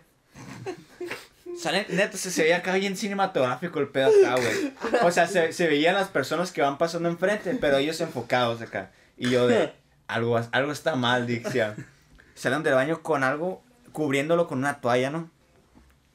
Salen, 1.60 1.86
neta, 1.88 2.16
se, 2.16 2.42
veía 2.42 2.58
acá 2.58 2.74
bien 2.74 2.96
cinematográfico 2.96 3.80
el 3.80 3.88
pedo 3.88 4.08
acá, 4.08 4.36
güey. 4.40 4.72
O 5.02 5.10
sea, 5.10 5.26
se, 5.26 5.52
se 5.52 5.66
veían 5.66 5.94
las 5.94 6.08
personas 6.08 6.52
que 6.52 6.62
van 6.62 6.78
pasando 6.78 7.08
enfrente, 7.08 7.54
pero 7.60 7.78
ellos 7.78 8.00
enfocados 8.00 8.60
acá. 8.62 8.92
Y 9.16 9.30
yo 9.30 9.48
de, 9.48 9.72
algo, 10.06 10.40
algo 10.52 10.72
está 10.72 10.94
mal, 10.94 11.26
dicción. 11.26 11.74
Salen 12.34 12.62
del 12.62 12.74
baño 12.74 13.02
con 13.02 13.24
algo, 13.24 13.62
cubriéndolo 13.92 14.46
con 14.46 14.58
una 14.58 14.80
toalla, 14.80 15.10
¿no? 15.10 15.30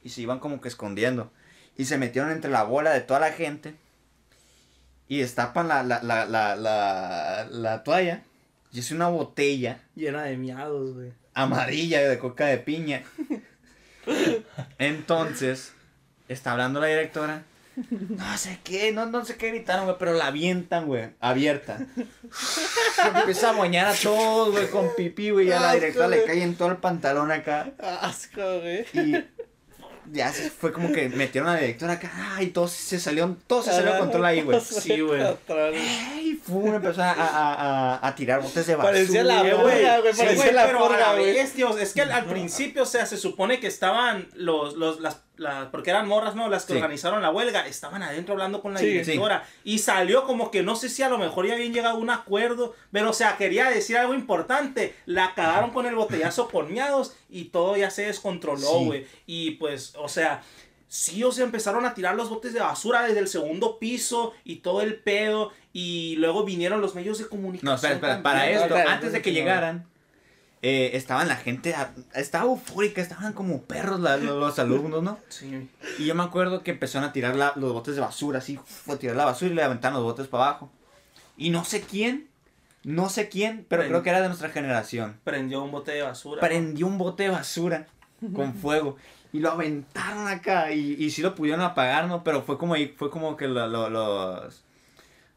Y 0.04 0.10
se 0.10 0.22
iban 0.22 0.39
como 0.39 0.62
que 0.62 0.70
escondiendo. 0.70 1.32
Y 1.78 1.86
se 1.86 1.98
metieron 1.98 2.32
entre 2.32 2.50
la 2.50 2.64
bola 2.64 2.91
de 2.91 3.02
toda 3.02 3.20
la 3.20 3.32
gente. 3.32 3.76
Y 5.10 5.20
destapan 5.20 5.68
la, 5.68 5.84
la, 5.84 6.02
la, 6.02 6.26
la, 6.26 6.56
la, 6.56 7.48
la 7.50 7.84
toalla. 7.84 8.24
Y 8.72 8.80
es 8.80 8.91
una 8.91 9.10
botella 9.10 9.82
Llena 9.96 10.24
de 10.24 10.38
miados, 10.38 10.94
güey. 10.94 11.12
amarilla 11.34 12.08
de 12.08 12.18
coca 12.18 12.46
de 12.46 12.58
piña. 12.58 13.04
Entonces, 14.78 15.74
está 16.28 16.51
hablando 16.51 16.80
la 16.80 16.88
directora. 16.88 17.43
No 17.89 18.38
sé 18.38 18.60
qué, 18.64 18.91
no, 18.91 19.08
no 19.08 19.26
sé 19.26 19.36
qué 19.36 19.49
gritaron, 19.49 19.86
güey, 19.86 19.97
pero 19.97 20.14
la 20.14 20.28
avientan, 20.28 20.86
güey, 20.86 21.10
abierta. 21.20 21.80
Empieza 23.16 23.49
a 23.49 23.54
moñar 23.54 23.88
a 23.88 23.95
todos, 23.95 24.51
güey, 24.51 24.70
con 24.70 24.89
pipí, 24.95 25.32
güey, 25.32 25.47
y 25.47 25.51
a 25.51 25.60
la 25.60 25.70
Asco, 25.70 25.80
directora 25.80 26.08
le 26.08 26.24
cae 26.24 26.43
en 26.43 26.56
todo 26.56 26.70
el 26.70 26.78
pantalón 26.78 27.32
acá. 27.32 27.72
Asco, 28.01 28.60
güey. 28.60 28.86
Y 28.93 29.26
ya 30.12 30.32
se 30.32 30.49
fue 30.49 30.72
como 30.74 30.91
que 30.91 31.10
metieron 31.10 31.49
a 31.49 31.54
la 31.54 31.60
directora 31.62 31.93
acá, 31.93 32.12
ay, 32.36 32.47
todos 32.47 32.72
se 32.72 32.99
salieron, 32.99 33.38
todo 33.47 33.64
se 33.64 33.72
salió 33.72 33.93
de 33.93 33.99
control 33.99 34.26
ahí, 34.26 34.41
güey. 34.41 34.60
Sí, 34.62 34.99
güey. 34.99 35.22
Ey, 35.74 36.39
fum, 36.43 36.74
empezó 36.76 37.01
a, 37.01 37.12
a, 37.12 37.93
a, 37.95 38.08
a 38.08 38.16
tirar 38.16 38.41
botes 38.41 38.68
de 38.68 38.76
basura. 38.76 38.93
Parecía 38.93 39.24
la 39.24 39.43
verga, 39.43 39.62
güey, 39.64 40.14
sí, 40.14 40.18
parecía 40.20 40.36
güey, 40.36 40.54
la 40.54 40.66
pero 40.66 40.80
porra, 40.80 40.95
a 40.95 41.14
la 41.14 41.20
güey. 41.20 41.38
es 41.38 41.93
que 41.93 42.01
al, 42.01 42.12
al 42.12 42.26
principio, 42.26 42.84
o 42.84 42.86
sea, 42.86 43.06
se 43.06 43.18
supone 43.18 43.60
que 43.60 43.68
estaban 43.68 44.28
los, 44.36 44.76
los, 44.76 44.99
las, 44.99 45.18
la- 45.36 45.72
porque 45.72 45.90
eran 45.90 46.08
morras, 46.08 46.36
¿no? 46.36 46.48
Las 46.50 46.66
que 46.66 46.74
Sí. 46.74 46.80
organizaron 46.80 47.22
la 47.22 47.32
huelga, 47.32 47.66
estaban 47.68 48.04
adentro 48.04 48.34
hablando 48.34 48.62
con 48.62 48.74
la 48.74 48.80
Sí. 48.80 48.86
directora 48.86 49.44
y 49.64 49.80
salió 49.80 50.26
como 50.26 50.52
que 50.52 50.62
no 50.64 50.76
sé 50.76 50.90
si 50.90 51.02
a 51.04 51.10
lo 51.10 51.18
mejor 51.18 51.48
ya 51.48 51.54
habían 51.56 51.74
llegado 51.74 51.96
a 51.96 52.00
un 52.00 52.10
acuerdo, 52.10 52.76
pero 52.92 53.10
o 53.10 53.14
sea, 53.14 53.36
quería 53.38 53.70
decir 53.70 53.98
algo 53.98 54.14
importante, 54.14 54.96
la 55.06 55.34
cagaron 55.34 55.72
con 55.72 55.86
el 55.86 55.96
botellazo 55.96 56.48
con 56.50 56.72
miados 56.72 57.16
y 57.30 57.46
todo 57.46 57.76
ya 57.78 57.90
se 57.90 58.06
descontroló, 58.06 58.80
Sí. 58.80 58.86
güey, 58.86 59.08
y 59.26 59.52
pues, 59.52 59.94
o 59.98 60.08
sea... 60.08 60.42
Sí, 60.96 61.24
o 61.24 61.32
sea, 61.32 61.44
empezaron 61.46 61.88
a 61.88 61.96
tirar 61.96 62.14
los 62.14 62.30
botes 62.30 62.54
de 62.54 62.60
basura 62.60 63.02
desde 63.02 63.18
el 63.18 63.28
segundo 63.28 63.80
piso 63.80 64.34
y 64.44 64.58
todo 64.58 64.84
el 64.84 64.94
pedo. 64.98 65.52
Y 65.74 66.16
luego 66.18 66.44
vinieron 66.44 66.82
los 66.82 66.94
medios 66.94 67.18
de 67.18 67.28
comunicación. 67.28 67.66
No, 67.66 67.96
espera, 67.96 68.22
para 68.22 68.48
esto, 68.48 68.76
antes 68.76 69.12
de 69.12 69.24
que 69.24 69.34
llegaran, 69.34 69.88
eh, 70.66 70.91
estaban 70.93 71.28
la 71.28 71.36
gente, 71.36 71.76
a- 71.76 71.93
estaba 72.16 72.45
eufórica, 72.45 73.01
estaban 73.01 73.34
como 73.34 73.61
perros 73.64 73.99
la- 73.99 74.18
los, 74.18 74.39
los 74.39 74.57
alumnos, 74.59 75.03
¿no? 75.03 75.20
Sí. 75.30 75.70
Y 75.99 76.05
yo 76.05 76.16
me 76.16 76.24
acuerdo 76.24 76.64
que 76.64 76.72
empezaron 76.72 77.07
a 77.07 77.14
tirar 77.14 77.36
la- 77.36 77.51
los 77.57 77.74
botes 77.74 77.95
de 77.95 78.01
basura, 78.01 78.39
así, 78.39 78.57
fue 78.66 78.95
a 78.95 78.97
tirar 78.97 79.16
la 79.18 79.26
basura 79.26 79.51
y 79.51 79.55
le 79.55 79.61
aventaron 79.61 79.95
los 79.97 80.03
botes 80.05 80.28
para 80.28 80.45
abajo. 80.47 80.72
Y 81.38 81.49
no 81.49 81.66
sé 81.66 81.82
quién, 81.82 82.30
no 82.84 83.09
sé 83.09 83.28
quién, 83.30 83.66
pero 83.68 83.84
creo 83.84 84.03
que 84.03 84.09
era 84.09 84.22
de 84.22 84.28
nuestra 84.30 84.49
generación. 84.49 85.20
Prendió 85.24 85.61
un 85.64 85.72
bote 85.72 85.91
de 85.91 86.01
basura. 86.01 86.39
Prendió 86.41 86.88
un 86.88 86.97
bote 86.97 87.24
de 87.24 87.30
basura 87.30 87.88
con 88.34 88.53
fuego 88.55 88.95
y 89.34 89.39
lo 89.39 89.51
aventaron 89.51 90.28
acá 90.30 90.72
y, 90.72 90.93
y 90.97 91.09
sí 91.11 91.22
lo 91.22 91.36
pudieron 91.36 91.59
apagar, 91.61 92.07
¿no? 92.07 92.24
Pero 92.24 92.41
fue 92.43 92.57
como, 92.57 92.76
fue 92.95 93.09
como 93.09 93.36
que 93.36 93.47
lo- 93.49 93.68
lo- 93.68 93.89
los, 93.89 94.64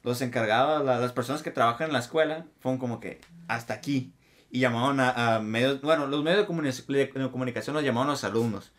los 0.05 0.21
encargados, 0.23 0.85
la- 0.85 1.01
las 1.01 1.11
personas 1.13 1.43
que 1.43 1.51
trabajan 1.51 1.89
en 1.89 1.95
la 1.95 1.99
escuela, 1.99 2.45
fueron 2.61 2.79
como 2.79 3.01
que 3.01 3.21
hasta 3.49 3.75
aquí. 3.75 4.13
Y 4.57 4.61
llamaron 4.61 5.01
a, 5.01 5.37
a 5.37 5.41
medios, 5.41 5.83
bueno, 5.83 6.07
los 6.07 6.23
medios 6.23 6.41
de, 6.47 6.47
comuni- 6.53 6.87
de 6.87 7.31
comunicación 7.31 7.75
los 7.75 7.85
llamaron 7.85 8.09
a 8.09 8.13
los 8.13 8.25
alumnos. 8.25 8.73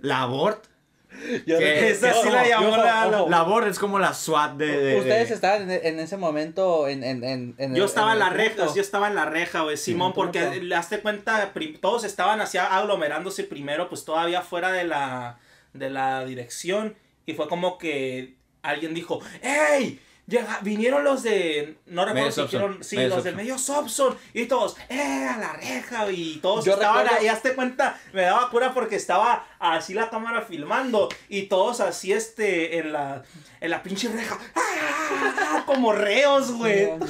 La 0.00 0.26
BORT, 0.26 0.64
Yo 1.46 1.58
Que 1.58 1.90
esa 1.90 2.12
sí 2.14 2.28
la 2.30 2.48
llamó 2.48 2.76
la- 2.76 3.26
la 3.28 3.42
BORT 3.42 3.68
es 3.68 3.78
como 3.78 3.98
la 4.00 4.14
SWAT 4.14 4.54
de... 4.56 4.66
de- 4.66 4.98
Ustedes 4.98 5.28
de- 5.28 5.34
estaban 5.34 5.70
en, 5.70 5.86
en 5.86 6.00
ese 6.00 6.16
momento 6.16 6.88
en, 6.88 7.04
en, 7.04 7.22
en, 7.22 7.54
en 7.58 7.74
Yo 7.74 7.84
el- 7.84 7.88
estaba 7.88 8.14
en 8.14 8.18
punto. 8.18 8.34
rejas, 8.34 8.74
yo 8.74 8.80
estaba 8.80 9.06
en 9.08 9.14
la 9.14 9.26
reja, 9.26 9.60
güey, 9.60 9.76
Simón, 9.76 10.12
porque 10.14 10.60
le 10.60 10.74
hazte 10.74 10.98
cuenta, 11.00 11.52
todos 11.80 12.02
estaban 12.04 12.40
así 12.40 12.58
aglomerándose 12.58 13.44
primero, 13.44 13.88
pues 13.88 14.04
todavía 14.04 14.40
fuera 14.42 14.72
de 14.72 14.84
la, 14.84 15.38
de 15.72 15.88
la 15.90 16.24
dirección, 16.24 16.96
y 17.26 17.34
fue 17.34 17.46
como 17.46 17.78
que 17.78 18.34
alguien 18.62 18.92
dijo, 18.94 19.20
¡Ey! 19.42 20.00
Llega, 20.26 20.60
vinieron 20.62 21.02
los 21.02 21.24
de, 21.24 21.78
no 21.86 22.04
recuerdo 22.04 22.30
si 22.30 22.40
Sobson, 22.42 22.60
dijeron, 22.60 22.84
sí, 22.84 22.96
Medios 22.96 23.14
los 23.16 23.24
de 23.24 23.30
Sobson. 23.30 23.36
medio 23.44 23.58
Sobson, 23.58 24.18
y 24.32 24.44
todos, 24.46 24.76
¡eh! 24.88 25.26
A 25.28 25.36
la 25.36 25.52
reja, 25.54 26.10
y 26.12 26.38
todos 26.40 26.64
Yo 26.64 26.74
estaban 26.74 27.02
recuerdo- 27.04 27.20
ahí, 27.22 27.28
hazte 27.28 27.54
cuenta, 27.54 28.00
me 28.12 28.22
daba 28.22 28.48
cura 28.48 28.72
porque 28.72 28.94
estaba 28.94 29.44
así 29.58 29.94
la 29.94 30.10
cámara 30.10 30.42
filmando, 30.42 31.08
y 31.28 31.42
todos 31.46 31.80
así, 31.80 32.12
este, 32.12 32.78
en 32.78 32.92
la, 32.92 33.24
en 33.60 33.70
la 33.70 33.82
pinche 33.82 34.08
reja, 34.10 34.38
¡ah! 34.54 35.64
como 35.66 35.92
reos, 35.92 36.52
güey. 36.52 36.88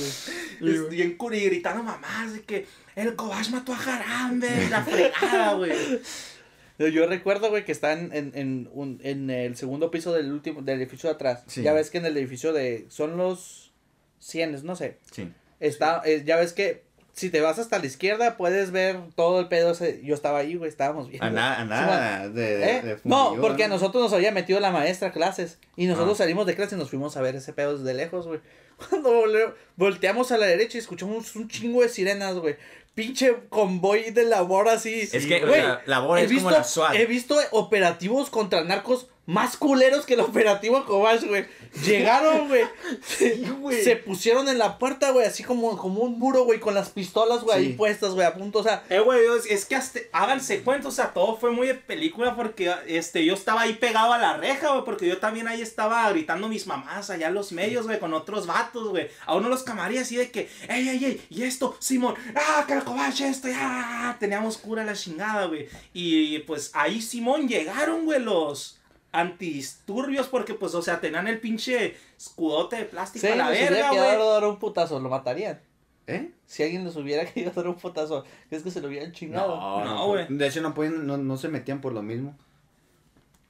Es 0.63 0.89
bien 0.89 1.17
curi 1.17 1.41
gritando 1.47 1.83
mamás 1.83 2.33
de 2.35 2.43
que 2.43 2.67
el 2.95 3.17
Kobash 3.17 3.51
mató 3.51 3.73
a 3.73 3.77
Jarambe, 3.77 4.69
la 4.71 4.83
fregada, 4.85 5.55
güey. 5.55 5.73
Yo 6.89 7.07
recuerdo, 7.07 7.51
güey, 7.51 7.65
que 7.65 7.73
están 7.73 8.11
en, 8.13 8.33
en, 8.35 8.69
un- 8.73 9.01
en 9.03 9.31
el 9.31 9.57
segundo 9.57 9.91
piso 9.91 10.13
del 10.13 10.33
último, 10.33 10.63
del 10.63 10.79
edificio 10.81 11.09
de 11.09 11.15
atrás. 11.15 11.43
Sí. 11.47 11.63
Ya 11.63 11.73
ves 11.73 11.91
que 11.91 11.99
en 11.99 12.07
el 12.07 12.17
edificio 12.17 12.53
de, 12.53 12.87
son 12.89 13.17
los 13.17 13.73
cienes, 14.19 14.65
no 14.65 14.77
sé. 14.77 14.99
Sí. 15.11 15.31
Está, 15.61 16.03
eh, 16.05 16.23
ya 16.25 16.37
ves 16.37 16.53
que 16.53 16.83
si 17.15 17.29
te 17.29 17.41
vas 17.43 17.59
hasta 17.59 17.79
la 17.79 17.85
izquierda 17.87 18.37
puedes 18.39 18.71
ver 18.71 18.99
todo 19.17 19.41
el 19.41 19.49
pedo 19.49 19.73
ese. 19.73 20.01
Yo 20.03 20.15
estaba 20.15 20.39
ahí, 20.39 20.55
güey, 20.55 20.69
estábamos 20.71 21.09
viendo. 21.09 21.27
Andá, 21.27 21.57
Sí, 21.57 21.61
andá 21.63 22.29
de, 22.31 22.57
de, 22.57 22.71
¿Eh? 22.71 22.83
de 22.83 22.99
No, 23.05 23.37
porque 23.41 23.65
a 23.65 23.69
nosotros 23.69 24.03
nos 24.03 24.13
había 24.15 24.33
metido 24.33 24.61
la 24.61 24.71
maestra 24.71 25.09
a 25.09 25.13
clases. 25.13 25.59
Y 25.77 25.87
nosotros 25.87 26.15
Ah. 26.19 26.25
salimos 26.25 26.47
de 26.47 26.55
clase 26.57 26.75
y 26.75 26.79
nos 26.79 26.89
fuimos 26.91 27.17
a 27.17 27.21
ver 27.23 27.37
ese 27.37 27.53
pedo 27.53 27.77
desde 27.77 27.93
lejos, 27.95 28.27
güey. 28.27 28.41
Cuando 28.89 29.13
volteamos 29.77 30.33
a 30.33 30.39
la 30.39 30.47
derecha 30.47 30.79
y 30.79 30.81
escuchamos 30.81 31.37
un 31.37 31.49
chingo 31.49 31.83
de 31.83 31.89
sirenas, 31.91 32.35
güey. 32.37 32.57
Pinche 32.95 33.35
convoy 33.49 34.11
de 34.11 34.25
labor 34.25 34.69
así. 34.69 35.09
Es 35.13 35.27
que, 35.27 35.43
o 35.43 35.47
Güey, 35.47 35.61
sea, 35.61 35.83
labor 35.87 36.19
he 36.19 36.25
es 36.25 36.33
como 36.33 36.51
la 36.51 36.63
SWAT. 36.65 36.95
He 36.95 37.07
visto 37.07 37.37
operativos 37.53 38.29
contra 38.29 38.65
narcos 38.65 39.09
más 39.25 39.57
culeros 39.57 40.05
que 40.05 40.15
el 40.15 40.21
operativo 40.21 40.85
Cobach, 40.85 41.23
güey. 41.25 41.47
Llegaron, 41.85 42.49
güey. 42.49 42.65
güey. 43.61 43.83
se 43.83 43.97
pusieron 43.97 44.49
en 44.49 44.59
la 44.59 44.79
puerta, 44.79 45.11
güey, 45.11 45.27
así 45.27 45.43
como, 45.45 45.77
como 45.79 46.03
un 46.03 46.19
muro, 46.19 46.45
güey, 46.45 46.61
con 46.61 46.75
las 46.75 46.91
pistolas, 46.91 47.43
güey, 47.43 47.59
Sí. 47.59 47.67
ahí 47.67 47.73
puestas, 47.75 48.13
güey, 48.15 48.27
a 48.27 48.35
punto, 48.35 48.59
o 48.59 48.63
sea. 48.63 48.83
Eh, 48.91 49.01
güey, 49.01 49.21
es, 49.39 49.47
es 49.47 49.65
que 49.65 49.77
hasta, 49.77 50.01
háganse 50.13 50.63
cuenta, 50.63 50.89
o 50.89 50.91
sea, 50.91 51.13
todo 51.13 51.37
fue 51.37 51.51
muy 51.51 51.69
de 51.69 51.75
película 51.75 52.35
porque 52.37 52.75
este, 52.87 53.25
yo 53.25 53.35
estaba 53.35 53.63
ahí 53.63 53.75
pegado 53.75 54.13
a 54.13 54.19
la 54.19 54.37
reja, 54.37 54.71
güey, 54.73 54.85
porque 54.85 55.07
yo 55.07 55.19
también 55.19 55.49
ahí 55.49 55.63
estaba 55.63 56.09
gritando 56.11 56.49
mis 56.49 56.67
mamás 56.67 57.11
allá 57.11 57.29
en 57.29 57.35
los 57.35 57.53
medios, 57.53 57.87
güey, 57.87 58.01
con 58.01 58.13
otros 58.15 58.47
vatos, 58.47 58.89
güey. 58.89 59.09
A 59.25 59.35
uno 59.37 59.49
los 59.49 59.63
camarías 59.63 60.03
así 60.03 60.17
de 60.17 60.31
que, 60.31 60.49
ey, 60.69 60.89
ey, 60.89 61.05
ey, 61.05 61.27
y 61.31 61.45
esto, 61.45 61.77
Simón, 61.79 62.15
ah, 62.35 62.65
que 62.67 62.75
el 62.75 62.85
cobache, 62.85 63.29
esto, 63.29 63.49
ya, 63.49 64.17
teníamos 64.19 64.59
cura 64.59 64.85
la 64.85 64.95
chingada, 64.95 65.47
güey. 65.47 65.69
Y 65.95 66.41
pues 66.41 66.71
ahí, 66.75 67.01
Simón, 67.01 67.49
llegaron, 67.49 68.05
güey, 68.05 68.21
los 68.21 68.79
antidisturbios 69.13 70.27
porque, 70.29 70.55
pues, 70.55 70.75
o 70.75 70.83
sea, 70.83 71.01
tenían 71.01 71.29
el 71.29 71.39
pinche 71.41 71.97
escudote 72.17 72.77
de 72.77 72.85
plástico 72.87 73.27
Si 73.27 73.33
a 73.33 73.37
la 73.37 73.47
alguien 73.47 73.65
les 73.65 73.71
hubiera 73.73 73.91
verga, 73.93 74.17
güey. 74.17 74.33
dar 74.33 74.45
un 74.45 74.59
putazo, 74.59 74.99
lo 75.01 75.09
matarían. 75.09 75.61
¿Eh? 76.07 76.31
Si 76.47 76.63
alguien 76.63 76.85
les 76.85 76.97
hubiera 76.97 77.25
querido 77.33 77.53
dar 77.55 77.69
un 77.69 77.77
putazo, 77.77 78.25
¿crees 78.49 78.65
que 78.65 78.71
se 78.71 78.81
lo 78.81 78.89
hubieran 78.89 79.13
chingado? 79.13 79.57
No, 79.57 79.85
No, 79.85 79.95
no, 79.95 80.07
güey. 80.09 80.27
De 80.29 80.47
hecho, 80.49 80.61
no, 80.63 80.75
podían, 80.75 81.07
no, 81.07 81.17
no 81.17 81.37
se 81.37 81.49
metían 81.49 81.81
por 81.81 81.93
lo 81.93 82.03
mismo. 82.03 82.35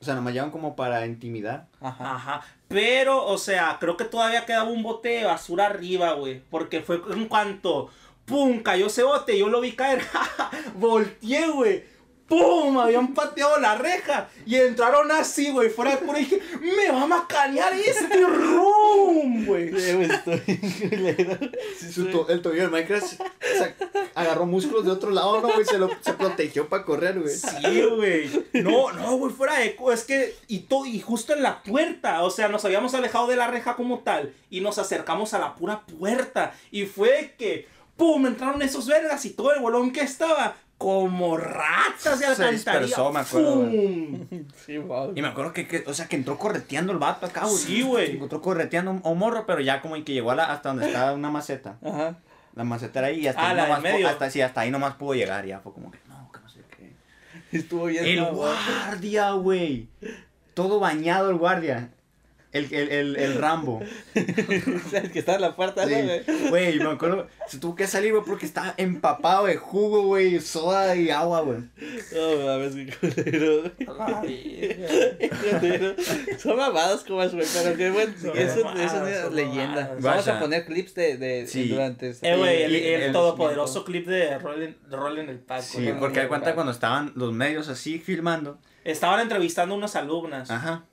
O 0.01 0.05
sea, 0.05 0.15
nomás 0.17 0.35
llevan 0.35 0.51
como 0.51 0.75
para 0.75 1.07
intimidar. 1.07 1.69
Ajá. 1.81 2.15
Ajá. 2.17 2.47
Pero, 2.67 3.25
o 3.25 3.39
sea, 3.39 3.77
creo 3.79 3.97
que 3.97 4.05
todavía 4.05 4.45
quedaba 4.45 4.69
un 4.69 4.83
bote 4.83 5.11
de 5.11 5.25
basura 5.25 5.67
arriba, 5.67 6.15
güey. 6.15 6.43
Porque 6.51 6.81
fue 6.81 7.01
en 7.13 7.29
cuanto, 7.29 7.89
¡pum! 8.25 8.65
Cayó 8.65 8.89
ese 8.89 9.05
bote, 9.05 9.39
yo 9.39 9.49
lo 9.49 9.61
vi 9.61 9.73
caer. 9.73 10.03
Volteé, 10.75 11.49
güey. 11.51 11.85
¡Pum! 12.33 12.79
Habían 12.79 13.13
pateado 13.13 13.59
la 13.59 13.75
reja. 13.77 14.29
Y 14.47 14.57
entraron 14.57 15.11
así, 15.13 15.51
güey. 15.51 15.69
Fuera 15.69 15.91
de 15.93 15.97
pura 15.99 16.19
y 16.19 16.25
dije, 16.25 16.41
¡me 16.61 16.91
va 16.91 17.03
a 17.03 17.07
macanear 17.07 17.75
este 17.75 18.21
room, 18.27 19.45
güey! 19.45 19.71
Sí. 19.79 20.09
Su 21.93 22.07
to- 22.11 22.29
el 22.29 22.41
tobillo 22.41 22.63
de 22.63 22.69
Minecraft 22.69 23.21
o 23.21 23.59
sea, 23.59 23.75
agarró 24.15 24.47
músculos 24.47 24.85
de 24.85 24.91
otro 24.93 25.11
lado, 25.11 25.41
¿no, 25.41 25.49
güey? 25.53 25.65
Se, 25.67 25.79
lo, 25.79 25.91
se 26.01 26.15
protegió 26.15 26.69
para 26.69 26.85
correr, 26.85 27.21
güey. 27.21 27.35
Sí, 27.35 27.83
güey. 27.97 28.47
No, 28.55 28.93
no, 28.93 29.17
güey, 29.17 29.33
fuera 29.33 29.59
de... 29.59 29.77
Es 29.93 30.05
que... 30.05 30.35
Y, 30.49 30.61
to- 30.61 30.87
y 30.87 31.01
justo 31.01 31.35
en 31.35 31.43
la 31.43 31.63
puerta. 31.63 32.23
O 32.23 32.31
sea, 32.31 32.49
nos 32.49 32.65
habíamos 32.65 32.95
alejado 32.95 33.27
de 33.27 33.37
la 33.37 33.47
reja 33.49 33.77
como 33.77 33.99
tal. 34.01 34.33
Y 34.51 34.61
nos 34.61 34.79
acercamos 34.79 35.35
a 35.35 35.39
la 35.39 35.55
pura 35.55 35.83
puerta. 35.87 36.55
Y 36.71 36.87
fue 36.87 37.35
que... 37.39 37.69
¡Pum! 37.97 38.27
Entraron 38.27 38.63
esos 38.63 38.87
vergas 38.87 39.25
y 39.27 39.31
todo 39.31 39.53
el 39.53 39.61
bolón 39.61 39.93
que 39.93 40.01
estaba... 40.01 40.57
Como 40.83 41.37
ratas 41.37 42.19
de 42.19 42.27
Se 42.27 42.27
alcantarilla. 42.27 42.51
dispersó, 42.53 43.13
me 43.13 43.21
acuerdo, 43.21 43.55
¡Pum! 43.61 44.27
Sí, 44.67 44.79
wow. 44.79 45.13
Y 45.15 45.23
me 45.23 45.29
acuerdo 45.29 45.53
que, 45.53 45.67
que, 45.69 45.85
o 45.87 45.95
sea, 45.95 46.09
que 46.09 46.17
entró 46.17 46.39
correteando 46.39 46.93
el 46.93 46.99
vato 46.99 47.27
acá, 47.27 47.43
güey. 47.43 47.57
Sí, 47.57 47.83
güey. 47.83 48.17
Entró 48.17 48.41
correteando 48.43 48.91
un, 48.91 49.01
un 49.05 49.19
morro, 49.19 49.45
pero 49.47 49.61
ya 49.61 49.81
como 49.81 49.95
que 50.05 50.13
llegó 50.13 50.31
a 50.33 50.35
la, 50.35 50.45
hasta 50.53 50.71
donde 50.71 50.87
está 50.87 51.13
una 51.13 51.31
maceta. 51.31 51.79
Ajá. 51.85 52.17
La 52.55 52.65
macetera 52.65 53.07
ahí 53.07 53.21
y 53.21 53.29
hasta, 53.29 53.41
Ah, 53.43 53.51
ahí 53.51 53.57
nomás, 53.57 53.81
medio. 53.83 54.09
hasta, 54.09 54.29
sí, 54.31 54.41
hasta 54.43 54.61
ahí 54.63 54.71
nomás 54.71 54.95
pudo 54.97 55.15
llegar. 55.15 55.47
Ya 55.47 55.61
fue 55.61 55.73
como 55.73 55.91
que, 55.91 55.99
no, 56.09 56.31
que 56.33 56.39
no 56.41 56.49
sé 56.51 56.61
qué. 56.77 56.93
Estuvo 57.57 57.87
bien. 57.87 58.05
El 58.05 58.25
guardia, 58.27 59.31
güey. 59.33 59.89
Todo 60.55 60.79
bañado 60.81 61.31
el 61.31 61.37
guardia. 61.37 61.91
El, 62.53 62.73
el, 62.75 62.89
el, 62.91 63.17
el 63.17 63.35
Rambo. 63.39 63.81
el 64.15 65.11
que 65.11 65.19
está 65.19 65.37
en 65.37 65.41
la 65.41 65.57
puerta, 65.57 65.87
¿no, 65.87 65.89
Sí. 65.89 65.95
güey? 66.03 66.51
Güey, 66.51 66.79
me 66.81 66.91
acuerdo. 66.91 67.27
Se 67.49 67.59
tuvo 67.59 67.75
que 67.75 67.87
salir, 67.87 68.13
güey, 68.13 68.23
porque 68.25 68.45
estaba 68.45 68.75
empapado 68.77 69.47
de 69.47 69.57
jugo, 69.57 70.03
güey, 70.03 70.39
soda 70.41 70.95
y 70.95 71.09
agua, 71.11 71.41
güey. 71.41 71.61
No 72.13 72.47
mames, 72.47 72.75
qué 72.75 72.95
culero. 73.01 73.63
Son 76.39 76.57
mamadas 76.57 77.05
como 77.05 77.23
es, 77.23 77.33
güey, 77.35 77.47
pero 77.53 77.77
qué 77.77 77.91
bueno. 77.91 78.13
Son 78.21 78.37
Es, 78.37 78.57
un- 78.57 78.65
mamadas, 78.65 78.93
es 78.93 79.25
una 79.25 79.31
leyenda. 79.35 79.67
mamadas. 79.69 80.03
Vamos 80.03 80.27
Vaya. 80.27 80.37
a 80.37 80.41
poner 80.41 80.65
clips 80.67 80.95
de, 80.95 81.17
de 81.17 81.47
Sí. 81.47 81.69
durante 81.69 82.11
este 82.11 82.31
Eh, 82.33 82.37
güey, 82.37 82.63
el, 82.65 82.75
el 82.75 83.03
el- 83.03 83.13
todopoderoso 83.13 83.85
clip 83.85 84.07
de 84.07 84.39
Rolling, 84.39 84.75
Rolling 84.91 85.29
el 85.29 85.39
Paco. 85.39 85.63
Sí, 85.63 85.91
porque 85.99 86.21
da 86.21 86.29
cuenta 86.29 86.55
cuando 86.55 86.73
estaban 86.73 87.13
los 87.15 87.33
medios 87.33 87.69
así 87.69 87.99
filmando. 87.99 88.59
Estaban 88.85 89.21
entrevistando 89.21 89.75
a 89.75 89.79
unas 89.79 89.97
alumnas. 89.97 90.51
Ajá. 90.51 90.85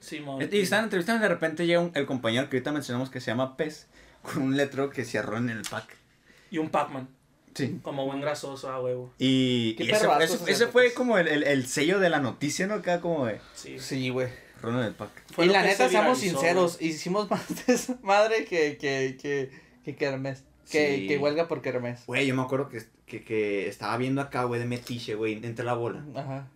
Simón. 0.00 0.42
Y 0.50 0.58
estaban 0.60 0.84
entrevistando 0.86 1.20
y 1.20 1.22
de 1.22 1.28
repente 1.28 1.66
llega 1.66 1.80
un- 1.80 1.92
el 1.94 2.06
compañero 2.06 2.48
que 2.48 2.56
ahorita 2.56 2.72
mencionamos 2.72 3.10
que 3.10 3.20
se 3.20 3.30
llama 3.30 3.56
Pez. 3.56 3.86
Con 4.22 4.42
un 4.42 4.56
letrero 4.56 4.90
que 4.90 5.04
se 5.04 5.18
en 5.18 5.48
el 5.50 5.62
pack. 5.62 5.96
Y 6.50 6.58
un 6.58 6.68
Pac-Man. 6.68 7.08
Sí. 7.54 7.78
Como 7.82 8.04
buen 8.06 8.20
grasoso, 8.20 8.70
a 8.70 8.80
huevo. 8.80 9.12
Y, 9.18 9.76
y 9.78 9.90
ese, 9.90 10.06
ese- 10.46 10.66
fue 10.66 10.92
como 10.92 11.16
el, 11.18 11.26
el, 11.26 11.42
el 11.42 11.66
sello 11.66 11.98
de 11.98 12.10
la 12.10 12.20
noticia, 12.20 12.66
¿no? 12.66 12.74
Acá 12.74 13.00
como 13.00 13.26
de 13.26 13.40
Sí. 13.54 13.78
Sí, 13.78 14.08
güey. 14.10 14.28
Ron 14.62 14.78
en 14.78 14.84
el 14.84 14.94
pack. 14.94 15.10
Fue 15.32 15.46
y 15.46 15.48
la 15.48 15.62
neta, 15.62 15.84
se 15.84 15.90
seamos 15.90 16.20
viralizó, 16.20 16.40
sinceros, 16.40 16.82
hicimos 16.82 17.30
más 17.30 17.66
de 17.66 17.72
esa 17.74 17.98
madre 18.02 18.44
que, 18.44 18.76
que, 18.76 19.16
que, 19.20 19.50
que 19.84 19.96
Kermés. 19.96 20.44
Que, 20.70 20.96
Sí. 20.98 21.08
que 21.08 21.18
huelga 21.18 21.48
por 21.48 21.62
Kermés. 21.62 22.04
Güey, 22.06 22.26
yo 22.26 22.34
me 22.34 22.42
acuerdo 22.42 22.68
que, 22.68 22.82
que, 23.06 23.24
que 23.24 23.68
estaba 23.68 23.96
viendo 23.96 24.20
acá, 24.20 24.44
güey, 24.44 24.60
de 24.60 24.66
metiche, 24.66 25.14
güey, 25.14 25.32
entre 25.44 25.64
la 25.64 25.74
bola. 25.74 26.04
Ajá. 26.14 26.46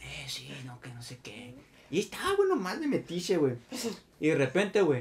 Eh, 0.00 0.24
sí, 0.26 0.50
no, 0.64 0.80
que 0.80 0.88
no 0.88 1.02
sé 1.02 1.18
qué. 1.22 1.54
Y 1.90 2.00
estaba, 2.00 2.34
güey, 2.36 2.48
nomás 2.48 2.80
de 2.80 2.86
metiche, 2.86 3.36
güey. 3.36 3.54
Y 4.20 4.28
de 4.28 4.34
repente, 4.36 4.80
güey. 4.82 5.00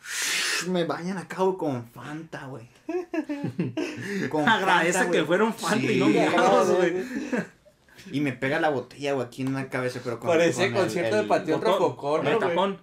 Me 0.68 0.84
bañan 0.84 1.18
acá, 1.18 1.42
güey, 1.42 1.56
con 1.56 1.84
Fanta, 1.84 2.46
güey. 2.46 2.68
Agradece 4.46 4.98
Fanta, 4.98 5.12
que 5.12 5.24
fueron 5.24 5.54
fan 5.54 5.80
Sí, 5.80 5.92
y 5.92 5.98
no 5.98 6.08
miados, 6.08 6.76
güey. 6.76 6.94
Y 8.10 8.20
me 8.20 8.32
pega 8.32 8.58
la 8.58 8.70
botella, 8.70 9.12
güey, 9.12 9.26
aquí 9.26 9.42
en 9.42 9.52
la 9.52 9.68
cabeza, 9.68 10.00
pero 10.02 10.18
con 10.18 10.30
Parecía 10.30 10.70
con 10.72 10.82
concierto 10.82 11.16
de 11.16 11.24
Panteón 11.24 11.60
Rococó, 11.60 11.96
con 11.96 12.24
¿no, 12.24 12.30
el 12.30 12.38
tapón. 12.38 12.80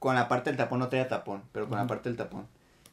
Con 0.00 0.14
la 0.14 0.28
parte 0.28 0.50
del 0.50 0.56
tapón 0.56 0.80
no 0.80 0.88
traía 0.88 1.08
tapón, 1.08 1.42
pero 1.52 1.68
con 1.68 1.78
la 1.78 1.86
parte 1.86 2.08
del 2.08 2.16
tapón. 2.16 2.48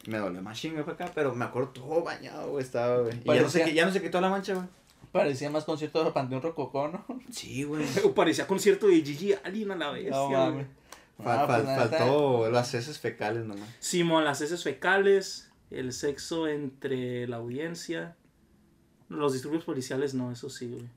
Me 0.05 0.17
dolió 0.17 0.41
más 0.41 0.59
chingo 0.59 0.81
acá, 0.81 1.09
pero 1.15 1.33
me 1.33 1.45
acuerdo 1.45 1.69
todo 1.69 2.03
bañado, 2.03 2.51
güey, 2.51 2.63
estaba, 2.63 2.97
güey. 2.97 3.17
Y 3.23 3.27
ya 3.33 3.41
no, 3.41 3.47
qui- 3.47 3.73
ya 3.73 3.85
no 3.85 3.91
se 3.91 4.01
quitó 4.01 4.21
la 4.21 4.29
mancha, 4.29 4.53
güey. 4.53 4.67
Parecía 5.11 5.49
más 5.49 5.63
concierto 5.65 6.03
de 6.03 6.11
Panteón 6.11 6.41
Rococó, 6.41 6.87
¿no? 6.87 7.05
Sí, 7.31 7.63
güey. 7.63 7.85
Parecía 8.15 8.47
concierto 8.47 8.87
de 8.87 9.01
Gigi 9.03 9.33
Allen 9.43 9.71
a 9.71 9.75
la 9.75 9.91
vez. 9.91 10.09
No 10.09 10.29
mames. 10.29 10.67
Fal- 10.67 11.25
Ah, 11.25 11.43
pues, 11.45 11.57
fal- 11.59 11.65
neta, 11.67 11.97
faltó 11.97 12.49
las 12.49 12.73
heces 12.73 12.99
fecales 12.99 13.45
nomás. 13.45 13.69
Simón, 13.79 14.25
las 14.25 14.41
heces 14.41 14.63
fecales, 14.63 15.51
el 15.69 15.93
sexo 15.93 16.47
entre 16.47 17.27
la 17.27 17.37
audiencia. 17.37 18.15
Los 19.09 19.33
disturbios 19.33 19.63
policiales 19.63 20.15
no, 20.15 20.31
eso 20.31 20.49
sí, 20.49 20.67
güey. 20.67 20.87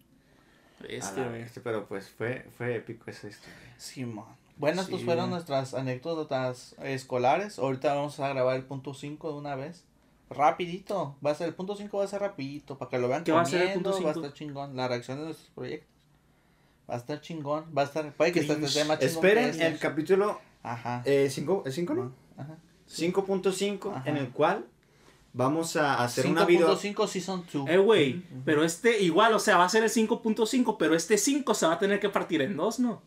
Este, 0.88 1.20
güey. 1.22 1.42
bestia, 1.42 1.62
pero 1.62 1.86
pues 1.86 2.08
fue, 2.08 2.46
fue 2.56 2.76
épico 2.76 3.10
esa 3.10 3.28
historia. 3.28 3.74
Simón. 3.76 4.24
Bueno, 4.56 4.80
estos 4.80 5.00
Sí, 5.00 5.04
fueron 5.04 5.24
güey. 5.26 5.34
nuestras 5.34 5.74
anécdotas 5.74 6.74
escolares. 6.82 7.58
Ahorita 7.58 7.92
vamos 7.94 8.18
a 8.20 8.28
grabar 8.30 8.56
el 8.56 8.64
punto 8.64 8.94
5 8.94 9.32
de 9.32 9.38
una 9.38 9.54
vez. 9.54 9.84
Rapidito. 10.30 11.16
Va 11.24 11.30
a 11.30 11.34
ser 11.34 11.48
el 11.48 11.54
punto 11.54 11.76
5 11.76 11.96
va 11.98 12.04
a 12.04 12.08
ser 12.08 12.20
rapidito. 12.20 12.76
Para 12.78 12.88
que 12.90 12.98
lo 12.98 13.08
vean 13.08 13.24
¿Qué 13.24 13.32
va 13.32 13.42
a 13.42 13.44
ser 13.46 13.62
el 13.62 13.68
comiendo, 13.68 13.90
punto 13.92 14.04
Va 14.06 14.10
a 14.10 14.14
estar 14.14 14.32
chingón. 14.32 14.76
La 14.76 14.88
reacción 14.88 15.18
de 15.18 15.24
nuestros 15.26 15.50
proyectos. 15.50 15.88
Va 16.90 16.94
a 16.94 16.98
estar 16.98 17.20
chingón. 17.20 17.64
Va 17.76 17.82
a 17.82 17.84
estar. 17.84 18.12
Puede 18.12 18.32
que 18.32 18.40
esté 18.40 18.56
más 18.56 18.72
chingón. 18.74 18.98
Esperen 19.00 19.44
este. 19.50 19.66
el 19.66 19.78
capítulo 19.78 20.40
Ajá. 20.62 21.02
5, 21.04 21.62
¿el 21.66 21.72
5 21.72 21.94
no? 21.94 22.12
Ajá. 22.36 22.56
5.5 22.90 23.90
Ajá. 23.96 24.08
en 24.10 24.16
el 24.16 24.30
cual 24.30 24.66
vamos 25.32 25.76
a 25.76 26.02
hacer 26.02 26.26
una 26.26 26.44
video 26.44 26.76
5.5 26.76 27.06
Season 27.08 27.44
2. 27.52 27.68
Eh, 27.68 27.78
güey, 27.78 28.22
pero 28.44 28.64
este 28.64 29.00
igual, 29.02 29.32
o 29.34 29.38
sea, 29.38 29.56
va 29.58 29.64
a 29.64 29.68
ser 29.68 29.82
el 29.84 29.90
5.5, 29.90 30.76
pero 30.78 30.94
este 30.94 31.18
5 31.18 31.54
se 31.54 31.66
va 31.66 31.74
a 31.74 31.78
tener 31.78 32.00
que 32.00 32.08
partir 32.08 32.42
en 32.42 32.56
dos, 32.56 32.78
¿no? 32.80 33.02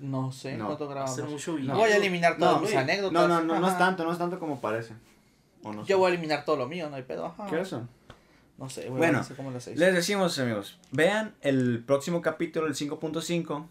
No 0.00 0.30
sé 0.32 0.56
No, 0.56 0.66
cuánto 0.66 0.84
Va 0.86 0.90
a 0.90 0.94
grabamos. 0.94 1.16
ser 1.16 1.24
mucho 1.26 1.52
No 1.52 1.56
video. 1.58 1.74
Voy 1.76 1.90
a 1.90 1.96
eliminar 1.96 2.36
todas 2.38 2.54
No, 2.54 2.60
mis 2.60 2.70
güey. 2.70 2.82
anécdotas. 2.82 3.12
No, 3.12 3.28
no, 3.28 3.42
no, 3.42 3.58
no 3.60 3.68
es 3.68 3.78
tanto, 3.78 4.04
no 4.04 4.12
es 4.12 4.18
tanto 4.18 4.38
como 4.38 4.60
parece. 4.60 4.94
¿O 5.62 5.72
no 5.72 5.84
sé? 5.84 5.88
Yo 5.90 5.98
voy 5.98 6.10
a 6.10 6.14
eliminar 6.14 6.44
todo 6.44 6.56
lo 6.56 6.68
mío, 6.68 6.88
no 6.90 6.96
hay 6.96 7.02
pedo. 7.02 7.26
Ajá. 7.26 7.46
¿Qué 7.48 7.56
es 7.60 7.68
eso? 7.68 7.86
No 8.56 8.68
sé, 8.68 8.82
güey. 8.88 8.98
Bueno, 8.98 9.18
no 9.18 9.24
sé 9.24 9.34
cómo 9.34 9.50
lo. 9.50 9.58
Les 9.58 9.94
decimos, 9.94 10.38
amigos, 10.38 10.78
vean 10.90 11.34
el 11.42 11.82
próximo 11.84 12.22
capítulo, 12.22 12.66
el 12.66 12.74
5.5, 12.74 13.66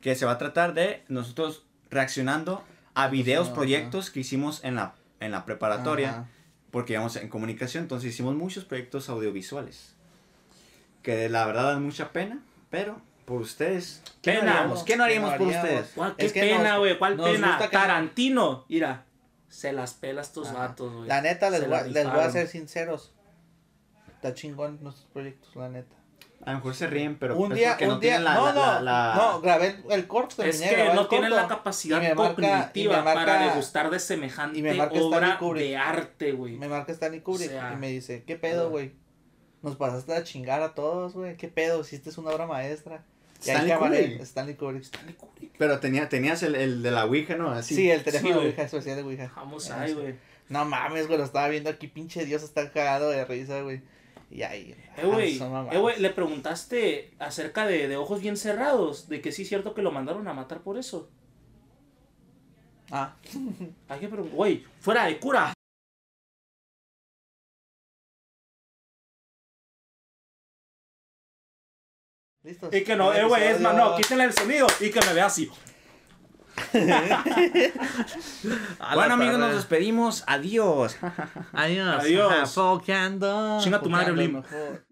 que 0.00 0.14
se 0.14 0.24
va 0.26 0.32
a 0.32 0.38
tratar 0.38 0.74
de 0.74 1.04
nosotros 1.08 1.64
reaccionando 1.90 2.62
a 2.94 3.08
videos, 3.08 3.48
proyectos 3.48 4.10
que 4.10 4.20
hicimos 4.20 4.62
en 4.64 4.76
la, 4.76 4.94
en 5.20 5.32
la 5.32 5.44
preparatoria, 5.44 6.10
Ajá. 6.10 6.26
porque 6.70 6.92
íbamos 6.92 7.16
en 7.16 7.28
comunicación, 7.28 7.84
entonces 7.84 8.10
hicimos 8.12 8.34
muchos 8.36 8.64
proyectos 8.64 9.08
audiovisuales, 9.08 9.94
que 11.02 11.28
la 11.28 11.44
verdad 11.46 11.72
dan 11.72 11.82
mucha 11.82 12.12
pena, 12.12 12.40
pero 12.70 13.00
por 13.24 13.40
ustedes, 13.40 14.02
¿qué 14.20 14.34
no 14.34 14.40
Pena. 14.40 14.52
haríamos? 14.58 14.82
¿Qué 14.84 14.96
no 14.96 15.04
haríamos 15.04 15.34
por 15.34 15.46
ustedes? 15.48 15.92
¿Cuál, 15.94 16.16
qué 16.16 16.26
Es 16.26 16.32
que 16.32 16.40
pena, 16.40 16.76
güey, 16.78 16.98
¿cuál 16.98 17.16
pena? 17.16 17.58
Tarantino, 17.70 18.64
mira, 18.68 19.04
se 19.52 19.72
las 19.72 19.94
pela 19.94 20.22
estos 20.22 20.48
Ajá. 20.48 20.58
vatos, 20.68 20.92
güey. 20.92 21.08
La 21.08 21.20
neta, 21.20 21.50
les 21.50 21.60
voy, 21.66 21.74
a- 21.76 21.82
la 21.82 21.88
les 21.88 21.92
voy 21.92 22.00
a 22.02 22.04
rifaron. 22.14 22.32
ser 22.32 22.48
sinceros. 22.48 23.12
Está 24.14 24.34
chingón 24.34 24.78
nuestros 24.82 25.06
proyectos, 25.12 25.54
la 25.56 25.68
neta. 25.68 25.94
A 26.44 26.50
lo 26.52 26.56
mejor 26.56 26.74
se 26.74 26.86
ríen, 26.88 27.18
pero 27.18 27.36
un 27.36 27.54
día, 27.54 27.76
un 27.80 27.86
no 27.88 27.98
día, 28.00 28.16
tienen 28.16 28.24
la- 28.24 28.34
no, 28.34 28.46
la- 28.46 28.52
no, 28.52 28.60
la- 28.60 28.80
la- 28.80 29.14
no, 29.14 29.40
grabé 29.40 29.76
el 29.90 30.06
corto. 30.08 30.42
Es 30.42 30.60
que 30.60 30.92
no 30.94 31.06
tienen 31.06 31.30
corto, 31.30 31.42
la 31.42 31.48
capacidad 31.48 31.98
y 31.98 32.00
me 32.08 32.14
marca- 32.14 32.34
cognitiva 32.34 32.98
y 32.98 33.02
marca- 33.02 33.14
para 33.14 33.46
degustar 33.48 33.90
de 33.90 34.00
semejante 34.00 34.58
y 34.58 34.62
me 34.62 34.74
marca 34.74 34.94
Stanley 34.96 35.30
obra 35.38 35.58
de 35.60 35.76
arte, 35.76 36.32
güey. 36.32 36.56
Me 36.56 36.66
marca 36.68 36.90
Stanley 36.92 37.20
Kubrick 37.20 37.48
O 37.48 37.52
sea, 37.52 37.72
y 37.72 37.76
me 37.76 37.88
dice, 37.90 38.24
¿qué 38.24 38.34
pedo, 38.36 38.70
güey? 38.70 38.92
Nos 39.62 39.76
pasaste 39.76 40.12
a 40.14 40.24
chingar 40.24 40.62
a 40.62 40.74
todos, 40.74 41.12
güey. 41.14 41.36
¿Qué 41.36 41.46
pedo? 41.46 41.80
Hiciste 41.82 42.10
una 42.18 42.30
obra 42.30 42.46
maestra. 42.46 43.04
Stanley 43.42 43.76
Kubrick. 43.76 44.20
Stanley 44.22 44.54
Kubrick. 44.54 44.82
Stanley 44.84 45.14
Kubrick. 45.14 45.52
Pero 45.58 45.80
tenía, 45.80 46.08
tenías 46.08 46.42
el, 46.42 46.54
el 46.54 46.82
de 46.82 46.90
la 46.90 47.04
Ouija, 47.06 47.36
¿no? 47.36 47.50
Así. 47.50 47.74
Sí, 47.74 47.90
el 47.90 48.02
teléfono 48.02 48.34
Sí, 48.34 48.40
de. 48.40 48.46
Ouija, 48.46 48.62
especial 48.62 48.96
de 48.96 49.02
Ouija. 49.02 49.32
Vamos 49.36 49.70
Ah, 49.70 49.82
ahí, 49.82 49.92
güey. 49.92 50.14
No 50.48 50.64
mames, 50.64 51.06
güey, 51.06 51.18
lo 51.18 51.24
estaba 51.24 51.48
viendo 51.48 51.70
aquí, 51.70 51.86
pinche 51.88 52.24
Dios 52.26 52.42
está 52.42 52.70
cagado 52.72 53.10
de 53.10 53.24
risa, 53.24 53.60
güey. 53.62 53.80
Y 54.30 54.42
ahí. 54.42 54.74
Eh, 54.96 55.06
güey, 55.06 55.38
ah, 55.42 55.68
eh, 55.70 55.78
güey, 55.78 56.00
le 56.00 56.10
preguntaste 56.10 57.12
acerca 57.18 57.66
de, 57.66 57.86
de 57.88 57.96
ojos 57.96 58.20
bien 58.20 58.36
cerrados, 58.36 59.08
de 59.08 59.20
que 59.20 59.30
sí 59.32 59.42
es 59.42 59.48
cierto 59.48 59.74
que 59.74 59.82
lo 59.82 59.92
mandaron 59.92 60.26
a 60.28 60.32
matar 60.34 60.60
por 60.62 60.78
eso. 60.78 61.08
Ah, 62.90 63.14
Hay 63.88 64.00
que 64.00 64.08
preguntar, 64.08 64.36
güey, 64.36 64.64
fuera 64.80 65.06
de 65.06 65.18
cura. 65.18 65.52
Listo. 72.44 72.68
Y 72.72 72.82
que 72.84 72.96
no, 72.96 73.12
eh, 73.12 73.24
güey, 73.24 73.44
es 73.44 73.60
más, 73.60 73.74
no, 73.74 73.96
quítenle 73.96 74.24
el 74.24 74.32
sonido 74.32 74.66
y 74.80 74.90
que 74.90 75.00
me 75.00 75.12
vea 75.12 75.26
así. 75.26 75.50
Bueno, 78.94 79.14
amigos, 79.14 79.38
nos 79.38 79.54
despedimos. 79.54 80.24
Adiós. 80.26 80.96
Adiós. 81.52 82.00
Adiós. 82.00 82.54
Chinga 83.62 83.80
tu 83.80 83.88
madre, 83.88 84.12
Blim. 84.12 84.34
mejor. 84.34 84.84